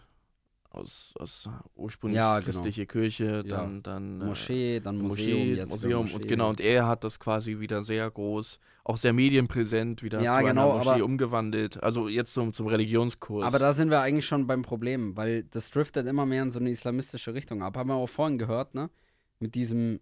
aus, 0.75 1.15
aus 1.19 1.49
ursprünglich 1.77 2.17
ja, 2.17 2.41
genau. 2.41 2.51
christliche 2.51 2.87
Kirche, 2.87 3.45
dann, 3.45 3.77
ja. 3.77 3.81
dann 3.83 4.21
äh, 4.21 4.25
Moschee, 4.25 4.81
dann 4.81 4.99
Museum, 4.99 5.39
Moschee, 5.39 5.55
jetzt 5.55 5.71
Museum 5.71 6.03
Moschee. 6.03 6.15
und 6.17 6.29
genau 6.29 6.49
und 6.49 6.61
er 6.61 6.87
hat 6.87 7.05
das 7.05 7.21
quasi 7.21 7.61
wieder 7.61 7.83
sehr 7.83 8.11
groß, 8.11 8.59
auch 8.83 8.97
sehr 8.97 9.13
medienpräsent 9.13 10.03
wieder 10.03 10.21
ja, 10.21 10.39
zu 10.39 10.47
genau, 10.47 10.73
einer 10.73 10.85
Moschee 10.85 11.03
umgewandelt. 11.03 11.83
Also 11.83 12.09
jetzt 12.09 12.35
zum, 12.35 12.53
zum 12.53 12.67
Religionskurs. 12.67 13.47
Aber 13.47 13.59
da 13.59 13.73
sind 13.73 13.91
wir 13.91 14.01
eigentlich 14.01 14.27
schon 14.27 14.47
beim 14.47 14.63
Problem, 14.63 15.17
weil 15.17 15.45
das 15.45 15.71
driftet 15.71 16.07
immer 16.07 16.27
mehr 16.27 16.43
in 16.43 16.51
so 16.51 16.59
eine 16.59 16.71
islamistische 16.71 17.35
Richtung 17.35 17.63
ab. 17.63 17.77
Haben 17.77 17.91
wir 17.91 17.95
auch 17.95 18.09
vorhin 18.09 18.39
gehört, 18.39 18.75
ne? 18.75 18.91
Mit 19.39 19.55
diesem, 19.55 20.01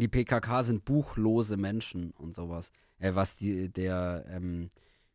die 0.00 0.08
PKK 0.08 0.62
sind 0.62 0.84
buchlose 0.84 1.56
Menschen 1.56 2.10
und 2.12 2.34
sowas. 2.34 2.72
Äh, 2.98 3.14
was 3.14 3.36
die, 3.36 3.68
der 3.68 4.24
ähm, 4.28 4.70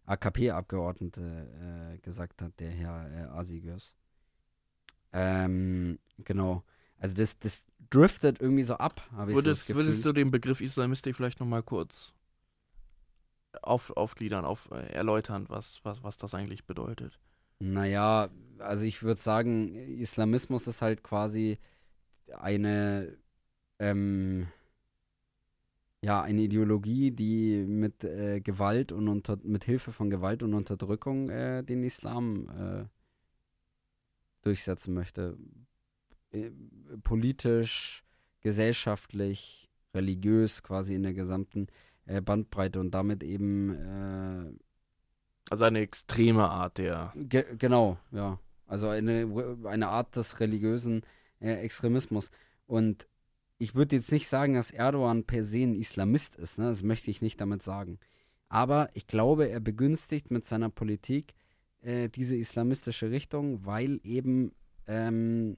AKP-Abgeordnete 0.05 1.93
äh, 1.95 1.97
gesagt 1.99 2.41
hat, 2.41 2.59
der 2.59 2.71
Herr 2.71 3.11
äh, 3.11 3.37
Asigös. 3.37 3.95
Ähm, 5.13 5.99
genau. 6.19 6.63
Also 6.97 7.15
das, 7.15 7.39
das 7.39 7.65
driftet 7.89 8.39
irgendwie 8.39 8.63
so 8.63 8.75
ab, 8.75 9.01
habe 9.11 9.31
ich 9.31 9.35
würdest, 9.35 9.65
so 9.65 9.75
Würdest 9.75 10.05
du 10.05 10.13
den 10.13 10.31
Begriff 10.31 10.61
Islamistik 10.61 11.15
vielleicht 11.15 11.39
nochmal 11.39 11.63
kurz 11.63 12.13
auf, 13.61 13.89
aufgliedern, 13.97 14.45
auf, 14.45 14.69
äh, 14.71 14.93
erläutern, 14.93 15.45
was, 15.49 15.79
was, 15.83 16.03
was 16.03 16.17
das 16.17 16.33
eigentlich 16.33 16.65
bedeutet? 16.65 17.19
Naja, 17.59 18.29
also 18.59 18.83
ich 18.83 19.03
würde 19.03 19.19
sagen, 19.19 19.75
Islamismus 19.75 20.67
ist 20.67 20.81
halt 20.81 21.03
quasi 21.03 21.59
eine, 22.33 23.17
ähm, 23.79 24.47
ja, 26.01 26.21
eine 26.21 26.41
Ideologie, 26.41 27.11
die 27.11 27.63
mit 27.67 28.03
äh, 28.03 28.41
Gewalt 28.41 28.91
und 28.91 29.07
unter, 29.07 29.37
mit 29.43 29.63
Hilfe 29.63 29.91
von 29.91 30.09
Gewalt 30.09 30.41
und 30.41 30.55
Unterdrückung 30.55 31.29
äh, 31.29 31.63
den 31.63 31.83
Islam 31.83 32.49
äh, 32.49 32.85
durchsetzen 34.41 34.95
möchte. 34.95 35.37
Äh, 36.31 36.49
politisch, 37.03 38.03
gesellschaftlich, 38.41 39.69
religiös, 39.93 40.63
quasi 40.63 40.95
in 40.95 41.03
der 41.03 41.13
gesamten 41.13 41.67
äh, 42.05 42.19
Bandbreite 42.19 42.79
und 42.79 42.91
damit 42.91 43.23
eben. 43.23 43.75
Äh, 43.75 44.53
also 45.51 45.65
eine 45.65 45.81
extreme 45.81 46.49
Art 46.49 46.79
der. 46.79 47.13
Ge 47.15 47.45
genau, 47.57 47.99
ja. 48.11 48.39
Also 48.65 48.87
eine, 48.87 49.27
eine 49.65 49.89
Art 49.89 50.15
des 50.15 50.39
religiösen 50.39 51.01
Extremismus. 51.39 52.31
Und 52.67 53.07
ich 53.61 53.75
würde 53.75 53.97
jetzt 53.97 54.11
nicht 54.11 54.27
sagen, 54.27 54.55
dass 54.55 54.71
Erdogan 54.71 55.23
per 55.23 55.43
se 55.43 55.59
ein 55.59 55.75
Islamist 55.75 56.35
ist, 56.35 56.57
ne? 56.57 56.65
das 56.65 56.81
möchte 56.81 57.11
ich 57.11 57.21
nicht 57.21 57.39
damit 57.39 57.61
sagen. 57.61 57.99
Aber 58.49 58.89
ich 58.95 59.05
glaube, 59.05 59.49
er 59.49 59.59
begünstigt 59.59 60.31
mit 60.31 60.45
seiner 60.45 60.71
Politik 60.71 61.35
äh, 61.81 62.09
diese 62.09 62.35
islamistische 62.35 63.11
Richtung, 63.11 63.63
weil 63.63 63.99
eben 64.03 64.51
ähm, 64.88 65.57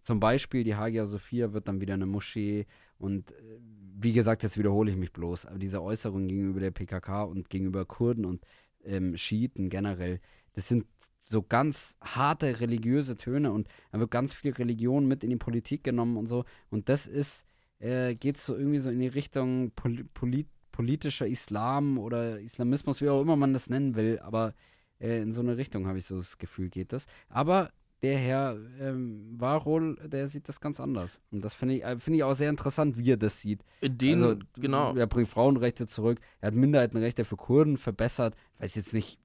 zum 0.00 0.20
Beispiel 0.20 0.64
die 0.64 0.74
Hagia 0.74 1.04
Sophia 1.04 1.52
wird 1.52 1.68
dann 1.68 1.82
wieder 1.82 1.92
eine 1.92 2.06
Moschee 2.06 2.64
und 2.96 3.30
äh, 3.32 3.58
wie 3.60 4.14
gesagt, 4.14 4.42
jetzt 4.42 4.56
wiederhole 4.56 4.92
ich 4.92 4.96
mich 4.96 5.12
bloß, 5.12 5.44
aber 5.44 5.58
diese 5.58 5.82
Äußerungen 5.82 6.28
gegenüber 6.28 6.60
der 6.60 6.70
PKK 6.70 7.24
und 7.24 7.50
gegenüber 7.50 7.84
Kurden 7.84 8.24
und 8.24 8.42
ähm, 8.84 9.18
Schiiten 9.18 9.68
generell, 9.68 10.18
das 10.54 10.68
sind 10.68 10.86
so 11.24 11.42
ganz 11.42 11.96
harte 12.02 12.60
religiöse 12.60 13.16
Töne 13.16 13.52
und 13.52 13.68
da 13.92 13.98
wird 13.98 14.10
ganz 14.10 14.34
viel 14.34 14.52
Religion 14.52 15.06
mit 15.06 15.24
in 15.24 15.30
die 15.30 15.36
Politik 15.36 15.84
genommen 15.84 16.16
und 16.16 16.26
so 16.26 16.44
und 16.70 16.88
das 16.88 17.06
ist, 17.06 17.44
äh, 17.78 18.14
geht 18.14 18.38
so 18.38 18.56
irgendwie 18.56 18.78
so 18.78 18.90
in 18.90 19.00
die 19.00 19.08
Richtung 19.08 19.70
pol 19.72 20.04
polit 20.14 20.48
politischer 20.72 21.28
Islam 21.28 21.98
oder 21.98 22.40
Islamismus, 22.40 23.00
wie 23.00 23.08
auch 23.08 23.22
immer 23.22 23.36
man 23.36 23.52
das 23.52 23.70
nennen 23.70 23.94
will, 23.94 24.18
aber 24.18 24.54
äh, 24.98 25.22
in 25.22 25.32
so 25.32 25.40
eine 25.40 25.56
Richtung 25.56 25.86
habe 25.86 25.98
ich 25.98 26.04
so 26.04 26.16
das 26.16 26.36
Gefühl, 26.36 26.68
geht 26.68 26.92
das. 26.92 27.06
Aber 27.28 27.70
der 28.02 28.18
Herr 28.18 28.58
ähm, 28.80 29.34
Warhol, 29.38 29.96
der 30.04 30.28
sieht 30.28 30.48
das 30.48 30.60
ganz 30.60 30.78
anders. 30.80 31.20
Und 31.30 31.44
das 31.44 31.54
finde 31.54 31.76
ich, 31.76 31.84
äh, 31.84 31.98
find 31.98 32.16
ich 32.16 32.22
auch 32.22 32.34
sehr 32.34 32.50
interessant, 32.50 32.98
wie 32.98 33.12
er 33.12 33.16
das 33.16 33.40
sieht. 33.40 33.64
In 33.80 33.96
den, 33.96 34.22
also, 34.22 34.36
genau. 34.56 34.94
Er 34.94 35.06
bringt 35.06 35.28
Frauenrechte 35.28 35.86
zurück, 35.86 36.20
er 36.40 36.48
hat 36.48 36.54
Minderheitenrechte 36.54 37.24
für 37.24 37.36
Kurden 37.36 37.78
verbessert. 37.78 38.34
Weiß 38.58 38.74
jetzt 38.74 38.92
nicht. 38.92 39.18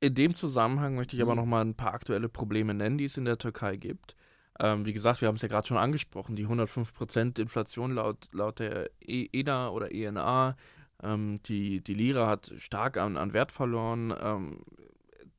In 0.00 0.14
dem 0.14 0.34
Zusammenhang 0.34 0.94
möchte 0.94 1.16
ich 1.16 1.22
aber 1.22 1.32
mhm. 1.32 1.40
noch 1.40 1.46
mal 1.46 1.64
ein 1.64 1.74
paar 1.74 1.94
aktuelle 1.94 2.28
Probleme 2.28 2.74
nennen, 2.74 2.98
die 2.98 3.04
es 3.04 3.16
in 3.16 3.24
der 3.24 3.38
Türkei 3.38 3.76
gibt. 3.76 4.16
Ähm, 4.60 4.86
wie 4.86 4.92
gesagt, 4.92 5.20
wir 5.20 5.28
haben 5.28 5.36
es 5.36 5.42
ja 5.42 5.48
gerade 5.48 5.66
schon 5.66 5.76
angesprochen, 5.76 6.36
die 6.36 6.46
105% 6.46 7.40
Inflation 7.40 7.92
laut, 7.92 8.28
laut 8.32 8.58
der 8.60 8.90
EDA 9.00 9.68
oder 9.68 9.92
ENA. 9.92 10.56
Ähm, 11.02 11.40
die, 11.44 11.80
die 11.80 11.94
Lira 11.94 12.28
hat 12.28 12.52
stark 12.58 12.96
an, 12.96 13.16
an 13.16 13.32
Wert 13.32 13.50
verloren. 13.50 14.14
Ähm, 14.20 14.60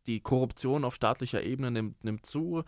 die 0.07 0.19
Korruption 0.19 0.83
auf 0.83 0.95
staatlicher 0.95 1.43
Ebene 1.43 1.71
nimmt, 1.71 2.03
nimmt 2.03 2.25
zu, 2.25 2.63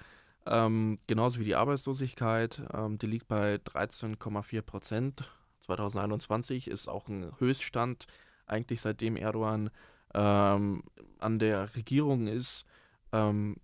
ähm, 0.46 1.00
genauso 1.08 1.40
wie 1.40 1.46
die 1.46 1.56
Arbeitslosigkeit. 1.56 2.62
Ähm, 2.74 2.98
die 2.98 3.08
liegt 3.08 3.28
bei 3.28 3.56
13,4 3.56 4.62
Prozent. 4.62 5.30
2021 5.60 6.70
ist 6.70 6.88
auch 6.88 7.08
ein 7.10 7.32
Höchststand, 7.40 8.08
eigentlich 8.46 8.82
seitdem 8.82 9.18
Erdogan 9.18 9.70
ähm, 10.14 10.84
an 11.20 11.40
der 11.40 11.76
Regierung 11.76 12.28
ist. 12.28 12.66
Ähm, 13.12 13.58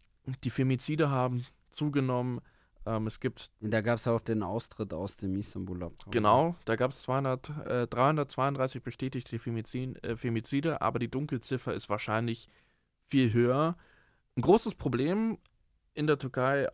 die 0.44 0.50
Femizide 0.50 1.10
haben 1.10 1.46
zugenommen. 1.72 2.42
Ähm, 2.86 3.08
es 3.08 3.20
gibt. 3.20 3.50
Da 3.62 3.82
gab 3.82 3.98
es 3.98 4.08
auch 4.08 4.22
den 4.22 4.44
Austritt 4.44 4.94
aus 4.94 5.16
dem 5.18 5.36
Istanbul-Abkommen. 5.36 6.12
Genau, 6.12 6.56
da 6.66 6.76
gab 6.76 6.92
es 6.92 7.08
äh, 7.08 7.88
332 7.88 8.84
bestätigte 8.84 9.40
Femizid, 9.40 10.04
äh, 10.04 10.16
Femizide, 10.18 10.82
aber 10.82 11.00
die 11.00 11.10
Dunkelziffer 11.10 11.74
ist 11.74 11.90
wahrscheinlich 11.90 12.50
viel 13.10 13.32
höher. 13.34 13.78
Ein 14.36 14.42
großes 14.42 14.76
Problem 14.76 15.38
in 15.94 16.08
der 16.08 16.18
Türkei 16.18 16.68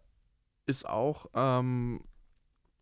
ist 0.66 0.88
auch, 0.88 1.28
ähm, 1.34 2.02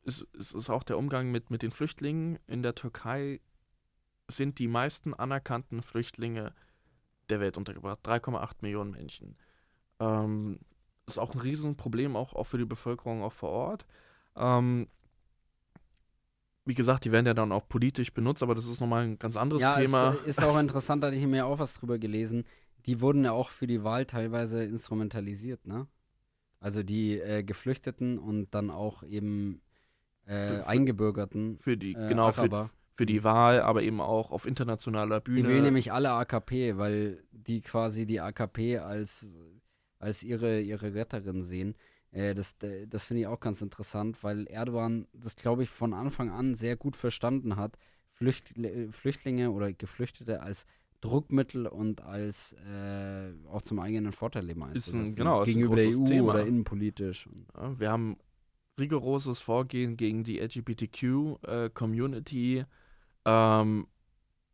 ist, 0.03 0.21
ist, 0.33 0.53
ist 0.53 0.69
auch 0.69 0.83
der 0.83 0.97
Umgang 0.97 1.31
mit, 1.31 1.49
mit 1.49 1.63
den 1.63 1.71
Flüchtlingen. 1.71 2.37
In 2.47 2.61
der 2.61 2.75
Türkei 2.75 3.41
sind 4.29 4.59
die 4.59 4.67
meisten 4.67 5.13
anerkannten 5.13 5.81
Flüchtlinge 5.81 6.53
der 7.29 7.39
Welt 7.39 7.57
untergebracht. 7.57 7.99
3,8 8.05 8.55
Millionen 8.61 8.91
Menschen. 8.91 9.35
Ähm, 9.99 10.59
ist 11.05 11.17
auch 11.17 11.33
ein 11.33 11.39
Riesenproblem, 11.39 12.15
auch, 12.15 12.33
auch 12.33 12.45
für 12.45 12.57
die 12.57 12.65
Bevölkerung 12.65 13.23
auch 13.23 13.33
vor 13.33 13.49
Ort. 13.49 13.85
Ähm, 14.35 14.87
wie 16.65 16.75
gesagt, 16.75 17.05
die 17.05 17.11
werden 17.11 17.25
ja 17.25 17.33
dann 17.33 17.51
auch 17.51 17.67
politisch 17.67 18.13
benutzt, 18.13 18.43
aber 18.43 18.53
das 18.53 18.65
ist 18.65 18.81
nochmal 18.81 19.05
ein 19.05 19.19
ganz 19.19 19.37
anderes 19.37 19.61
ja, 19.61 19.79
Thema. 19.79 20.15
Ja, 20.15 20.25
ist 20.25 20.43
auch 20.43 20.59
interessant, 20.59 21.01
da 21.01 21.07
hatte 21.07 21.17
ich 21.17 21.25
mir 21.25 21.45
auch 21.45 21.59
was 21.59 21.75
drüber 21.75 21.97
gelesen 21.97 22.45
die 22.87 23.01
wurden 23.01 23.25
ja 23.25 23.33
auch 23.33 23.49
für 23.49 23.67
die 23.67 23.83
Wahl 23.83 24.05
teilweise 24.05 24.63
instrumentalisiert, 24.63 25.67
ne? 25.67 25.87
Also 26.59 26.81
die 26.81 27.19
äh, 27.19 27.43
Geflüchteten 27.43 28.17
und 28.17 28.55
dann 28.55 28.71
auch 28.71 29.03
eben 29.03 29.61
äh, 30.25 30.47
für, 30.47 30.55
für, 30.55 30.67
Eingebürgerten. 30.67 31.57
Für 31.57 31.77
die, 31.77 31.93
äh, 31.93 32.07
genau, 32.07 32.31
für, 32.31 32.69
für, 32.97 33.05
die 33.05 33.23
Wahl, 33.23 33.61
aber 33.61 33.83
eben 33.83 34.01
auch 34.01 34.31
auf 34.31 34.45
internationaler 34.45 35.21
Bühne. 35.21 35.43
Die 35.43 35.47
wählen 35.47 35.63
nämlich 35.63 35.93
alle 35.93 36.11
AKP, 36.11 36.77
weil 36.77 37.23
die 37.31 37.61
quasi 37.61 38.05
die 38.05 38.19
AKP 38.19 38.79
als, 38.79 39.31
als 39.99 40.23
ihre, 40.23 40.59
ihre 40.61 40.93
Retterin 40.93 41.43
sehen. 41.43 41.75
Äh, 42.11 42.33
das 42.33 42.57
das 42.89 43.05
finde 43.05 43.21
ich 43.21 43.27
auch 43.27 43.39
ganz 43.39 43.61
interessant, 43.61 44.23
weil 44.23 44.47
Erdogan 44.47 45.07
das, 45.13 45.35
glaube 45.35 45.61
ich, 45.63 45.69
von 45.69 45.93
Anfang 45.93 46.31
an 46.31 46.55
sehr 46.55 46.75
gut 46.75 46.95
verstanden 46.95 47.55
hat, 47.55 47.77
Flücht, 48.11 48.55
Flüchtlinge 48.91 49.51
oder 49.51 49.71
Geflüchtete 49.71 50.41
als 50.41 50.65
Druckmittel 51.01 51.67
und 51.67 52.01
als 52.01 52.53
äh, 52.53 53.31
auch 53.47 53.61
zum 53.61 53.79
eigenen 53.79 54.11
Vorteil 54.11 54.49
eben 54.49 54.63
einzusetzen. 54.63 55.07
Ist 55.07 55.13
ein, 55.13 55.17
genau, 55.17 55.43
gegenüber 55.43 55.75
der 55.75 55.89
EU 55.89 56.05
Thema. 56.05 56.31
oder 56.31 56.47
innenpolitisch. 56.47 57.29
Ja, 57.55 57.79
wir 57.79 57.91
haben 57.91 58.17
rigoroses 58.79 59.39
Vorgehen 59.39 59.97
gegen 59.97 60.23
die 60.23 60.39
LGBTQ-Community 60.39 62.59
äh, 62.59 62.65
ähm, 63.27 63.87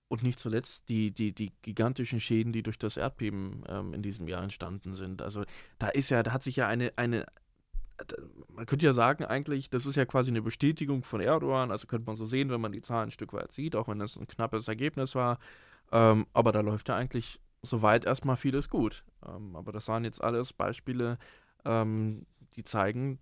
und 0.09 0.23
nicht 0.23 0.39
zuletzt 0.39 0.89
die, 0.89 1.11
die, 1.11 1.31
die 1.31 1.53
gigantischen 1.61 2.19
Schäden, 2.19 2.51
die 2.51 2.63
durch 2.63 2.77
das 2.77 2.97
Erdbeben 2.97 3.63
ähm, 3.67 3.93
in 3.93 4.01
diesem 4.01 4.27
Jahr 4.27 4.43
entstanden 4.43 4.95
sind. 4.95 5.21
Also 5.21 5.43
da 5.79 5.87
ist 5.87 6.09
ja, 6.09 6.21
da 6.23 6.33
hat 6.33 6.43
sich 6.43 6.57
ja 6.57 6.67
eine, 6.67 6.91
eine 6.97 7.25
man 8.49 8.65
könnte 8.65 8.85
ja 8.85 8.91
sagen, 8.91 9.23
eigentlich, 9.23 9.69
das 9.69 9.85
ist 9.85 9.95
ja 9.95 10.05
quasi 10.05 10.31
eine 10.31 10.41
Bestätigung 10.41 11.03
von 11.03 11.21
Erdogan, 11.21 11.71
also 11.71 11.87
könnte 11.87 12.07
man 12.07 12.15
so 12.15 12.25
sehen, 12.25 12.49
wenn 12.49 12.59
man 12.59 12.71
die 12.71 12.81
Zahlen 12.81 13.09
ein 13.09 13.11
Stück 13.11 13.33
weit 13.33 13.51
sieht, 13.51 13.75
auch 13.75 13.87
wenn 13.87 13.99
das 13.99 14.17
ein 14.17 14.27
knappes 14.27 14.67
Ergebnis 14.67 15.15
war. 15.15 15.37
Ähm, 15.91 16.25
aber 16.33 16.51
da 16.51 16.61
läuft 16.61 16.89
ja 16.89 16.95
eigentlich 16.95 17.39
soweit 17.61 18.05
erstmal 18.05 18.35
vieles 18.35 18.69
gut. 18.69 19.03
Ähm, 19.25 19.55
aber 19.55 19.71
das 19.71 19.87
waren 19.87 20.03
jetzt 20.03 20.21
alles 20.21 20.53
Beispiele, 20.53 21.17
ähm, 21.65 22.25
die 22.55 22.63
zeigen, 22.63 23.19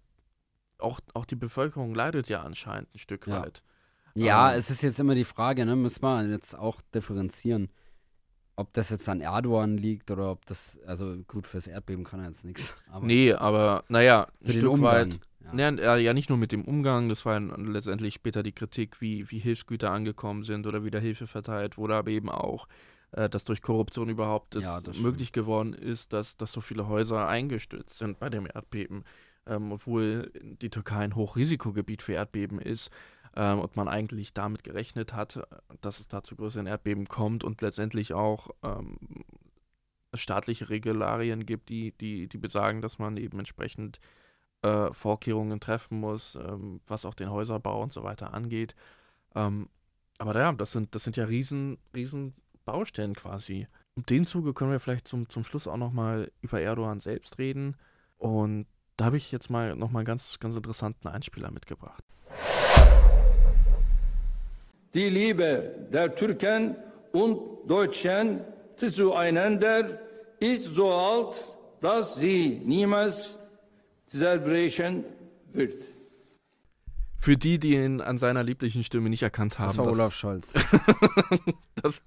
auch, 0.78 1.00
auch 1.14 1.26
die 1.26 1.36
Bevölkerung 1.36 1.94
leidet 1.94 2.28
ja 2.28 2.42
anscheinend 2.42 2.94
ein 2.96 3.00
Stück 3.00 3.28
ja. 3.28 3.42
weit. 3.42 3.62
Ja, 4.16 4.52
ähm, 4.52 4.60
es 4.60 4.70
ist 4.70 4.82
jetzt 4.82 5.00
immer 5.00 5.16
die 5.16 5.24
Frage, 5.24 5.66
ne, 5.66 5.76
müssen 5.76 6.02
wir 6.02 6.28
jetzt 6.28 6.58
auch 6.58 6.82
differenzieren, 6.94 7.70
ob 8.56 8.74
das 8.74 8.90
jetzt 8.90 9.08
an 9.10 9.22
Erdogan 9.22 9.78
liegt 9.78 10.12
oder 10.12 10.32
ob 10.32 10.46
das, 10.46 10.80
also 10.86 11.18
gut, 11.28 11.48
fürs 11.48 11.68
Erdbeben 11.68 12.04
kann 12.04 12.20
er 12.20 12.28
jetzt 12.28 12.46
nichts. 12.46 12.76
Nee, 13.02 13.34
aber 13.34 13.84
naja, 13.88 14.28
ein 14.44 14.52
Stück 14.52 14.82
weit, 14.82 15.20
Ja. 15.54 15.70
Ja, 15.70 15.96
ja, 15.96 16.14
nicht 16.14 16.30
nur 16.30 16.38
mit 16.38 16.52
dem 16.52 16.64
Umgang, 16.66 17.10
das 17.10 17.26
war 17.26 17.40
letztendlich 17.40 18.14
später 18.14 18.44
die 18.44 18.52
Kritik, 18.52 19.02
wie, 19.02 19.30
wie 19.32 19.40
Hilfsgüter 19.40 19.90
angekommen 19.92 20.44
sind 20.44 20.68
oder 20.68 20.84
wie 20.84 20.92
da 20.92 21.00
Hilfe 21.00 21.28
verteilt 21.28 21.78
wurde, 21.78 21.96
aber 21.96 22.12
eben 22.12 22.30
auch, 22.30 22.68
äh, 23.12 23.30
dass 23.30 23.44
durch 23.44 23.62
Korruption 23.62 24.10
überhaupt 24.10 24.56
es 24.56 24.64
ja, 24.64 24.82
möglich 25.02 25.32
geworden 25.32 25.74
ist, 25.74 26.14
dass, 26.14 26.38
dass 26.38 26.52
so 26.52 26.62
viele 26.62 26.88
Häuser 26.88 27.28
eingestürzt 27.28 27.98
sind 27.98 28.20
bei 28.20 28.30
dem 28.30 28.46
Erdbeben, 28.46 29.04
ähm, 29.48 29.72
obwohl 29.72 30.32
die 30.62 30.70
Türkei 30.70 31.00
ein 31.00 31.16
Hochrisikogebiet 31.16 32.02
für 32.02 32.14
Erdbeben 32.14 32.60
ist 32.60 32.92
ähm, 33.36 33.60
und 33.60 33.76
man 33.76 33.88
eigentlich 33.88 34.34
damit 34.34 34.64
gerechnet 34.64 35.14
hat, 35.14 35.48
dass 35.82 36.00
es 36.00 36.08
da 36.08 36.24
zu 36.24 36.36
größeren 36.36 36.68
Erdbeben 36.68 37.08
kommt 37.08 37.44
und 37.44 37.62
letztendlich 37.62 38.14
auch 38.14 38.50
ähm, 38.64 38.98
staatliche 40.14 40.70
Regularien 40.70 41.46
gibt, 41.46 41.70
die, 41.70 41.94
die, 41.94 42.28
die 42.28 42.38
besagen, 42.38 42.82
dass 42.82 43.00
man 43.00 43.18
eben 43.18 43.40
entsprechend 43.40 44.00
äh, 44.62 44.92
Vorkehrungen 44.94 45.60
treffen 45.60 46.00
muss, 46.00 46.36
ähm, 46.36 46.82
was 46.88 47.06
auch 47.06 47.14
den 47.14 47.32
Häuserbau 47.32 47.82
und 47.82 47.94
so 47.94 48.04
weiter 48.04 48.34
angeht. 48.34 48.76
Ähm, 49.36 49.70
aber 50.18 50.38
ja, 50.38 50.52
das 50.52 50.72
sind, 50.72 50.94
das 50.94 51.04
sind 51.04 51.18
ja 51.18 51.26
riesen, 51.26 51.78
riesen 51.96 52.36
Baustellen 52.66 53.16
quasi. 53.16 53.68
In 53.96 54.04
dem 54.04 54.26
Zuge 54.26 54.54
können 54.54 54.72
wir 54.72 54.80
vielleicht 54.80 55.08
zum, 55.08 55.30
zum 55.30 55.44
Schluss 55.44 55.68
auch 55.68 55.78
nochmal 55.78 56.32
über 56.42 56.62
Erdogan 56.62 57.00
selbst 57.00 57.40
reden. 57.40 57.76
Und 58.18 58.68
da 58.98 59.06
habe 59.06 59.18
ich 59.18 59.32
jetzt 59.32 59.50
mal 59.50 59.76
nochmal 59.76 60.02
einen 60.02 60.06
ganz, 60.06 60.40
ganz 60.40 60.56
interessanten 60.56 61.08
Einspieler 61.08 61.50
mitgebracht. 61.50 62.04
Die 64.94 65.10
Liebe 65.10 65.88
der 65.92 66.14
Türken 66.14 66.76
und 67.14 67.40
Deutschen 67.66 68.42
zueinander 68.76 70.00
ist 70.40 70.66
so 70.66 70.92
alt, 70.92 71.46
dass 71.80 72.16
sie 72.16 72.62
niemals 72.66 73.38
zerbrechen 74.06 75.06
wird. 75.54 75.88
Für 77.20 77.38
die, 77.38 77.58
die 77.58 77.76
ihn 77.76 78.02
an 78.02 78.18
seiner 78.18 78.44
lieblichen 78.44 78.84
Stimme 78.84 79.10
nicht 79.10 79.24
erkannt 79.24 79.60
haben. 79.60 79.68
Das 79.68 79.78
war 79.78 79.86
das, 79.86 79.94
Olaf 79.94 80.14
Scholz. 80.14 80.54
das, 81.82 82.02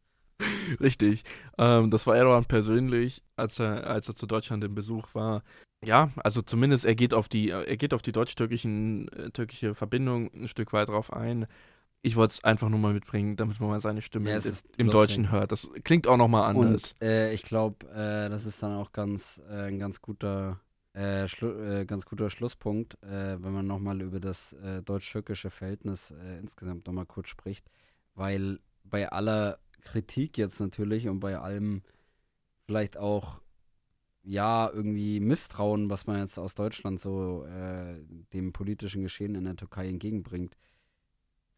richtig. 0.80 1.24
Ähm, 1.58 1.90
das 1.90 2.06
war 2.06 2.16
Erdogan 2.16 2.46
persönlich, 2.46 3.22
als 3.36 3.58
er, 3.58 3.86
als 3.86 4.08
er 4.08 4.14
zu 4.14 4.26
Deutschland 4.26 4.64
im 4.64 4.74
Besuch 4.74 5.08
war. 5.14 5.42
Ja, 5.84 6.10
also 6.16 6.40
zumindest 6.40 6.86
er 6.86 6.94
geht 6.94 7.12
auf 7.12 7.28
die, 7.28 7.50
er 7.50 7.76
geht 7.76 7.92
auf 7.92 8.02
die 8.02 8.12
deutsch-türkischen 8.12 9.08
äh, 9.08 9.30
türkische 9.30 9.74
Verbindung 9.74 10.32
ein 10.32 10.48
Stück 10.48 10.72
weit 10.72 10.88
drauf 10.88 11.12
ein. 11.12 11.46
Ich 12.02 12.14
wollte 12.16 12.34
es 12.34 12.44
einfach 12.44 12.68
nur 12.68 12.78
mal 12.78 12.94
mitbringen, 12.94 13.36
damit 13.36 13.58
man 13.58 13.70
mal 13.70 13.80
seine 13.80 14.02
Stimme 14.02 14.30
ja, 14.30 14.38
im. 14.76 14.90
Deutschen 14.90 15.32
hört. 15.32 15.50
Das 15.50 15.70
klingt 15.82 16.06
auch 16.06 16.16
nochmal 16.16 16.44
anders. 16.44 16.92
Und 16.92 17.02
äh, 17.02 17.32
ich 17.32 17.42
glaube, 17.42 17.86
äh, 17.88 18.28
das 18.28 18.46
ist 18.46 18.62
dann 18.62 18.76
auch 18.76 18.92
ganz, 18.92 19.40
äh, 19.50 19.64
ein 19.64 19.78
ganz 19.80 20.00
guter, 20.00 20.60
äh, 20.94 21.24
äh, 21.24 21.84
ganz 21.86 22.06
guter 22.06 22.30
Schlusspunkt, 22.30 23.02
äh, 23.02 23.42
wenn 23.42 23.52
man 23.52 23.66
nochmal 23.66 24.00
über 24.00 24.20
das 24.20 24.54
deutsch-türkische 24.84 25.50
Verhältnis 25.50 26.14
insgesamt 26.40 26.86
nochmal 26.86 27.06
kurz 27.06 27.28
spricht. 27.28 27.68
Weil 28.14 28.60
bei 28.84 29.10
aller 29.10 29.58
Kritik 29.82 30.38
jetzt 30.38 30.60
natürlich 30.60 31.08
und 31.08 31.20
bei 31.20 31.38
allem 31.38 31.82
vielleicht 32.64 32.96
auch 32.96 33.40
ja, 34.22 34.70
irgendwie 34.70 35.20
Misstrauen, 35.20 35.90
was 35.90 36.06
man 36.06 36.20
jetzt 36.20 36.38
aus 36.38 36.54
Deutschland 36.54 37.00
so 37.00 37.46
dem 38.32 38.52
politischen 38.52 39.02
Geschehen 39.02 39.34
in 39.34 39.44
der 39.44 39.56
Türkei 39.56 39.88
entgegenbringt, 39.88 40.54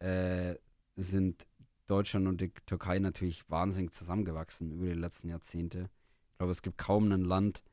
äh, 0.01 0.55
sind 0.95 1.45
Deutschland 1.87 2.27
und 2.27 2.41
die 2.41 2.51
Türkei 2.65 2.99
natürlich 2.99 3.49
wahnsinnig 3.49 3.93
zusammengewachsen 3.93 4.71
über 4.71 4.85
die 4.85 4.93
letzten 4.93 5.29
Jahrzehnte. 5.29 5.89
Ich 6.31 6.37
glaube, 6.37 6.51
es 6.51 6.61
gibt 6.61 6.77
kaum 6.77 7.11
ein 7.11 7.23
Land, 7.23 7.63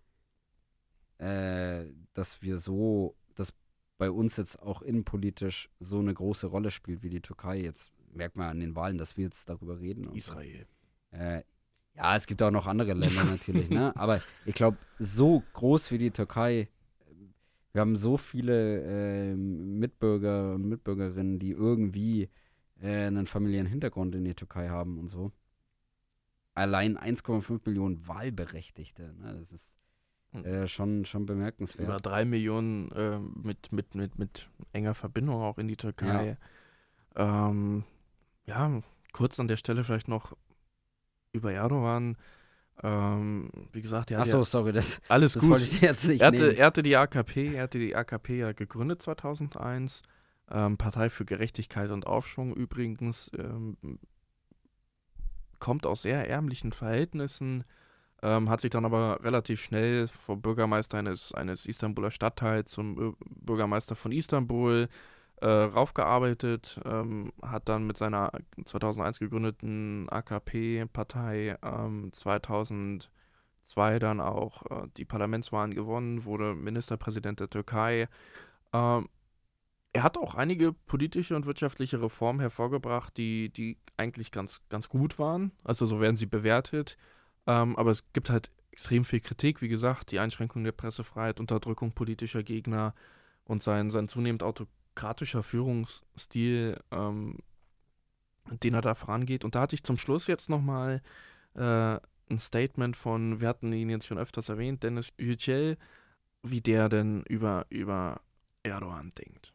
äh, 1.18 1.84
dass 2.14 2.42
wir 2.42 2.58
so, 2.58 3.16
das 3.34 3.52
bei 3.96 4.10
uns 4.10 4.36
jetzt 4.36 4.60
auch 4.60 4.82
innenpolitisch 4.82 5.70
so 5.80 5.98
eine 6.00 6.14
große 6.14 6.46
Rolle 6.46 6.70
spielt 6.70 7.02
wie 7.02 7.10
die 7.10 7.20
Türkei. 7.20 7.60
Jetzt 7.60 7.92
merkt 8.12 8.36
man 8.36 8.48
an 8.48 8.60
den 8.60 8.74
Wahlen, 8.74 8.98
dass 8.98 9.16
wir 9.16 9.24
jetzt 9.24 9.48
darüber 9.48 9.80
reden. 9.80 10.12
Israel. 10.14 10.66
So. 11.10 11.18
Äh, 11.18 11.42
ja, 11.94 12.14
es 12.14 12.26
gibt 12.26 12.42
auch 12.42 12.50
noch 12.50 12.66
andere 12.66 12.94
Länder 12.94 13.24
natürlich, 13.24 13.70
ne? 13.70 13.92
Aber 13.96 14.20
ich 14.44 14.54
glaube, 14.54 14.76
so 14.98 15.42
groß 15.52 15.90
wie 15.90 15.98
die 15.98 16.10
Türkei 16.12 16.68
wir 17.72 17.80
haben 17.80 17.96
so 17.96 18.16
viele 18.16 18.82
äh, 18.82 19.34
Mitbürger 19.34 20.54
und 20.54 20.68
Mitbürgerinnen, 20.68 21.38
die 21.38 21.50
irgendwie 21.50 22.30
äh, 22.80 23.06
einen 23.06 23.26
familiären 23.26 23.66
Hintergrund 23.66 24.14
in 24.14 24.24
die 24.24 24.34
Türkei 24.34 24.68
haben 24.68 24.98
und 24.98 25.08
so. 25.08 25.32
Allein 26.54 26.98
1,5 26.98 27.60
Millionen 27.66 28.08
Wahlberechtigte. 28.08 29.14
Ne? 29.20 29.36
Das 29.38 29.52
ist 29.52 29.76
hm. 30.32 30.44
äh, 30.44 30.66
schon, 30.66 31.04
schon 31.04 31.26
bemerkenswert. 31.26 31.86
Über 31.86 31.98
drei 31.98 32.24
Millionen 32.24 32.90
äh, 32.92 33.18
mit, 33.18 33.70
mit, 33.70 33.94
mit, 33.94 34.18
mit 34.18 34.48
enger 34.72 34.94
Verbindung 34.94 35.42
auch 35.42 35.58
in 35.58 35.68
die 35.68 35.76
Türkei. 35.76 36.36
Ja. 37.16 37.48
Ähm, 37.50 37.84
ja, 38.46 38.80
kurz 39.12 39.38
an 39.38 39.48
der 39.48 39.56
Stelle 39.56 39.84
vielleicht 39.84 40.08
noch 40.08 40.36
über 41.32 41.52
Erdogan. 41.52 42.16
Ähm, 42.82 43.50
wie 43.72 43.82
gesagt, 43.82 44.10
er 44.10 44.20
Achso, 44.20 44.38
ja 44.38 44.44
sorry, 44.44 44.72
das, 44.72 45.00
alles 45.08 45.32
das 45.32 45.42
gut. 45.42 45.50
wollte 45.50 45.64
ich 45.64 45.80
jetzt 45.80 46.08
nicht 46.08 46.20
er 46.20 46.28
hatte, 46.28 46.56
er 46.56 46.66
hatte 46.66 46.82
die 46.82 46.96
AKP, 46.96 47.54
er 47.54 47.64
hatte 47.64 47.78
die 47.78 47.96
AKP 47.96 48.38
ja 48.38 48.52
gegründet 48.52 49.02
2001. 49.02 50.02
Ähm, 50.50 50.78
Partei 50.78 51.10
für 51.10 51.24
Gerechtigkeit 51.24 51.90
und 51.90 52.06
Aufschwung 52.06 52.54
übrigens. 52.54 53.30
Ähm, 53.36 53.76
kommt 55.58 55.86
aus 55.86 56.02
sehr 56.02 56.28
ärmlichen 56.28 56.72
Verhältnissen, 56.72 57.64
ähm, 58.22 58.48
hat 58.50 58.60
sich 58.60 58.70
dann 58.70 58.84
aber 58.84 59.22
relativ 59.22 59.62
schnell 59.62 60.08
vom 60.08 60.40
Bürgermeister 60.40 60.98
eines, 60.98 61.32
eines 61.32 61.66
Istanbuler 61.66 62.10
Stadtteils 62.10 62.70
zum 62.70 63.16
Bürgermeister 63.28 63.96
von 63.96 64.12
Istanbul 64.12 64.88
äh, 65.40 65.46
raufgearbeitet, 65.46 66.80
ähm, 66.84 67.32
hat 67.42 67.68
dann 67.68 67.86
mit 67.86 67.96
seiner 67.96 68.32
2001 68.64 69.18
gegründeten 69.18 70.08
AKP-Partei 70.08 71.56
ähm, 71.62 72.12
2002 72.12 73.98
dann 73.98 74.20
auch 74.20 74.62
äh, 74.70 74.88
die 74.96 75.04
Parlamentswahlen 75.04 75.74
gewonnen, 75.74 76.24
wurde 76.24 76.54
Ministerpräsident 76.54 77.40
der 77.40 77.50
Türkei. 77.50 78.08
Ähm, 78.72 79.08
er 79.92 80.02
hat 80.02 80.18
auch 80.18 80.34
einige 80.34 80.72
politische 80.72 81.34
und 81.34 81.46
wirtschaftliche 81.46 82.00
Reformen 82.02 82.40
hervorgebracht, 82.40 83.16
die, 83.16 83.48
die 83.50 83.78
eigentlich 83.96 84.30
ganz, 84.30 84.60
ganz 84.68 84.88
gut 84.88 85.18
waren. 85.18 85.52
Also 85.64 85.86
so 85.86 86.00
werden 86.00 86.16
sie 86.16 86.26
bewertet. 86.26 86.96
Ähm, 87.46 87.76
aber 87.76 87.90
es 87.90 88.12
gibt 88.12 88.30
halt 88.30 88.50
extrem 88.70 89.04
viel 89.04 89.20
Kritik, 89.20 89.62
wie 89.62 89.68
gesagt, 89.68 90.12
die 90.12 90.20
Einschränkung 90.20 90.62
der 90.62 90.72
Pressefreiheit, 90.72 91.40
Unterdrückung 91.40 91.92
politischer 91.92 92.42
Gegner 92.42 92.94
und 93.44 93.62
sein, 93.62 93.90
sein 93.90 94.08
zunehmend 94.08 94.42
auto 94.42 94.66
demokratischer 94.98 95.42
Führungsstil, 95.42 96.76
ähm, 96.90 97.38
den 98.62 98.74
er 98.74 98.80
da 98.80 98.94
vorangeht. 98.94 99.44
Und 99.44 99.54
da 99.54 99.60
hatte 99.60 99.74
ich 99.74 99.84
zum 99.84 99.96
Schluss 99.96 100.26
jetzt 100.26 100.48
nochmal 100.48 101.02
äh, 101.54 101.60
ein 102.30 102.38
Statement 102.38 102.96
von, 102.96 103.40
wir 103.40 103.48
hatten 103.48 103.72
ihn 103.72 103.90
jetzt 103.90 104.06
schon 104.06 104.18
öfters 104.18 104.48
erwähnt, 104.48 104.82
Dennis 104.82 105.10
Yücel, 105.16 105.76
wie 106.42 106.60
der 106.60 106.88
denn 106.88 107.22
über, 107.28 107.66
über 107.70 108.20
Erdogan 108.64 109.12
denkt. 109.16 109.52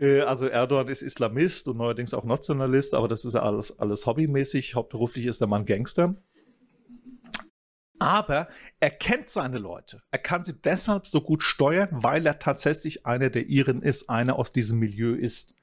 Äh, 0.00 0.20
also 0.20 0.46
Erdogan 0.46 0.88
ist 0.88 1.02
Islamist 1.02 1.68
und 1.68 1.76
neuerdings 1.76 2.14
auch 2.14 2.24
Nationalist, 2.24 2.94
aber 2.94 3.08
das 3.08 3.26
ist 3.26 3.34
ja 3.34 3.42
alles, 3.42 3.78
alles 3.78 4.06
hobbymäßig. 4.06 4.74
Hauptberuflich 4.74 5.26
ist 5.26 5.40
der 5.40 5.48
Mann 5.48 5.66
Gangster 5.66 6.16
aber 8.02 8.48
er 8.80 8.90
kennt 8.90 9.28
seine 9.30 9.58
Leute. 9.58 10.02
Er 10.10 10.18
kann 10.18 10.42
sie 10.42 10.54
deshalb 10.54 11.06
so 11.06 11.20
gut 11.20 11.42
steuern, 11.42 11.88
weil 11.92 12.26
er 12.26 12.38
tatsächlich 12.38 13.06
einer 13.06 13.30
der 13.30 13.46
Iren 13.46 13.80
ist, 13.82 14.10
einer 14.10 14.38
aus 14.38 14.52
diesem 14.52 14.78
Milieu 14.78 15.14
ist. 15.14 15.54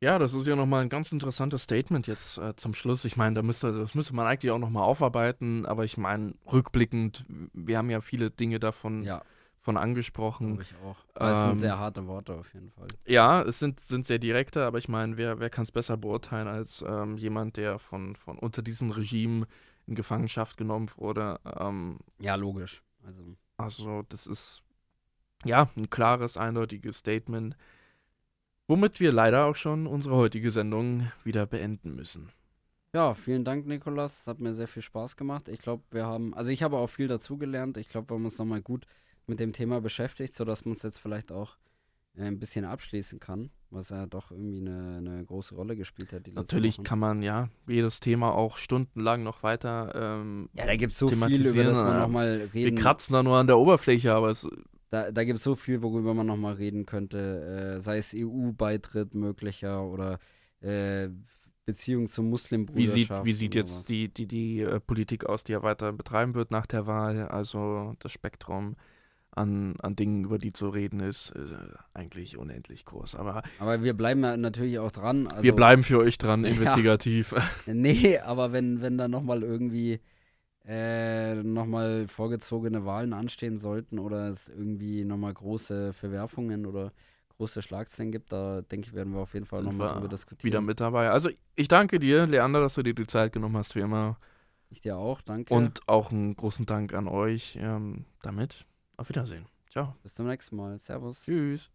Ja, 0.00 0.18
das 0.18 0.34
ist 0.34 0.46
ja 0.46 0.54
nochmal 0.56 0.82
ein 0.82 0.90
ganz 0.90 1.10
interessantes 1.10 1.62
Statement 1.62 2.06
jetzt 2.06 2.36
äh, 2.36 2.54
zum 2.56 2.74
Schluss. 2.74 3.06
Ich 3.06 3.16
meine, 3.16 3.34
da 3.34 3.42
müsste, 3.42 3.72
das 3.72 3.94
müsste 3.94 4.14
man 4.14 4.26
eigentlich 4.26 4.52
auch 4.52 4.58
nochmal 4.58 4.82
aufarbeiten, 4.82 5.64
aber 5.64 5.84
ich 5.84 5.96
meine, 5.96 6.34
rückblickend, 6.52 7.24
wir 7.54 7.78
haben 7.78 7.88
ja 7.88 8.02
viele 8.02 8.30
Dinge 8.30 8.58
davon 8.58 9.04
ja. 9.04 9.22
von 9.62 9.78
angesprochen. 9.78 10.60
ich 10.60 10.74
auch. 10.84 10.98
Ähm, 11.18 11.32
es 11.32 11.38
sind 11.40 11.50
ähm, 11.52 11.56
sehr 11.56 11.78
harte 11.78 12.06
Worte 12.06 12.34
auf 12.34 12.52
jeden 12.52 12.70
Fall. 12.72 12.88
Ja, 13.06 13.40
es 13.40 13.58
sind, 13.58 13.80
sind 13.80 14.04
sehr 14.04 14.18
direkte, 14.18 14.66
aber 14.66 14.76
ich 14.76 14.88
meine, 14.88 15.16
wer, 15.16 15.40
wer 15.40 15.48
kann 15.48 15.62
es 15.62 15.72
besser 15.72 15.96
beurteilen 15.96 16.46
als 16.46 16.84
ähm, 16.86 17.16
jemand, 17.16 17.56
der 17.56 17.78
von, 17.78 18.16
von 18.16 18.38
unter 18.38 18.60
diesem 18.60 18.90
Regime 18.90 19.46
in 19.86 19.94
Gefangenschaft 19.94 20.56
genommen 20.56 20.90
wurde. 20.96 21.40
Ähm, 21.58 21.98
ja, 22.18 22.34
logisch. 22.34 22.82
Also. 23.04 23.22
also, 23.56 24.02
das 24.08 24.26
ist 24.26 24.62
ja 25.44 25.70
ein 25.76 25.90
klares, 25.90 26.36
eindeutiges 26.36 26.98
Statement, 26.98 27.56
womit 28.66 28.98
wir 29.00 29.12
leider 29.12 29.44
auch 29.44 29.56
schon 29.56 29.86
unsere 29.86 30.16
heutige 30.16 30.50
Sendung 30.50 31.10
wieder 31.22 31.46
beenden 31.46 31.94
müssen. 31.94 32.30
Ja, 32.92 33.14
vielen 33.14 33.44
Dank, 33.44 33.66
Nikolas. 33.66 34.20
Es 34.20 34.26
hat 34.26 34.40
mir 34.40 34.54
sehr 34.54 34.68
viel 34.68 34.82
Spaß 34.82 35.16
gemacht. 35.16 35.48
Ich 35.48 35.58
glaube, 35.58 35.82
wir 35.90 36.06
haben, 36.06 36.34
also 36.34 36.50
ich 36.50 36.62
habe 36.62 36.78
auch 36.78 36.88
viel 36.88 37.08
dazugelernt. 37.08 37.76
Ich 37.76 37.88
glaube, 37.88 38.10
wir 38.10 38.14
haben 38.14 38.24
uns 38.24 38.38
nochmal 38.38 38.62
gut 38.62 38.86
mit 39.26 39.38
dem 39.38 39.52
Thema 39.52 39.80
beschäftigt, 39.80 40.34
sodass 40.34 40.64
man 40.64 40.74
es 40.74 40.82
jetzt 40.82 40.98
vielleicht 40.98 41.30
auch 41.30 41.56
ein 42.18 42.38
bisschen 42.38 42.64
abschließen 42.64 43.20
kann, 43.20 43.50
was 43.70 43.90
ja 43.90 44.06
doch 44.06 44.30
irgendwie 44.30 44.60
eine, 44.60 44.96
eine 44.98 45.24
große 45.24 45.54
Rolle 45.54 45.76
gespielt 45.76 46.12
hat. 46.12 46.26
Natürlich 46.32 46.82
kann 46.82 46.98
man 46.98 47.22
ja 47.22 47.48
jedes 47.66 48.00
Thema 48.00 48.32
auch 48.32 48.56
stundenlang 48.58 49.22
noch 49.22 49.42
weiter 49.42 49.92
ähm, 49.94 50.48
Ja, 50.54 50.66
da 50.66 50.76
gibt 50.76 50.92
es 50.92 50.98
so 50.98 51.08
viel, 51.08 51.46
über 51.46 51.64
das 51.64 51.78
man 51.78 52.00
nochmal 52.00 52.48
reden 52.54 52.76
Wir 52.76 52.82
kratzen 52.82 53.12
da 53.12 53.22
nur 53.22 53.36
an 53.36 53.46
der 53.46 53.58
Oberfläche, 53.58 54.12
aber 54.12 54.30
es 54.30 54.48
da, 54.90 55.10
da 55.10 55.24
gibt 55.24 55.38
es 55.38 55.44
so 55.44 55.56
viel, 55.56 55.82
worüber 55.82 56.14
man 56.14 56.26
nochmal 56.26 56.54
reden 56.54 56.86
könnte, 56.86 57.74
äh, 57.76 57.80
sei 57.80 57.98
es 57.98 58.14
EU-Beitritt 58.16 59.14
möglicher 59.14 59.84
oder 59.84 60.20
äh, 60.60 61.08
Beziehung 61.64 62.06
zum 62.06 62.30
Muslimbruderschaft. 62.30 62.96
Wie 62.96 63.00
sieht, 63.00 63.24
wie 63.24 63.32
sieht 63.32 63.54
jetzt 63.56 63.88
die, 63.88 64.08
die, 64.08 64.26
die 64.26 64.60
äh, 64.60 64.78
Politik 64.78 65.26
aus, 65.26 65.42
die 65.42 65.52
er 65.52 65.64
weiter 65.64 65.92
betreiben 65.92 66.34
wird 66.34 66.52
nach 66.52 66.66
der 66.66 66.86
Wahl? 66.86 67.26
Also 67.26 67.96
das 67.98 68.12
Spektrum 68.12 68.76
an, 69.36 69.74
an 69.80 69.96
Dingen, 69.96 70.24
über 70.24 70.38
die 70.38 70.52
zu 70.52 70.70
reden 70.70 71.00
ist, 71.00 71.30
ist 71.30 71.54
eigentlich 71.92 72.38
unendlich 72.38 72.84
groß. 72.86 73.16
Aber, 73.16 73.42
aber 73.58 73.82
wir 73.82 73.94
bleiben 73.94 74.22
ja 74.24 74.36
natürlich 74.36 74.78
auch 74.78 74.90
dran. 74.90 75.26
Also, 75.28 75.42
wir 75.42 75.54
bleiben 75.54 75.84
für 75.84 75.98
euch 75.98 76.16
dran, 76.18 76.44
investigativ. 76.44 77.32
Ja, 77.32 77.44
nee, 77.74 78.18
aber 78.18 78.52
wenn, 78.52 78.80
wenn 78.80 78.96
da 78.96 79.08
nochmal 79.08 79.42
irgendwie 79.42 80.00
äh, 80.66 81.34
nochmal 81.34 82.08
vorgezogene 82.08 82.86
Wahlen 82.86 83.12
anstehen 83.12 83.58
sollten 83.58 83.98
oder 83.98 84.28
es 84.28 84.48
irgendwie 84.48 85.04
nochmal 85.04 85.34
große 85.34 85.92
Verwerfungen 85.92 86.64
oder 86.64 86.92
große 87.36 87.60
Schlagzeilen 87.60 88.12
gibt, 88.12 88.32
da 88.32 88.62
denke 88.62 88.88
ich, 88.88 88.94
werden 88.94 89.12
wir 89.12 89.20
auf 89.20 89.34
jeden 89.34 89.44
Fall 89.44 89.62
nochmal 89.62 89.92
drüber 89.92 90.08
diskutieren. 90.08 90.46
Wieder 90.46 90.62
mit 90.62 90.80
dabei. 90.80 91.10
Also 91.10 91.28
ich 91.54 91.68
danke 91.68 91.98
dir, 91.98 92.26
Leander, 92.26 92.60
dass 92.60 92.74
du 92.74 92.82
dir 92.82 92.94
die 92.94 93.06
Zeit 93.06 93.34
genommen 93.34 93.58
hast, 93.58 93.76
wie 93.76 93.80
immer. 93.80 94.16
Ich 94.70 94.80
dir 94.80 94.96
auch, 94.96 95.20
danke. 95.20 95.52
Und 95.52 95.86
auch 95.88 96.10
einen 96.10 96.34
großen 96.34 96.64
Dank 96.64 96.94
an 96.94 97.06
euch. 97.06 97.58
Ähm, 97.60 98.06
damit 98.22 98.64
auf 98.96 99.08
Wiedersehen. 99.08 99.46
Ciao. 99.70 99.94
Bis 100.02 100.14
zum 100.14 100.26
nächsten 100.26 100.56
Mal. 100.56 100.78
Servus. 100.78 101.22
Tschüss. 101.24 101.70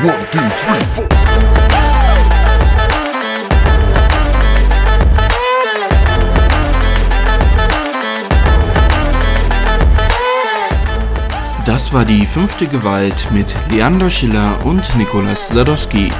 One, 0.00 0.30
two, 0.30 0.38
three, 0.38 0.80
four. 0.94 1.08
Das 11.64 11.92
war 11.92 12.04
die 12.06 12.24
fünfte 12.24 12.66
Gewalt 12.66 13.30
mit 13.30 13.54
Leander 13.70 14.08
Schiller 14.08 14.64
und 14.64 14.96
Nikolaus 14.96 15.48
Sadowski. 15.48 16.10